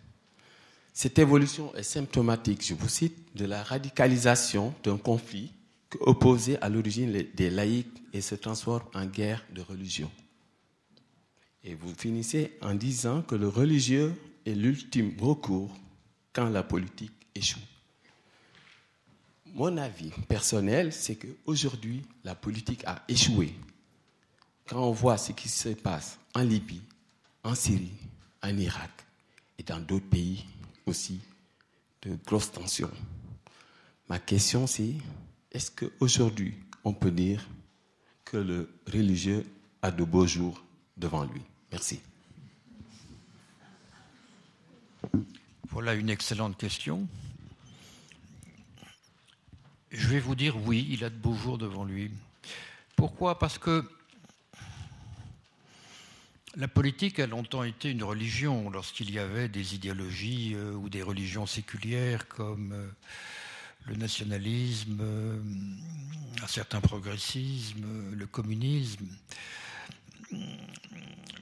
Cette 0.92 1.18
évolution 1.18 1.74
est 1.74 1.82
symptomatique, 1.82 2.64
je 2.64 2.74
vous 2.74 2.88
cite, 2.88 3.36
de 3.36 3.46
la 3.46 3.64
radicalisation 3.64 4.72
d'un 4.84 4.96
conflit 4.96 5.52
opposé 5.98 6.56
à 6.62 6.68
l'origine 6.68 7.26
des 7.34 7.50
laïcs 7.50 7.88
et 8.12 8.20
se 8.20 8.36
transforme 8.36 8.84
en 8.94 9.06
guerre 9.06 9.44
de 9.52 9.60
religion. 9.60 10.10
Et 11.64 11.74
vous 11.74 11.92
finissez 11.96 12.56
en 12.62 12.74
disant 12.74 13.22
que 13.22 13.34
le 13.34 13.48
religieux 13.48 14.14
est 14.46 14.54
l'ultime 14.54 15.16
recours 15.20 15.76
quand 16.32 16.48
la 16.48 16.62
politique 16.62 17.26
échoue. 17.34 17.58
Mon 19.54 19.76
avis 19.76 20.10
personnel, 20.28 20.92
c'est 20.92 21.16
qu'aujourd'hui, 21.16 22.02
la 22.24 22.34
politique 22.34 22.84
a 22.86 23.02
échoué. 23.08 23.54
Quand 24.66 24.82
on 24.82 24.92
voit 24.92 25.16
ce 25.16 25.32
qui 25.32 25.48
se 25.48 25.70
passe 25.70 26.18
en 26.34 26.42
Libye, 26.42 26.82
en 27.42 27.54
Syrie, 27.54 27.92
en 28.42 28.56
Irak 28.56 28.90
et 29.58 29.62
dans 29.62 29.80
d'autres 29.80 30.08
pays 30.08 30.44
aussi 30.86 31.20
de 32.02 32.16
grosses 32.26 32.52
tensions. 32.52 32.90
Ma 34.08 34.18
question 34.18 34.66
c'est, 34.66 34.94
est-ce 35.52 35.70
qu'aujourd'hui 35.70 36.54
on 36.84 36.92
peut 36.92 37.10
dire 37.10 37.46
que 38.24 38.36
le 38.36 38.70
religieux 38.86 39.44
a 39.82 39.90
de 39.90 40.04
beaux 40.04 40.26
jours 40.26 40.62
devant 40.96 41.24
lui? 41.24 41.42
Merci. 41.72 42.00
Voilà 45.70 45.94
une 45.94 46.10
excellente 46.10 46.56
question. 46.56 47.06
Je 49.90 50.06
vais 50.08 50.20
vous 50.20 50.34
dire 50.34 50.56
oui, 50.66 50.86
il 50.90 51.04
a 51.04 51.10
de 51.10 51.16
beaux 51.16 51.34
jours 51.34 51.58
devant 51.58 51.84
lui. 51.84 52.10
Pourquoi? 52.94 53.38
Parce 53.38 53.58
que 53.58 53.88
la 56.56 56.68
politique 56.68 57.20
a 57.20 57.26
longtemps 57.26 57.62
été 57.62 57.90
une 57.90 58.02
religion 58.02 58.68
lorsqu'il 58.68 59.10
y 59.10 59.18
avait 59.18 59.48
des 59.48 59.74
idéologies 59.74 60.54
euh, 60.54 60.72
ou 60.72 60.88
des 60.88 61.02
religions 61.02 61.46
séculières 61.46 62.26
comme 62.28 62.72
euh, 62.72 62.88
le 63.86 63.96
nationalisme, 63.96 64.98
euh, 65.00 65.40
un 66.42 66.46
certain 66.46 66.80
progressisme, 66.80 68.12
le 68.12 68.26
communisme. 68.26 69.06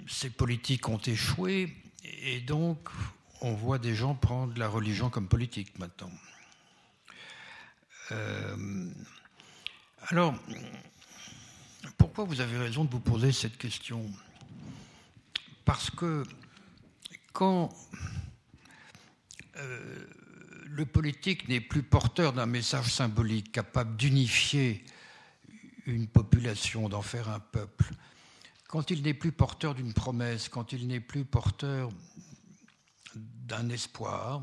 Ces 0.07 0.31
politiques 0.31 0.89
ont 0.89 0.99
échoué 0.99 1.75
et 2.05 2.41
donc 2.41 2.91
on 3.41 3.55
voit 3.55 3.79
des 3.79 3.95
gens 3.95 4.15
prendre 4.15 4.57
la 4.59 4.69
religion 4.69 5.11
comme 5.11 5.27
politique 5.27 5.79
maintenant. 5.79 6.13
Euh, 8.13 8.91
alors, 10.09 10.35
pourquoi 11.99 12.25
vous 12.25 12.41
avez 12.41 12.57
raison 12.57 12.85
de 12.85 12.91
vous 12.91 13.01
poser 13.01 13.33
cette 13.33 13.59
question? 13.59 14.09
Parce 15.65 15.91
que 15.91 16.23
quand 17.33 17.75
euh, 19.57 20.07
le 20.65 20.87
politique 20.87 21.49
n'est 21.49 21.61
plus 21.61 21.83
porteur 21.83 22.33
d'un 22.33 22.47
message 22.47 22.93
symbolique 22.93 23.51
capable 23.51 23.97
d'unifier 23.97 24.85
une 25.87 26.07
population, 26.07 26.89
d'en 26.89 27.03
faire 27.03 27.29
un 27.29 27.41
peuple, 27.41 27.91
quand 28.69 28.91
il 28.91 29.03
n'est 29.03 29.15
plus 29.15 29.33
porteur 29.33 29.75
d'une 29.75 29.93
promesse, 29.93 30.49
quand 30.49 30.73
il 30.73 30.87
n'est 30.87 31.01
plus 31.01 31.25
porteur 31.25 31.91
d'un 33.15 33.69
espoir, 33.71 34.43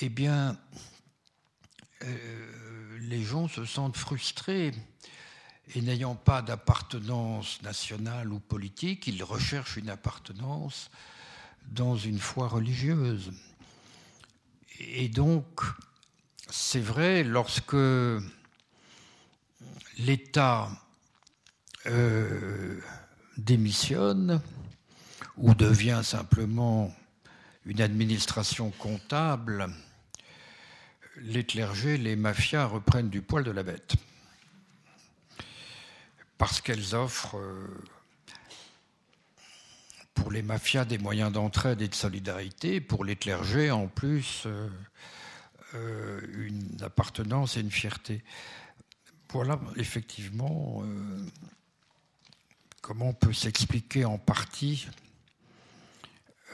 eh 0.00 0.08
bien, 0.08 0.56
les 3.00 3.22
gens 3.22 3.48
se 3.48 3.64
sentent 3.64 3.96
frustrés 3.96 4.72
et 5.74 5.80
n'ayant 5.82 6.14
pas 6.14 6.42
d'appartenance 6.42 7.60
nationale 7.62 8.32
ou 8.32 8.40
politique, 8.40 9.06
ils 9.06 9.22
recherchent 9.22 9.76
une 9.76 9.90
appartenance 9.90 10.90
dans 11.70 11.96
une 11.96 12.18
foi 12.18 12.48
religieuse. 12.48 13.32
Et 14.80 15.08
donc, 15.08 15.62
c'est 16.48 16.80
vrai, 16.80 17.24
lorsque 17.24 17.76
l'État 19.98 20.70
euh, 21.86 22.80
démissionne 23.36 24.40
ou 25.36 25.54
devient 25.54 26.00
simplement 26.02 26.94
une 27.66 27.82
administration 27.82 28.70
comptable, 28.70 29.68
les 31.22 31.44
clergés, 31.44 31.96
les 31.98 32.16
mafias 32.16 32.66
reprennent 32.66 33.10
du 33.10 33.22
poil 33.22 33.44
de 33.44 33.50
la 33.50 33.62
bête. 33.62 33.94
Parce 36.36 36.60
qu'elles 36.60 36.94
offrent 36.94 37.36
euh, 37.36 37.66
pour 40.14 40.30
les 40.30 40.42
mafias 40.42 40.84
des 40.84 40.98
moyens 40.98 41.32
d'entraide 41.32 41.82
et 41.82 41.88
de 41.88 41.94
solidarité, 41.94 42.80
pour 42.80 43.04
les 43.04 43.16
clergés 43.16 43.70
en 43.70 43.88
plus 43.88 44.44
euh, 44.46 44.68
euh, 45.74 46.20
une 46.36 46.82
appartenance 46.82 47.56
et 47.56 47.60
une 47.60 47.70
fierté. 47.70 48.22
Voilà 49.30 49.60
effectivement 49.76 50.82
comment 52.80 53.08
on 53.08 53.12
peut 53.12 53.34
s'expliquer 53.34 54.06
en 54.06 54.16
partie 54.16 54.88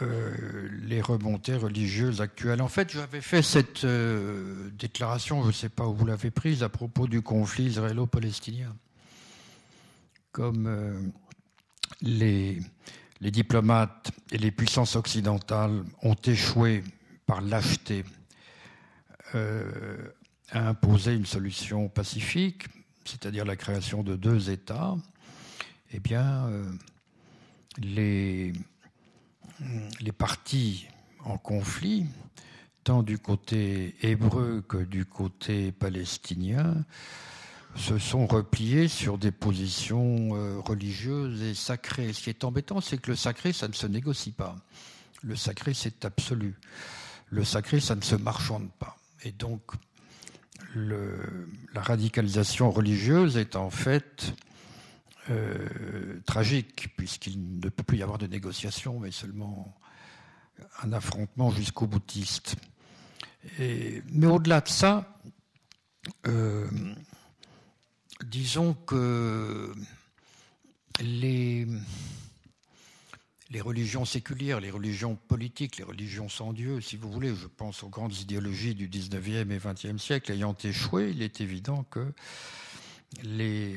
euh, 0.02 0.68
les 0.82 1.00
remontées 1.00 1.54
religieuses 1.54 2.20
actuelles. 2.20 2.60
En 2.62 2.68
fait, 2.68 2.90
j'avais 2.90 3.20
fait 3.20 3.42
cette 3.42 3.84
euh, 3.84 4.68
déclaration, 4.70 5.42
je 5.42 5.48
ne 5.48 5.52
sais 5.52 5.68
pas 5.68 5.86
où 5.86 5.94
vous 5.94 6.04
l'avez 6.04 6.32
prise, 6.32 6.64
à 6.64 6.68
propos 6.68 7.06
du 7.06 7.22
conflit 7.22 7.66
israélo-palestinien. 7.66 8.74
Comme 10.32 10.66
euh, 10.66 11.00
les, 12.02 12.60
les, 13.20 13.30
diplomates 13.30 14.10
et 14.32 14.38
les 14.38 14.50
puissances 14.50 14.96
occidentales 14.96 15.84
ont 16.02 16.16
échoué 16.24 16.82
par 17.24 17.40
lâcheté 17.40 18.04
à 19.32 20.68
imposer 20.68 21.14
une 21.14 21.26
solution 21.26 21.88
pacifique, 21.88 22.66
c'est-à-dire 23.04 23.44
la 23.44 23.56
création 23.56 24.02
de 24.04 24.14
deux 24.14 24.50
États, 24.50 24.94
eh 25.92 25.98
bien, 25.98 26.48
les 27.78 28.52
les 30.00 30.12
partis 30.12 30.86
en 31.24 31.38
conflit, 31.38 32.06
tant 32.84 33.02
du 33.02 33.18
côté 33.18 33.94
hébreu 34.02 34.62
que 34.66 34.78
du 34.78 35.04
côté 35.04 35.72
palestinien, 35.72 36.84
se 37.76 37.98
sont 37.98 38.26
repliés 38.26 38.88
sur 38.88 39.18
des 39.18 39.32
positions 39.32 40.30
euh, 40.34 40.60
religieuses 40.60 41.42
et 41.42 41.54
sacrées. 41.54 42.12
Ce 42.12 42.22
qui 42.22 42.30
est 42.30 42.44
embêtant, 42.44 42.80
c'est 42.80 42.98
que 42.98 43.10
le 43.10 43.16
sacré, 43.16 43.52
ça 43.52 43.66
ne 43.68 43.72
se 43.72 43.86
négocie 43.86 44.30
pas. 44.30 44.56
Le 45.22 45.34
sacré, 45.34 45.74
c'est 45.74 46.04
absolu. 46.04 46.54
Le 47.30 47.44
sacré, 47.44 47.80
ça 47.80 47.96
ne 47.96 48.02
se 48.02 48.14
marchande 48.14 48.70
pas. 48.78 48.96
Et 49.24 49.32
donc, 49.32 49.62
la 50.76 51.80
radicalisation 51.80 52.70
religieuse 52.70 53.36
est 53.36 53.56
en 53.56 53.70
fait 53.70 54.34
euh, 55.30 56.20
tragique, 56.26 56.94
puisqu'il 56.96 57.58
ne 57.60 57.68
peut 57.68 57.82
plus 57.82 57.98
y 57.98 58.02
avoir 58.02 58.18
de 58.18 58.26
négociation, 58.26 59.00
mais 59.00 59.10
seulement 59.10 59.74
un 60.82 60.92
affrontement 60.92 61.50
jusqu'au 61.50 61.86
boutiste. 61.86 62.56
mais 63.58 64.26
au-delà 64.26 64.60
de 64.60 64.68
ça, 64.68 65.18
euh, 66.26 66.68
disons 68.24 68.74
que 68.74 69.74
les, 71.00 71.66
les 73.50 73.60
religions 73.60 74.04
séculières, 74.04 74.60
les 74.60 74.70
religions 74.70 75.16
politiques, 75.16 75.76
les 75.78 75.84
religions 75.84 76.28
sans 76.28 76.52
Dieu, 76.52 76.80
si 76.80 76.96
vous 76.96 77.10
voulez, 77.10 77.34
je 77.34 77.46
pense 77.46 77.82
aux 77.82 77.88
grandes 77.88 78.16
idéologies 78.16 78.74
du 78.74 78.88
19e 78.88 79.50
et 79.50 79.58
20e 79.58 79.98
siècle 79.98 80.32
ayant 80.32 80.56
échoué, 80.62 81.10
il 81.10 81.22
est 81.22 81.40
évident 81.40 81.84
que 81.84 82.12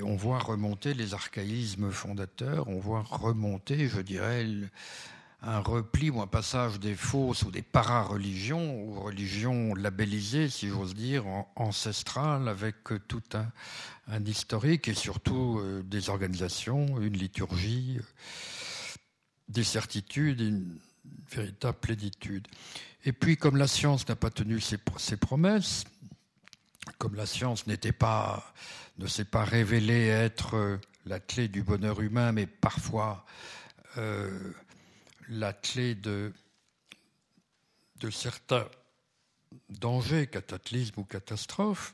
on 0.03 0.15
voit 0.15 0.39
remonter 0.39 0.93
les 0.93 1.13
archaïsmes 1.13 1.91
fondateurs, 1.91 2.67
on 2.67 2.79
voit 2.79 3.03
remonter, 3.03 3.87
je 3.87 4.01
dirais, 4.01 4.45
un 5.41 5.59
repli 5.59 6.09
ou 6.09 6.21
un 6.21 6.27
passage 6.27 6.79
des 6.79 6.95
fausses 6.95 7.43
ou 7.43 7.51
des 7.51 7.61
para-religions, 7.61 8.83
ou 8.83 8.99
religions 8.99 9.75
labellisées, 9.75 10.49
si 10.49 10.67
j'ose 10.69 10.95
dire, 10.95 11.25
ancestrales, 11.55 12.47
avec 12.47 12.75
tout 13.07 13.23
un, 13.33 14.25
historique 14.25 14.87
et 14.87 14.93
surtout 14.93 15.59
euh, 15.59 15.83
des 15.83 16.09
organisations, 16.09 16.99
une 17.01 17.17
liturgie, 17.17 17.99
des 19.49 19.63
certitudes, 19.63 20.39
une 20.41 20.79
véritable 21.29 21.77
plénitude. 21.77 22.47
Et 23.05 23.11
puis, 23.11 23.37
comme 23.37 23.57
la 23.57 23.67
science 23.67 24.07
n'a 24.07 24.15
pas 24.15 24.29
tenu 24.29 24.59
ses 24.59 25.17
promesses, 25.17 25.83
comme 26.97 27.15
la 27.15 27.25
science 27.25 27.67
n'était 27.67 27.91
pas 27.91 28.53
ne 28.97 29.07
s'est 29.07 29.25
pas 29.25 29.43
révélé 29.43 30.07
être 30.07 30.55
euh, 30.55 30.77
la 31.05 31.19
clé 31.19 31.47
du 31.47 31.63
bonheur 31.63 32.01
humain, 32.01 32.31
mais 32.31 32.47
parfois 32.47 33.25
euh, 33.97 34.53
la 35.29 35.53
clé 35.53 35.95
de, 35.95 36.33
de 37.99 38.09
certains 38.09 38.67
dangers, 39.69 40.27
cataclysmes 40.27 40.99
ou 40.99 41.03
catastrophes. 41.03 41.93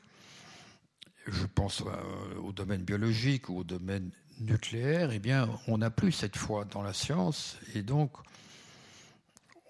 Je 1.26 1.46
pense 1.46 1.82
euh, 1.82 2.40
au 2.40 2.52
domaine 2.52 2.82
biologique 2.82 3.48
ou 3.48 3.58
au 3.58 3.64
domaine 3.64 4.10
nucléaire, 4.40 5.12
eh 5.12 5.18
bien, 5.18 5.48
on 5.68 5.78
n'a 5.78 5.90
plus 5.90 6.12
cette 6.12 6.36
foi 6.36 6.64
dans 6.64 6.82
la 6.82 6.92
science 6.92 7.56
et 7.74 7.82
donc 7.82 8.12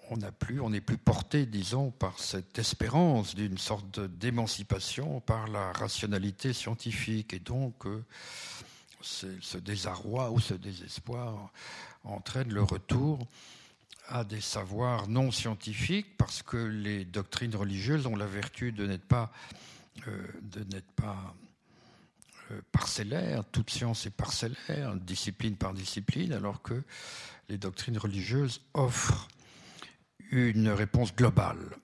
on 0.09 0.17
n'a 0.17 0.31
plus, 0.31 0.61
on 0.61 0.69
n'est 0.69 0.81
plus 0.81 0.97
porté, 0.97 1.45
disons, 1.45 1.91
par 1.91 2.19
cette 2.19 2.57
espérance 2.59 3.35
d'une 3.35 3.57
sorte 3.57 3.99
d'émancipation 3.99 5.19
par 5.21 5.47
la 5.47 5.71
rationalité 5.71 6.53
scientifique. 6.53 7.33
Et 7.33 7.39
donc, 7.39 7.85
euh, 7.85 8.03
ce 9.01 9.57
désarroi 9.57 10.31
ou 10.31 10.39
ce 10.39 10.53
désespoir 10.53 11.51
entraîne 12.03 12.51
le 12.51 12.63
retour 12.63 13.27
à 14.07 14.23
des 14.23 14.41
savoirs 14.41 15.07
non 15.07 15.31
scientifiques 15.31 16.17
parce 16.17 16.43
que 16.43 16.57
les 16.57 17.05
doctrines 17.05 17.55
religieuses 17.55 18.05
ont 18.05 18.15
la 18.15 18.27
vertu 18.27 18.71
de 18.71 18.85
n'être 18.85 19.05
pas, 19.05 19.31
euh, 20.07 20.27
euh, 22.51 22.61
parcellaires. 22.71 23.43
Toute 23.51 23.69
science 23.69 24.05
est 24.05 24.11
parcellaire, 24.11 24.95
discipline 24.95 25.55
par 25.55 25.73
discipline, 25.73 26.33
alors 26.33 26.61
que 26.61 26.83
les 27.49 27.57
doctrines 27.57 27.97
religieuses 27.97 28.61
offrent 28.73 29.27
une 30.31 30.69
réponse 30.69 31.15
globale, 31.15 31.77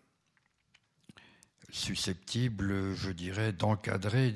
susceptible, 1.69 2.93
je 2.95 3.11
dirais, 3.11 3.53
d'encadrer 3.53 4.35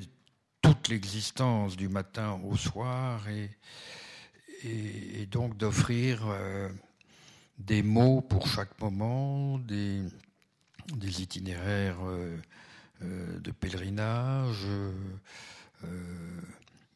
toute 0.62 0.88
l'existence 0.88 1.76
du 1.76 1.88
matin 1.88 2.40
au 2.44 2.56
soir 2.56 3.24
et, 3.28 3.50
donc 5.30 5.56
d'offrir 5.56 6.26
euh, 6.26 6.68
des 7.58 7.82
mots 7.82 8.20
pour 8.20 8.48
chaque 8.48 8.80
moment, 8.80 9.58
des, 9.58 10.02
itinéraires 11.20 11.98
euh, 12.04 12.36
euh, 13.02 13.38
de 13.38 13.50
pèlerinage, 13.50 14.66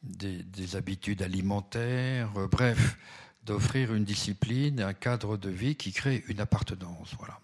des, 0.03 0.75
habitudes 0.75 1.21
alimentaires, 1.21 2.31
bref, 2.49 2.97
d'offrir 3.43 3.93
une 3.93 4.03
discipline, 4.03 4.81
un 4.81 4.93
cadre 4.93 5.37
de 5.37 5.49
vie 5.49 5.75
qui 5.75 5.91
crée 5.91 6.23
une 6.27 6.39
appartenance. 6.39 7.13
Voilà. 7.17 7.39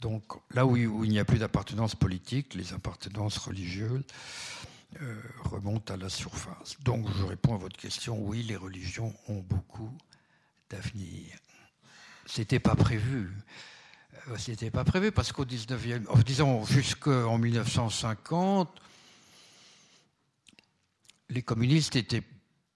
Donc 0.00 0.22
là 0.50 0.66
où, 0.66 0.76
il 0.76 1.10
n'y 1.10 1.18
a 1.18 1.24
plus 1.24 1.38
d'appartenance 1.38 1.94
politique, 1.94 2.54
les 2.54 2.72
appartenances 2.74 3.38
religieuses 3.38 4.04
euh, 5.00 5.20
remontent 5.44 5.94
à 5.94 5.96
la 5.96 6.08
surface. 6.08 6.76
Donc 6.82 7.06
je 7.16 7.24
réponds 7.24 7.54
à 7.54 7.58
votre 7.58 7.78
question, 7.78 8.18
oui, 8.20 8.42
les 8.42 8.56
religions 8.56 9.14
ont 9.28 9.40
beaucoup 9.40 9.96
d'avenir. 10.68 11.38
C'était 12.26 12.58
pas 12.58 12.74
prévu. 12.74 13.30
Euh, 14.28 14.36
c'était 14.38 14.70
pas 14.70 14.84
prévu 14.84 15.10
parce 15.10 15.32
qu'au 15.32 15.44
19e, 15.44 16.22
disons 16.22 16.64
jusqu'en 16.64 17.38
1950, 17.38 18.68
les 21.30 21.42
communistes 21.42 21.96
étaient 21.96 22.22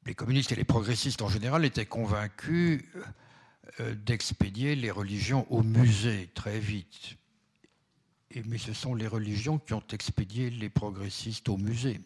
les 0.09 0.15
communistes 0.15 0.53
et 0.53 0.57
les 0.57 0.65
progressistes 0.65 1.21
en 1.21 1.29
général 1.29 1.67
étaient 1.67 1.85
convaincus 1.85 2.83
euh, 3.81 3.95
d'expédier 3.95 4.75
les 4.75 4.91
religions 4.91 5.47
au 5.53 5.63
musée 5.63 6.31
très 6.35 6.59
vite. 6.59 7.19
Mais 8.47 8.57
ce 8.57 8.73
sont 8.73 8.95
les 8.95 9.07
religions 9.07 9.59
qui 9.59 9.75
ont 9.75 9.83
expédié 9.93 10.49
les 10.49 10.71
progressistes 10.71 11.51
au 11.51 11.59
musée. 11.59 12.01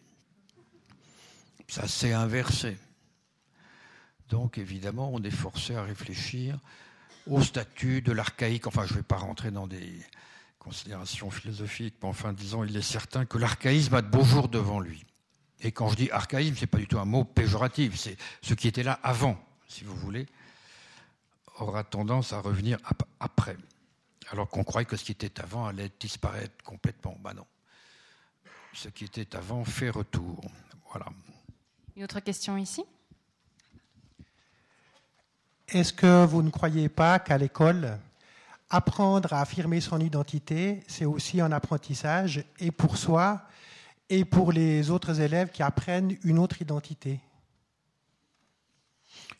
Ça 1.69 1.87
s'est 1.87 2.11
inversé. 2.11 2.77
Donc 4.27 4.57
évidemment, 4.57 5.09
on 5.13 5.23
est 5.23 5.31
forcé 5.31 5.75
à 5.75 5.83
réfléchir 5.83 6.59
au 7.25 7.41
statut 7.41 8.01
de 8.01 8.11
l'archaïque. 8.11 8.67
Enfin, 8.67 8.85
je 8.85 8.93
ne 8.93 8.97
vais 8.97 9.03
pas 9.03 9.17
rentrer 9.17 9.49
dans 9.49 9.67
des 9.67 10.01
considérations 10.59 11.31
philosophiques, 11.31 11.95
mais 12.01 12.09
enfin, 12.09 12.33
disons, 12.33 12.65
il 12.65 12.75
est 12.75 12.81
certain 12.81 13.25
que 13.25 13.37
l'archaïsme 13.37 13.95
a 13.95 14.01
de 14.01 14.09
beaux 14.09 14.25
jours 14.25 14.49
devant 14.49 14.81
lui. 14.81 15.05
Et 15.63 15.71
quand 15.71 15.87
je 15.87 15.95
dis 15.95 16.11
archaïsme, 16.11 16.55
ce 16.55 16.61
n'est 16.61 16.67
pas 16.67 16.77
du 16.77 16.87
tout 16.87 16.99
un 16.99 17.05
mot 17.05 17.23
péjoratif, 17.23 17.97
c'est 17.97 18.17
ce 18.41 18.53
qui 18.53 18.67
était 18.67 18.83
là 18.83 18.99
avant, 19.01 19.37
si 19.67 19.85
vous 19.85 19.95
voulez, 19.95 20.27
aura 21.59 21.85
tendance 21.85 22.33
à 22.33 22.41
revenir 22.41 22.77
après. 23.19 23.55
Alors 24.31 24.49
qu'on 24.49 24.63
croyait 24.63 24.85
que 24.85 24.97
ce 24.97 25.05
qui 25.05 25.13
était 25.13 25.39
avant 25.39 25.65
allait 25.65 25.91
disparaître 25.99 26.63
complètement. 26.63 27.17
Ben 27.23 27.33
non. 27.33 27.45
Ce 28.73 28.89
qui 28.89 29.05
était 29.05 29.35
avant 29.35 29.63
fait 29.63 29.89
retour. 29.89 30.41
Voilà. 30.89 31.05
Une 31.95 32.03
autre 32.03 32.19
question 32.19 32.57
ici? 32.57 32.83
Est-ce 35.69 35.93
que 35.93 36.25
vous 36.25 36.41
ne 36.41 36.49
croyez 36.49 36.89
pas 36.89 37.19
qu'à 37.19 37.37
l'école, 37.37 37.97
apprendre 38.69 39.31
à 39.31 39.41
affirmer 39.41 39.79
son 39.79 39.99
identité, 39.99 40.83
c'est 40.87 41.05
aussi 41.05 41.39
un 41.39 41.51
apprentissage, 41.51 42.43
et 42.59 42.71
pour 42.71 42.97
soi, 42.97 43.43
et 44.13 44.25
pour 44.25 44.51
les 44.51 44.91
autres 44.91 45.21
élèves 45.21 45.49
qui 45.49 45.63
apprennent 45.63 46.15
une 46.23 46.37
autre 46.37 46.61
identité. 46.61 47.19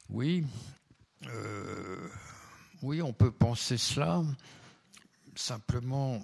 Oui, 0.10 0.46
euh, 1.28 2.10
oui, 2.82 3.00
on 3.00 3.14
peut 3.14 3.30
penser 3.32 3.78
cela. 3.78 4.24
Simplement, 5.36 6.20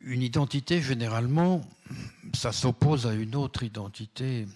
une 0.00 0.22
identité, 0.22 0.80
généralement, 0.80 1.62
ça 2.32 2.52
s'oppose 2.52 3.08
à 3.08 3.14
une 3.14 3.34
autre 3.34 3.64
identité. 3.64 4.46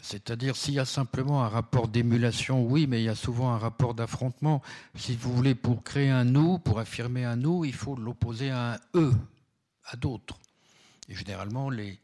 C'est-à-dire, 0.00 0.56
s'il 0.56 0.74
y 0.74 0.78
a 0.78 0.86
simplement 0.86 1.44
un 1.44 1.48
rapport 1.48 1.88
d'émulation, 1.88 2.64
oui, 2.64 2.86
mais 2.86 3.02
il 3.02 3.04
y 3.04 3.10
a 3.10 3.14
souvent 3.14 3.52
un 3.52 3.58
rapport 3.58 3.92
d'affrontement. 3.92 4.62
Si 4.94 5.14
vous 5.14 5.34
voulez, 5.34 5.54
pour 5.54 5.84
créer 5.84 6.08
un 6.08 6.24
nous, 6.24 6.58
pour 6.58 6.78
affirmer 6.78 7.26
un 7.26 7.36
nous, 7.36 7.66
il 7.66 7.74
faut 7.74 7.96
l'opposer 7.96 8.48
à 8.48 8.72
un 8.72 8.78
eux, 8.94 9.12
à 9.84 9.96
d'autres. 9.96 10.38
Et 11.10 11.14
généralement, 11.14 11.68
les, 11.68 12.00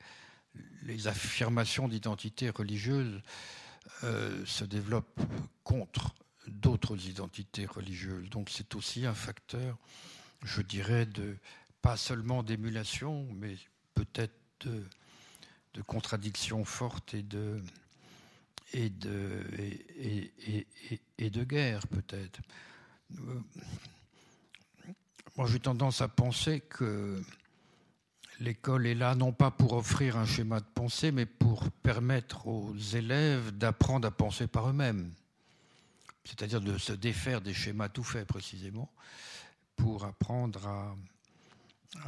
affirmations 1.06 1.88
d'identité 1.88 2.50
religieuse 2.50 3.20
euh, 4.04 4.44
se 4.44 4.64
développent 4.64 5.20
contre 5.64 6.14
d'autres 6.46 7.08
identités 7.08 7.66
religieuses. 7.66 8.28
Donc 8.30 8.50
c'est 8.50 8.74
aussi 8.74 9.06
un 9.06 9.14
facteur, 9.14 9.78
je 10.44 10.62
dirais, 10.62 11.06
de 11.06 11.36
pas 11.82 11.96
seulement 11.96 12.42
d'émulation, 12.42 13.28
mais 13.34 13.56
peut-être 13.94 14.34
de, 14.60 14.84
de 15.74 15.82
contradiction 15.82 16.64
forte 16.64 17.14
et 17.14 17.22
de, 17.22 17.62
et 18.72 18.90
de, 18.90 19.42
et, 19.98 20.66
et, 21.18 21.30
de 21.30 21.44
guerre, 21.44 21.86
peut-être. 21.86 22.40
Euh, 23.18 23.40
moi, 25.36 25.46
j'ai 25.46 25.60
tendance 25.60 26.00
à 26.00 26.08
penser 26.08 26.60
que 26.60 27.22
l'école 28.40 28.86
est 28.86 28.94
là 28.94 29.14
non 29.14 29.32
pas 29.32 29.50
pour 29.50 29.72
offrir 29.72 30.16
un 30.16 30.26
schéma 30.26 30.60
de 30.60 30.66
pensée, 30.74 31.12
mais 31.12 31.26
pour 31.26 31.70
permettre 31.82 32.46
aux 32.46 32.76
élèves 32.76 33.56
d'apprendre 33.56 34.08
à 34.08 34.10
penser 34.10 34.46
par 34.46 34.68
eux-mêmes. 34.68 35.10
C'est-à-dire 36.24 36.60
de 36.60 36.76
se 36.78 36.92
défaire 36.92 37.40
des 37.40 37.54
schémas 37.54 37.88
tout 37.88 38.02
faits 38.02 38.26
précisément, 38.26 38.90
pour 39.76 40.04
apprendre 40.04 40.66
à 40.66 40.96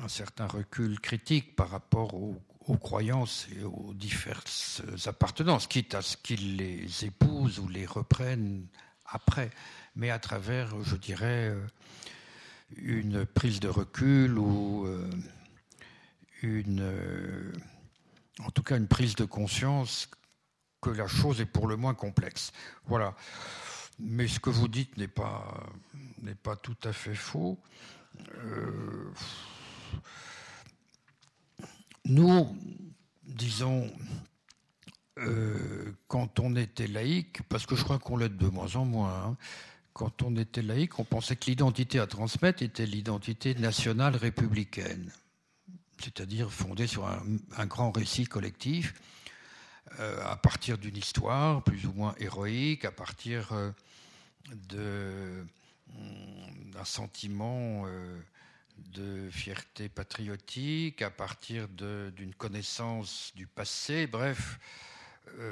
un 0.03 0.09
certain 0.09 0.47
recul 0.47 1.01
critique 1.01 1.55
par 1.57 1.71
rapport 1.71 2.15
aux, 2.15 2.37
croyances 2.83 3.49
et 3.57 3.65
aux 3.65 3.95
diverses 3.95 4.83
appartenances, 5.07 5.67
quitte 5.67 5.95
à 5.95 6.03
ce 6.03 6.19
qu'ils 6.19 6.57
les 6.57 7.07
épousent 7.07 7.59
ou 7.61 7.69
les 7.69 7.87
reprennent 7.87 8.67
après, 9.07 9.51
mais 9.97 10.11
à 10.11 10.19
travers, 10.19 10.83
je 10.85 10.97
dirais, 10.97 11.57
une 12.77 13.25
prise 13.25 13.61
de 13.61 13.69
recul 13.69 14.37
ou 14.37 14.85
euh, 14.85 15.11
une, 16.43 16.81
euh, 16.81 17.53
en 18.41 18.51
tout 18.51 18.63
cas 18.63 18.77
une 18.77 18.89
prise 18.89 19.15
de 19.15 19.25
conscience 19.25 20.09
que 20.81 20.91
la 20.91 21.07
chose 21.07 21.41
est 21.41 21.47
pour 21.47 21.67
le 21.67 21.77
moins 21.77 21.95
complexe. 21.95 22.53
Voilà. 22.87 23.15
Mais 23.99 24.29
ce 24.29 24.39
que 24.39 24.51
vous 24.51 24.69
dites 24.69 24.97
n'est 24.97 25.09
pas, 25.09 25.67
n'est 26.23 26.37
pas 26.37 26.55
tout 26.55 26.77
à 26.85 26.93
fait 26.93 27.17
faux. 27.17 27.59
Euh, 28.35 29.13
nous, 32.05 32.57
disons, 33.25 33.91
euh, 35.19 35.93
quand 36.07 36.39
on 36.39 36.55
était 36.55 36.87
laïque, 36.87 37.43
parce 37.49 37.67
que 37.67 37.75
je 37.75 37.83
crois 37.83 37.99
qu'on 37.99 38.17
l'est 38.17 38.29
de 38.29 38.47
moins 38.47 38.77
en 38.77 38.85
moins, 38.85 39.25
hein, 39.25 39.37
quand 39.93 40.23
on 40.23 40.37
était 40.37 40.63
laïque, 40.63 41.01
on 41.01 41.05
pensait 41.05 41.35
que 41.35 41.47
l'identité 41.47 41.99
à 41.99 42.07
transmettre 42.07 42.63
était 42.63 42.87
l'identité 42.87 43.57
nationale 43.57 44.15
républicaine 44.15 45.11
c'est-à-dire 46.01 46.51
fondée 46.51 46.87
sur 46.87 47.07
un, 47.07 47.67
grand 47.67 47.91
récit 47.91 48.25
collectif, 48.25 48.95
euh, 49.99 50.23
à 50.25 50.37
partir 50.37 50.79
d'une 50.79 50.97
histoire 50.97 51.63
plus 51.63 51.87
ou 51.87 51.93
moins 51.93 52.15
héroïque, 52.19 52.85
à 52.85 52.93
partir 52.93 53.53
euh, 53.53 53.71
mm, 54.51 56.71
d'un 56.73 56.85
sentiment 56.85 57.85
euh, 57.87 58.21
de 58.93 59.29
fierté 59.31 59.89
patriotique, 59.89 61.03
à 61.03 61.11
partir 61.11 61.69
d'une 61.69 62.35
connaissance 62.35 63.33
du 63.35 63.47
passé, 63.47 64.07
bref, 64.07 64.59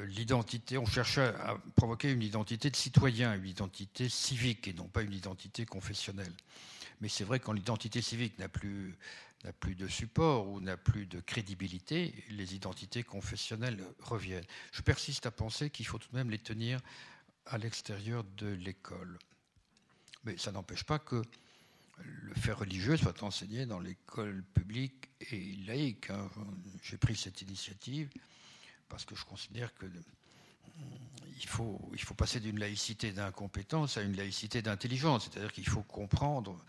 l'identité, 0.07 0.79
on 0.79 0.87
cherchait 0.87 1.27
à 1.27 1.59
provoquer 1.75 2.11
une 2.11 2.23
identité 2.23 2.71
de 2.71 2.77
citoyen, 2.77 3.35
une 3.35 3.47
identité 3.47 4.09
civique 4.09 4.69
et 4.69 4.73
non 4.73 4.89
pas 4.89 5.03
une 5.03 5.13
identité 5.13 5.67
confessionnelle. 5.67 6.33
Mais 7.01 7.09
c'est 7.09 7.25
vrai 7.25 7.41
que 7.41 7.45
quand 7.45 7.53
l'identité 7.53 8.01
civique 8.01 8.39
n'a 8.39 8.49
plus 8.49 8.97
n'a 9.45 9.53
plus 9.53 9.75
de 9.75 9.87
support 9.87 10.49
ou 10.49 10.61
n'a 10.61 10.77
plus 10.77 11.07
de 11.07 11.21
crédibilité, 11.21 12.15
les 12.31 12.55
identités 12.55 13.03
confessionnelles 13.03 13.83
reviennent. 14.01 14.47
Je 14.73 14.83
persiste 14.83 15.27
à 15.27 15.31
penser 15.31 15.71
qu'il 15.71 15.87
faut 15.87 15.99
tout 15.99 16.11
de 16.11 16.17
même 16.17 16.31
les 16.31 16.39
tenir 16.39 16.81
à 17.47 17.59
l'extérieur 17.59 18.25
de 18.37 18.49
l'école. 18.49 19.19
Mais 20.25 20.37
ça 20.37 20.53
n'empêche 20.53 20.85
pas 20.85 20.99
que 20.99 21.23
le 21.99 22.35
fait 22.35 22.53
religieux 22.53 22.97
soit 22.97 23.23
enseigné 23.23 23.67
dans 23.67 23.79
l'école 23.79 24.43
publique 24.55 25.09
et 25.31 25.57
laïque. 25.67 26.11
Hein. 26.11 26.29
J'ai 26.83 26.99
pris 26.99 27.17
cette 27.17 27.41
initiative 27.43 28.11
parce 28.89 29.05
que 29.05 29.15
je 29.15 29.25
considère 29.25 29.75
que 29.75 29.87
il 31.39 31.47
faut, 31.47 31.81
il 31.93 32.01
faut 32.01 32.15
passer 32.15 32.41
d'une 32.41 32.59
laïcité 32.59 33.13
d'incompétence 33.13 33.97
à 33.97 34.03
une 34.03 34.17
laïcité 34.17 34.63
d'intelligence. 34.63 35.25
C'est-à-dire 35.25 35.53
qu'il 35.53 35.69
faut 35.69 35.83
comprendre 35.83 36.63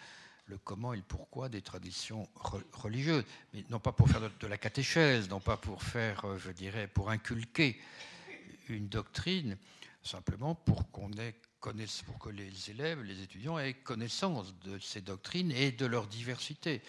le 0.47 0.57
comment 0.57 0.93
et 0.93 0.97
le 0.97 1.03
pourquoi 1.03 1.49
des 1.49 1.61
traditions 1.61 2.27
religieuses, 2.73 3.25
mais 3.53 3.63
non 3.69 3.79
pas 3.79 3.91
pour 3.91 4.09
faire 4.09 4.21
de, 4.21 4.47
la 4.47 4.57
catéchèse, 4.57 5.29
non 5.29 5.39
pas 5.39 5.57
pour 5.57 5.83
faire, 5.83 6.25
euh, 6.25 6.37
je 6.37 6.51
dirais, 6.51 6.87
pour 6.87 7.09
inculquer 7.09 7.79
une 8.69 8.87
doctrine, 8.87 9.57
simplement 10.03 10.55
pour 10.55 10.89
qu'on 10.91 11.11
ait 11.13 11.35
connaisse, 11.59 12.01
pour 12.03 12.19
que 12.19 12.29
les 12.29 12.69
élèves, 12.69 13.01
les 13.03 13.21
étudiants 13.21 13.59
aient 13.59 13.73
connaissance 13.73 14.57
de 14.59 14.79
ces 14.79 15.01
doctrines 15.01 15.51
et 15.51 15.71
de 15.71 15.85
leur 15.85 16.07
diversité. 16.07 16.81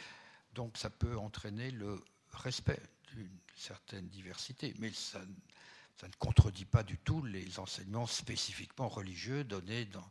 Donc 0.54 0.76
ça 0.76 0.90
peut 0.90 1.16
entraîner 1.16 1.70
le 1.70 2.00
respect 2.32 2.80
d'une 3.12 3.30
certaine 3.56 4.08
diversité, 4.08 4.74
mais 4.78 4.92
ça 4.92 5.20
ne 5.20 6.12
contredit 6.18 6.64
pas 6.64 6.82
du 6.82 6.98
tout 6.98 7.24
les 7.24 7.58
enseignements 7.58 8.06
spécifiquement 8.06 8.88
religieux 8.88 9.42
donnés 9.42 9.86
dans 9.86 10.08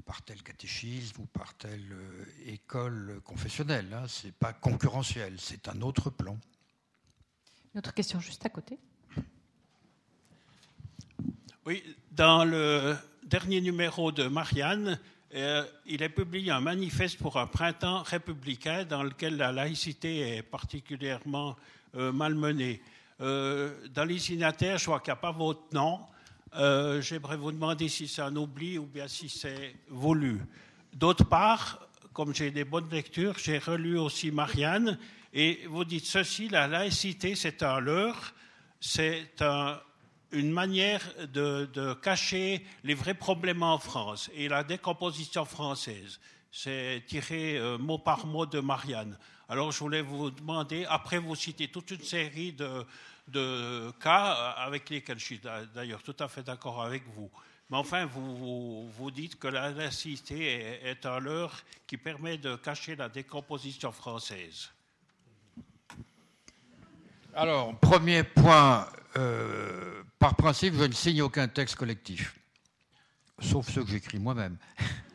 par 0.00 0.22
tel 0.22 0.42
catéchisme 0.42 1.22
ou 1.22 1.26
par 1.26 1.54
telle 1.54 1.92
euh, 1.92 2.24
école 2.46 3.20
confessionnelle. 3.24 3.92
Hein. 3.92 4.06
Ce 4.08 4.26
n'est 4.26 4.32
pas 4.32 4.52
concurrentiel, 4.52 5.34
c'est 5.38 5.68
un 5.68 5.80
autre 5.82 6.10
plan. 6.10 6.38
Une 7.74 7.78
autre 7.78 7.94
question 7.94 8.20
juste 8.20 8.44
à 8.46 8.48
côté. 8.48 8.78
Oui, 11.66 11.82
dans 12.10 12.44
le 12.44 12.96
dernier 13.24 13.60
numéro 13.60 14.10
de 14.12 14.26
Marianne, 14.26 14.98
euh, 15.34 15.64
il 15.86 16.02
est 16.02 16.08
publié 16.08 16.50
un 16.50 16.60
manifeste 16.60 17.18
pour 17.18 17.38
un 17.38 17.46
printemps 17.46 18.02
républicain 18.02 18.84
dans 18.84 19.02
lequel 19.02 19.36
la 19.36 19.52
laïcité 19.52 20.36
est 20.36 20.42
particulièrement 20.42 21.56
euh, 21.94 22.12
malmenée. 22.12 22.80
dans 23.18 24.04
les 24.06 24.18
signataires, 24.18 24.78
je 24.78 24.86
vois 24.86 25.00
qu'il 25.00 25.12
n'y 25.12 25.18
a 25.18 25.20
pas 25.20 25.32
votre 25.32 25.74
nom. 25.74 26.00
Euh, 26.56 27.00
j'aimerais 27.00 27.36
vous 27.36 27.52
demander 27.52 27.88
si 27.88 28.08
c'est 28.08 28.22
un 28.22 28.34
oubli 28.34 28.76
ou 28.76 28.86
bien 28.86 29.06
si 29.06 29.28
c'est 29.28 29.76
voulu. 29.88 30.40
D'autre 30.92 31.24
part, 31.24 31.86
comme 32.12 32.34
j'ai 32.34 32.50
des 32.50 32.64
bonnes 32.64 32.88
lectures, 32.90 33.38
j'ai 33.38 33.58
relu 33.58 33.98
aussi 33.98 34.32
Marianne, 34.32 34.98
et 35.32 35.60
vous 35.68 35.84
dites 35.84 36.06
ceci, 36.06 36.48
la 36.48 36.66
laïcité, 36.66 37.36
c'est 37.36 37.62
un 37.62 37.78
leurre, 37.78 38.34
c'est 38.80 39.44
une 40.32 40.50
manière 40.50 41.02
de, 41.32 41.94
cacher 42.02 42.66
les 42.82 42.94
vrais 42.94 43.14
problèmes 43.14 43.62
en 43.62 43.78
France 43.78 44.28
et 44.34 44.48
la 44.48 44.64
décomposition 44.64 45.44
française. 45.44 46.18
C'est 46.50 47.04
tiré 47.06 47.58
euh, 47.58 47.78
mot 47.78 47.98
par 47.98 48.26
mot 48.26 48.44
de 48.44 48.58
Marianne. 48.58 49.16
Alors 49.48 49.70
je 49.70 49.78
voulais 49.78 50.02
vous 50.02 50.30
demander, 50.30 50.84
après 50.88 51.18
vous 51.18 51.36
citez 51.36 51.68
toute 51.68 51.92
une 51.92 52.02
série 52.02 52.52
de, 52.52 52.84
de 53.30 53.90
cas 54.00 54.54
avec 54.56 54.90
lesquels 54.90 55.18
je 55.18 55.24
suis 55.24 55.40
d'ailleurs 55.74 56.02
tout 56.02 56.16
à 56.18 56.28
fait 56.28 56.42
d'accord 56.42 56.82
avec 56.82 57.02
vous. 57.14 57.30
Mais 57.70 57.76
enfin, 57.76 58.04
vous, 58.06 58.88
vous, 58.88 59.10
dites 59.10 59.38
que 59.38 59.46
la 59.46 59.70
laïcité 59.70 60.80
est, 60.84 61.06
un 61.06 61.20
leurre 61.20 61.62
qui 61.86 61.96
permet 61.96 62.36
de 62.36 62.56
cacher 62.56 62.96
la 62.96 63.08
décomposition 63.08 63.92
française. 63.92 64.70
Alors, 67.34 67.78
premier 67.78 68.24
point, 68.24 68.88
euh, 69.16 70.02
par 70.18 70.34
principe, 70.34 70.74
je 70.74 70.84
ne 70.84 70.92
signe 70.92 71.22
aucun 71.22 71.46
texte 71.46 71.76
collectif, 71.76 72.34
sauf 73.38 73.70
ceux 73.70 73.84
que 73.84 73.90
j'écris 73.90 74.18
moi-même. 74.18 74.56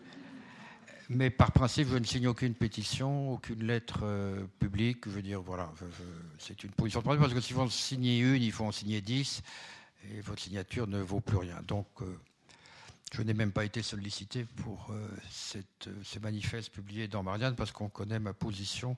Mais 1.09 1.29
par 1.29 1.51
principe, 1.51 1.89
je 1.89 1.97
ne 1.97 2.03
signe 2.03 2.27
aucune 2.27 2.55
pétition, 2.55 3.33
aucune 3.33 3.63
lettre 3.63 3.99
euh, 4.03 4.43
publique. 4.59 5.05
Je 5.05 5.11
veux 5.11 5.21
dire, 5.21 5.41
voilà, 5.41 5.71
c'est 6.39 6.63
une 6.63 6.71
position 6.71 6.99
de 6.99 7.05
principe 7.05 7.21
parce 7.21 7.33
que 7.33 7.41
si 7.41 7.53
vous 7.53 7.61
en 7.61 7.69
signez 7.69 8.19
une, 8.19 8.41
il 8.41 8.51
faut 8.51 8.65
en 8.65 8.71
signer 8.71 9.01
dix, 9.01 9.43
et 10.11 10.21
votre 10.21 10.41
signature 10.41 10.87
ne 10.87 10.99
vaut 10.99 11.21
plus 11.21 11.37
rien. 11.37 11.61
Donc, 11.67 11.87
euh, 12.01 12.17
Je 13.13 13.21
n'ai 13.21 13.35
même 13.35 13.51
pas 13.51 13.65
été 13.65 13.83
sollicité 13.83 14.45
pour 14.63 14.91
cette, 15.29 15.89
ces 16.03 16.19
manifestes 16.19 16.71
publiés 16.71 17.07
dans 17.07 17.23
Marianne 17.23 17.55
parce 17.55 17.71
qu'on 17.71 17.87
connaît 17.87 18.19
ma 18.19 18.33
position 18.33 18.97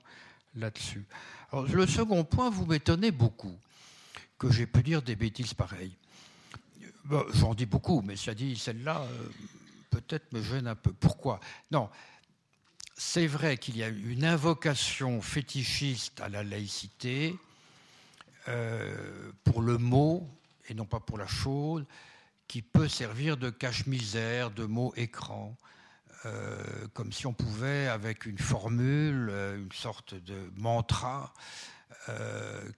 là-dessus. 0.56 1.04
le 1.52 1.86
second 1.86 2.24
point, 2.24 2.50
vous 2.50 2.64
m'étonnez 2.66 3.12
beaucoup 3.12 3.54
que 4.38 4.50
j'ai 4.50 4.66
pu 4.66 4.82
dire 4.82 5.02
des 5.02 5.14
bêtises 5.14 5.54
pareilles. 5.54 5.94
J'en 7.34 7.54
dis 7.54 7.66
beaucoup, 7.66 8.02
mais 8.02 8.16
ça 8.16 8.34
dit, 8.34 8.56
celle-là, 8.56 9.06
peut-être 10.00 10.32
me 10.32 10.42
gêne 10.42 10.66
un 10.66 10.74
peu. 10.74 10.92
Pourquoi? 10.92 11.40
Non, 11.70 11.90
c'est 12.96 13.28
vrai 13.28 13.56
qu'il 13.56 13.76
y 13.76 13.84
a 13.84 13.88
une 13.88 14.24
invocation 14.24 15.22
fétichiste 15.22 16.20
à 16.20 16.28
la 16.28 16.42
laïcité 16.42 17.36
euh, 18.48 19.30
pour 19.44 19.62
le 19.62 19.78
mot 19.78 20.28
et 20.68 20.74
non 20.74 20.84
pas 20.84 21.00
pour 21.00 21.16
la 21.16 21.26
chose, 21.26 21.84
qui 22.46 22.60
peut 22.60 22.88
servir 22.88 23.36
de 23.36 23.50
cache-misère, 23.50 24.50
de 24.50 24.64
mot 24.64 24.92
écran, 24.96 25.56
euh, 26.26 26.62
comme 26.92 27.12
si 27.12 27.26
on 27.26 27.32
pouvait, 27.32 27.86
avec 27.86 28.26
une 28.26 28.38
formule, 28.38 29.28
euh, 29.30 29.58
une 29.58 29.72
sorte 29.72 30.14
de 30.14 30.50
mantra, 30.56 31.32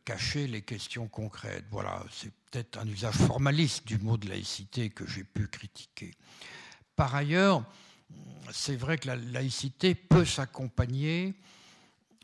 cacher 0.05 0.49
les 0.49 0.63
questions 0.63 1.07
concrètes. 1.07 1.65
Voilà, 1.71 2.03
c'est 2.11 2.33
peut-être 2.51 2.79
un 2.79 2.87
usage 2.89 3.15
formaliste 3.15 3.87
du 3.87 3.97
mot 3.99 4.17
de 4.17 4.29
laïcité 4.29 4.91
que 4.91 5.07
j'ai 5.07 5.23
pu 5.23 5.47
critiquer. 5.47 6.13
Par 7.01 7.15
ailleurs, 7.15 7.65
c'est 8.53 8.77
vrai 8.77 8.99
que 8.99 9.07
la 9.07 9.17
laïcité 9.17 9.95
peut 9.95 10.27
s'accompagner 10.27 11.35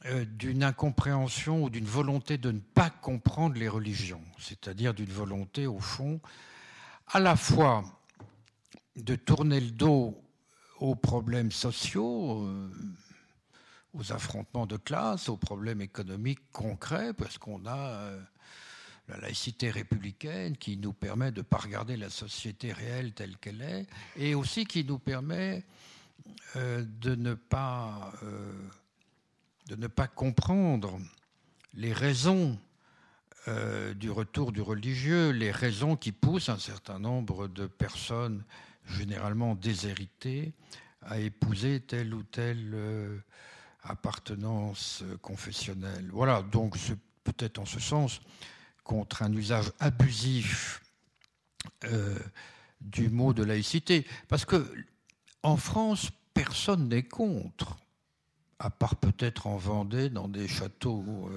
euh, 0.04 0.26
d'une 0.26 0.62
incompréhension 0.62 1.62
ou 1.62 1.70
d'une 1.70 1.86
volonté 1.86 2.36
de 2.36 2.52
ne 2.52 2.58
pas 2.58 2.90
comprendre 2.90 3.56
les 3.56 3.68
religions, 3.68 4.20
c'est-à-dire 4.38 4.92
d'une 4.92 5.10
volonté, 5.10 5.66
au 5.66 5.78
fond, 5.78 6.20
à 7.06 7.20
la 7.20 7.36
fois 7.36 7.84
de 8.96 9.16
tourner 9.16 9.60
le 9.60 9.70
dos 9.70 10.22
aux 10.78 10.94
problèmes 10.94 11.52
sociaux, 11.52 12.44
euh, 12.44 12.70
aux 13.94 14.12
affrontements 14.12 14.66
de 14.66 14.76
classe, 14.76 15.30
aux 15.30 15.38
problèmes 15.38 15.80
économiques 15.80 16.52
concrets, 16.52 17.14
parce 17.14 17.38
qu'on 17.38 17.64
a 17.64 17.78
euh, 17.78 18.20
la 19.08 19.18
laïcité 19.18 19.70
républicaine 19.70 20.56
qui 20.56 20.76
nous 20.76 20.92
permet 20.92 21.30
de 21.30 21.38
ne 21.38 21.42
pas 21.42 21.58
regarder 21.58 21.96
la 21.96 22.10
société 22.10 22.72
réelle 22.72 23.12
telle 23.12 23.36
qu'elle 23.38 23.62
est, 23.62 23.86
et 24.16 24.34
aussi 24.34 24.64
qui 24.64 24.84
nous 24.84 24.98
permet 24.98 25.64
euh, 26.56 26.84
de, 27.00 27.14
ne 27.14 27.34
pas, 27.34 28.12
euh, 28.22 28.52
de 29.68 29.76
ne 29.76 29.86
pas 29.86 30.08
comprendre 30.08 30.98
les 31.74 31.92
raisons 31.92 32.58
euh, 33.48 33.94
du 33.94 34.10
retour 34.10 34.50
du 34.50 34.60
religieux, 34.60 35.30
les 35.30 35.52
raisons 35.52 35.96
qui 35.96 36.10
poussent 36.10 36.48
un 36.48 36.58
certain 36.58 36.98
nombre 36.98 37.46
de 37.46 37.66
personnes, 37.66 38.42
généralement 38.86 39.54
déshéritées, 39.54 40.52
à 41.02 41.20
épouser 41.20 41.80
telle 41.80 42.12
ou 42.12 42.24
telle 42.24 42.76
appartenance 43.84 45.04
confessionnelle. 45.22 46.08
Voilà, 46.12 46.42
donc 46.42 46.76
peut-être 47.22 47.60
en 47.60 47.66
ce 47.66 47.78
sens 47.78 48.20
contre 48.86 49.22
un 49.22 49.32
usage 49.32 49.72
abusif 49.80 50.80
euh, 51.84 52.18
du 52.80 53.08
mot 53.10 53.32
de 53.32 53.42
laïcité. 53.42 54.06
Parce 54.28 54.44
que 54.44 54.64
en 55.42 55.56
France, 55.56 56.10
personne 56.32 56.88
n'est 56.88 57.02
contre, 57.02 57.76
à 58.58 58.70
part 58.70 58.96
peut-être 58.96 59.48
en 59.48 59.56
Vendée, 59.56 60.08
dans 60.08 60.28
des 60.28 60.46
châteaux 60.46 61.30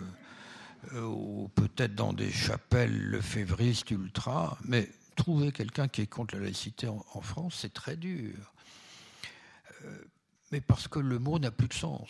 euh, 0.93 1.01
ou 1.01 1.49
peut-être 1.55 1.95
dans 1.95 2.13
des 2.13 2.31
chapelles 2.31 2.97
lefévristes 2.97 3.91
ultra, 3.91 4.57
mais 4.63 4.88
trouver 5.15 5.51
quelqu'un 5.51 5.88
qui 5.88 6.01
est 6.01 6.07
contre 6.07 6.35
la 6.35 6.43
laïcité 6.43 6.88
en, 6.88 7.21
France, 7.21 7.57
c'est 7.61 7.73
très 7.73 7.97
dur. 7.97 8.53
Euh, 9.84 9.97
mais 10.51 10.61
parce 10.61 10.88
que 10.88 10.99
le 10.99 11.19
mot 11.19 11.39
n'a 11.39 11.51
plus 11.51 11.67
de 11.67 11.73
sens, 11.73 12.09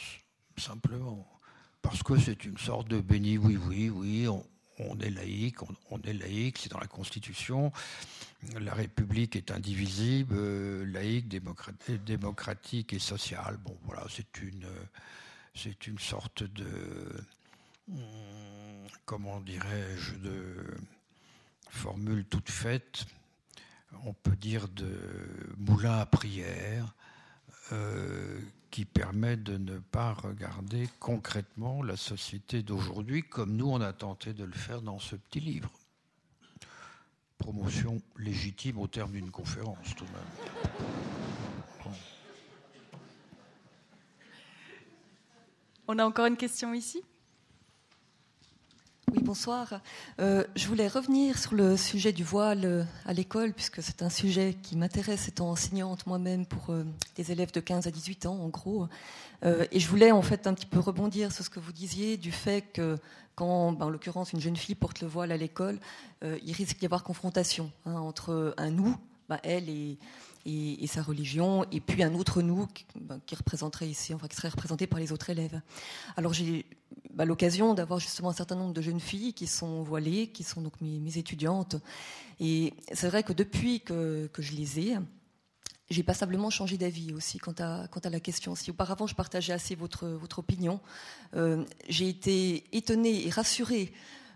simplement. 0.57 1.27
Parce 1.81 2.03
que 2.03 2.19
c'est 2.19 2.43
une 2.43 2.57
sorte 2.57 2.89
de 2.89 2.99
béni 2.99 3.37
oui, 3.37 3.57
oui, 3.57 3.89
oui, 3.89 4.27
on, 4.27 4.45
on 4.79 4.97
est 4.99 5.09
laïque, 5.09 5.57
on, 5.89 6.01
est 6.01 6.13
laïque, 6.13 6.57
c'est 6.59 6.71
dans 6.71 6.79
la 6.79 6.87
Constitution. 6.87 7.71
La 8.59 8.73
République 8.73 9.35
est 9.35 9.51
indivisible, 9.51 10.35
euh, 10.37 10.85
laïque, 10.85 11.27
démocratique 12.05 12.93
et 12.93 12.99
sociale. 12.99 13.57
Bon, 13.57 13.77
voilà, 13.83 14.05
c'est 14.09 14.41
une, 14.41 14.67
une 15.87 15.99
sorte 15.99 16.43
de, 16.43 16.67
hmm, 17.87 18.87
comment 19.05 19.41
dirais-je, 19.41 20.15
de 20.15 20.65
formule 21.69 22.25
toute 22.25 22.49
faite. 22.49 23.05
On 24.05 24.13
peut 24.13 24.35
dire 24.35 24.67
de 24.69 24.97
moulin 25.57 25.99
à 25.99 26.05
prière. 26.05 26.93
Euh, 27.71 28.39
qui 28.71 28.85
permet 28.85 29.37
de 29.37 29.57
ne 29.57 29.79
pas 29.79 30.13
regarder 30.13 30.87
concrètement 30.99 31.81
la 31.81 31.97
société 31.97 32.61
d'aujourd'hui 32.63 33.23
comme 33.23 33.55
nous 33.55 33.69
on 33.69 33.81
a 33.81 33.93
tenté 33.93 34.33
de 34.33 34.43
le 34.43 34.53
faire 34.53 34.81
dans 34.81 34.99
ce 34.99 35.15
petit 35.15 35.39
livre. 35.39 35.71
Promotion 37.37 38.01
légitime 38.17 38.79
au 38.79 38.87
terme 38.87 39.13
d'une 39.13 39.31
conférence 39.31 39.95
tout 39.95 40.05
de 40.05 40.11
même. 40.11 41.93
On 45.87 45.97
a 45.97 46.05
encore 46.05 46.27
une 46.27 46.37
question 46.37 46.73
ici? 46.75 47.03
Bonsoir. 49.29 49.81
Euh, 50.19 50.43
je 50.55 50.67
voulais 50.67 50.87
revenir 50.87 51.37
sur 51.37 51.53
le 51.53 51.77
sujet 51.77 52.11
du 52.11 52.23
voile 52.23 52.65
euh, 52.65 52.83
à 53.05 53.13
l'école, 53.13 53.53
puisque 53.53 53.83
c'est 53.83 54.01
un 54.01 54.09
sujet 54.09 54.55
qui 54.59 54.75
m'intéresse 54.75 55.27
étant 55.27 55.51
enseignante 55.51 56.07
moi-même 56.07 56.47
pour 56.47 56.71
euh, 56.71 56.83
des 57.15 57.31
élèves 57.31 57.51
de 57.51 57.59
15 57.59 57.85
à 57.85 57.91
18 57.91 58.25
ans, 58.25 58.39
en 58.41 58.47
gros. 58.47 58.87
et 59.43 59.79
je 59.79 59.87
voulais 59.87 60.11
en 60.11 60.23
fait 60.23 60.47
un 60.47 60.55
petit 60.55 60.65
peu 60.65 60.79
rebondir 60.79 61.31
sur 61.31 61.45
ce 61.45 61.51
que 61.51 61.59
vous 61.59 61.71
disiez 61.71 62.17
du 62.17 62.31
fait 62.31 62.63
que 62.73 62.97
quand, 63.35 63.73
ben, 63.73 63.85
en 63.85 63.89
l'occurrence, 63.91 64.33
une 64.33 64.41
jeune 64.41 64.55
fille 64.55 64.73
porte 64.73 64.99
le 64.99 65.07
voile 65.07 65.31
à 65.31 65.37
l'école, 65.37 65.77
il 66.23 66.53
risque 66.53 66.79
d'y 66.79 66.85
avoir 66.87 67.03
confrontation 67.03 67.71
hein, 67.85 67.93
entre 67.93 68.55
un 68.57 68.71
nous, 68.71 68.97
ben, 69.29 69.37
elle 69.43 69.69
et 69.69 70.87
sa 70.87 71.03
religion, 71.03 71.65
et 71.71 71.79
puis 71.79 72.01
un 72.01 72.15
autre 72.15 72.41
nous 72.41 72.67
ben, 72.95 73.19
qui, 73.27 73.35
enfin 73.35 74.27
qui 74.27 74.35
serait 74.35 74.49
représenté 74.49 74.87
par 74.87 74.99
les 74.99 75.11
autres 75.11 75.29
élèves. 75.29 75.61
Alors 76.17 76.33
j'ai 76.33 76.65
bah, 77.19 77.25
l'occasion 77.25 77.73
d'avoir 77.73 77.99
justement 77.99 78.29
un 78.29 78.33
certain 78.33 78.55
nombre 78.55 78.71
de 78.73 78.81
jeunes 78.81 79.01
filles 79.01 79.33
qui 79.33 79.45
sont 79.45 79.83
voilées, 79.83 80.27
qui 80.27 80.45
sont 80.45 80.61
donc 80.61 80.79
mes, 80.79 81.17
étudiantes, 81.17 81.75
et 82.39 82.73
c'est 82.93 83.09
vrai 83.09 83.23
que 83.23 83.33
depuis 83.33 83.81
que, 83.81 84.29
je 84.37 84.53
les 84.53 84.79
ai, 84.79 84.97
j'ai 85.89 86.01
passablement 86.01 86.49
changé 86.49 86.77
d'avis 86.77 87.13
aussi 87.13 87.37
quant 87.37 87.55
à, 87.59 87.89
quant 87.89 87.99
à 87.99 88.09
la 88.09 88.21
question. 88.21 88.55
Si 88.55 88.71
auparavant 88.71 89.05
je 89.05 89.15
partageais 89.15 89.51
assez 89.51 89.75
votre, 89.75 90.07
votre 90.07 90.39
opinion, 90.39 90.79
euh, 91.35 91.65
j'ai 91.89 92.07
été 92.07 92.63
étonnée 92.71 93.27
et 93.27 93.29
rassurée, 93.29 93.91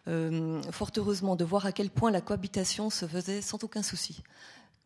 euh, 0.09 0.61
fort 0.73 0.91
heureusement, 0.97 1.37
de 1.37 1.45
voir 1.45 1.65
à 1.65 1.71
quel 1.71 1.89
point 1.89 2.11
la 2.11 2.19
cohabitation 2.19 2.89
se 2.89 3.07
faisait 3.07 3.41
sans 3.41 3.63
aucun 3.63 3.81
souci 3.81 4.23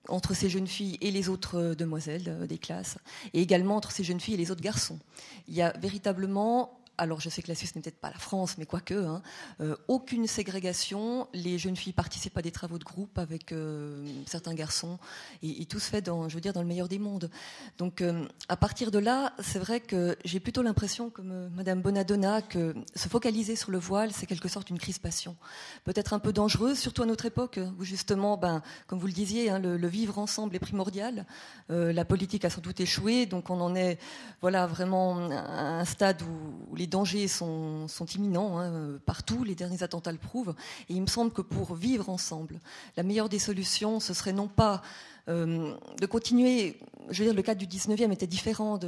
entre 0.08 0.36
ces 0.36 0.50
jeunes 0.50 0.68
filles 0.68 1.00
et 1.02 1.10
les 1.10 1.30
autres 1.30 1.58
euh, 1.58 1.74
demoiselles 1.74 2.46
des 2.48 2.60
classes, 2.60 3.00
et 3.34 3.42
également 3.42 3.76
entre 3.76 3.92
ces 3.92 4.04
jeunes 4.04 4.20
filles 4.20 4.36
et 4.36 4.38
les 4.38 4.52
autres 4.52 4.62
garçons. 4.62 5.00
Il 5.48 5.56
y 5.56 5.64
a 5.64 5.76
véritablement 5.80 6.77
alors 6.98 7.20
je 7.20 7.30
sais 7.30 7.42
que 7.42 7.48
la 7.48 7.56
Suisse 7.56 7.76
n'est 7.76 7.82
peut-être 7.82 8.00
pas 8.00 8.10
la 8.10 8.18
France, 8.18 8.58
mais 8.58 8.66
quoique, 8.66 8.94
hein, 8.94 9.22
euh, 9.62 9.76
aucune 9.88 10.28
ségrégation. 10.28 11.28
Les 11.34 11.58
jeunes 11.58 11.76
filles 11.76 11.94
participent 11.94 12.38
à 12.38 12.42
des 12.42 12.52
travaux 12.52 12.80
de 12.80 12.84
groupe 12.84 13.18
avec 13.20 13.52
euh, 13.52 14.06
certains 14.26 14.54
garçons, 14.54 14.98
et, 15.44 15.66
tout 15.66 15.80
se 15.80 15.90
fait 15.90 16.02
dans, 16.02 16.30
je 16.30 16.36
veux 16.36 16.42
dire, 16.42 16.54
dans 16.54 16.62
le 16.62 16.68
meilleur 16.68 16.88
des 16.88 17.00
mondes. 17.00 17.30
Donc, 17.78 18.02
euh, 18.02 18.26
à 18.50 18.56
partir 18.56 18.90
de 18.90 19.00
là, 19.00 19.34
c'est 19.40 19.60
vrai 19.60 19.80
que 19.80 20.18
j'ai 20.26 20.40
plutôt 20.40 20.62
l'impression, 20.62 21.10
comme 21.10 21.50
Madame 21.50 21.82
Bonadonna, 21.82 22.42
que 22.42 22.74
se 22.96 23.10
focaliser 23.10 23.56
sur 23.56 23.72
le 23.72 23.78
voile, 23.78 24.12
c'est 24.12 24.26
quelque 24.26 24.48
sorte 24.48 24.70
une 24.70 24.80
crispation, 24.80 25.36
peut-être 25.84 26.14
un 26.14 26.20
peu 26.20 26.34
dangereuse, 26.34 26.80
surtout 26.80 27.04
à 27.04 27.06
notre 27.06 27.26
époque, 27.26 27.60
où 27.80 27.84
justement, 27.84 28.38
ben, 28.38 28.64
comme 28.88 29.00
vous 29.00 29.08
le 29.08 29.14
disiez, 29.14 29.50
hein, 29.50 29.60
le, 29.60 29.88
vivre 29.88 30.20
ensemble 30.20 30.56
est 30.56 30.60
primordial. 30.60 31.26
la 31.70 32.06
politique 32.06 32.44
a 32.44 32.50
sans 32.50 32.62
doute 32.62 32.80
échoué, 32.80 33.26
donc 33.26 33.50
on 33.50 33.62
en 33.62 33.76
est, 33.76 34.00
voilà, 34.42 34.68
vraiment 34.68 35.30
à 35.30 35.80
un 35.80 35.86
stade 35.86 36.22
où, 36.22 36.72
où 36.72 36.76
les 36.76 36.87
les 36.88 36.90
dangers 36.90 37.28
sont, 37.28 37.88
imminents 38.16 38.60
hein, 38.60 38.98
partout, 39.06 39.44
les 39.44 39.56
derniers 39.56 39.84
attentats 39.84 40.14
le 40.14 40.18
prouvent, 40.18 40.56
et 40.88 40.94
il 40.94 41.02
me 41.02 41.08
semble 41.08 41.32
que 41.32 41.42
pour 41.42 41.76
vivre 41.76 42.10
ensemble, 42.10 42.62
la 42.96 43.04
meilleure 43.04 43.28
des 43.28 43.40
solutions, 43.40 44.00
ce 44.00 44.14
serait 44.14 44.32
non 44.32 44.48
pas 44.48 44.76
euh, 44.76 45.17
de 45.28 46.06
continuer, 46.06 46.78
je 47.10 47.20
veux 47.20 47.26
dire, 47.26 47.36
le 47.36 47.42
cadre 47.42 47.60
du 47.60 47.68
19e 47.68 48.12
était 48.12 48.28
différent 48.28 48.80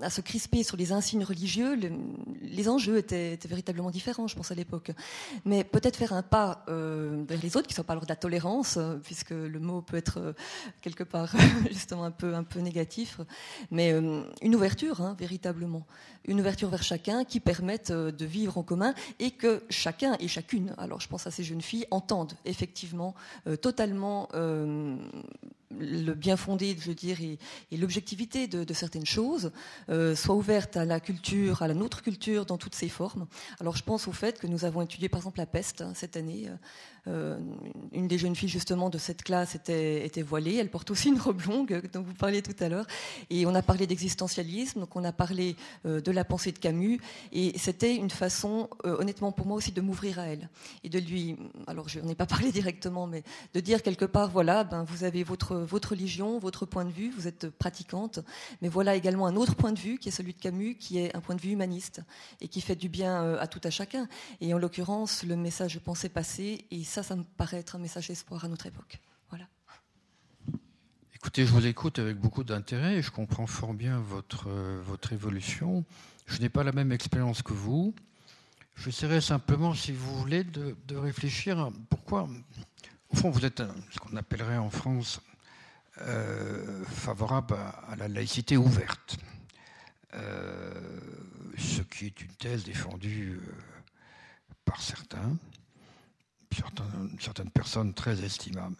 à, 0.00 0.10
se 0.10 0.20
crisper 0.20 0.62
sur 0.62 0.76
les 0.76 0.92
insignes 0.92 1.24
religieux, 1.24 1.78
les 2.42 2.68
enjeux 2.68 2.98
étaient, 2.98 3.38
véritablement 3.48 3.90
différents, 3.90 4.26
je 4.26 4.34
pense, 4.34 4.50
à 4.50 4.54
l'époque. 4.54 4.90
Mais 5.44 5.62
peut-être 5.62 5.96
faire 5.96 6.12
un 6.12 6.22
pas 6.22 6.64
euh, 6.68 7.24
vers 7.28 7.40
les 7.40 7.56
autres, 7.56 7.68
qui 7.68 7.74
ne 7.74 7.76
sont 7.76 7.84
pas 7.84 7.92
alors 7.92 8.04
de 8.04 8.08
la 8.08 8.16
tolérance, 8.16 8.76
euh, 8.76 8.96
puisque 9.02 9.30
le 9.30 9.58
mot 9.60 9.82
peut 9.82 9.96
être 9.96 10.34
quelque 10.80 11.04
part 11.04 11.32
justement 11.70 12.04
un 12.04 12.10
peu, 12.10 12.34
un 12.34 12.44
peu 12.44 12.60
négatif, 12.60 13.20
mais 13.70 13.90
une 13.90 14.54
ouverture, 14.54 15.00
hein, 15.00 15.16
véritablement. 15.18 15.86
Une 16.26 16.40
ouverture 16.40 16.70
vers 16.70 16.82
chacun 16.82 17.24
qui 17.24 17.38
permette 17.38 17.92
de 17.92 18.24
vivre 18.24 18.58
en 18.58 18.62
commun 18.62 18.94
et 19.18 19.30
que 19.30 19.62
chacun 19.68 20.16
et 20.20 20.28
chacune, 20.28 20.74
alors 20.78 21.00
je 21.00 21.08
pense 21.08 21.26
à 21.26 21.30
ces 21.30 21.44
jeunes 21.44 21.60
filles, 21.60 21.86
entendent 21.90 22.32
effectivement 22.46 23.14
totalement 23.60 24.28
le 25.70 26.12
bien 26.12 26.36
fondé, 26.36 26.76
je 26.78 26.88
veux 26.88 26.94
dire, 26.94 27.18
et, 27.20 27.38
l'objectivité 27.76 28.46
de, 28.46 28.74
certaines 28.74 29.06
choses 29.06 29.52
euh, 29.88 30.14
soit 30.14 30.34
à 30.74 30.84
la 30.84 31.00
culture, 31.00 31.62
à 31.62 31.68
la 31.68 31.74
nôtre 31.74 32.02
culture 32.02 32.46
dans 32.46 32.58
toutes 32.58 32.74
ses 32.74 32.88
formes. 32.88 33.26
Alors 33.60 33.76
je 33.76 33.82
pense 33.82 34.08
au 34.08 34.12
fait 34.12 34.38
que 34.38 34.46
nous 34.46 34.64
avons 34.64 34.82
étudié 34.82 35.08
par 35.08 35.18
exemple 35.18 35.38
la 35.38 35.46
peste 35.46 35.80
hein, 35.80 35.92
cette 35.94 36.16
année. 36.16 36.48
Euh, 37.06 37.38
une 37.92 38.08
des 38.08 38.16
jeunes 38.16 38.34
filles 38.34 38.48
justement 38.48 38.88
de 38.88 38.98
cette 38.98 39.22
classe 39.22 39.54
était, 39.54 40.04
était, 40.06 40.22
voilée. 40.22 40.56
Elle 40.56 40.70
porte 40.70 40.90
aussi 40.90 41.08
une 41.08 41.18
robe 41.18 41.42
longue 41.42 41.82
dont 41.92 42.02
vous 42.02 42.14
parliez 42.14 42.42
tout 42.42 42.56
à 42.60 42.68
l'heure. 42.68 42.86
Et 43.30 43.46
on 43.46 43.54
a 43.54 43.62
parlé 43.62 43.86
d'existentialisme, 43.86 44.80
donc 44.80 44.96
on 44.96 45.04
a 45.04 45.12
parlé 45.12 45.56
euh, 45.84 46.00
de 46.00 46.10
la 46.10 46.24
pensée 46.24 46.52
de 46.52 46.58
Camus. 46.58 47.00
Et 47.32 47.58
c'était 47.58 47.94
une 47.94 48.10
façon, 48.10 48.68
euh, 48.86 48.96
honnêtement 48.98 49.32
pour 49.32 49.46
moi 49.46 49.56
aussi, 49.56 49.72
de 49.72 49.80
m'ouvrir 49.80 50.18
à 50.18 50.26
elle 50.26 50.48
et 50.82 50.88
de 50.88 50.98
lui. 50.98 51.36
Alors 51.66 51.88
je 51.88 52.00
n'en 52.00 52.08
ai 52.08 52.14
pas 52.14 52.26
parlé 52.26 52.52
directement, 52.52 53.06
mais 53.06 53.22
de 53.52 53.60
dire 53.60 53.82
quelque 53.82 54.06
part, 54.06 54.30
voilà, 54.30 54.64
ben 54.64 54.84
vous 54.84 55.04
avez 55.04 55.24
votre 55.24 55.56
votre 55.56 55.90
religion, 55.90 56.38
votre 56.38 56.64
point 56.64 56.84
de 56.84 56.90
vue, 56.90 57.10
vous 57.10 57.28
êtes 57.28 57.50
pratiquante, 57.50 58.20
mais 58.62 58.68
voilà 58.68 58.94
également 58.94 59.26
un 59.26 59.36
autre 59.36 59.54
point 59.54 59.72
de 59.72 59.78
vue 59.78 59.98
qui 59.98 60.08
est 60.08 60.12
celui 60.12 60.32
de 60.32 60.40
Camus, 60.40 60.76
qui 60.76 60.98
est 60.98 61.14
un 61.14 61.20
point 61.20 61.34
de 61.34 61.40
vue 61.40 61.50
humaniste 61.50 62.00
et 62.40 62.48
qui 62.48 62.60
fait 62.60 62.76
du 62.76 62.88
bien 62.88 63.34
à 63.36 63.46
tout 63.46 63.60
à 63.64 63.70
chacun. 63.70 64.08
Et 64.40 64.54
en 64.54 64.58
l'occurrence, 64.58 65.22
le 65.22 65.36
message 65.36 65.72
je 65.74 65.78
pensais 65.78 66.08
passer 66.08 66.64
et 66.70 66.84
ça, 66.94 67.02
ça 67.02 67.16
me 67.16 67.24
paraît 67.24 67.56
être 67.56 67.74
un 67.74 67.80
message 67.80 68.06
d'espoir 68.06 68.44
à 68.44 68.48
notre 68.48 68.66
époque. 68.66 69.00
Voilà. 69.28 69.48
Écoutez, 71.12 71.44
je 71.44 71.52
vous 71.52 71.66
écoute 71.66 71.98
avec 71.98 72.16
beaucoup 72.18 72.44
d'intérêt 72.44 72.98
et 72.98 73.02
je 73.02 73.10
comprends 73.10 73.48
fort 73.48 73.74
bien 73.74 73.98
votre, 73.98 74.48
votre 74.50 75.12
évolution. 75.12 75.84
Je 76.26 76.40
n'ai 76.40 76.48
pas 76.48 76.62
la 76.62 76.70
même 76.70 76.92
expérience 76.92 77.42
que 77.42 77.52
vous. 77.52 77.96
J'essaierai 78.76 79.20
simplement, 79.20 79.74
si 79.74 79.90
vous 79.90 80.16
voulez, 80.20 80.44
de, 80.44 80.96
réfléchir 80.96 81.58
à 81.58 81.70
pourquoi, 81.90 82.28
au 83.10 83.16
fond, 83.16 83.30
vous 83.30 83.44
êtes 83.44 83.62
ce 83.90 83.98
qu'on 83.98 84.16
appellerait 84.16 84.58
en 84.58 84.70
France 84.70 85.20
euh, 86.00 86.84
favorable 86.84 87.56
à, 87.88 87.96
la 87.96 88.06
laïcité 88.06 88.56
ouverte. 88.56 89.16
Euh, 90.14 90.72
ce 91.58 91.82
qui 91.82 92.06
est 92.06 92.20
une 92.20 92.34
thèse 92.34 92.62
défendue 92.62 93.40
euh, 93.42 93.52
par 94.64 94.80
certains 94.80 95.36
certaines, 96.54 97.50
personnes 97.50 97.94
très 97.94 98.24
estimables. 98.24 98.76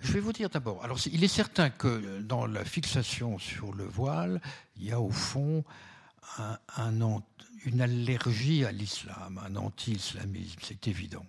Je 0.00 0.12
vais 0.12 0.20
vous 0.20 0.32
dire 0.32 0.50
d'abord, 0.50 0.82
alors 0.84 0.98
il 1.06 1.22
est 1.22 1.28
certain 1.28 1.70
que 1.70 2.20
dans 2.20 2.46
la 2.46 2.64
fixation 2.64 3.38
sur 3.38 3.72
le 3.72 3.84
voile, 3.84 4.40
il 4.76 4.84
y 4.84 4.92
a 4.92 5.00
au 5.00 5.10
fond 5.10 5.64
une 7.64 7.80
allergie 7.80 8.64
à 8.64 8.72
l'islam, 8.72 9.40
un 9.44 9.54
anti-islamisme, 9.56 10.58
c'est 10.62 10.88
évident, 10.88 11.24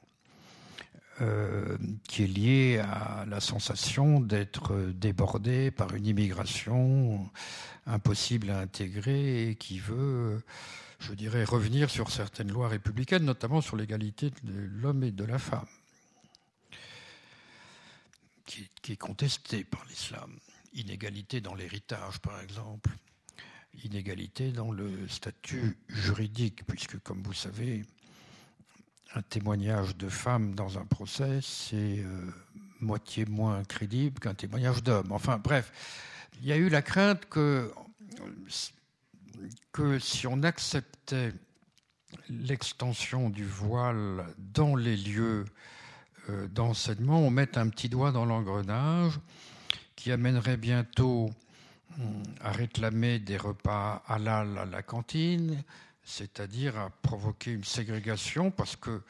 euh, 1.22 1.78
qui 2.08 2.24
est 2.24 2.28
lié 2.28 2.80
à 2.80 3.26
la 3.28 3.40
sensation 3.40 4.20
d'être 4.20 4.76
débordé 4.96 5.70
par 5.70 5.94
une 5.94 6.08
immigration 6.08 7.30
impossible 7.86 8.50
à 8.50 8.60
intégrer 8.60 9.50
et 9.50 9.56
qui 9.56 9.80
veut 9.80 10.42
je 11.04 11.14
dirais, 11.14 11.44
revenir 11.44 11.90
sur 11.90 12.10
certaines 12.12 12.52
lois 12.52 12.70
républicaines, 12.70 13.26
notamment 13.26 13.62
sur 13.62 13.76
l'égalité 13.76 14.30
de 14.44 14.54
l'homme 14.82 15.04
et 15.04 15.12
de 15.12 15.26
la 15.26 15.38
femme 15.38 15.68
qui, 18.46 18.92
est 18.92 18.98
contesté 18.98 19.64
par 19.64 19.84
l'islam. 19.86 20.40
Inégalité 20.74 21.42
dans 21.42 21.56
l'héritage, 21.56 22.20
par 22.20 22.40
exemple. 22.42 22.90
Inégalité 23.84 24.52
dans 24.52 24.72
le 24.72 25.08
statut 25.08 25.78
juridique, 25.90 26.66
puisque, 26.66 27.00
comme 27.00 27.24
vous 27.24 27.34
savez, 27.34 27.84
un 29.16 29.22
témoignage 29.22 29.96
de 29.98 30.10
femme 30.10 30.56
dans 30.56 30.78
un 30.78 30.86
procès, 30.86 31.40
c'est 31.42 32.00
euh, 32.00 32.32
moitié 32.80 33.26
moins 33.26 33.64
crédible 33.64 34.20
qu'un 34.20 34.34
témoignage 34.34 34.84
d'homme. 34.84 35.12
Enfin, 35.12 35.38
bref, 35.38 35.72
il 36.40 36.48
y 36.48 36.52
a 36.52 36.58
eu 36.58 36.70
la 36.70 36.82
crainte 36.82 37.26
que, 37.26 37.72
que 39.72 40.00
si 40.00 40.28
on 40.28 40.44
acceptait 40.44 41.34
l'extension 42.30 43.30
du 43.30 43.46
voile 43.46 44.26
dans 44.38 44.76
les 44.76 44.98
lieux 44.98 45.46
d'enseignement, 46.50 47.20
on 47.20 47.30
met 47.30 47.58
un 47.58 47.70
petit 47.70 47.90
doigt 47.90 48.12
dans 48.12 48.26
l'engrenage 48.26 49.20
qui 49.96 50.12
amènerait 50.12 50.58
bientôt 50.58 51.30
hum, 51.98 52.24
à 52.42 52.52
réclamer 52.52 53.20
des 53.20 53.38
repas 53.38 54.04
halal 54.08 54.58
à 54.58 54.66
la 54.66 54.84
cantine, 54.84 55.64
c'est-à-dire 56.04 56.78
à 56.78 56.90
provoquer 56.90 57.52
une 57.52 57.64
ségrégation, 57.64 58.52
parce 58.52 58.76
que 58.76 58.90
euh, 58.92 59.02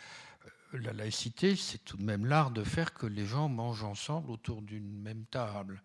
la 0.74 0.94
laïcité, 0.94 1.56
c'est 1.56 1.84
tout 1.84 1.98
de 1.98 2.04
même 2.04 2.26
l'art 2.26 2.52
de 2.52 2.64
faire 2.64 2.94
que 2.94 3.08
les 3.08 3.26
gens 3.26 3.50
mangent 3.50 3.84
ensemble 3.84 4.30
autour 4.30 4.62
d'une 4.62 5.02
même 5.02 5.26
table. 5.26 5.82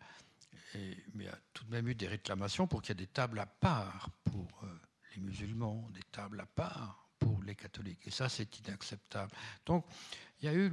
mais 0.74 0.96
il 1.14 1.22
y 1.24 1.28
a 1.28 1.38
tout 1.55 1.64
de 1.64 1.70
même 1.70 1.88
eu 1.88 1.94
des 1.94 2.06
réclamations 2.06 2.66
pour 2.66 2.82
qu'il 2.82 2.90
y 2.90 2.92
ait 3.00 3.06
des 3.06 3.12
tables 3.12 3.38
à 3.38 3.46
part 3.46 4.10
pour 4.24 4.60
euh, 4.64 4.66
les 5.14 5.22
musulmans, 5.22 5.88
des 5.94 6.05
tables 6.12 6.40
à 6.40 6.46
part 6.46 7.09
pour 7.18 7.42
les 7.42 7.55
catholiques. 7.55 8.06
Et 8.06 8.10
ça, 8.10 8.28
c'est 8.28 8.59
inacceptable. 8.59 9.32
Donc, 9.64 9.86
il 10.40 10.46
y 10.46 10.48
a 10.48 10.55
eu 10.55 10.72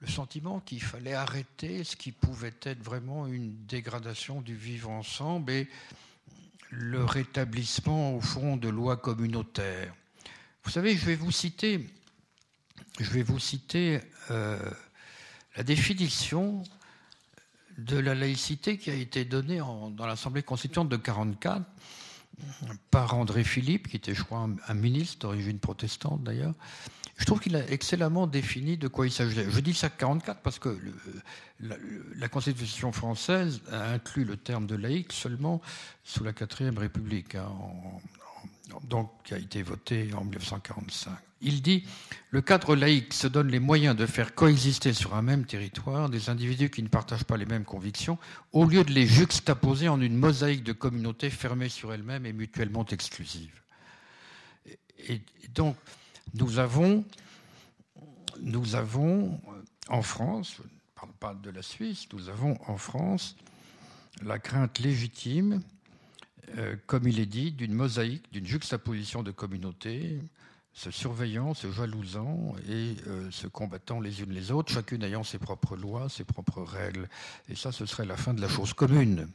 le 0.00 0.06
sentiment 0.06 0.60
qu'il 0.60 0.82
fallait 0.82 1.14
arrêter 1.14 1.84
ce 1.84 1.96
qui 1.96 2.12
pouvait 2.12 2.54
être 2.62 2.82
vraiment 2.82 3.26
une 3.26 3.66
dégradation 3.66 4.40
du 4.40 4.54
vivre 4.54 4.90
ensemble 4.90 5.50
et 5.52 5.68
le 6.70 7.04
rétablissement 7.04 8.14
au 8.14 8.20
fond 8.20 8.56
de 8.56 8.68
lois 8.68 8.96
communautaires. 8.96 9.94
Vous 10.64 10.70
savez, 10.70 10.96
je 10.96 11.06
vais 11.06 11.16
vous 11.16 11.32
citer, 11.32 11.88
je 13.00 13.10
vais 13.10 13.22
vous 13.22 13.38
citer 13.38 14.00
euh, 14.30 14.58
la 15.56 15.62
définition 15.62 16.62
de 17.78 17.98
la 17.98 18.14
laïcité 18.14 18.76
qui 18.76 18.90
a 18.90 18.94
été 18.94 19.24
donnée 19.24 19.58
dans 19.58 20.06
l'Assemblée 20.06 20.42
constituante 20.42 20.88
de 20.88 20.96
1944 20.96 21.64
par 22.90 23.14
André 23.14 23.44
Philippe, 23.44 23.88
qui 23.88 23.96
était, 23.96 24.14
je 24.14 24.22
crois, 24.22 24.48
un 24.68 24.74
ministre 24.74 25.18
d'origine 25.20 25.58
protestante 25.58 26.22
d'ailleurs, 26.22 26.54
je 27.18 27.24
trouve 27.24 27.40
qu'il 27.40 27.56
a 27.56 27.68
excellemment 27.68 28.28
défini 28.28 28.76
de 28.76 28.86
quoi 28.86 29.06
il 29.06 29.10
s'agissait. 29.10 29.50
Je 29.50 29.60
dis 29.60 29.74
ça 29.74 29.90
44 29.90 30.40
parce 30.40 30.60
que 30.60 30.78
la, 31.60 32.28
Constitution 32.28 32.92
française 32.92 33.60
a 33.72 33.90
inclus 33.90 34.24
le 34.24 34.36
terme 34.36 34.66
de 34.66 34.76
laïc 34.76 35.12
seulement 35.12 35.60
sous 36.04 36.22
la 36.22 36.32
quatrième 36.32 36.78
République, 36.78 37.34
hein, 37.34 37.50
donc 38.84 39.10
qui 39.24 39.34
a 39.34 39.38
été 39.38 39.62
voté 39.62 40.10
en 40.14 40.24
1945. 40.24 41.12
Il 41.40 41.62
dit 41.62 41.84
le 42.30 42.40
cadre 42.40 42.74
laïque 42.74 43.14
se 43.14 43.28
donne 43.28 43.48
les 43.48 43.60
moyens 43.60 43.94
de 43.94 44.06
faire 44.06 44.34
coexister 44.34 44.92
sur 44.92 45.14
un 45.14 45.22
même 45.22 45.44
territoire 45.44 46.08
des 46.08 46.30
individus 46.30 46.68
qui 46.68 46.82
ne 46.82 46.88
partagent 46.88 47.24
pas 47.24 47.36
les 47.36 47.46
mêmes 47.46 47.64
convictions, 47.64 48.18
au 48.52 48.64
lieu 48.64 48.82
de 48.84 48.92
les 48.92 49.06
juxtaposer 49.06 49.88
en 49.88 50.00
une 50.00 50.16
mosaïque 50.16 50.64
de 50.64 50.72
communautés 50.72 51.30
fermées 51.30 51.68
sur 51.68 51.92
elles-mêmes 51.92 52.26
et 52.26 52.32
mutuellement 52.32 52.84
exclusives. 52.86 53.60
et 54.98 55.22
donc 55.54 55.76
nous 56.34 56.58
avons, 56.58 57.04
nous 58.40 58.74
avons 58.74 59.40
en 59.88 60.02
France, 60.02 60.54
je 60.56 60.62
ne 60.62 60.68
parle 60.94 61.12
pas 61.18 61.34
de 61.34 61.50
la 61.50 61.62
Suisse, 61.62 62.06
nous 62.12 62.28
avons 62.28 62.58
en 62.66 62.76
France 62.76 63.36
la 64.22 64.38
crainte 64.38 64.78
légitime, 64.80 65.62
euh, 66.56 66.76
comme 66.86 67.06
il 67.06 67.20
est 67.20 67.26
dit, 67.26 67.52
d'une 67.52 67.74
mosaïque, 67.74 68.32
d'une 68.32 68.46
juxtaposition 68.46 69.22
de 69.22 69.30
communautés, 69.30 70.20
se 70.72 70.90
surveillant, 70.90 71.54
se 71.54 71.70
jalousant 71.72 72.54
et 72.68 72.94
euh, 73.08 73.30
se 73.30 73.48
combattant 73.48 74.00
les 74.00 74.22
unes 74.22 74.32
les 74.32 74.52
autres, 74.52 74.72
chacune 74.72 75.02
ayant 75.02 75.24
ses 75.24 75.38
propres 75.38 75.76
lois, 75.76 76.08
ses 76.08 76.24
propres 76.24 76.62
règles. 76.62 77.08
Et 77.48 77.56
ça, 77.56 77.72
ce 77.72 77.84
serait 77.84 78.06
la 78.06 78.16
fin 78.16 78.32
de 78.32 78.40
la 78.40 78.48
chose 78.48 78.72
commune. 78.72 79.28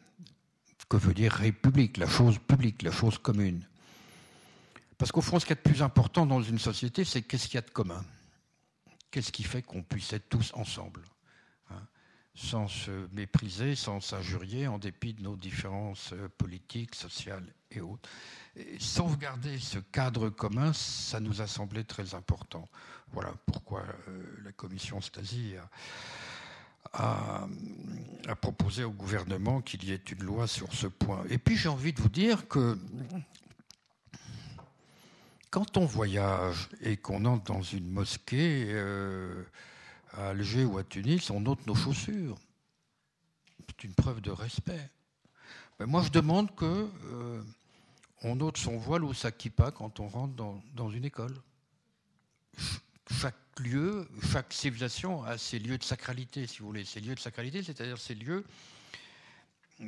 Que 0.90 0.98
veut 0.98 1.14
dire 1.14 1.31
république, 1.31 1.98
la 1.98 2.07
chose 2.07 2.38
publique, 2.38 2.81
la 2.81 2.91
chose 2.91 3.18
commune? 3.18 3.65
Parce 4.98 5.11
qu'au 5.11 5.22
fond, 5.22 5.40
ce 5.40 5.45
qui 5.45 5.53
est 5.53 5.56
de 5.56 5.61
plus 5.61 5.81
important 5.81 6.26
dans 6.26 6.41
une 6.41 6.60
société, 6.60 7.03
c'est 7.03 7.23
qu'est-ce 7.23 7.48
qu'il 7.48 7.56
y 7.56 7.57
a 7.57 7.61
de 7.61 7.69
commun? 7.69 8.03
Qu'est-ce 9.10 9.31
qui 9.31 9.44
fait 9.44 9.61
qu'on 9.61 9.81
puisse 9.81 10.14
être 10.14 10.30
tous 10.30 10.52
ensemble? 10.53 11.02
Sans 12.35 12.68
se 12.68 12.91
mépriser, 13.14 13.76
sans 13.76 13.99
s'injurier, 13.99 14.68
en 14.68 14.80
dépit 14.80 15.14
de 15.14 15.22
nos 15.22 15.35
différences 15.35 16.14
euh, 16.14 16.27
politiques, 16.38 16.95
sociales 16.95 17.45
et 17.72 17.80
autres. 17.80 18.10
sauvegarder 18.80 19.60
ce 19.60 19.80
cadre 19.80 20.30
commun, 20.30 20.73
ça 20.73 21.19
nous 21.19 21.41
a 21.41 21.47
semblé 21.47 21.84
très 21.84 22.15
important. 22.15 22.68
Voilà 23.11 23.34
pourquoi 23.45 23.84
euh, 24.07 24.23
la 24.43 24.51
commission 24.51 24.99
Stasi 25.01 25.55
a, 26.93 27.47
a, 28.27 28.35
proposé 28.35 28.84
au 28.84 28.91
gouvernement 28.91 29.61
qu'il 29.61 29.84
y 29.84 29.91
ait 29.91 30.01
une 30.11 30.23
loi 30.23 30.47
sur 30.47 30.73
ce 30.73 30.88
point. 30.88 31.23
Et 31.30 31.38
puis 31.38 31.55
j'ai 31.55 31.69
envie 31.69 31.93
de 31.93 32.01
vous 32.01 32.10
dire 32.10 32.47
que 32.47 32.77
quand 35.49 35.77
on 35.77 35.85
voyage 35.85 36.69
et 36.81 36.97
qu'on 36.97 37.26
entre 37.26 37.53
dans 37.53 37.61
une 37.61 37.88
mosquée 37.88 38.65
euh, 38.69 39.43
à 40.14 40.30
Alger 40.30 40.65
ou 40.65 40.77
à 40.77 40.84
Tunis, 40.84 41.30
on 41.30 41.45
ôte 41.45 41.65
nos 41.68 41.76
chaussures. 41.76 42.38
C'est 43.68 43.85
une 43.85 43.94
preuve 43.94 44.22
de 44.22 44.31
respect. 44.31 44.90
Mais 45.80 45.85
moi, 45.85 46.03
je 46.03 46.10
demande 46.10 46.53
que 46.56 46.90
euh, 47.06 47.41
on 48.22 48.40
ôte 48.40 48.57
son 48.57 48.77
voile 48.77 49.03
ou 49.03 49.14
sa 49.14 49.31
kippa 49.31 49.72
quand 49.72 49.99
on 49.99 50.07
rentre 50.07 50.35
dans, 50.73 50.90
une 50.90 51.06
école. 51.06 51.35
Chaque 53.19 53.35
lieu, 53.60 54.07
chaque 54.31 54.53
civilisation 54.53 55.23
a 55.23 55.38
ses 55.38 55.60
lieux 55.60 55.77
de 55.77 55.84
sacralité, 55.84 56.48
si 56.48 56.60
vous 56.60 56.68
voulez. 56.68 56.85
Ces 56.85 56.99
lieux 56.99 57.15
de 57.15 57.19
sacralité, 57.19 57.64
c'est-à-dire 57.64 57.98
ces 57.98 58.15
lieux 58.15 58.45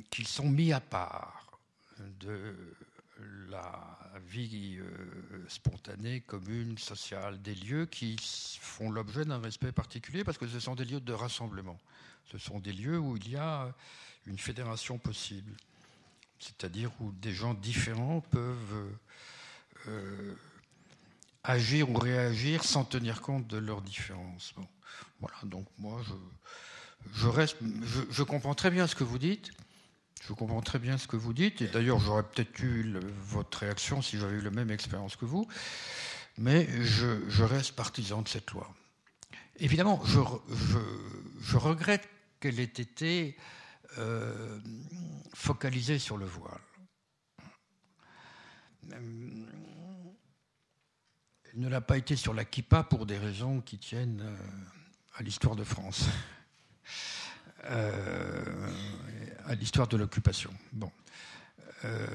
qui 0.10 0.26
sont 0.26 0.50
mis 0.50 0.74
à 0.74 0.80
part 0.80 1.60
de 2.20 2.56
la 3.50 3.98
vie 4.28 4.78
euh, 4.80 5.46
spontanée, 5.48 6.22
commune, 6.22 6.78
sociale, 6.78 7.42
des 7.42 7.56
lieux 7.56 7.86
qui 7.86 8.18
font 8.60 8.90
l'objet 8.90 9.26
d'un 9.26 9.40
respect 9.40 9.72
particulier 9.72 10.24
parce 10.24 10.38
que 10.38 10.48
ce 10.48 10.60
sont 10.60 10.76
des 10.76 10.86
lieux 10.86 11.00
de 11.00 11.14
rassemblement. 11.14 11.80
Ce 12.32 12.38
sont 12.38 12.60
des 12.60 12.74
lieux 12.74 13.00
où 13.00 13.18
il 13.18 13.30
y 13.30 13.36
a 13.36 13.74
une 14.26 14.40
fédération 14.40 14.98
possible, 14.98 15.54
c'est-à-dire 16.40 16.92
où 17.00 17.12
des 17.12 17.34
gens 17.34 17.54
différents 17.54 18.22
peuvent 18.22 18.90
euh, 19.88 20.36
agir 21.44 21.90
ou 21.90 21.98
réagir 21.98 22.64
sans 22.64 22.84
tenir 22.84 23.22
compte 23.22 23.48
de 23.48 23.58
leurs 23.58 23.82
différences. 23.82 24.54
Voilà, 25.20 25.38
donc 25.44 25.68
moi, 25.78 26.02
je, 27.14 27.28
reste, 27.28 27.58
je 28.10 28.24
comprends 28.24 28.56
très 28.56 28.72
bien 28.72 28.88
ce 28.88 28.96
que 28.96 29.04
vous 29.04 29.20
dites. 29.20 29.52
Je 30.28 30.34
comprends 30.34 30.62
très 30.62 30.80
bien 30.80 30.98
ce 30.98 31.08
que 31.08 31.18
vous 31.18 31.34
dites, 31.34 31.62
et 31.62 31.68
d'ailleurs 31.68 32.00
j'aurais 32.00 32.24
peut-être 32.24 32.60
eu 32.60 33.00
votre 33.20 33.60
réaction 33.60 34.02
si 34.02 34.18
j'avais 34.18 34.38
eu 34.38 34.42
la 34.42 34.50
même 34.50 34.72
expérience 34.72 35.16
que 35.16 35.26
vous, 35.26 35.48
mais 36.38 36.68
je, 36.84 37.44
reste 37.44 37.74
partisan 37.74 38.24
de 38.24 38.28
cette 38.28 38.50
loi. 38.52 38.74
Évidemment, 39.58 40.02
je, 40.06 41.58
regrette 41.58 42.10
qu'elle 42.40 42.60
ait 42.60 42.64
été 42.64 43.38
euh, 44.00 44.60
focalisée 45.36 46.00
sur 46.00 46.18
le 46.18 46.26
voile. 46.26 46.60
Elle 48.92 49.46
ne 51.54 51.68
l'a 51.70 51.82
pas 51.82 51.98
été 51.98 52.16
sur 52.16 52.34
la 52.34 52.46
kippa 52.46 52.84
pour 52.84 53.06
des 53.06 53.18
raisons 53.18 53.62
qui 53.62 53.78
tiennent 53.78 54.22
euh, 54.22 54.36
à 55.18 55.24
l'histoire 55.24 55.56
de 55.56 55.64
France. 55.64 56.06
Euh, 57.66 58.70
à 59.48 59.56
l'histoire 59.56 59.88
de 59.88 59.98
l'occupation. 59.98 60.52
Bon. 60.74 60.92
Euh, 61.84 62.08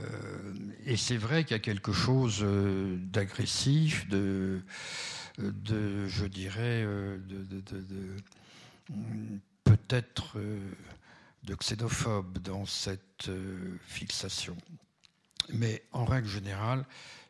et 0.84 0.96
c'est 0.96 1.16
vrai 1.16 1.44
qu'il 1.44 1.52
y 1.52 1.60
a 1.60 1.62
quelque 1.62 1.92
chose 1.92 2.40
euh, 2.42 2.96
d'agressif, 2.98 4.08
de, 4.08 4.62
de, 5.38 6.08
je 6.08 6.26
dirais, 6.26 6.82
de, 6.82 8.16
peut-être 9.62 10.38
de 11.44 11.54
xénophobe 11.54 12.38
dans 12.38 12.66
cette 12.66 13.30
fixation. 13.86 14.56
Mais 15.52 15.84
en 15.92 16.04
règle 16.04 16.28
générale, 16.28 16.84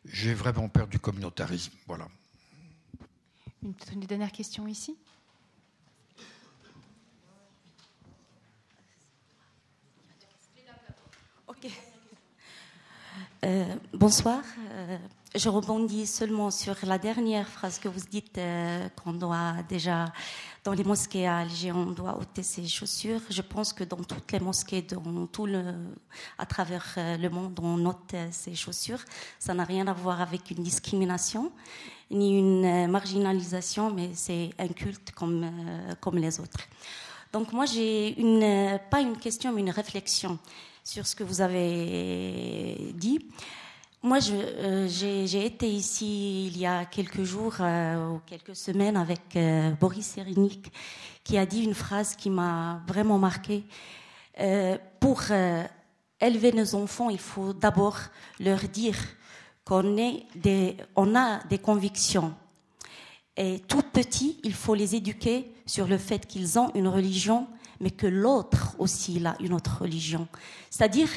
j'ai 0.05 0.33
vraiment 0.33 0.67
peur 0.67 0.87
du 0.87 0.99
communautarisme. 0.99 1.73
Voilà. 1.85 2.07
une 3.61 3.99
dernière 4.01 4.31
question 4.31 4.67
ici 4.67 4.97
Euh, 13.43 13.65
bonsoir. 13.93 14.41
Euh, 14.71 14.97
je 15.35 15.49
rebondis 15.49 16.05
seulement 16.05 16.51
sur 16.51 16.75
la 16.83 16.97
dernière 16.97 17.47
phrase 17.47 17.79
que 17.79 17.87
vous 17.87 17.99
dites 18.09 18.37
euh, 18.37 18.87
qu'on 18.89 19.13
doit 19.13 19.55
déjà, 19.67 20.13
dans 20.63 20.73
les 20.73 20.83
mosquées 20.83 21.27
à 21.27 21.39
Alger, 21.39 21.71
on 21.71 21.87
doit 21.87 22.17
ôter 22.17 22.43
ses 22.43 22.67
chaussures. 22.67 23.21
Je 23.29 23.41
pense 23.41 23.73
que 23.73 23.83
dans 23.83 24.03
toutes 24.03 24.31
les 24.31 24.39
mosquées, 24.39 24.81
dans 24.81 25.25
tout 25.27 25.45
le, 25.45 25.73
à 26.37 26.45
travers 26.45 26.93
le 26.97 27.29
monde, 27.29 27.59
on 27.61 27.85
ôte 27.85 28.15
ses 28.31 28.55
chaussures. 28.55 29.03
Ça 29.39 29.53
n'a 29.53 29.63
rien 29.63 29.87
à 29.87 29.93
voir 29.93 30.21
avec 30.21 30.51
une 30.51 30.63
discrimination 30.63 31.51
ni 32.11 32.37
une 32.37 32.87
marginalisation, 32.87 33.89
mais 33.91 34.11
c'est 34.13 34.49
un 34.59 34.67
culte 34.67 35.11
comme, 35.11 35.49
comme 36.01 36.17
les 36.17 36.41
autres. 36.41 36.59
Donc 37.31 37.53
moi, 37.53 37.65
j'ai 37.65 38.19
une, 38.19 38.77
pas 38.89 38.99
une 38.99 39.17
question, 39.17 39.53
mais 39.53 39.61
une 39.61 39.69
réflexion 39.69 40.37
sur 40.83 41.05
ce 41.05 41.15
que 41.15 41.23
vous 41.23 41.41
avez 41.41 42.93
dit. 42.95 43.19
Moi, 44.03 44.17
euh, 44.31 44.87
j'ai 44.87 45.45
été 45.45 45.67
ici 45.67 46.47
il 46.47 46.57
y 46.57 46.65
a 46.65 46.85
quelques 46.85 47.23
jours 47.23 47.57
euh, 47.59 48.09
ou 48.09 48.21
quelques 48.25 48.55
semaines 48.55 48.97
avec 48.97 49.35
euh, 49.35 49.69
Boris 49.79 50.07
Cyrulnik, 50.07 50.71
qui 51.23 51.37
a 51.37 51.45
dit 51.45 51.63
une 51.63 51.75
phrase 51.75 52.15
qui 52.15 52.31
m'a 52.31 52.81
vraiment 52.87 53.19
marquée. 53.19 53.63
pour 54.99 55.21
élever 56.19 56.51
nos 56.51 56.73
enfants, 56.73 57.11
il 57.11 57.19
faut 57.19 57.53
d'abord 57.53 57.97
leur 58.39 58.61
dire 58.61 58.97
qu'on 59.63 59.95
on 60.95 61.15
a 61.15 61.43
des 61.47 61.59
convictions. 61.59 62.33
Et 63.37 63.59
tout 63.67 63.83
petit, 63.83 64.39
il 64.43 64.53
faut 64.53 64.73
les 64.73 64.95
éduquer 64.95 65.53
sur 65.67 65.87
le 65.87 65.99
fait 65.99 66.25
qu'ils 66.25 66.57
ont 66.57 66.71
une 66.73 66.87
religion 66.87 67.47
mais 67.81 67.91
que 67.91 68.07
l'autre 68.07 68.75
aussi 68.79 69.21
a 69.25 69.35
une 69.41 69.51
autre 69.53 69.79
religion. 69.81 70.29
C'est-à-dire, 70.69 71.09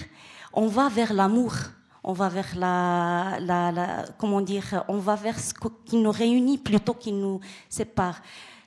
on 0.52 0.66
va 0.66 0.88
vers 0.88 1.12
l'amour, 1.12 1.54
on 2.02 2.14
va 2.14 2.28
vers 2.28 2.56
la, 2.56 4.04
comment 4.18 4.40
dire, 4.40 4.82
on 4.88 4.98
va 4.98 5.14
vers 5.14 5.38
ce 5.38 5.54
qui 5.84 5.98
nous 5.98 6.10
réunit 6.10 6.58
plutôt 6.58 6.94
qui 6.94 7.12
nous 7.12 7.38
sépare. 7.68 8.20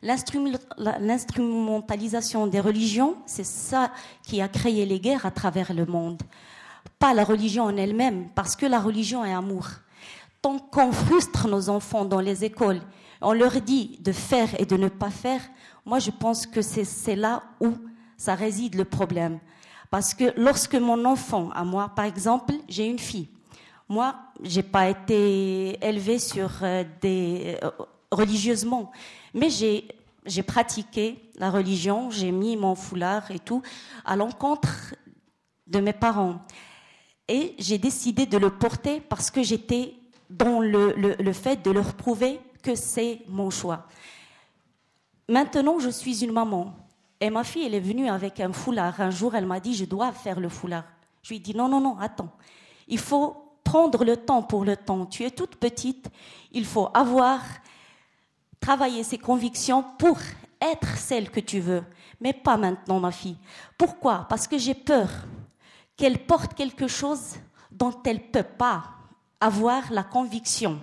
L'instrumentalisation 0.03 2.45
des 2.45 2.59
religions, 2.59 3.15
c'est 3.25 3.45
ça 3.45 3.91
qui 4.23 4.41
a 4.41 4.47
créé 4.47 4.85
les 4.85 4.99
guerres 4.99 5.25
à 5.25 5.31
travers 5.31 5.73
le 5.73 5.87
monde. 5.87 6.21
Pas 6.99 7.15
la 7.15 7.23
religion 7.23 7.63
en 7.63 7.75
elle-même, 7.75 8.29
parce 8.35 8.55
que 8.55 8.67
la 8.67 8.79
religion 8.79 9.25
est 9.25 9.33
amour. 9.33 9.67
Tant 10.41 10.59
qu'on 10.59 10.91
frustre 10.91 11.47
nos 11.47 11.69
enfants 11.69 12.05
dans 12.05 12.21
les 12.21 12.45
écoles, 12.45 12.81
on 13.21 13.33
leur 13.33 13.59
dit 13.61 13.97
de 14.01 14.11
faire 14.11 14.49
et 14.59 14.67
de 14.67 14.77
ne 14.77 14.87
pas 14.87 15.09
faire, 15.09 15.41
moi, 15.87 15.99
je 15.99 16.11
pense 16.11 16.45
que 16.45 16.61
c'est 16.61 17.15
là 17.15 17.43
où 17.61 17.73
ça 18.17 18.35
réside 18.35 18.75
le 18.75 18.85
problème. 18.85 19.39
Parce 19.89 20.13
que 20.13 20.33
lorsque 20.35 20.75
mon 20.75 21.05
enfant, 21.05 21.49
à 21.51 21.63
moi, 21.63 21.89
par 21.95 22.05
exemple, 22.05 22.53
j'ai 22.67 22.87
une 22.87 22.99
fille. 22.99 23.29
Moi, 23.87 24.15
j'ai 24.43 24.63
pas 24.63 24.89
été 24.89 25.77
élevée 25.85 26.19
sur 26.19 26.49
euh, 26.61 26.83
des 27.01 27.57
euh, 27.63 27.69
religieusement, 28.11 28.91
mais 29.33 29.49
j'ai 29.49 29.87
j'ai 30.25 30.43
pratiqué 30.43 31.17
la 31.35 31.49
religion, 31.49 32.11
j'ai 32.11 32.31
mis 32.31 32.57
mon 32.57 32.75
foulard 32.75 33.31
et 33.31 33.39
tout 33.39 33.61
à 34.03 34.17
l'encontre 34.17 34.93
de 35.67 35.79
mes 35.79 35.93
parents. 35.93 36.39
Et 37.29 37.55
j'ai 37.59 37.77
décidé 37.77 38.25
de 38.25 38.37
le 38.37 38.49
porter 38.49 38.99
parce 38.99 39.31
que 39.31 39.41
j'étais 39.41 39.93
dans 40.29 40.59
le, 40.59 40.93
le, 40.97 41.15
le, 41.15 41.33
fait 41.33 41.63
de 41.63 41.71
leur 41.71 41.93
prouver 41.93 42.39
que 42.61 42.75
c'est 42.75 43.21
mon 43.29 43.49
choix. 43.49 43.87
Maintenant, 45.29 45.79
je 45.79 45.89
suis 45.89 46.23
une 46.23 46.31
maman. 46.31 46.75
Et 47.19 47.29
ma 47.29 47.43
fille, 47.43 47.65
elle 47.65 47.73
est 47.73 47.79
venue 47.79 48.09
avec 48.09 48.39
un 48.39 48.53
foulard. 48.53 48.99
Un 49.01 49.09
jour, 49.09 49.35
elle 49.35 49.45
m'a 49.45 49.59
dit, 49.59 49.75
je 49.75 49.85
dois 49.85 50.11
faire 50.11 50.39
le 50.39 50.49
foulard. 50.49 50.83
Je 51.23 51.29
lui 51.29 51.37
ai 51.37 51.39
dit, 51.39 51.55
non, 51.55 51.67
non, 51.67 51.81
non, 51.81 51.97
attends. 51.99 52.31
Il 52.87 52.99
faut 52.99 53.35
prendre 53.63 54.05
le 54.05 54.17
temps 54.17 54.43
pour 54.43 54.63
le 54.63 54.77
temps. 54.77 55.05
Tu 55.05 55.23
es 55.23 55.31
toute 55.31 55.55
petite. 55.55 56.09
Il 56.51 56.65
faut 56.65 56.89
avoir, 56.93 57.41
travaillé 58.59 59.03
ses 59.03 59.17
convictions 59.17 59.83
pour 59.97 60.17
être 60.61 60.97
celle 60.97 61.29
que 61.29 61.39
tu 61.39 61.59
veux. 61.59 61.83
Mais 62.21 62.33
pas 62.33 62.57
maintenant, 62.57 62.99
ma 62.99 63.11
fille. 63.11 63.37
Pourquoi? 63.77 64.25
Parce 64.29 64.47
que 64.47 64.57
j'ai 64.57 64.73
peur 64.73 65.09
qu'elle 65.95 66.19
porte 66.19 66.53
quelque 66.53 66.87
chose 66.87 67.35
dont 67.71 67.93
elle 68.05 68.17
ne 68.17 68.31
peut 68.31 68.43
pas 68.43 68.83
avoir 69.39 69.91
la 69.91 70.03
conviction 70.03 70.79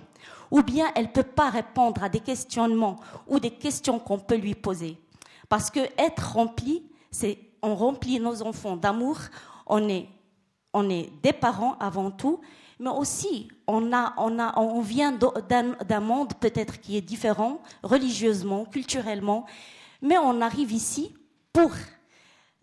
ou 0.51 0.61
bien 0.61 0.91
elle 0.95 1.05
ne 1.05 1.11
peut 1.11 1.23
pas 1.23 1.49
répondre 1.49 2.03
à 2.03 2.09
des 2.09 2.19
questionnements 2.19 2.97
ou 3.27 3.39
des 3.39 3.51
questions 3.51 3.99
qu'on 3.99 4.19
peut 4.19 4.37
lui 4.37 4.55
poser. 4.55 4.97
Parce 5.55 5.71
que 5.71 5.79
être 5.97 6.33
rempli, 6.33 6.83
c'est 7.11 7.39
on 7.61 7.75
remplit 7.75 8.19
nos 8.19 8.41
enfants 8.41 8.75
d'amour, 8.75 9.17
on 9.67 9.87
est, 9.87 10.09
des 11.23 11.31
parents 11.31 11.77
avant 11.79 12.11
tout, 12.11 12.41
mais 12.77 12.89
aussi 12.89 13.47
on, 13.65 13.79
vient 14.81 15.13
d'un 15.13 15.99
monde 16.01 16.33
peut-être 16.33 16.81
qui 16.81 16.97
est 16.97 17.01
différent, 17.01 17.61
religieusement, 17.83 18.65
culturellement, 18.65 19.45
mais 20.01 20.17
on 20.17 20.41
arrive 20.41 20.73
ici 20.73 21.15
pour 21.53 21.71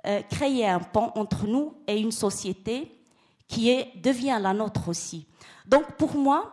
euh, 0.04 0.20
créer 0.30 0.68
un 0.68 0.80
pont 0.80 1.12
entre 1.14 1.46
nous 1.46 1.72
et 1.86 1.98
une 1.98 2.12
société 2.12 2.94
qui 3.48 3.74
devient 4.02 4.38
la 4.38 4.52
nôtre 4.52 4.90
aussi. 4.90 5.26
Donc 5.64 5.96
pour 5.96 6.14
moi, 6.14 6.52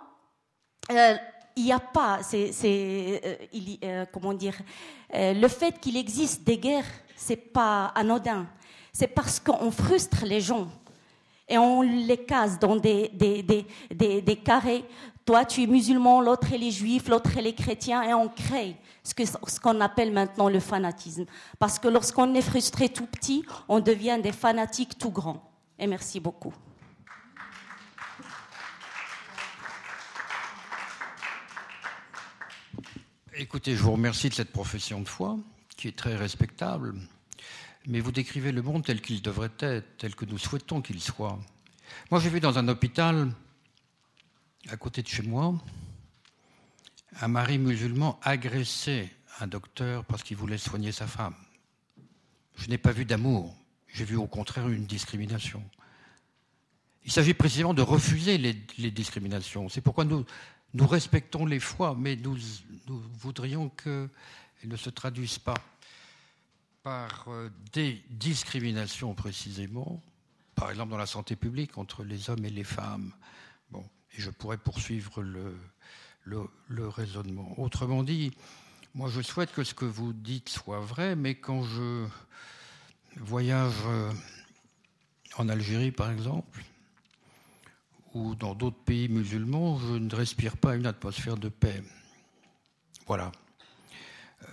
euh, 0.90 1.18
il 1.60 1.66
n'y 1.66 1.74
a 1.74 1.80
pas, 1.80 2.20
euh, 2.34 3.20
euh, 3.84 4.06
comment 4.14 4.34
dire, 4.34 4.56
le 5.14 5.48
fait 5.48 5.78
qu'il 5.80 5.98
existe 5.98 6.44
des 6.44 6.58
guerres, 6.58 6.86
c'est 7.16 7.36
pas 7.36 7.88
anodin. 7.96 8.48
C'est 8.94 9.08
parce 9.08 9.40
qu'on 9.40 9.70
frustre 9.70 10.26
les 10.26 10.40
gens 10.40 10.70
et 11.50 11.58
on 11.58 11.82
les 11.82 12.18
case 12.18 12.60
dans 12.60 12.78
des, 12.78 13.10
des, 13.10 14.36
carrés. 14.38 14.86
Toi, 15.26 15.44
tu 15.44 15.64
es 15.64 15.68
musulman, 15.68 16.22
l'autre, 16.22 16.48
elle 16.54 16.64
est 16.64 16.72
juif, 16.72 17.10
l'autre, 17.10 17.32
elle 17.38 17.48
est 17.48 17.54
chrétien, 17.54 18.04
et 18.04 18.14
on 18.14 18.30
crée 18.30 18.76
ce 19.04 19.60
qu'on 19.60 19.82
appelle 19.82 20.14
maintenant 20.14 20.48
le 20.48 20.60
fanatisme. 20.60 21.26
Parce 21.58 21.78
que 21.78 21.88
lorsqu'on 21.88 22.34
est 22.36 22.42
frustré 22.42 22.90
tout 22.90 23.06
petit, 23.06 23.44
on 23.68 23.80
devient 23.80 24.20
des 24.22 24.32
fanatiques 24.32 24.98
tout 24.98 25.12
grands. 25.12 25.42
Et 25.78 25.88
merci 25.88 26.20
beaucoup. 26.20 26.54
Écoutez, 33.42 33.74
je 33.74 33.82
vous 33.82 33.94
remercie 33.94 34.28
de 34.28 34.34
cette 34.34 34.52
profession 34.52 35.00
de 35.00 35.08
foi, 35.08 35.38
qui 35.78 35.88
est 35.88 35.96
très 35.96 36.18
respectable, 36.18 36.94
mais 37.88 38.02
vous 38.02 38.12
décrivez 38.12 38.52
le 38.52 38.62
monde 38.62 38.84
tel 38.84 39.00
qu'il 39.00 39.22
devrait 39.22 39.50
être, 39.60 39.98
tel 39.98 40.14
que 40.14 40.26
nous 40.26 40.38
souhaitons 40.38 40.82
qu'il 40.82 41.00
soit. 41.00 41.40
Moi, 42.12 42.20
j'ai 42.20 42.30
vu 42.30 42.42
dans 42.42 42.60
un 42.60 42.68
hôpital, 42.68 43.32
à 44.68 44.76
côté 44.76 45.04
de 45.04 45.08
chez 45.08 45.24
moi, 45.24 45.54
un 47.22 47.30
mari 47.30 47.60
musulman 47.60 48.20
agresser 48.24 49.10
un 49.40 49.48
docteur 49.48 50.04
parce 50.04 50.22
qu'il 50.22 50.36
voulait 50.36 50.58
soigner 50.58 50.92
sa 50.92 51.08
femme. 51.08 51.36
Je 52.58 52.68
n'ai 52.68 52.78
pas 52.78 52.92
vu 52.92 53.06
d'amour, 53.06 53.56
j'ai 53.88 54.04
vu 54.04 54.18
au 54.18 54.28
contraire 54.28 54.68
une 54.68 54.86
discrimination. 54.86 55.64
Il 57.06 57.12
s'agit 57.14 57.34
précisément 57.34 57.74
de 57.74 57.82
refuser 57.82 58.38
les, 58.38 58.92
discriminations. 58.92 59.70
C'est 59.70 59.80
pourquoi 59.80 60.04
nous, 60.04 60.26
nous 60.74 60.88
respectons 60.88 61.46
les 61.46 61.60
foi, 61.60 61.96
mais 61.98 62.16
nous, 62.16 62.38
voudrions 62.88 63.70
qu'elles 63.70 64.10
ne 64.66 64.76
se 64.76 64.90
traduisent 64.90 65.40
pas 65.40 65.58
par 66.84 67.26
euh, 67.28 67.50
des 67.74 68.02
discriminations 68.10 69.14
précisément, 69.14 70.02
par 70.56 70.70
exemple 70.70 70.92
dans 70.92 70.98
la 70.98 71.06
santé 71.06 71.36
publique 71.36 71.78
entre 71.78 72.04
les 72.04 72.30
hommes 72.30 72.46
et 72.46 72.50
les 72.50 72.64
femmes. 72.64 73.14
Bon, 73.72 73.84
et 74.18 74.22
je 74.22 74.30
pourrais 74.30 74.58
poursuivre 74.58 75.22
le, 75.22 75.56
le, 76.24 76.88
raisonnement. 76.88 77.60
Autrement 77.60 78.04
dit, 78.04 78.32
moi 78.94 79.10
je 79.10 79.22
souhaite 79.22 79.52
que 79.52 79.64
ce 79.64 79.74
que 79.74 79.86
vous 79.86 80.14
dites 80.14 80.50
soit 80.50 80.80
vrai, 80.80 81.16
mais 81.16 81.36
quand 81.36 81.64
je 81.64 82.08
voyage 83.18 83.74
euh, 83.86 84.12
en 85.38 85.50
Algérie 85.50 85.92
par 85.92 86.12
exemple, 86.12 86.64
ou 88.14 88.36
dans 88.36 88.56
d'autres 88.56 88.84
pays 88.84 89.08
musulmans, 89.08 89.80
je 89.80 89.94
ne 89.94 90.14
respire 90.16 90.58
pas 90.58 90.76
une 90.76 90.86
atmosphère 90.86 91.38
de 91.38 91.50
paix. 91.50 91.84
Voilà. 93.08 93.32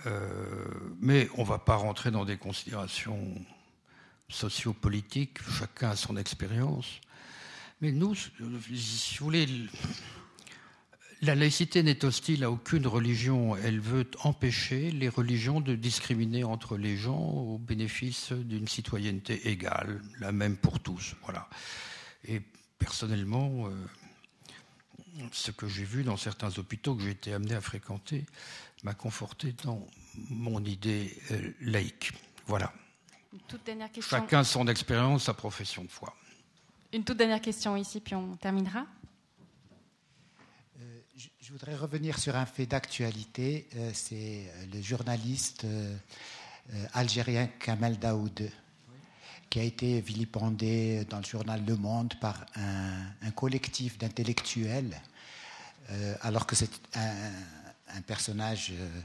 Euh, 0.05 0.65
mais 0.99 1.29
on 1.37 1.41
ne 1.41 1.47
va 1.47 1.59
pas 1.59 1.75
rentrer 1.75 2.11
dans 2.11 2.25
des 2.25 2.37
considérations 2.37 3.33
sociopolitiques, 4.29 5.39
chacun 5.57 5.91
a 5.91 5.95
son 5.95 6.17
expérience. 6.17 6.99
Mais 7.81 7.91
nous, 7.91 8.15
si 8.15 8.31
vous 8.39 9.25
voulez, 9.25 9.47
la 11.21 11.35
laïcité 11.35 11.83
n'est 11.83 12.03
hostile 12.03 12.43
à 12.43 12.51
aucune 12.51 12.87
religion. 12.87 13.55
Elle 13.55 13.79
veut 13.79 14.09
empêcher 14.23 14.91
les 14.91 15.09
religions 15.09 15.61
de 15.61 15.75
discriminer 15.75 16.43
entre 16.43 16.77
les 16.77 16.97
gens 16.97 17.19
au 17.19 17.57
bénéfice 17.57 18.31
d'une 18.31 18.67
citoyenneté 18.67 19.49
égale, 19.49 20.01
la 20.19 20.31
même 20.31 20.57
pour 20.57 20.79
tous. 20.79 21.15
Voilà. 21.23 21.47
Et 22.27 22.41
personnellement, 22.77 23.67
euh, 23.67 25.21
ce 25.31 25.51
que 25.51 25.67
j'ai 25.67 25.83
vu 25.83 26.03
dans 26.03 26.17
certains 26.17 26.57
hôpitaux 26.57 26.95
que 26.95 27.03
j'ai 27.03 27.11
été 27.11 27.33
amené 27.33 27.55
à 27.55 27.61
fréquenter 27.61 28.25
m'a 28.83 28.93
conforté 28.93 29.53
dans 29.63 29.85
mon 30.29 30.63
idée 30.63 31.17
euh, 31.31 31.51
laïque. 31.61 32.13
Voilà. 32.45 32.71
toute 33.47 33.65
dernière 33.65 33.91
question. 33.91 34.17
Chacun 34.17 34.43
son 34.43 34.67
expérience, 34.67 35.25
sa 35.25 35.33
profession 35.33 35.83
de 35.83 35.89
foi. 35.89 36.15
Une 36.93 37.03
toute 37.03 37.17
dernière 37.17 37.41
question 37.41 37.75
ici, 37.75 37.99
puis 37.99 38.15
on 38.15 38.35
terminera. 38.35 38.85
Euh, 40.79 40.99
je 41.41 41.51
voudrais 41.51 41.75
revenir 41.75 42.19
sur 42.19 42.35
un 42.35 42.45
fait 42.45 42.65
d'actualité. 42.65 43.67
C'est 43.93 44.51
le 44.71 44.81
journaliste 44.81 45.65
algérien 46.93 47.47
Kamel 47.47 47.97
Daoud 47.97 48.51
qui 49.49 49.59
a 49.59 49.63
été 49.63 50.01
vilipendé 50.01 51.05
dans 51.05 51.17
le 51.17 51.23
journal 51.23 51.63
Le 51.65 51.75
Monde 51.75 52.13
par 52.19 52.45
un, 52.55 53.31
collectif 53.31 53.97
d'intellectuels, 53.97 54.99
euh, 55.89 56.15
alors 56.21 56.45
que 56.45 56.55
c'est 56.55 56.71
un, 56.95 58.01
personnage 58.05 58.73
euh, 58.73 59.01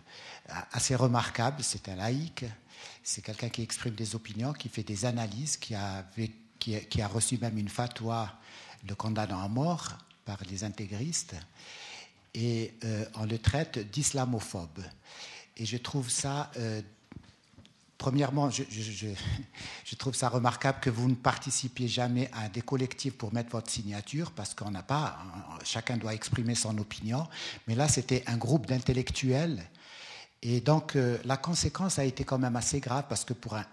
assez 0.73 0.94
remarquable, 0.94 1.62
c'est 1.62 1.89
un 1.89 1.97
laïc, 1.97 2.44
c'est 3.02 3.23
quelqu'un 3.23 3.48
qui 3.48 3.62
exprime 3.62 3.94
des 3.94 4.14
opinions, 4.14 4.52
qui 4.52 4.69
fait 4.69 4.82
des 4.82 5.05
analyses, 5.05 5.56
qui 5.56 5.74
a, 5.74 6.05
reçu 7.09 7.39
même 7.39 7.59
une 7.59 7.69
fatwa 7.69 8.39
le 8.86 8.94
condamnant 8.94 9.40
à 9.40 9.48
mort 9.48 9.97
par 10.24 10.39
les 10.51 10.64
intégristes, 10.64 11.36
et 12.35 12.74
euh, 12.85 13.05
on 13.14 13.27
le 13.27 13.39
traite 13.39 13.78
d'islamophobe. 13.90 14.82
Et 15.56 15.66
je 15.66 15.77
trouve 15.77 16.10
ça 16.10 16.51
Premièrement, 18.03 18.51
je, 19.85 19.95
trouve 19.95 20.16
ça 20.16 20.29
remarquable 20.29 20.81
que 20.81 20.91
vous 20.91 21.09
ne 21.09 21.15
participiez 21.15 21.87
jamais 21.87 22.29
à 22.33 22.49
des 22.49 22.61
collectifs 22.61 23.16
pour 23.16 23.33
mettre 23.33 23.51
votre 23.51 23.70
signature, 23.70 24.33
parce 24.33 24.55
qu'on 24.55 24.73
n'a 24.73 24.83
pas, 24.83 25.20
chacun 25.62 25.99
doit 25.99 26.12
exprimer 26.12 26.57
son 26.57 26.77
opinion. 26.79 27.29
Mais 27.69 27.77
là, 27.77 27.87
c'était 27.87 28.24
un 28.27 28.37
groupe 28.37 28.66
d'intellectuels. 28.66 29.62
Et 30.43 30.61
donc, 30.61 30.97
euh, 30.97 31.16
la 31.24 31.37
conséquence 31.37 32.01
a 32.01 32.05
été 32.05 32.24
quand 32.24 32.41
même 32.41 32.57
assez 32.57 32.81
grave, 32.81 33.05
parce 33.09 33.24
que 33.24 33.35
pour 33.35 33.55
un, 33.55 33.65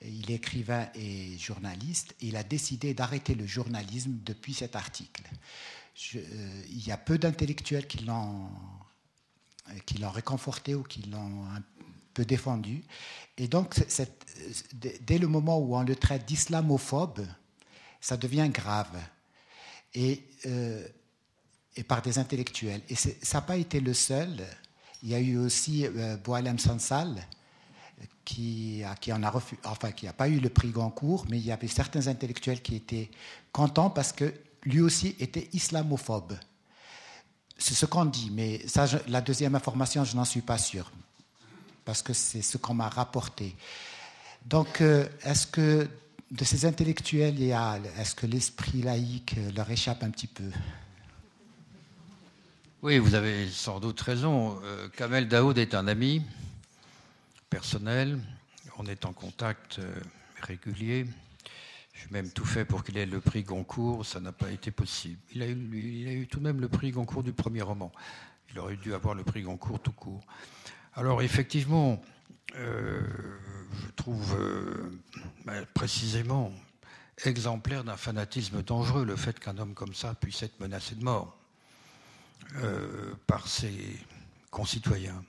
est 0.00 0.30
écrivain 0.30 0.88
et 0.94 1.36
journaliste, 1.36 2.14
et 2.22 2.28
il 2.28 2.36
a 2.36 2.42
décidé 2.42 2.94
d'arrêter 2.94 3.34
le 3.34 3.46
journalisme 3.46 4.12
depuis 4.24 4.54
cet 4.54 4.74
article. 4.74 5.24
Euh, 6.14 6.62
il 6.70 6.86
y 6.86 6.92
a 6.92 6.96
peu 6.96 7.18
d'intellectuels 7.18 7.86
qui 7.86 8.04
l'ont 8.04 8.48
qui 9.84 9.98
l'ont 9.98 10.10
réconforté 10.10 10.74
ou 10.74 10.82
qui 10.82 11.02
l'ont 11.02 11.44
défendu. 12.24 12.82
Et 13.36 13.48
donc, 13.48 13.74
dès 14.72 15.18
le 15.18 15.26
moment 15.26 15.58
où 15.58 15.76
on 15.76 15.82
le 15.82 15.96
traite 15.96 16.26
d'islamophobe, 16.26 17.26
ça 18.00 18.16
devient 18.16 18.50
grave. 18.52 18.98
Et, 19.94 20.22
euh, 20.46 20.86
et 21.76 21.82
par 21.82 22.02
des 22.02 22.18
intellectuels. 22.18 22.82
Et 22.88 22.94
ça 22.94 23.10
n'a 23.34 23.40
pas 23.42 23.56
été 23.56 23.80
le 23.80 23.94
seul. 23.94 24.46
Il 25.02 25.08
y 25.08 25.14
a 25.14 25.20
eu 25.20 25.38
aussi 25.38 25.86
euh, 25.86 26.16
Boalem 26.16 26.58
Sansal, 26.58 27.26
qui, 28.24 28.82
qui 29.00 29.12
en 29.12 29.22
a 29.22 29.32
enfin, 29.64 29.92
qui 29.92 30.06
n'a 30.06 30.12
pas 30.12 30.28
eu 30.28 30.38
le 30.38 30.48
prix 30.48 30.70
Goncourt, 30.70 31.26
mais 31.28 31.38
il 31.38 31.46
y 31.46 31.52
avait 31.52 31.68
certains 31.68 32.06
intellectuels 32.06 32.62
qui 32.62 32.76
étaient 32.76 33.10
contents 33.52 33.90
parce 33.90 34.12
que 34.12 34.32
lui 34.64 34.80
aussi 34.80 35.16
était 35.18 35.48
islamophobe. 35.52 36.34
C'est 37.58 37.74
ce 37.74 37.86
qu'on 37.86 38.04
dit, 38.04 38.30
mais 38.32 38.66
ça, 38.66 38.86
la 39.08 39.20
deuxième 39.20 39.54
information, 39.54 40.04
je 40.04 40.16
n'en 40.16 40.24
suis 40.24 40.42
pas 40.42 40.58
sûr 40.58 40.90
parce 41.90 42.02
que 42.02 42.12
c'est 42.12 42.40
ce 42.40 42.56
qu'on 42.56 42.74
m'a 42.74 42.88
rapporté. 42.88 43.56
Donc, 44.46 44.80
euh, 44.80 45.08
est-ce 45.24 45.44
que 45.44 45.88
de 46.30 46.44
ces 46.44 46.64
intellectuels, 46.64 47.42
est-ce 47.98 48.14
que 48.14 48.26
l'esprit 48.26 48.82
laïque 48.82 49.34
leur 49.56 49.68
échappe 49.68 50.04
un 50.04 50.10
petit 50.10 50.28
peu? 50.28 50.44
Oui, 52.82 52.98
vous 52.98 53.16
avez 53.16 53.48
sans 53.48 53.80
doute 53.80 54.00
raison. 54.02 54.60
Euh, 54.62 54.88
Kamel 54.90 55.26
Daoud 55.26 55.58
est 55.58 55.74
un 55.74 55.88
ami 55.88 56.22
personnel. 57.50 58.20
On 58.78 58.86
est 58.86 59.04
en 59.04 59.12
contact 59.12 59.80
euh, 59.80 59.92
régulier. 60.42 61.06
J'ai 61.92 62.06
même 62.12 62.30
tout 62.30 62.44
fait 62.44 62.64
pour 62.64 62.84
qu'il 62.84 62.98
ait 62.98 63.04
le 63.04 63.20
prix 63.20 63.42
Goncourt. 63.42 64.06
Ça 64.06 64.20
n'a 64.20 64.30
pas 64.30 64.52
été 64.52 64.70
possible. 64.70 65.18
Il 65.34 65.42
a, 65.42 65.48
eu, 65.48 65.56
il 65.74 66.06
a 66.06 66.12
eu 66.12 66.28
tout 66.28 66.38
de 66.38 66.44
même 66.44 66.60
le 66.60 66.68
prix 66.68 66.92
Goncourt 66.92 67.24
du 67.24 67.32
premier 67.32 67.62
roman. 67.62 67.90
Il 68.52 68.60
aurait 68.60 68.76
dû 68.76 68.94
avoir 68.94 69.16
le 69.16 69.24
prix 69.24 69.42
Goncourt 69.42 69.80
tout 69.80 69.90
court. 69.90 70.22
Alors 70.94 71.22
effectivement, 71.22 72.02
euh, 72.56 73.00
je 73.72 73.90
trouve 73.94 74.36
euh, 74.38 75.00
ben, 75.44 75.64
précisément 75.72 76.52
exemplaire 77.24 77.84
d'un 77.84 77.96
fanatisme 77.96 78.62
dangereux 78.62 79.04
le 79.04 79.14
fait 79.14 79.38
qu'un 79.38 79.58
homme 79.58 79.74
comme 79.74 79.94
ça 79.94 80.14
puisse 80.14 80.42
être 80.42 80.58
menacé 80.58 80.96
de 80.96 81.04
mort 81.04 81.36
euh, 82.56 83.14
par 83.26 83.46
ses 83.46 83.98
concitoyens, 84.50 85.22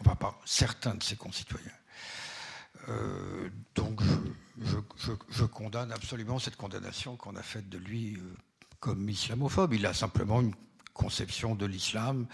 enfin 0.00 0.16
par 0.16 0.40
certains 0.44 0.94
de 0.94 1.02
ses 1.02 1.16
concitoyens. 1.16 1.70
donc 3.74 4.00
je, 5.30 5.44
condamne 5.44 5.92
absolument 5.92 6.38
cette 6.38 6.56
condamnation 6.56 7.16
qu'on 7.16 7.36
a 7.36 7.42
faite 7.42 7.68
de 7.68 7.78
lui 7.78 8.18
comme 8.80 9.08
islamophobe. 9.08 9.74
Il 9.74 9.86
a 9.86 9.94
simplement 9.94 10.40
une 10.40 10.54
conception 10.94 11.54
de 11.54 11.66
l'islam 11.66 12.26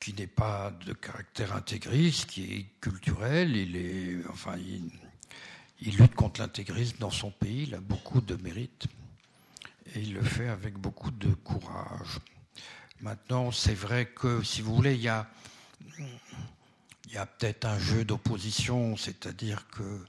qui 0.00 0.14
n'est 0.14 0.26
pas 0.26 0.72
de 0.86 0.92
caractère 0.92 1.54
intégriste, 1.54 2.26
qui 2.26 2.54
est 2.54 2.66
culturel. 2.80 3.56
Il, 3.56 3.76
est, 3.76 4.26
enfin, 4.28 4.56
il, 4.56 5.96
lutte 5.96 6.14
contre 6.14 6.40
l'intégrisme 6.40 6.98
dans 6.98 7.10
son 7.10 7.30
pays, 7.30 7.64
il 7.64 7.74
a 7.74 7.80
beaucoup 7.80 8.20
de 8.20 8.36
mérite 8.42 8.86
et 9.94 10.00
il 10.00 10.14
le 10.14 10.22
fait 10.22 10.48
avec 10.48 10.74
beaucoup 10.74 11.10
de 11.10 11.32
courage. 11.32 12.18
Maintenant, 13.00 13.52
c'est 13.52 13.74
vrai 13.74 14.06
que, 14.06 14.42
si 14.42 14.60
vous 14.60 14.74
voulez, 14.74 14.94
il 14.94 15.02
y 15.02 15.08
a, 15.08 15.28
y 17.10 17.16
a 17.16 17.26
peut-être 17.26 17.64
un 17.64 17.78
jeu 17.78 18.04
d'opposition, 18.04 18.96
c'est-à-dire 18.96 19.66
que 19.68 20.04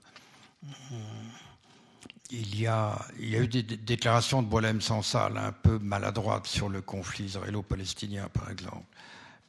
il 2.31 2.59
y, 2.59 2.67
a, 2.67 2.99
il 3.19 3.29
y 3.29 3.35
a 3.35 3.39
eu 3.39 3.47
des 3.47 3.63
déclarations 3.63 4.43
de 4.43 4.47
Boilem 4.47 4.81
Sansal 4.81 5.37
un 5.37 5.51
peu 5.51 5.79
maladroites 5.79 6.45
sur 6.45 6.69
le 6.69 6.81
conflit 6.81 7.25
israélo-palestinien, 7.25 8.27
par 8.29 8.51
exemple 8.51 8.85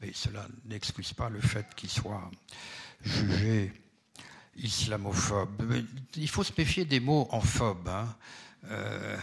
mais 0.01 0.13
cela 0.15 0.47
n'excuse 0.65 1.13
pas 1.13 1.29
le 1.29 1.41
fait 1.41 1.67
qu'il 1.75 1.91
soit 1.91 2.31
jugé 3.03 3.73
islamophobe. 4.57 5.85
il 6.17 6.29
faut 6.29 6.45
se 6.45 6.53
méfier 6.57 6.85
des 6.85 7.01
mots 7.01 7.29
en 7.31 7.41
phobe. 7.41 7.89
Hein. 7.89 8.15
Euh, 8.71 9.17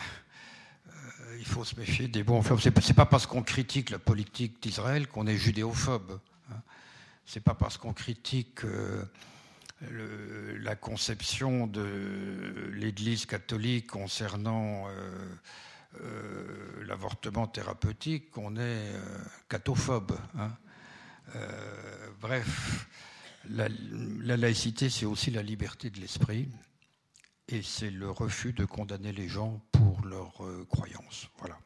euh, 0.88 1.38
il 1.40 1.46
faut 1.46 1.64
se 1.64 1.76
méfier 1.80 2.08
des 2.08 2.24
mots 2.24 2.38
en 2.38 2.42
phobe. 2.42 2.60
C'est 2.60 2.94
pas 2.94 3.06
parce 3.06 3.26
qu'on 3.28 3.44
critique 3.44 3.90
la 3.90 4.00
politique 4.00 4.62
d'Israël 4.62 5.08
qu'on 5.08 5.28
est 5.28 5.38
judéophobe. 5.38 6.20
Hein. 6.52 6.62
C'est 7.26 7.44
pas 7.44 7.54
parce 7.54 7.78
qu'on 7.78 7.94
critique 7.94 8.64
euh, 8.66 9.04
la 10.60 10.76
conception 10.76 11.68
de 11.68 12.72
l'Église 12.74 13.26
catholique 13.28 13.88
concernant 13.88 14.88
l'avortement 16.88 17.46
thérapeutique 17.46 18.32
qu'on 18.32 18.58
est 18.58 18.92
cathophobe. 19.50 20.18
Hein. 20.40 20.52
Bref, 22.20 22.88
la, 23.50 23.68
la 24.22 24.38
laïcité, 24.38 24.90
c'est 24.90 25.06
aussi 25.06 25.32
la 25.32 25.44
liberté 25.44 25.90
de 25.90 26.00
l'esprit 26.00 26.50
et 27.48 27.62
c'est 27.62 27.92
le 27.92 28.10
refus 28.10 28.54
de 28.54 28.66
condamner 28.66 29.12
les 29.12 29.28
gens 29.28 29.62
pour 29.72 30.06
leurs 30.06 30.42
croyances. 30.70 31.30
Voilà. 31.40 31.58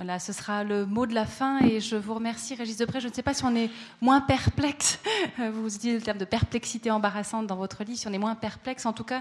Voilà, 0.00 0.18
ce 0.18 0.32
sera 0.32 0.64
le 0.64 0.86
mot 0.86 1.04
de 1.04 1.14
la 1.14 1.26
fin 1.26 1.58
et 1.58 1.78
je 1.78 1.94
vous 1.94 2.14
remercie, 2.14 2.54
Régis 2.54 2.78
Depré. 2.78 3.00
Je 3.00 3.08
ne 3.08 3.12
sais 3.12 3.20
pas 3.20 3.34
si 3.34 3.44
on 3.44 3.54
est 3.54 3.68
moins 4.00 4.22
perplexe, 4.22 4.98
vous 5.52 5.76
utilisez 5.76 5.98
le 5.98 6.02
terme 6.02 6.16
de 6.16 6.24
perplexité 6.24 6.90
embarrassante 6.90 7.46
dans 7.46 7.56
votre 7.56 7.84
livre, 7.84 7.98
si 7.98 8.08
on 8.08 8.12
est 8.14 8.18
moins 8.18 8.34
perplexe. 8.34 8.86
En 8.86 8.94
tout 8.94 9.04
cas, 9.04 9.20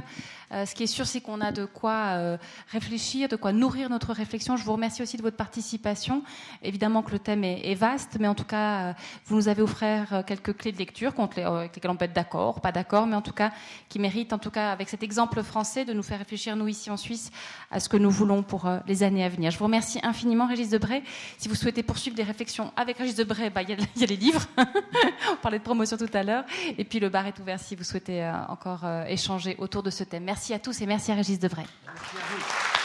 euh, 0.53 0.65
ce 0.65 0.73
qui 0.73 0.83
est 0.83 0.87
sûr, 0.87 1.05
c'est 1.05 1.19
qu'on 1.19 1.41
a 1.41 1.51
de 1.51 1.65
quoi 1.65 1.91
euh, 1.91 2.37
réfléchir, 2.69 3.27
de 3.27 3.35
quoi 3.35 3.51
nourrir 3.51 3.89
notre 3.89 4.13
réflexion. 4.13 4.55
Je 4.55 4.63
vous 4.63 4.71
remercie 4.71 5.01
aussi 5.01 5.17
de 5.17 5.21
votre 5.21 5.35
participation. 5.35 6.23
Évidemment 6.63 7.01
que 7.03 7.11
le 7.11 7.19
thème 7.19 7.43
est, 7.43 7.75
vaste, 7.75 8.15
mais 8.17 8.29
en 8.29 8.35
tout 8.35 8.45
cas, 8.45 8.79
euh, 8.79 8.93
vous 9.25 9.35
nous 9.35 9.49
avez 9.49 9.61
offert 9.61 10.23
quelques 10.25 10.55
clés 10.55 10.71
de 10.71 10.77
lecture 10.77 11.11
avec 11.19 11.75
lesquelles 11.75 11.91
on 11.91 11.97
peut 11.97 12.05
être 12.05 12.13
d'accord, 12.13 12.61
pas 12.61 12.71
d'accord, 12.71 13.05
mais 13.05 13.17
en 13.17 13.21
tout 13.21 13.33
cas, 13.33 13.51
qui 13.89 13.99
méritent, 13.99 14.31
en 14.31 14.39
tout 14.39 14.49
cas, 14.49 14.71
avec 14.71 14.87
cet 14.87 15.03
exemple 15.03 15.43
français, 15.43 15.83
de 15.83 15.91
nous 15.91 16.03
faire 16.03 16.19
réfléchir, 16.19 16.55
nous, 16.55 16.69
ici 16.69 16.89
en 16.89 16.95
Suisse, 16.95 17.31
à 17.69 17.81
ce 17.81 17.89
que 17.89 17.97
nous 17.97 18.09
voulons 18.09 18.43
pour 18.43 18.71
les 18.87 19.03
années 19.03 19.25
à 19.25 19.29
venir. 19.29 19.51
Je 19.51 19.57
vous 19.57 19.65
remercie 19.65 19.99
infiniment, 20.03 20.47
Régis 20.47 20.68
Debray. 20.69 21.03
Si 21.37 21.47
vous 21.47 21.55
souhaitez 21.55 21.83
poursuivre 21.83 22.15
des 22.15 22.23
réflexions 22.23 22.71
avec 22.75 22.97
Régis 22.97 23.15
Debray, 23.15 23.49
bah, 23.49 23.61
il 23.61 23.69
y, 23.69 24.03
a 24.03 24.05
les 24.05 24.15
livres. 24.15 24.41
On 25.31 25.35
parlait 25.37 25.59
de 25.59 25.63
promotion 25.63 25.97
tout 25.97 26.09
à 26.13 26.23
l'heure. 26.23 26.43
Et 26.77 26.83
puis 26.83 26.99
le 26.99 27.09
bar 27.09 27.27
est 27.27 27.39
ouvert 27.39 27.59
si 27.59 27.75
vous 27.75 27.83
souhaitez 27.83 28.23
euh, 28.23 28.33
encore 28.47 28.85
euh, 28.85 29.05
échanger 29.05 29.55
autour 29.59 29.83
de 29.83 29.89
ce 29.89 30.03
thème. 30.03 30.23
Merci 30.23 30.53
à 30.53 30.59
tous 30.59 30.81
et 30.81 30.85
merci 30.85 31.11
à 31.11 31.15
Régis 31.15 31.39
Debray. 31.39 31.65
Merci 31.85 32.15
à 32.15 32.35
vous. 32.35 32.78